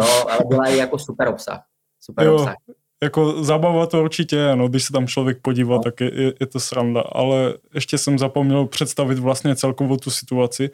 jo, 0.00 0.26
ale 0.30 0.40
dělají 0.50 0.78
jako 0.78 0.98
super 0.98 1.28
obsah. 1.28 1.60
Super 2.00 2.26
jo, 2.26 2.34
obsah. 2.34 2.54
Jako 3.02 3.44
zábava 3.44 3.86
to 3.86 4.02
určitě 4.02 4.36
je, 4.36 4.56
no, 4.56 4.68
když 4.68 4.84
se 4.84 4.92
tam 4.92 5.06
člověk 5.06 5.38
podívá, 5.42 5.76
no. 5.76 5.82
tak 5.82 6.00
je, 6.00 6.22
je, 6.22 6.32
je 6.40 6.46
to 6.46 6.60
sranda. 6.60 7.00
Ale 7.00 7.54
ještě 7.74 7.98
jsem 7.98 8.18
zapomněl 8.18 8.66
představit 8.66 9.18
vlastně 9.18 9.56
celkovou 9.56 9.96
tu 9.96 10.10
situaci. 10.10 10.70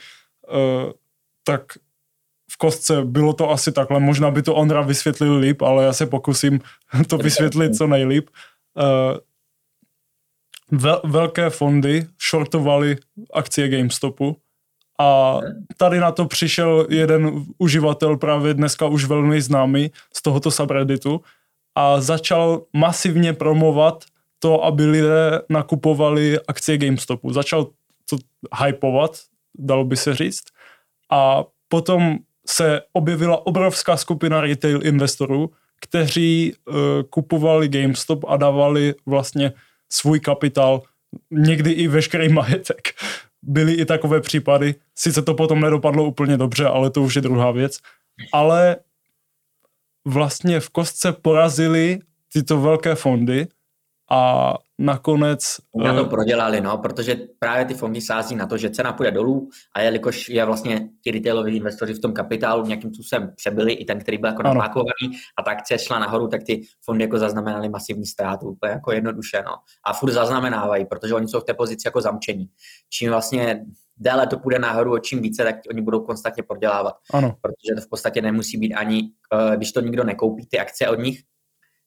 Uh, 0.50 0.92
tak 1.44 1.62
v 2.52 2.56
kostce 2.56 3.04
bylo 3.04 3.32
to 3.32 3.50
asi 3.50 3.72
takhle. 3.72 4.00
Možná 4.00 4.30
by 4.30 4.42
to 4.42 4.54
Ondra 4.54 4.82
vysvětlil 4.82 5.36
líp, 5.36 5.62
ale 5.62 5.84
já 5.84 5.92
se 5.92 6.06
pokusím 6.06 6.60
to 7.08 7.18
vysvětlit 7.18 7.76
co 7.76 7.86
nejlíp. 7.86 8.30
Vel, 10.70 11.00
velké 11.04 11.50
fondy 11.50 12.06
shortovaly 12.30 12.96
akcie 13.32 13.68
GameStopu 13.68 14.36
a 15.00 15.40
tady 15.76 16.00
na 16.00 16.12
to 16.12 16.26
přišel 16.26 16.86
jeden 16.90 17.44
uživatel 17.58 18.16
právě 18.16 18.54
dneska 18.54 18.86
už 18.86 19.04
velmi 19.04 19.42
známý 19.42 19.90
z 20.14 20.22
tohoto 20.22 20.50
subredditu 20.50 21.20
a 21.74 22.00
začal 22.00 22.62
masivně 22.72 23.32
promovat 23.32 24.04
to, 24.38 24.64
aby 24.64 24.86
lidé 24.86 25.42
nakupovali 25.48 26.38
akcie 26.48 26.78
GameStopu. 26.78 27.32
Začal 27.32 27.66
to 28.10 28.16
hypovat, 28.64 29.18
dalo 29.58 29.84
by 29.84 29.96
se 29.96 30.14
říct. 30.14 30.42
A 31.10 31.44
potom 31.68 32.18
se 32.46 32.80
objevila 32.92 33.46
obrovská 33.46 33.96
skupina 33.96 34.40
retail 34.40 34.86
investorů, 34.86 35.50
kteří 35.80 36.52
uh, 36.54 36.74
kupovali 37.10 37.68
GameStop 37.68 38.24
a 38.28 38.36
dávali 38.36 38.94
vlastně 39.06 39.52
svůj 39.88 40.20
kapitál, 40.20 40.82
někdy 41.30 41.70
i 41.70 41.88
veškerý 41.88 42.28
majetek 42.28 42.88
byly 43.42 43.72
i 43.72 43.84
takové 43.84 44.20
případy. 44.20 44.74
Sice 44.94 45.22
to 45.22 45.34
potom 45.34 45.60
nedopadlo 45.60 46.04
úplně 46.04 46.36
dobře, 46.36 46.66
ale 46.66 46.90
to 46.90 47.02
už 47.02 47.16
je 47.16 47.22
druhá 47.22 47.50
věc. 47.50 47.78
Ale 48.32 48.76
vlastně 50.04 50.60
v 50.60 50.70
kostce 50.70 51.12
porazili 51.12 51.98
tyto 52.32 52.60
velké 52.60 52.94
fondy 52.94 53.46
a 54.10 54.54
nakonec... 54.78 55.56
Na 55.74 55.94
to 55.94 56.06
eh, 56.06 56.08
prodělali, 56.08 56.60
no, 56.60 56.78
protože 56.78 57.16
právě 57.38 57.64
ty 57.64 57.74
fondy 57.74 58.00
sází 58.00 58.36
na 58.36 58.46
to, 58.46 58.56
že 58.56 58.70
cena 58.70 58.92
půjde 58.92 59.10
dolů 59.10 59.48
a 59.74 59.80
jelikož 59.80 60.28
je 60.28 60.44
vlastně 60.44 60.88
ti 61.04 61.10
retailoví 61.10 61.56
investoři 61.56 61.94
v 61.94 62.00
tom 62.00 62.12
kapitálu 62.12 62.66
nějakým 62.66 62.94
způsobem 62.94 63.32
přebyli, 63.36 63.72
i 63.72 63.84
ten, 63.84 64.00
který 64.00 64.18
byl 64.18 64.30
jako 64.30 64.42
napákovaný 64.42 65.18
a 65.38 65.42
ta 65.42 65.50
akcie 65.50 65.78
šla 65.78 65.98
nahoru, 65.98 66.28
tak 66.28 66.42
ty 66.42 66.62
fondy 66.84 67.04
jako 67.04 67.18
zaznamenaly 67.18 67.68
masivní 67.68 68.06
ztrátu, 68.06 68.46
úplně 68.46 68.72
jako 68.72 68.92
jednoduše, 68.92 69.42
no. 69.46 69.56
A 69.86 69.92
furt 69.92 70.12
zaznamenávají, 70.12 70.84
protože 70.84 71.14
oni 71.14 71.28
jsou 71.28 71.40
v 71.40 71.44
té 71.44 71.54
pozici 71.54 71.82
jako 71.84 72.00
zamčení. 72.00 72.48
Čím 72.88 73.10
vlastně 73.10 73.64
déle 73.96 74.26
to 74.26 74.38
půjde 74.38 74.58
nahoru, 74.58 74.98
čím 74.98 75.22
více, 75.22 75.44
tak 75.44 75.56
oni 75.70 75.82
budou 75.82 76.00
konstantně 76.00 76.42
prodělávat. 76.42 76.94
Ano. 77.12 77.36
Protože 77.40 77.74
to 77.74 77.80
v 77.80 77.88
podstatě 77.88 78.22
nemusí 78.22 78.58
být 78.58 78.74
ani, 78.74 79.10
eh, 79.34 79.56
když 79.56 79.72
to 79.72 79.80
nikdo 79.80 80.04
nekoupí, 80.04 80.46
ty 80.46 80.58
akcie 80.58 80.88
od 80.88 80.98
nich, 80.98 81.20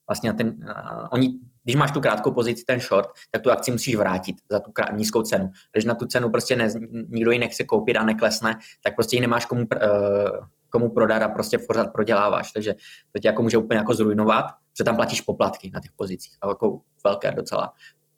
vlastně 0.07 0.33
ten, 0.33 0.47
uh, 0.47 1.07
oni, 1.11 1.39
když 1.63 1.75
máš 1.75 1.91
tu 1.91 2.01
krátkou 2.01 2.31
pozici, 2.31 2.63
ten 2.67 2.79
short, 2.79 3.09
tak 3.31 3.41
tu 3.41 3.51
akci 3.51 3.71
musíš 3.71 3.95
vrátit 3.95 4.35
za 4.51 4.59
tu 4.59 4.71
krát, 4.71 4.91
nízkou 4.93 5.21
cenu. 5.21 5.51
Když 5.71 5.85
na 5.85 5.95
tu 5.95 6.05
cenu 6.05 6.29
prostě 6.29 6.55
ne, 6.55 6.69
nikdo 7.09 7.31
ji 7.31 7.39
nechce 7.39 7.63
koupit 7.63 7.97
a 7.97 8.03
neklesne, 8.03 8.59
tak 8.83 8.95
prostě 8.95 9.15
ji 9.15 9.21
nemáš 9.21 9.45
komu, 9.45 9.61
uh, 9.61 10.47
komu 10.69 10.89
prodat 10.89 11.21
a 11.21 11.29
prostě 11.29 11.57
pořád 11.57 11.93
proděláváš. 11.93 12.51
Takže 12.51 12.75
to 13.11 13.19
tě 13.19 13.27
jako 13.27 13.43
může 13.43 13.57
úplně 13.57 13.77
jako 13.77 13.93
zrujnovat, 13.93 14.45
protože 14.45 14.83
tam 14.83 14.95
platíš 14.95 15.21
poplatky 15.21 15.71
na 15.73 15.79
těch 15.79 15.91
pozicích, 15.91 16.37
a 16.41 16.47
jako 16.47 16.81
velké 17.03 17.31
docela. 17.31 17.73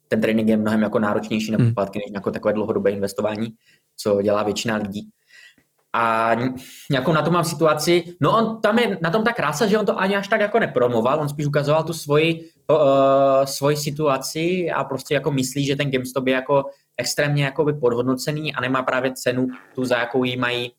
Ten 0.07 0.21
trading 0.21 0.49
je 0.49 0.57
mnohem 0.57 0.81
jako 0.81 0.99
náročnější 0.99 1.51
na 1.51 1.57
hmm. 1.57 1.67
poplatky, 1.67 1.99
než 1.99 2.13
jako 2.13 2.31
takové 2.31 2.53
dlouhodobé 2.53 2.91
investování, 2.91 3.53
co 3.95 4.21
dělá 4.21 4.43
většina 4.43 4.75
lidí. 4.75 5.09
A 5.97 6.35
nějakou 6.91 7.13
na 7.13 7.21
to 7.21 7.31
mám 7.31 7.43
situaci, 7.43 8.03
no 8.21 8.37
on 8.37 8.61
tam 8.61 8.79
je 8.79 8.97
na 9.01 9.09
tom 9.09 9.23
ta 9.23 9.33
krása, 9.33 9.67
že 9.67 9.79
on 9.79 9.85
to 9.85 9.99
ani 9.99 10.15
až 10.15 10.27
tak 10.27 10.41
jako 10.41 10.59
nepromoval, 10.59 11.19
on 11.19 11.29
spíš 11.29 11.45
ukazoval 11.45 11.83
tu 11.83 11.93
svoji, 11.93 12.49
uh, 12.69 13.45
svoji 13.45 13.77
situaci 13.77 14.71
a 14.71 14.83
prostě 14.83 15.13
jako 15.13 15.31
myslí, 15.31 15.65
že 15.65 15.75
ten 15.75 15.91
GameStop 15.91 16.27
je 16.27 16.33
jako 16.33 16.63
extrémně 16.97 17.43
jako 17.43 17.65
by 17.65 17.73
podhodnocený 17.73 18.53
a 18.53 18.61
nemá 18.61 18.83
právě 18.83 19.13
cenu 19.13 19.47
tu, 19.75 19.85
za 19.85 19.97
jakou 19.97 20.23
jí 20.23 20.37
mají 20.37 20.71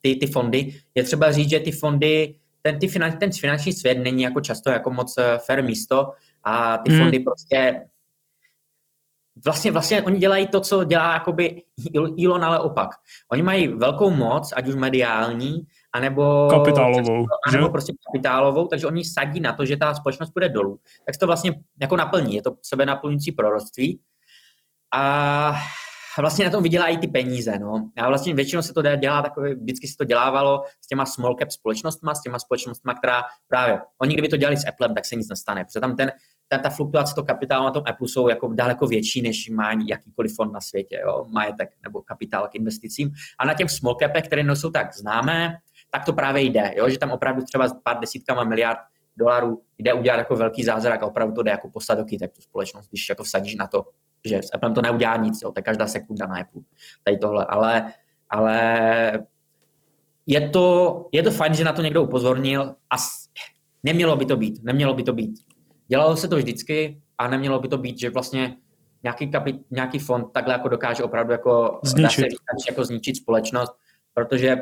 ty, 0.00 0.16
ty 0.16 0.26
fondy. 0.26 0.74
Je 0.94 1.02
třeba 1.02 1.32
říct, 1.32 1.50
že 1.50 1.60
ty 1.60 1.72
fondy, 1.72 2.34
ten, 2.62 2.78
ty 2.78 2.88
finan, 2.88 3.12
ten 3.12 3.32
finanční 3.32 3.72
svět 3.72 3.98
není 3.98 4.22
jako 4.22 4.40
často 4.40 4.70
jako 4.70 4.90
moc 4.90 5.18
eh, 5.18 5.38
fair 5.38 5.64
místo 5.64 6.12
a 6.44 6.78
ty 6.78 6.90
hmm. 6.90 7.00
fondy 7.00 7.18
prostě 7.18 7.82
vlastně, 9.44 9.72
vlastně 9.72 10.02
oni 10.02 10.18
dělají 10.18 10.46
to, 10.46 10.60
co 10.60 10.84
dělá 10.84 11.12
jakoby 11.12 11.62
Elon, 12.24 12.44
ale 12.44 12.60
opak. 12.60 12.88
Oni 13.32 13.42
mají 13.42 13.68
velkou 13.68 14.10
moc, 14.10 14.52
ať 14.56 14.68
už 14.68 14.74
mediální, 14.74 15.62
anebo 15.92 16.48
kapitálovou, 16.50 17.26
anebo 17.48 17.68
prostě 17.68 17.92
kapitálovou, 18.06 18.66
takže 18.66 18.86
oni 18.86 19.04
sadí 19.04 19.40
na 19.40 19.52
to, 19.52 19.64
že 19.64 19.76
ta 19.76 19.94
společnost 19.94 20.30
půjde 20.30 20.48
dolů. 20.48 20.78
Tak 21.06 21.16
to 21.16 21.26
vlastně 21.26 21.54
jako 21.80 21.96
naplní, 21.96 22.34
je 22.34 22.42
to 22.42 22.56
sebe 22.62 22.86
naplňující 22.86 23.32
proroctví. 23.32 24.00
A 24.94 25.54
vlastně 26.18 26.44
na 26.44 26.50
tom 26.50 26.62
vydělají 26.62 26.98
ty 26.98 27.08
peníze. 27.08 27.58
No. 27.58 27.90
A 27.96 28.08
vlastně 28.08 28.34
většinou 28.34 28.62
se 28.62 28.72
to 28.72 28.82
dělá 28.82 29.22
takové, 29.22 29.54
vždycky 29.54 29.88
se 29.88 29.96
to 29.96 30.04
dělávalo 30.04 30.64
s 30.80 30.86
těma 30.86 31.06
small 31.06 31.36
cap 31.38 31.50
společnostmi, 31.50 32.10
s 32.14 32.22
těma 32.22 32.38
společnostmi, 32.38 32.92
která 32.98 33.22
právě, 33.48 33.80
oni 33.98 34.14
kdyby 34.14 34.28
to 34.28 34.36
dělali 34.36 34.56
s 34.56 34.68
Applem, 34.68 34.94
tak 34.94 35.06
se 35.06 35.16
nic 35.16 35.28
nestane, 35.28 35.64
protože 35.64 35.80
tam 35.80 35.96
ten, 35.96 36.12
ta, 36.48 36.58
ta 36.58 36.70
fluktuace 36.70 37.14
toho 37.14 37.24
kapitálu 37.24 37.64
na 37.64 37.70
tom 37.70 37.82
Apple 37.86 38.08
jsou 38.08 38.28
jako 38.28 38.48
daleko 38.48 38.86
větší, 38.86 39.22
než 39.22 39.50
má 39.50 39.72
jakýkoliv 39.86 40.36
fond 40.36 40.52
na 40.52 40.60
světě, 40.60 41.00
jo, 41.06 41.26
majetek 41.28 41.70
nebo 41.82 42.02
kapitál 42.02 42.48
k 42.48 42.54
investicím. 42.54 43.10
A 43.38 43.46
na 43.46 43.54
těch 43.54 43.70
small 43.70 43.96
capech, 44.02 44.24
které 44.24 44.42
nejsou 44.42 44.70
tak 44.70 44.94
známé, 44.96 45.56
tak 45.90 46.04
to 46.04 46.12
právě 46.12 46.42
jde, 46.42 46.74
jo, 46.76 46.88
že 46.88 46.98
tam 46.98 47.10
opravdu 47.10 47.42
třeba 47.42 47.68
pár 47.82 47.98
desítkama 48.00 48.44
miliard 48.44 48.78
dolarů 49.16 49.62
jde 49.78 49.92
udělat 49.92 50.16
jako 50.16 50.36
velký 50.36 50.64
zázrak 50.64 51.02
a 51.02 51.06
opravdu 51.06 51.34
to 51.34 51.42
jde 51.42 51.50
jako 51.50 51.70
poslat 51.70 51.98
do 51.98 52.04
tak 52.20 52.32
tu 52.32 52.40
společnost, 52.40 52.88
když 52.88 53.08
jako 53.08 53.24
vsadíš 53.24 53.56
na 53.56 53.66
to, 53.66 53.84
že 54.24 54.42
s 54.42 54.54
Applem 54.54 54.74
to 54.74 54.82
neudělá 54.82 55.16
nic, 55.16 55.42
jo, 55.42 55.52
je 55.56 55.62
každá 55.62 55.86
sekunda 55.86 56.26
na 56.26 56.36
Apple, 56.36 56.62
tady 57.04 57.18
tohle, 57.18 57.46
ale, 57.46 57.92
ale 58.30 59.26
je 60.26 60.48
to, 60.48 61.08
je 61.12 61.22
to 61.22 61.30
fajn, 61.30 61.54
že 61.54 61.64
na 61.64 61.72
to 61.72 61.82
někdo 61.82 62.02
upozornil 62.02 62.74
a 62.90 62.96
nemělo 63.82 64.16
by 64.16 64.26
to 64.26 64.36
být, 64.36 64.62
nemělo 64.62 64.94
by 64.94 65.02
to 65.02 65.12
být. 65.12 65.51
Dělalo 65.92 66.16
se 66.16 66.28
to 66.28 66.36
vždycky 66.36 67.02
a 67.18 67.28
nemělo 67.28 67.60
by 67.60 67.68
to 67.68 67.78
být, 67.78 67.98
že 67.98 68.10
vlastně 68.10 68.56
nějaký, 69.02 69.30
kapit, 69.30 69.56
nějaký 69.70 69.98
fond 69.98 70.32
takhle 70.32 70.54
jako 70.54 70.68
dokáže 70.68 71.02
opravdu 71.02 71.32
jako 71.32 71.80
zničit. 71.82 72.24
Říct, 72.24 72.66
jako 72.68 72.84
zničit 72.84 73.16
společnost, 73.16 73.72
protože 74.14 74.56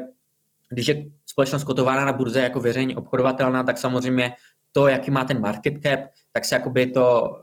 když 0.69 0.87
je 0.89 1.05
společnost 1.27 1.65
kotována 1.65 2.05
na 2.05 2.13
burze 2.13 2.41
jako 2.41 2.61
veřejně 2.61 2.97
obchodovatelná, 2.97 3.63
tak 3.63 3.79
samozřejmě 3.79 4.33
to, 4.73 4.89
jaký 4.89 5.11
má 5.11 5.25
ten 5.25 5.41
market 5.41 5.83
cap, 5.83 6.01
tak 6.33 6.45
se 6.45 6.55
jakoby 6.55 6.87
to 6.87 7.37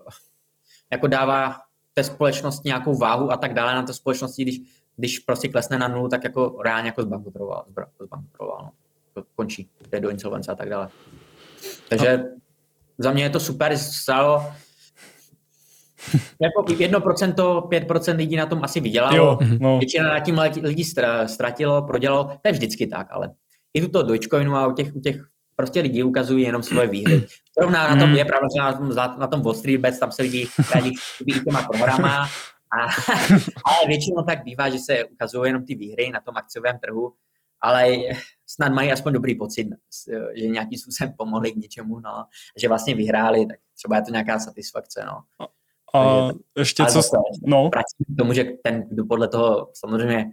jako 0.92 1.08
dává 1.08 1.56
té 1.94 2.04
společnosti 2.04 2.70
nějakou 2.70 2.98
váhu 2.98 3.32
a 3.32 3.38
tak 3.38 3.54
dále 3.54 3.74
na 3.74 3.84
té 3.84 3.94
společnosti, 3.94 4.44
když, 4.44 4.60
když 4.96 5.20
prostě 5.20 5.48
klesne 5.48 5.78
na 5.78 5.88
nulu, 5.88 6.10
tak 6.10 6.24
jako 6.24 6.62
reálně 6.64 6.88
jako 6.88 7.02
zbankrotoval, 7.02 7.66
zbankrotoval 8.00 8.70
no. 9.16 9.24
končí, 9.36 9.70
jde 9.92 10.00
do 10.00 10.10
insolvence 10.10 10.52
a 10.52 10.56
tak 10.56 10.70
dále. 10.70 10.90
Takže 11.90 12.24
za 12.98 13.12
mě 13.12 13.24
je 13.24 13.30
to 13.30 13.40
super, 13.40 13.78
stalo. 13.78 14.46
Jako 16.42 16.62
1%, 16.62 17.34
5% 17.68 18.16
lidí 18.16 18.36
na 18.36 18.46
tom 18.46 18.64
asi 18.64 18.80
vydělalo, 18.80 19.18
jo, 19.18 19.40
no. 19.60 19.80
většina 19.80 20.10
na 20.10 20.20
tím 20.20 20.40
lidí 20.62 20.84
ztratilo, 21.26 21.82
prodělalo, 21.82 22.24
to 22.24 22.40
je 22.46 22.52
vždycky 22.52 22.88
tak, 22.88 23.08
ale 23.12 23.34
i 23.74 23.82
tuto 23.82 24.04
Dogecoinu 24.04 24.56
a 24.56 24.68
u 24.68 24.74
těch, 24.74 24.96
u 24.96 25.00
těch 25.00 25.28
prostě 25.56 25.82
lidi 25.82 26.04
ukazují 26.04 26.44
jenom 26.44 26.64
svoje 26.64 26.88
výhry. 26.88 27.26
Zrovna 27.60 27.96
na 27.96 28.02
tom 28.02 28.16
je 28.16 28.26
pravda, 28.26 28.48
že 28.56 28.62
na 28.62 28.74
tom, 28.74 29.20
na 29.20 29.28
tom 29.28 29.42
Wall 29.42 29.54
Street 29.54 29.82
Bets 29.82 30.00
tam 30.00 30.12
se 30.12 30.22
lidi 30.22 30.48
rádi 30.76 30.92
i 31.26 31.40
těma 31.40 31.62
programa, 31.62 32.30
a, 32.72 32.82
ale 33.66 33.88
většinou 33.88 34.24
tak 34.24 34.44
bývá, 34.44 34.70
že 34.70 34.80
se 34.80 35.04
ukazují 35.04 35.50
jenom 35.50 35.66
ty 35.66 35.76
výhry 35.76 36.12
na 36.12 36.20
tom 36.20 36.38
akciovém 36.38 36.80
trhu, 36.80 37.14
ale 37.62 37.96
snad 38.48 38.74
mají 38.74 38.92
aspoň 38.92 39.14
dobrý 39.14 39.36
pocit, 39.36 39.68
že 40.36 40.48
nějakým 40.48 40.80
způsobem 40.80 41.14
pomohli 41.18 41.52
k 41.52 41.56
něčemu, 41.56 42.00
no, 42.00 42.26
že 42.58 42.68
vlastně 42.68 42.96
vyhráli, 42.96 43.46
tak 43.46 43.60
třeba 43.76 43.96
je 43.96 44.02
to 44.02 44.12
nějaká 44.12 44.40
satisfakce, 44.40 45.06
no. 45.06 45.48
A 45.94 46.28
Takže, 46.28 46.40
ještě 46.58 46.86
co... 46.86 46.92
Zase, 46.92 47.18
no. 47.46 47.70
k 47.70 48.18
tomu, 48.18 48.34
že 48.34 48.44
ten, 48.64 48.88
kdo 48.90 49.06
podle 49.06 49.28
toho 49.28 49.72
samozřejmě 49.74 50.32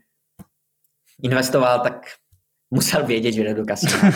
investoval, 1.23 1.81
tak 1.81 2.07
musel 2.71 3.07
vědět, 3.07 3.33
že 3.33 3.45
jde 3.45 3.55
do 3.55 3.65
kasína. 3.65 3.93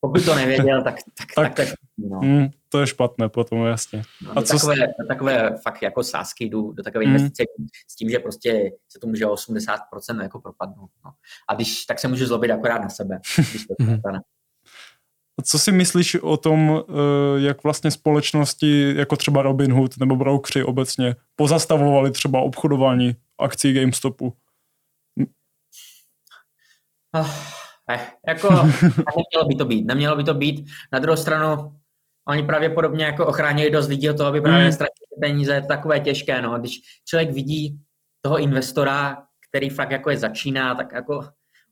pokud 0.00 0.24
to 0.24 0.34
nevěděl, 0.34 0.82
tak, 0.82 0.94
tak, 1.18 1.26
tak, 1.34 1.54
tak 1.54 1.66
špatný, 1.66 2.10
no. 2.10 2.20
mm, 2.22 2.48
To 2.76 2.80
je 2.80 2.86
špatné 2.86 3.28
potom, 3.28 3.66
jasně. 3.66 4.02
No, 4.22 4.38
a 4.38 4.42
co 4.42 4.58
takové, 4.58 4.76
jsi... 4.76 4.82
takové 5.08 5.58
fakt 5.62 5.82
jako 5.82 6.04
sásky 6.04 6.44
jdu 6.44 6.72
do 6.72 6.82
takové 6.82 7.04
mm. 7.04 7.10
investice 7.10 7.42
s 7.88 7.96
tím, 7.96 8.10
že 8.10 8.18
prostě 8.18 8.70
se 8.88 8.98
to 8.98 9.06
může 9.06 9.26
80% 9.26 10.22
jako 10.22 10.40
propadnout. 10.40 10.90
No. 11.04 11.10
A 11.48 11.54
když, 11.54 11.84
tak 11.84 11.98
se 11.98 12.08
můžu 12.08 12.26
zlobit 12.26 12.50
akorát 12.50 12.78
na 12.78 12.88
sebe, 12.88 13.20
když 13.50 13.66
to 13.66 13.74
mhm. 13.84 13.98
stane. 13.98 14.20
A 15.38 15.42
co 15.42 15.58
si 15.58 15.72
myslíš 15.72 16.14
o 16.14 16.36
tom, 16.36 16.84
eh, 16.88 17.40
jak 17.40 17.64
vlastně 17.64 17.90
společnosti 17.90 18.94
jako 18.96 19.16
třeba 19.16 19.42
Robinhood 19.42 19.96
nebo 19.96 20.16
brokeři 20.16 20.64
obecně 20.64 21.16
pozastavovali 21.36 22.10
třeba 22.10 22.40
obchodování 22.40 23.16
akcí 23.38 23.72
GameStopu? 23.72 24.32
Ah, 27.12 27.30
eh, 27.90 28.00
jako 28.28 28.48
nemělo 29.16 29.48
by 29.48 29.54
to 29.54 29.64
být, 29.64 29.86
nemělo 29.86 30.16
by 30.16 30.24
to 30.24 30.34
být. 30.34 30.66
Na 30.92 30.98
druhou 30.98 31.16
stranu, 31.16 31.76
oni 32.28 32.42
pravděpodobně 32.42 33.04
jako 33.04 33.26
ochránili 33.26 33.70
dost 33.70 33.88
lidí 33.88 34.10
od 34.10 34.16
toho, 34.16 34.28
aby 34.28 34.40
právě 34.40 34.62
hmm. 34.62 34.72
ztratili 34.72 35.06
peníze, 35.20 35.54
je 35.54 35.60
to 35.60 35.68
takové 35.68 36.00
těžké, 36.00 36.42
no. 36.42 36.58
Když 36.58 36.80
člověk 37.04 37.30
vidí 37.30 37.80
toho 38.20 38.38
investora, 38.38 39.22
který 39.48 39.70
fakt 39.70 39.90
jako 39.90 40.10
je 40.10 40.18
začíná, 40.18 40.74
tak 40.74 40.92
jako 40.92 41.28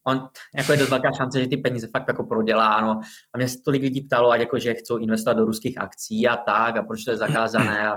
on, 0.07 0.29
jako 0.57 0.73
je 0.73 0.79
dost 0.79 0.91
velká 0.91 1.13
šance, 1.17 1.41
že 1.41 1.49
ty 1.49 1.57
peníze 1.57 1.87
fakt 1.87 2.09
jako 2.09 2.25
prodělá, 2.25 2.81
no. 2.81 3.01
A 3.35 3.39
mě 3.39 3.49
se 3.49 3.59
tolik 3.65 3.83
lidí 3.83 4.01
ptalo, 4.01 4.31
ať 4.31 4.41
jako, 4.41 4.59
že 4.59 4.75
chcou 4.75 4.97
investovat 4.97 5.35
do 5.35 5.45
ruských 5.45 5.79
akcí 5.79 6.29
a 6.29 6.37
tak, 6.37 6.77
a 6.77 6.83
proč 6.83 7.05
to 7.05 7.11
je 7.11 7.17
zakázané. 7.17 7.89
A, 7.89 7.97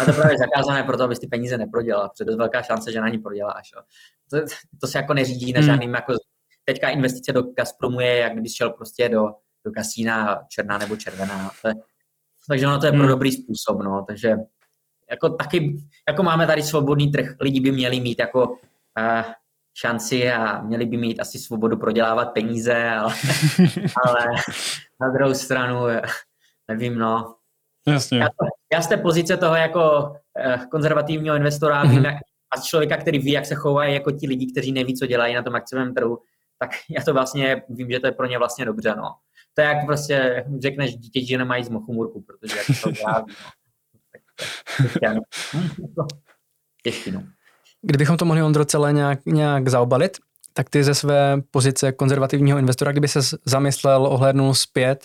je 0.00 0.06
to 0.06 0.12
právě 0.12 0.38
zakázané 0.38 0.82
proto, 0.82 1.04
abys 1.04 1.18
ty 1.18 1.26
peníze 1.26 1.58
neprodělal, 1.58 2.08
protože 2.08 2.22
je 2.22 2.26
dost 2.26 2.36
velká 2.36 2.62
šance, 2.62 2.92
že 2.92 3.00
na 3.00 3.08
ní 3.08 3.18
proděláš. 3.18 3.70
Jo. 3.76 3.82
To, 4.30 4.46
to, 4.80 4.86
se 4.86 4.98
jako 4.98 5.14
neřídí 5.14 5.52
na 5.52 5.60
hmm. 5.60 5.66
žádným 5.66 5.94
jako 5.94 6.12
teďka 6.64 6.88
investice 6.88 7.32
do 7.32 7.42
Gazpromu 7.42 8.00
je, 8.00 8.16
jak 8.16 8.36
když 8.36 8.54
šel 8.54 8.70
prostě 8.70 9.08
do, 9.08 9.26
do 9.64 9.72
kasína 9.72 10.42
černá 10.48 10.78
nebo 10.78 10.96
červená. 10.96 11.50
To 11.62 11.68
je, 11.68 11.74
takže 12.48 12.66
ono 12.66 12.78
to 12.78 12.86
je 12.86 12.92
pro 12.92 13.00
hmm. 13.00 13.08
dobrý 13.08 13.32
způsob, 13.32 13.82
no. 13.82 14.04
Takže 14.08 14.36
jako 15.10 15.28
taky, 15.28 15.76
jako 16.08 16.22
máme 16.22 16.46
tady 16.46 16.62
svobodný 16.62 17.12
trh, 17.12 17.34
lidi 17.40 17.60
by 17.60 17.72
měli 17.72 18.00
mít 18.00 18.18
jako 18.18 18.48
uh, 18.48 19.32
šanci 19.78 20.32
a 20.32 20.62
měli 20.62 20.86
by 20.86 20.96
mít 20.96 21.20
asi 21.20 21.38
svobodu 21.38 21.76
prodělávat 21.76 22.24
peníze, 22.24 22.90
ale, 22.90 23.14
ale 24.04 24.26
na 25.00 25.08
druhou 25.08 25.34
stranu, 25.34 25.76
nevím, 26.68 26.98
no. 26.98 27.34
Jasně. 27.88 28.18
Já, 28.18 28.28
já 28.72 28.82
z 28.82 28.88
té 28.88 28.96
pozice 28.96 29.36
toho 29.36 29.54
jako 29.54 30.10
uh, 30.46 30.66
konzervativního 30.66 31.36
investora 31.36 31.82
vím, 31.82 31.92
hmm. 31.92 32.04
jak, 32.04 32.16
a 32.54 32.60
z 32.60 32.64
člověka, 32.64 32.96
který 32.96 33.18
ví, 33.18 33.30
jak 33.30 33.46
se 33.46 33.54
chovají 33.54 33.94
jako 33.94 34.10
ti 34.10 34.26
lidi, 34.26 34.52
kteří 34.52 34.72
neví, 34.72 34.94
co 34.94 35.06
dělají 35.06 35.34
na 35.34 35.42
tom 35.42 35.54
akciovém 35.54 35.94
trhu, 35.94 36.18
tak 36.58 36.70
já 36.90 37.04
to 37.04 37.12
vlastně 37.12 37.62
vím, 37.68 37.90
že 37.90 38.00
to 38.00 38.06
je 38.06 38.12
pro 38.12 38.26
ně 38.26 38.38
vlastně 38.38 38.64
dobře, 38.64 38.94
no. 38.96 39.14
To 39.56 39.62
je 39.62 39.68
jak 39.68 39.86
prostě 39.86 40.44
řekneš 40.58 40.96
dítě, 40.96 41.26
že 41.26 41.38
nemají 41.38 41.64
z 41.64 41.68
mochumurku, 41.68 42.22
protože 42.22 42.56
jak 42.56 42.66
to 42.82 42.90
no. 45.96 46.06
Těžký, 46.82 47.10
no. 47.12 47.22
Kdybychom 47.82 48.16
to 48.16 48.24
mohli, 48.24 48.42
Ondro, 48.42 48.64
celé 48.64 48.92
nějak, 48.92 49.26
nějak 49.26 49.68
zaobalit, 49.68 50.18
tak 50.52 50.70
ty 50.70 50.84
ze 50.84 50.94
své 50.94 51.42
pozice 51.50 51.92
konzervativního 51.92 52.58
investora, 52.58 52.92
kdyby 52.92 53.08
se 53.08 53.20
zamyslel, 53.44 54.06
ohlédnul 54.06 54.54
zpět, 54.54 55.04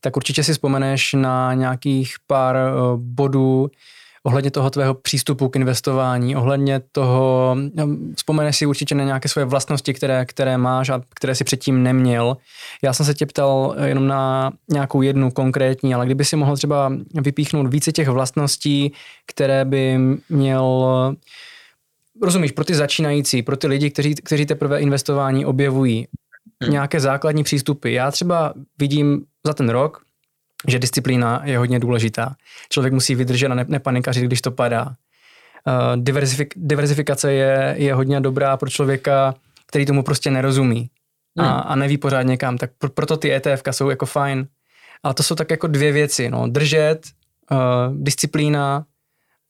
tak 0.00 0.16
určitě 0.16 0.44
si 0.44 0.52
vzpomeneš 0.52 1.12
na 1.12 1.54
nějakých 1.54 2.14
pár 2.26 2.56
eh, 2.56 2.70
bodů 2.96 3.70
ohledně 4.22 4.50
toho 4.50 4.70
tvého 4.70 4.94
přístupu 4.94 5.48
k 5.48 5.56
investování, 5.56 6.36
ohledně 6.36 6.80
toho, 6.92 7.56
no, 7.74 7.86
vzpomeneš 8.16 8.56
si 8.56 8.66
určitě 8.66 8.94
na 8.94 9.04
nějaké 9.04 9.28
svoje 9.28 9.44
vlastnosti, 9.44 9.94
které, 9.94 10.24
které 10.24 10.58
máš 10.58 10.88
a 10.88 11.02
které 11.14 11.34
si 11.34 11.44
předtím 11.44 11.82
neměl. 11.82 12.36
Já 12.82 12.92
jsem 12.92 13.06
se 13.06 13.14
tě 13.14 13.26
ptal 13.26 13.76
jenom 13.84 14.06
na 14.06 14.52
nějakou 14.70 15.02
jednu 15.02 15.30
konkrétní, 15.30 15.94
ale 15.94 16.06
kdyby 16.06 16.24
si 16.24 16.36
mohl 16.36 16.56
třeba 16.56 16.92
vypíchnout 17.14 17.66
více 17.66 17.92
těch 17.92 18.08
vlastností, 18.08 18.92
které 19.26 19.64
by 19.64 19.98
měl 20.28 20.86
rozumíš, 22.22 22.52
pro 22.52 22.64
ty 22.64 22.74
začínající, 22.74 23.42
pro 23.42 23.56
ty 23.56 23.66
lidi, 23.66 23.90
kteří, 23.90 24.14
kteří 24.14 24.46
teprve 24.46 24.80
investování 24.80 25.46
objevují, 25.46 26.06
hmm. 26.62 26.72
nějaké 26.72 27.00
základní 27.00 27.44
přístupy. 27.44 27.94
Já 27.94 28.10
třeba 28.10 28.54
vidím 28.78 29.24
za 29.46 29.54
ten 29.54 29.68
rok, 29.68 30.07
že 30.66 30.78
disciplína 30.78 31.40
je 31.44 31.58
hodně 31.58 31.78
důležitá. 31.78 32.36
Člověk 32.68 32.92
musí 32.92 33.14
vydržet 33.14 33.46
a 33.46 33.54
ne, 33.54 33.64
nepanikařit, 33.68 34.24
když 34.24 34.40
to 34.40 34.50
padá. 34.50 34.86
Uh, 34.86 36.02
diverzifik, 36.02 36.54
diverzifikace 36.56 37.32
je, 37.32 37.74
je 37.78 37.94
hodně 37.94 38.20
dobrá 38.20 38.56
pro 38.56 38.70
člověka, 38.70 39.34
který 39.66 39.86
tomu 39.86 40.02
prostě 40.02 40.30
nerozumí 40.30 40.90
a, 41.38 41.42
hmm. 41.42 41.62
a 41.64 41.76
neví 41.76 41.98
pořádně 41.98 42.36
kam. 42.36 42.58
Tak 42.58 42.70
pr- 42.80 42.88
proto 42.88 43.16
ty 43.16 43.32
ETF 43.32 43.62
jsou 43.70 43.90
jako 43.90 44.06
fajn. 44.06 44.48
Ale 45.02 45.14
to 45.14 45.22
jsou 45.22 45.34
tak 45.34 45.50
jako 45.50 45.66
dvě 45.66 45.92
věci. 45.92 46.30
No. 46.30 46.48
Držet, 46.48 47.06
uh, 47.50 47.58
disciplína, 48.02 48.84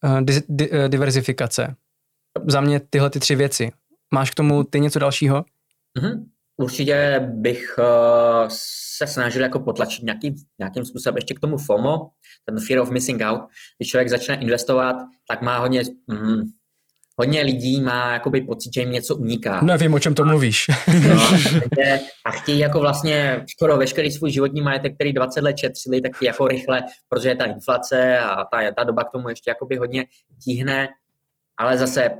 uh, 0.05 0.21
di, 0.21 0.41
di, 0.49 0.71
uh, 0.71 0.89
diverzifikace 0.89 1.77
za 2.47 2.61
mě 2.61 2.81
tyhle 2.81 3.11
ty 3.11 3.21
tři 3.21 3.35
věci. 3.35 3.73
Máš 4.15 4.31
k 4.31 4.35
tomu 4.35 4.65
ty 4.65 4.81
něco 4.81 4.99
dalšího? 4.99 5.45
Mm-hmm. 5.99 6.25
Určitě 6.61 7.21
bych 7.35 7.79
uh, 7.79 8.49
se 8.97 9.07
snažil 9.07 9.43
jako 9.43 9.61
potlačit 9.61 10.05
nějaký, 10.05 10.35
nějakým 10.59 10.85
způsobem 10.85 11.17
ještě 11.17 11.35
k 11.35 11.41
tomu 11.41 11.59
FOMO, 11.59 12.09
ten 12.45 12.61
fear 12.67 12.81
of 12.81 12.91
missing 12.91 13.23
out. 13.23 13.41
Když 13.79 13.89
člověk 13.89 14.09
začne 14.09 14.35
investovat, 14.35 14.97
tak 15.29 15.43
má 15.43 15.59
hodně, 15.59 15.83
mm, 16.07 16.43
hodně 17.17 17.43
lidí 17.43 17.81
má 17.81 18.13
jakoby 18.13 18.41
pocit, 18.41 18.75
že 18.75 18.81
jim 18.81 18.93
něco 18.93 19.17
uniká. 19.17 19.61
Nevím, 19.61 19.95
o 19.95 19.99
čem 19.99 20.15
to 20.15 20.25
mluvíš. 20.25 20.67
No, 21.09 21.23
a 22.25 22.31
chtějí 22.31 22.59
jako 22.59 22.81
vlastně 22.81 23.45
skoro 23.51 23.77
veškerý 23.77 24.11
svůj 24.11 24.31
životní 24.31 24.61
majetek, 24.61 24.95
který 24.95 25.13
20 25.13 25.41
let 25.41 25.59
šetřili, 25.59 26.01
tak 26.01 26.23
jako 26.23 26.49
rychle, 26.49 26.83
protože 27.09 27.29
je 27.29 27.37
ta 27.37 27.45
inflace 27.45 28.19
a 28.19 28.45
ta, 28.45 28.73
ta 28.77 28.85
doba 28.85 29.05
k 29.05 29.11
tomu 29.11 29.29
ještě 29.29 29.51
jakoby 29.51 29.77
hodně 29.77 30.05
tíhne, 30.45 30.89
ale 31.57 31.79
zase, 31.79 32.11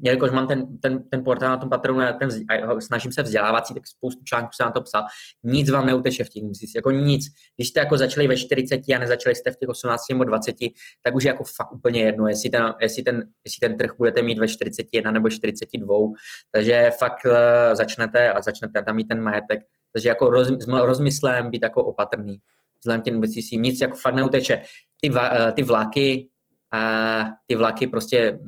jelikož 0.00 0.30
mám 0.30 0.46
ten, 0.46 0.78
ten, 0.78 1.02
ten 1.08 1.24
portál 1.24 1.50
na 1.50 1.56
tom 1.56 1.68
patronu, 1.68 2.00
ten, 2.18 2.30
snažím 2.78 3.12
se 3.12 3.22
vzdělávací, 3.22 3.74
tak 3.74 3.86
spoustu 3.86 4.24
článků 4.24 4.50
se 4.56 4.64
na 4.64 4.70
to 4.70 4.80
psal, 4.80 5.04
nic 5.44 5.70
vám 5.70 5.86
neuteče 5.86 6.24
v 6.24 6.28
těch 6.28 6.42
měsících, 6.42 6.76
jako 6.76 6.90
nic. 6.90 7.24
Když 7.56 7.68
jste 7.68 7.80
jako 7.80 7.98
začali 7.98 8.28
ve 8.28 8.36
40 8.36 8.80
a 8.94 8.98
nezačali 8.98 9.34
jste 9.34 9.50
v 9.50 9.56
těch 9.56 9.68
18 9.68 10.02
nebo 10.10 10.24
20, 10.24 10.56
tak 11.02 11.14
už 11.14 11.24
je 11.24 11.28
jako 11.28 11.44
fakt 11.56 11.72
úplně 11.72 12.02
jedno, 12.02 12.28
jestli 12.28 12.50
ten, 12.50 12.74
jestli 12.80 13.02
ten, 13.02 13.28
jestli 13.44 13.60
ten 13.60 13.76
trh 13.78 13.90
budete 13.98 14.22
mít 14.22 14.38
ve 14.38 14.48
41 14.48 15.10
nebo 15.10 15.30
42, 15.30 15.94
takže 16.50 16.90
fakt 16.98 17.26
uh, 17.26 17.32
začnete 17.72 18.32
a 18.32 18.42
začnete 18.42 18.82
tam 18.82 18.96
mít 18.96 19.08
ten 19.08 19.20
majetek, 19.20 19.60
takže 19.92 20.08
jako 20.08 20.30
roz, 20.30 20.48
s 20.48 20.66
rozmyslem 20.66 21.50
být 21.50 21.62
jako 21.62 21.84
opatrný 21.84 22.38
vzhledem 22.80 23.02
těm 23.02 23.14
investicím, 23.14 23.62
nic 23.62 23.80
jako 23.80 23.96
fakt 23.96 24.14
neuteče. 24.14 24.62
Ty, 25.00 25.10
uh, 25.10 25.20
ty 25.54 25.62
vlaky, 25.62 26.28
a 26.72 27.24
ty 27.46 27.56
vlaky 27.56 27.86
prostě 27.86 28.38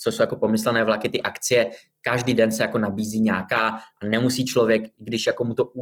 co 0.00 0.12
jsou 0.12 0.22
jako 0.22 0.36
pomyslené 0.36 0.84
vlaky, 0.84 1.08
ty 1.08 1.22
akcie, 1.22 1.70
každý 2.00 2.34
den 2.34 2.52
se 2.52 2.62
jako 2.62 2.78
nabízí 2.78 3.20
nějaká 3.20 3.68
a 4.02 4.06
nemusí 4.06 4.44
člověk, 4.44 4.82
když 4.98 5.26
jako 5.26 5.44
mu 5.44 5.54
to 5.54 5.72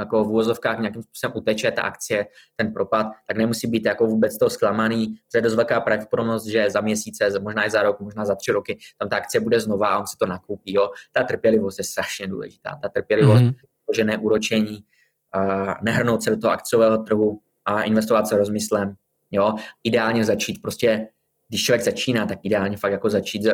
jako 0.00 0.24
v 0.24 0.28
úvozovkách 0.28 0.78
nějakým 0.78 1.02
způsobem 1.02 1.36
uteče 1.36 1.70
ta 1.70 1.82
akcie, 1.82 2.26
ten 2.56 2.72
propad, 2.72 3.06
tak 3.26 3.36
nemusí 3.36 3.66
být 3.66 3.86
jako 3.86 4.06
vůbec 4.06 4.38
toho 4.38 4.50
zklamaný, 4.50 5.06
protože 5.06 5.38
je 5.38 5.42
dost 5.42 5.54
velká 5.54 5.80
pravděpodobnost, 5.80 6.46
že 6.46 6.70
za 6.70 6.80
měsíce, 6.80 7.40
možná 7.40 7.66
i 7.66 7.70
za 7.70 7.82
rok, 7.82 8.00
možná 8.00 8.24
za 8.24 8.34
tři 8.34 8.52
roky, 8.52 8.78
tam 8.98 9.08
ta 9.08 9.16
akcie 9.16 9.40
bude 9.40 9.60
znova 9.60 9.88
a 9.88 9.98
on 9.98 10.06
si 10.06 10.16
to 10.16 10.26
nakoupí. 10.26 10.74
Jo. 10.74 10.90
Ta 11.12 11.22
trpělivost 11.22 11.78
je 11.78 11.84
strašně 11.84 12.26
důležitá. 12.26 12.78
Ta 12.82 12.88
trpělivost, 12.88 13.42
mm-hmm. 13.42 13.54
že 13.96 14.04
neúročení, 14.04 14.84
a 15.32 15.74
nehrnout 15.82 16.22
se 16.22 16.30
do 16.30 16.36
toho 16.36 16.52
akciového 16.52 16.98
trhu 16.98 17.40
a 17.64 17.82
investovat 17.82 18.28
se 18.28 18.38
rozmyslem. 18.38 18.94
Jo. 19.30 19.54
Ideálně 19.84 20.24
začít 20.24 20.62
prostě 20.62 21.08
když 21.48 21.64
člověk 21.64 21.84
začíná, 21.84 22.26
tak 22.26 22.38
ideálně 22.42 22.76
fakt 22.76 22.92
jako 22.92 23.10
začít 23.10 23.46
uh, 23.46 23.52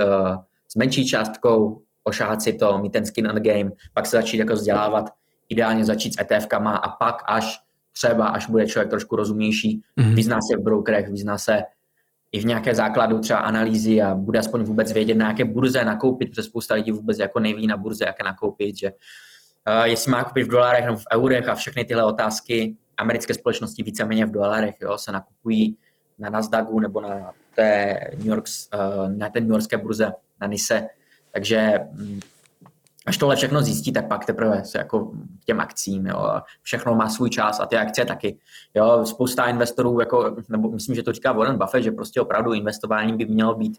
s 0.69 0.77
menší 0.77 1.07
částkou, 1.07 1.83
ošáhat 2.05 2.43
si 2.43 2.53
to, 2.53 2.79
mít 2.79 2.93
ten 2.93 3.07
skin 3.07 3.29
on 3.29 3.35
the 3.35 3.51
game, 3.51 3.71
pak 3.95 4.07
se 4.07 4.17
začít 4.17 4.39
jako 4.39 4.53
vzdělávat, 4.53 5.11
ideálně 5.49 5.85
začít 5.85 6.15
s 6.15 6.21
ETFkama 6.21 6.77
a 6.77 6.89
pak 6.89 7.23
až 7.27 7.61
třeba, 7.93 8.27
až 8.27 8.51
bude 8.51 8.67
člověk 8.67 8.91
trošku 8.91 9.17
rozumnější, 9.17 9.83
mm-hmm. 9.99 10.15
vyzná 10.15 10.39
se 10.41 10.57
v 10.57 10.63
brokerech, 10.63 11.09
vyzná 11.09 11.39
se 11.39 11.63
i 12.33 12.41
v 12.41 12.45
nějaké 12.45 12.75
základu 12.75 13.19
třeba 13.19 13.39
analýzy 13.39 14.03
a 14.03 14.15
bude 14.15 14.39
aspoň 14.39 14.63
vůbec 14.63 14.93
vědět, 14.93 15.15
na 15.15 15.29
jaké 15.29 15.45
burze 15.45 15.85
nakoupit, 15.85 16.31
protože 16.31 16.43
spousta 16.43 16.75
lidí 16.75 16.93
vůbec 16.93 17.19
jako 17.19 17.41
neví 17.41 17.67
na 17.67 17.77
burze, 17.77 18.05
jaké 18.05 18.25
nakoupit, 18.25 18.79
že 18.79 18.91
uh, 18.91 19.85
jestli 19.85 20.11
má 20.11 20.25
koupit 20.25 20.43
v 20.43 20.51
dolarech 20.51 20.85
nebo 20.85 20.97
v 20.97 21.05
eurech 21.13 21.49
a 21.49 21.55
všechny 21.55 21.85
tyhle 21.85 22.05
otázky, 22.05 22.77
americké 22.97 23.35
společnosti 23.35 23.83
víceméně 23.83 24.27
v 24.27 24.31
dolarech 24.31 24.75
jo, 24.81 24.99
se 24.99 25.13
nakupují 25.13 25.77
na 26.19 26.31
Nasdaqu 26.31 26.81
nebo 26.81 27.01
na 27.01 27.33
té 27.55 28.01
New 28.17 28.27
York, 28.27 28.45
eh, 28.75 28.79
na 29.09 29.29
té 29.29 29.41
New 29.41 29.51
Yorkské 29.51 29.77
burze, 29.77 30.13
na 30.41 30.47
NISE. 30.47 30.87
Takže 31.33 31.79
mm, 31.93 32.21
až 33.07 33.17
tohle 33.17 33.37
všechno 33.37 33.63
zjistí, 33.63 33.93
tak 33.93 34.09
pak 34.09 34.25
teprve 34.25 34.65
se 34.65 34.79
jako 34.79 35.07
k 35.43 35.45
těm 35.45 35.61
akcím, 35.61 36.07
jo. 36.07 36.41
všechno 36.63 36.95
má 36.95 37.09
svůj 37.09 37.31
čas 37.31 37.61
a 37.61 37.67
ty 37.67 37.77
akcie 37.77 38.05
taky. 38.05 38.39
Jo. 38.75 39.07
Spousta 39.07 39.47
investorů, 39.47 40.01
jako, 40.01 40.37
nebo 40.49 40.71
myslím, 40.71 40.95
že 40.95 41.03
to 41.03 41.13
říká 41.13 41.33
Warren 41.33 41.59
Buffett, 41.59 41.85
že 41.85 41.91
prostě 41.91 42.21
opravdu 42.21 42.53
investování 42.53 43.17
by 43.17 43.27
mělo 43.27 43.55
být, 43.55 43.79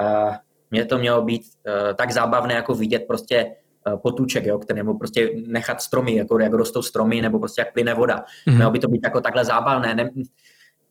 uh, 0.00 0.34
mě 0.70 0.84
to 0.84 0.98
mělo 0.98 1.22
být 1.22 1.42
uh, 1.42 1.94
tak 1.94 2.10
zábavné, 2.10 2.54
jako 2.54 2.74
vidět 2.74 3.04
prostě 3.08 3.46
uh, 3.86 3.98
potůček, 3.98 4.46
jo, 4.46 4.58
který, 4.58 4.76
nebo 4.76 4.98
prostě 4.98 5.30
nechat 5.46 5.82
stromy, 5.82 6.16
jako 6.16 6.38
jak 6.38 6.52
rostou 6.52 6.82
stromy, 6.82 7.22
nebo 7.22 7.38
prostě 7.38 7.60
jak 7.60 7.72
plyne 7.72 7.94
voda. 7.94 8.24
Mm-hmm. 8.46 8.54
Mělo 8.56 8.70
by 8.70 8.78
to 8.78 8.88
být 8.88 9.00
jako 9.04 9.20
takhle 9.20 9.44
zábavné. 9.44 9.94
Ne, 9.94 10.10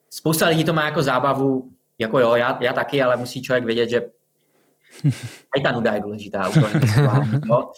spousta 0.10 0.48
lidí 0.48 0.64
to 0.64 0.74
má 0.74 0.86
jako 0.86 1.04
zábavu, 1.04 1.70
jako 2.00 2.20
jo, 2.20 2.36
já, 2.36 2.64
já 2.64 2.74
taky, 2.74 3.02
ale 3.02 3.16
musí 3.16 3.42
člověk 3.42 3.66
vědět, 3.66 3.90
že 3.90 4.02
i 5.58 5.62
ta 5.62 5.72
nuda 5.72 5.94
je 5.94 6.02
důležitá. 6.02 6.44
jo. 7.46 7.72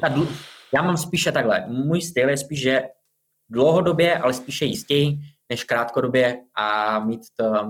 Ta 0.00 0.08
dl- 0.08 0.28
já 0.74 0.82
mám 0.82 0.96
spíše 0.96 1.32
takhle. 1.32 1.64
Můj 1.68 2.02
styl 2.02 2.28
je 2.28 2.36
spíš, 2.36 2.60
že 2.60 2.82
dlouhodobě, 3.50 4.18
ale 4.18 4.32
spíše 4.32 4.64
jistěji, 4.64 5.18
než 5.48 5.64
krátkodobě 5.64 6.40
a 6.54 6.98
mít 7.04 7.20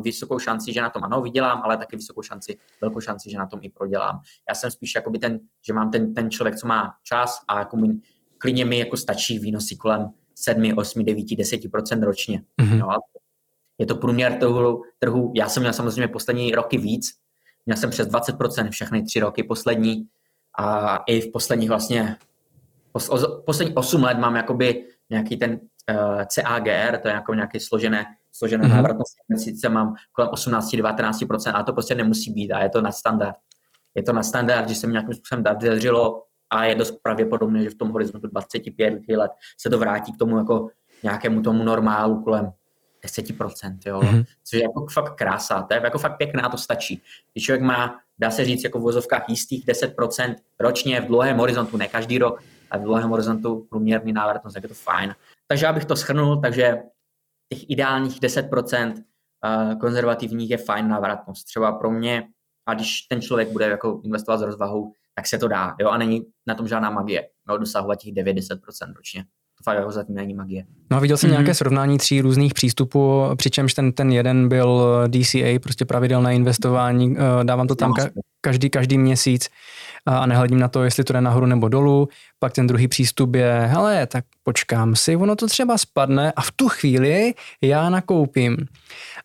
vysokou 0.03 0.39
šanci, 0.39 0.73
že 0.73 0.81
na 0.81 0.91
tom 0.91 1.05
ano, 1.05 1.23
vydělám, 1.23 1.63
ale 1.65 1.77
taky 1.77 1.97
vysokou 1.97 2.23
šanci, 2.23 2.59
velkou 2.81 3.01
šanci, 3.01 3.31
že 3.31 3.39
na 3.39 3.47
tom 3.47 3.61
i 3.63 3.69
prodělám. 3.71 4.21
Já 4.49 4.55
jsem 4.55 4.71
spíš 4.71 4.95
jakoby 4.95 5.19
ten, 5.19 5.41
že 5.67 5.73
mám 5.73 5.91
ten, 5.91 6.15
ten 6.15 6.31
člověk, 6.31 6.57
co 6.57 6.67
má 6.67 6.95
čas 7.05 7.41
a 7.49 7.59
jako 7.59 7.77
mi, 7.77 7.89
klidně 8.39 8.65
mi 8.65 8.79
jako 8.79 8.97
stačí 8.97 9.39
výnosy 9.39 9.77
kolem 9.77 10.11
7, 10.35 10.79
8, 10.79 11.05
9, 11.05 11.27
10% 11.27 12.05
ročně. 12.05 12.43
Mm-hmm. 12.61 12.79
Jo, 12.79 12.89
je 13.79 13.87
to 13.87 13.95
průměr 13.95 14.33
trhu, 14.33 14.83
trhu. 14.99 15.33
Já 15.37 15.49
jsem 15.49 15.63
měl 15.63 15.73
samozřejmě 15.73 16.09
poslední 16.09 16.53
roky 16.53 16.79
víc, 16.79 17.11
měl 17.67 17.77
jsem 17.77 17.91
přes 17.91 18.09
20% 18.09 18.71
všechny 18.71 19.03
tři 19.03 19.21
roky 19.21 19.43
poslední 19.43 20.07
a 20.59 20.97
i 20.97 21.21
v 21.21 21.33
posledních 21.33 21.69
vlastně, 21.69 22.17
pos, 22.93 23.11
poslední 23.47 23.75
8 23.75 24.03
let 24.03 24.19
mám 24.19 24.37
jakoby 24.37 24.87
nějaký 25.11 25.37
ten 25.37 25.51
uh, 25.53 26.21
eh, 26.21 26.27
CAGR, 26.27 26.99
to 26.99 27.09
je 27.09 27.15
jako 27.15 27.35
nějaký 27.35 27.61
složené, 27.61 28.07
složené 28.33 28.65
mm-hmm. 28.65 28.77
návratnost 28.77 29.17
investice, 29.31 29.69
mám 29.69 29.95
kolem 30.13 30.31
18-19% 30.31 31.53
a 31.55 31.63
to 31.63 31.73
prostě 31.73 31.95
nemusí 31.95 32.33
být 32.33 32.53
a 32.53 32.63
je 32.63 32.69
to 32.69 32.81
na 32.81 32.93
standard. 32.93 33.37
Je 33.95 34.03
to 34.03 34.13
na 34.13 34.23
standard, 34.23 34.69
že 34.69 34.75
se 34.75 34.87
mi 34.87 34.93
nějakým 34.93 35.15
způsobem 35.15 35.45
dařilo 35.45 36.23
a 36.51 36.65
je 36.65 36.75
dost 36.75 36.91
pravděpodobné, 37.03 37.63
že 37.63 37.71
v 37.71 37.75
tom 37.75 37.91
horizontu 37.91 38.27
25 38.27 39.17
let 39.17 39.31
se 39.61 39.71
to 39.71 39.79
vrátí 39.79 40.13
k 40.13 40.19
tomu 40.19 40.39
jako 40.39 40.69
nějakému 41.03 41.43
tomu 41.43 41.65
normálu 41.65 42.23
kolem 42.23 42.53
10%, 43.05 43.79
jo, 43.87 44.01
mm-hmm. 44.01 44.25
což 44.45 44.59
je 44.59 44.63
jako 44.63 44.87
fakt 44.87 45.15
krása, 45.15 45.63
to 45.63 45.75
je 45.75 45.81
jako 45.85 45.99
fakt 45.99 46.17
pěkná, 46.17 46.49
to 46.49 46.57
stačí. 46.57 47.03
Když 47.33 47.45
člověk 47.45 47.63
má, 47.63 48.01
dá 48.19 48.31
se 48.31 48.45
říct, 48.45 48.65
jako 48.65 48.79
v 48.79 48.83
vozovkách 48.83 49.29
jistých 49.29 49.67
10% 49.67 50.35
ročně 50.61 51.01
v 51.01 51.07
dlouhém 51.07 51.37
horizontu, 51.37 51.77
ne 51.77 51.89
každý 51.89 52.19
rok, 52.19 52.43
ale 52.71 52.81
v 52.81 52.85
dlouhém 52.85 53.11
horizontu 53.11 53.67
průměrný 53.71 54.13
návratnost, 54.13 54.55
tak 54.55 54.63
je 54.63 54.69
to 54.69 54.75
fajn. 54.75 55.15
Takže 55.47 55.67
abych 55.67 55.85
to 55.85 55.97
schrnul, 55.97 56.41
takže 56.41 56.77
těch 57.49 57.71
ideálních 57.71 58.21
10% 58.21 58.95
eh, 59.45 59.75
konzervativních 59.77 60.51
je 60.51 60.57
fajn 60.57 60.89
návratnost. 60.89 61.47
Třeba 61.47 61.73
pro 61.73 61.91
mě 61.91 62.29
a 62.67 62.75
když 62.75 63.03
ten 63.03 63.23
člověk 63.23 63.53
bude 63.53 63.65
jako 63.65 64.01
investovat 64.05 64.39
s 64.39 64.43
rozvahou, 64.43 64.93
tak 65.15 65.27
se 65.27 65.39
to 65.39 65.49
dá, 65.49 65.77
jo, 65.81 65.89
a 65.89 65.99
není 65.99 66.27
na 66.47 66.55
tom 66.55 66.69
žádná 66.69 66.91
magie, 66.91 67.29
jo, 67.49 67.57
dosahovat 67.57 67.99
těch 67.99 68.15
9-10% 68.15 68.95
ročně. 68.97 69.25
To 69.59 69.71
fakt 69.71 69.77
jako 69.77 69.93
zatím 69.93 70.15
není 70.15 70.35
magie. 70.35 70.65
No 70.91 70.97
a 70.97 71.01
viděl 71.01 71.17
jsem 71.17 71.31
mm-hmm. 71.31 71.33
nějaké 71.33 71.55
srovnání 71.55 71.99
tří 71.99 72.21
různých 72.21 72.55
přístupů, 72.55 73.25
přičemž 73.37 73.75
ten, 73.75 73.93
ten 73.93 74.13
jeden 74.13 74.49
byl 74.49 74.89
DCA, 75.09 75.59
prostě 75.63 75.85
pravidelné 75.85 76.35
investování, 76.35 77.17
eh, 77.19 77.45
dávám 77.45 77.67
to 77.67 77.75
tam 77.75 77.93
ka- 77.93 78.11
každý, 78.41 78.71
každý 78.71 78.99
měsíc 78.99 79.49
a 80.07 80.27
nehledím 80.27 80.59
na 80.59 80.69
to, 80.69 80.85
jestli 80.85 81.05
to 81.05 81.13
jde 81.13 81.21
nahoru 81.21 81.47
nebo 81.47 81.69
dolů. 81.69 82.09
Pak 82.39 82.53
ten 82.53 82.67
druhý 82.67 82.89
přístup 82.89 83.35
je, 83.35 83.61
hele, 83.67 84.07
tak 84.07 84.25
počkám 84.43 84.97
si, 84.97 85.17
ono 85.17 85.37
to 85.37 85.47
třeba 85.47 85.79
spadne 85.79 86.33
a 86.33 86.41
v 86.41 86.51
tu 86.51 86.69
chvíli 86.69 87.35
já 87.63 87.91
nakoupím. 87.91 88.57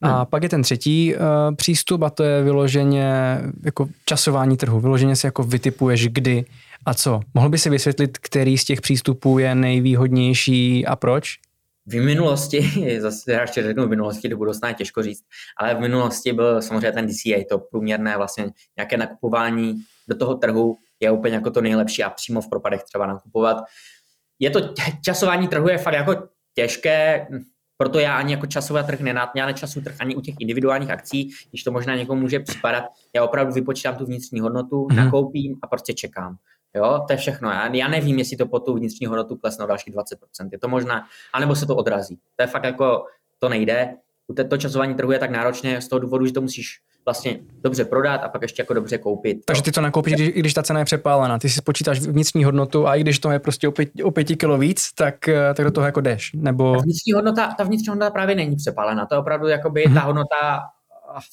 A 0.01 0.17
hmm. 0.17 0.25
pak 0.25 0.43
je 0.43 0.49
ten 0.49 0.61
třetí 0.61 1.15
uh, 1.15 1.21
přístup 1.55 2.03
a 2.03 2.09
to 2.09 2.23
je 2.23 2.43
vyloženě 2.43 3.39
jako 3.63 3.87
časování 4.05 4.57
trhu. 4.57 4.79
Vyloženě 4.79 5.15
si 5.15 5.27
jako 5.27 5.43
vytipuješ 5.43 6.07
kdy 6.07 6.45
a 6.85 6.93
co. 6.93 7.19
Mohl 7.33 7.49
by 7.49 7.57
si 7.57 7.69
vysvětlit, 7.69 8.17
který 8.17 8.57
z 8.57 8.63
těch 8.63 8.81
přístupů 8.81 9.39
je 9.39 9.55
nejvýhodnější 9.55 10.85
a 10.85 10.95
proč? 10.95 11.39
V 11.85 12.01
minulosti, 12.01 12.71
zase 12.99 13.31
já 13.31 13.41
ještě 13.41 13.63
řeknu 13.63 13.85
v 13.85 13.89
minulosti, 13.89 14.29
do 14.29 14.37
budoucna 14.37 14.69
je 14.69 14.75
těžko 14.75 15.03
říct, 15.03 15.23
ale 15.57 15.75
v 15.75 15.79
minulosti 15.79 16.33
byl 16.33 16.61
samozřejmě 16.61 16.91
ten 16.91 17.07
DCA, 17.07 17.43
to 17.49 17.59
průměrné 17.59 18.17
vlastně 18.17 18.51
nějaké 18.77 18.97
nakupování 18.97 19.75
do 20.07 20.15
toho 20.15 20.35
trhu 20.35 20.77
je 20.99 21.11
úplně 21.11 21.35
jako 21.35 21.51
to 21.51 21.61
nejlepší 21.61 22.03
a 22.03 22.09
přímo 22.09 22.41
v 22.41 22.49
propadech 22.49 22.83
třeba 22.83 23.07
nakupovat. 23.07 23.57
Je 24.39 24.49
to, 24.49 24.73
časování 25.05 25.47
trhu 25.47 25.67
je 25.67 25.77
fakt 25.77 25.93
jako 25.93 26.15
těžké, 26.55 27.27
proto 27.77 27.99
já 27.99 28.17
ani 28.17 28.33
jako 28.33 28.45
časový 28.45 28.83
trh 28.83 28.99
nenát, 28.99 29.29
já 29.35 29.45
nečasuju 29.45 29.83
trh 29.83 29.95
ani 29.99 30.15
u 30.15 30.21
těch 30.21 30.35
individuálních 30.39 30.89
akcí, 30.89 31.29
když 31.49 31.63
to 31.63 31.71
možná 31.71 31.95
někomu 31.95 32.21
může 32.21 32.39
připadat. 32.39 32.83
Já 33.15 33.23
opravdu 33.23 33.53
vypočítám 33.53 33.95
tu 33.95 34.05
vnitřní 34.05 34.39
hodnotu, 34.39 34.87
mm-hmm. 34.87 34.95
nakoupím 34.95 35.55
a 35.61 35.67
prostě 35.67 35.93
čekám. 35.93 36.37
Jo, 36.75 37.03
to 37.07 37.13
je 37.13 37.17
všechno. 37.17 37.49
Já, 37.49 37.75
já 37.75 37.87
nevím, 37.87 38.19
jestli 38.19 38.37
to 38.37 38.45
po 38.45 38.59
tu 38.59 38.73
vnitřní 38.73 39.07
hodnotu 39.07 39.35
klesne 39.35 39.65
o 39.65 39.67
dalších 39.67 39.93
20%. 39.93 40.49
Je 40.51 40.59
to 40.59 40.67
možná, 40.67 41.07
anebo 41.33 41.55
se 41.55 41.65
to 41.65 41.75
odrazí. 41.75 42.19
To 42.35 42.43
je 42.43 42.47
fakt 42.47 42.63
jako, 42.63 43.05
to 43.39 43.49
nejde. 43.49 43.95
U 44.27 44.33
to 44.33 44.57
časování 44.57 44.95
trhu 44.95 45.11
je 45.11 45.19
tak 45.19 45.31
náročné 45.31 45.81
z 45.81 45.87
toho 45.87 45.99
důvodu, 45.99 46.25
že 46.25 46.33
to 46.33 46.41
musíš 46.41 46.79
vlastně 47.05 47.39
dobře 47.61 47.85
prodat 47.85 48.23
a 48.23 48.29
pak 48.29 48.41
ještě 48.41 48.61
jako 48.61 48.73
dobře 48.73 48.97
koupit. 48.97 49.45
Takže 49.45 49.63
ty 49.63 49.71
to 49.71 49.81
nakoupíš, 49.81 50.13
když, 50.13 50.27
i 50.27 50.39
když 50.39 50.53
ta 50.53 50.63
cena 50.63 50.79
je 50.79 50.85
přepálená. 50.85 51.39
Ty 51.39 51.49
si 51.49 51.57
spočítáš 51.57 51.99
vnitřní 51.99 52.43
hodnotu 52.43 52.87
a 52.87 52.95
i 52.95 53.01
když 53.01 53.19
to 53.19 53.31
je 53.31 53.39
prostě 53.39 53.67
o, 53.67 53.71
pět, 53.71 53.89
o 54.03 54.11
pěti 54.11 54.35
kilo 54.35 54.57
víc, 54.57 54.93
tak, 54.93 55.27
eh, 55.27 55.53
tak 55.53 55.65
do 55.65 55.71
toho 55.71 55.85
jako 55.85 56.01
jdeš. 56.01 56.31
Nebo... 56.33 56.75
Ta 56.75 56.81
vnitřní 56.81 57.13
hodnota, 57.13 57.53
ta 57.57 57.63
vnitřní 57.63 57.89
hodnota 57.89 58.11
právě 58.11 58.35
není 58.35 58.55
přepálená. 58.55 59.05
To 59.05 59.15
je 59.15 59.19
opravdu 59.19 59.47
jakoby 59.47 59.85
mm-hmm. 59.85 59.93
ta 59.93 59.99
hodnota 59.99 60.59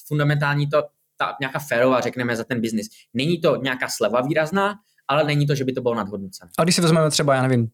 fundamentální, 0.07 0.69
to, 0.69 0.83
ta 1.17 1.35
nějaká 1.39 1.59
férová, 1.59 1.99
řekneme, 1.99 2.35
za 2.35 2.43
ten 2.43 2.61
biznis. 2.61 2.87
Není 3.13 3.41
to 3.41 3.55
nějaká 3.55 3.87
sleva 3.87 4.21
výrazná, 4.21 4.75
ale 5.11 5.23
není 5.23 5.47
to, 5.47 5.55
že 5.55 5.63
by 5.65 5.73
to 5.73 5.81
bylo 5.81 5.95
nadhodnocené. 5.95 6.51
A 6.59 6.63
když 6.63 6.75
si 6.75 6.81
vezmeme 6.81 7.09
třeba, 7.09 7.35
já 7.35 7.41
nevím, 7.41 7.69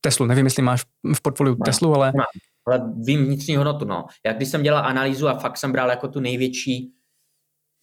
Teslu, 0.00 0.26
nevím, 0.26 0.46
jestli 0.46 0.62
máš 0.62 0.84
v 1.14 1.22
portfoliu 1.22 1.56
no, 1.58 1.64
Teslu, 1.64 1.94
ale... 1.94 2.12
No, 2.16 2.24
ale 2.66 2.92
vím 2.96 3.24
vnitřní 3.24 3.56
hodnotu, 3.56 3.84
no. 3.84 4.04
Jak 4.26 4.36
když 4.36 4.48
jsem 4.48 4.62
dělal 4.62 4.84
analýzu 4.84 5.28
a 5.28 5.38
fakt 5.38 5.56
jsem 5.56 5.72
bral 5.72 5.90
jako 5.90 6.08
tu 6.08 6.20
největší, 6.20 6.92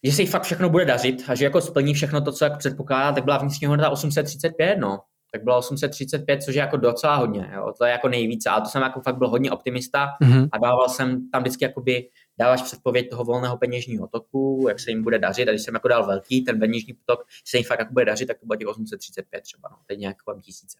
že 0.06 0.12
se 0.12 0.22
jí 0.22 0.28
fakt 0.28 0.42
všechno 0.42 0.70
bude 0.70 0.84
dařit 0.84 1.24
a 1.28 1.34
že 1.34 1.44
jako 1.44 1.60
splní 1.60 1.94
všechno 1.94 2.20
to, 2.20 2.32
co 2.32 2.44
jak 2.44 2.58
předpokládá, 2.58 3.12
tak 3.12 3.24
byla 3.24 3.38
vnitřní 3.38 3.66
hodnota 3.66 3.90
835, 3.90 4.76
no. 4.78 5.00
Tak 5.32 5.44
bylo 5.44 5.58
835, 5.58 6.42
což 6.42 6.54
je 6.54 6.60
jako 6.60 6.76
docela 6.76 7.16
hodně, 7.16 7.50
jo. 7.54 7.72
To 7.78 7.84
je 7.84 7.90
jako 7.90 8.08
nejvíce, 8.08 8.50
ale 8.50 8.60
to 8.60 8.68
jsem 8.68 8.82
jako 8.82 9.00
fakt 9.00 9.18
byl 9.18 9.28
hodně 9.28 9.50
optimista 9.50 10.06
mm-hmm. 10.22 10.48
a 10.52 10.58
dával 10.58 10.88
jsem 10.88 11.30
tam 11.30 11.42
vždycky 11.42 11.64
jakoby 11.64 12.08
dáváš 12.38 12.62
předpověď 12.62 13.10
toho 13.10 13.24
volného 13.24 13.56
peněžního 13.56 14.08
toku, 14.08 14.66
jak 14.68 14.80
se 14.80 14.90
jim 14.90 15.02
bude 15.02 15.18
dařit. 15.18 15.48
A 15.48 15.52
když 15.52 15.62
jsem 15.62 15.74
jako 15.74 15.88
dal 15.88 16.06
velký 16.06 16.44
ten 16.44 16.58
peněžní 16.58 16.96
tok, 17.04 17.24
se 17.44 17.56
jim 17.56 17.64
fakt 17.64 17.78
jako 17.78 17.92
bude 17.92 18.04
dařit, 18.04 18.26
tak 18.26 18.38
to 18.38 18.46
bylo 18.46 18.56
těch 18.56 18.68
835 18.68 19.40
třeba, 19.40 19.68
no, 19.72 19.76
teď 19.86 19.98
nějak 19.98 20.16
kolem 20.22 20.40
tisíce. 20.40 20.78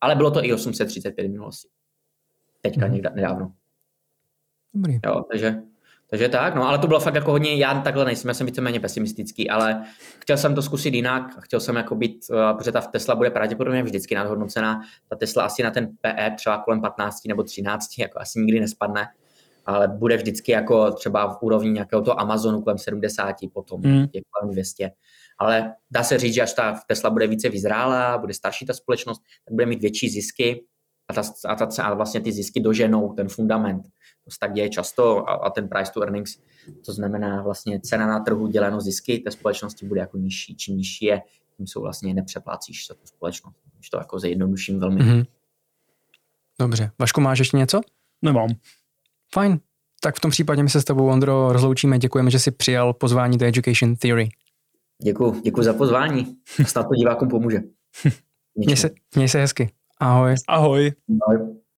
Ale 0.00 0.14
bylo 0.14 0.30
to 0.30 0.44
i 0.44 0.52
835 0.52 1.26
v 1.26 1.30
minulosti. 1.30 1.68
Teďka 2.60 2.86
mm. 2.86 2.92
někde, 2.92 3.10
nedávno. 3.14 3.52
Dobrý. 4.74 5.00
Jo, 5.06 5.22
takže, 5.30 5.62
takže 6.10 6.28
tak, 6.28 6.54
no, 6.54 6.68
ale 6.68 6.78
to 6.78 6.86
bylo 6.86 7.00
fakt 7.00 7.14
jako 7.14 7.30
hodně, 7.30 7.56
já 7.56 7.80
takhle 7.80 8.04
nejsem, 8.04 8.28
já 8.28 8.34
jsem 8.34 8.46
víceméně 8.46 8.80
pesimistický, 8.80 9.50
ale 9.50 9.84
chtěl 10.18 10.36
jsem 10.36 10.54
to 10.54 10.62
zkusit 10.62 10.94
jinak, 10.94 11.44
chtěl 11.44 11.60
jsem 11.60 11.76
jako 11.76 11.94
být, 11.94 12.26
uh, 12.30 12.58
protože 12.58 12.72
ta 12.72 12.80
Tesla 12.80 13.14
bude 13.14 13.30
pravděpodobně 13.30 13.82
vždycky 13.82 14.14
nadhodnocená, 14.14 14.80
ta 15.08 15.16
Tesla 15.16 15.44
asi 15.44 15.62
na 15.62 15.70
ten 15.70 15.96
PE 16.00 16.30
třeba 16.36 16.58
kolem 16.58 16.80
15 16.80 17.24
nebo 17.28 17.42
13, 17.42 17.98
jako 17.98 18.20
asi 18.20 18.38
nikdy 18.38 18.60
nespadne, 18.60 19.08
ale 19.66 19.88
bude 19.88 20.16
vždycky 20.16 20.52
jako 20.52 20.92
třeba 20.92 21.34
v 21.34 21.42
úrovni 21.42 21.70
nějakého 21.70 22.02
toho 22.02 22.20
Amazonu 22.20 22.62
kolem 22.62 22.78
70, 22.78 23.36
potom 23.52 23.80
mm. 23.80 24.06
je 24.12 24.20
kolem 24.30 24.52
200. 24.52 24.90
Ale 25.38 25.74
dá 25.90 26.02
se 26.02 26.18
říct, 26.18 26.34
že 26.34 26.42
až 26.42 26.52
ta 26.52 26.80
Tesla 26.86 27.10
bude 27.10 27.26
více 27.26 27.48
vyzrálá, 27.48 28.18
bude 28.18 28.34
starší 28.34 28.66
ta 28.66 28.72
společnost, 28.72 29.22
tak 29.44 29.54
bude 29.54 29.66
mít 29.66 29.80
větší 29.80 30.08
zisky 30.08 30.64
a, 31.08 31.12
ta, 31.12 31.22
a, 31.44 31.54
ta, 31.54 31.82
a 31.82 31.94
vlastně 31.94 32.20
ty 32.20 32.32
zisky 32.32 32.60
doženou 32.60 33.12
ten 33.12 33.28
fundament. 33.28 33.82
To 34.24 34.30
se 34.30 34.38
tak 34.40 34.52
děje 34.52 34.68
často 34.68 35.28
a, 35.28 35.32
a 35.32 35.50
ten 35.50 35.68
price 35.68 35.92
to 35.92 36.00
earnings, 36.00 36.38
to 36.86 36.92
znamená 36.92 37.42
vlastně 37.42 37.80
cena 37.80 38.06
na 38.06 38.20
trhu 38.20 38.46
děleno 38.46 38.80
zisky 38.80 39.18
té 39.18 39.30
společnosti 39.30 39.86
bude 39.86 40.00
jako 40.00 40.18
nižší. 40.18 40.56
Čím 40.56 40.76
nižší 40.76 41.04
je, 41.04 41.22
tím 41.56 41.66
jsou 41.66 41.80
vlastně 41.80 42.14
nepřeplácíš 42.14 42.86
za 42.86 42.94
tu 42.94 43.06
společnost. 43.06 43.56
Když 43.76 43.90
to 43.90 43.98
jako 43.98 44.18
zjednoduším 44.18 44.80
velmi. 44.80 45.00
Mm-hmm. 45.00 45.26
Dobře. 46.60 46.90
Vašku, 46.98 47.20
máš 47.20 47.38
ještě 47.38 47.56
něco? 47.56 47.80
Nemám. 48.22 48.48
Fajn. 49.34 49.58
Tak 50.00 50.16
v 50.16 50.20
tom 50.20 50.30
případě 50.30 50.62
my 50.62 50.70
se 50.70 50.80
s 50.80 50.84
tebou, 50.84 51.08
Ondro, 51.08 51.52
rozloučíme. 51.52 51.98
Děkujeme, 51.98 52.30
že 52.30 52.38
jsi 52.38 52.50
přijal 52.50 52.92
pozvání 52.92 53.38
do 53.38 53.46
Education 53.46 53.96
Theory. 53.96 54.28
Děkuji, 55.02 55.40
děkuji 55.44 55.62
za 55.62 55.72
pozvání. 55.72 56.36
Snad 56.66 56.82
to 56.82 56.94
divákům 56.94 57.28
pomůže. 57.28 57.62
měj 58.54 58.76
se, 58.76 58.90
měj 59.14 59.28
se 59.28 59.40
hezky. 59.40 59.70
Ahoj. 60.00 60.34
Ahoj. 60.48 60.92
Ahoj. 61.28 61.56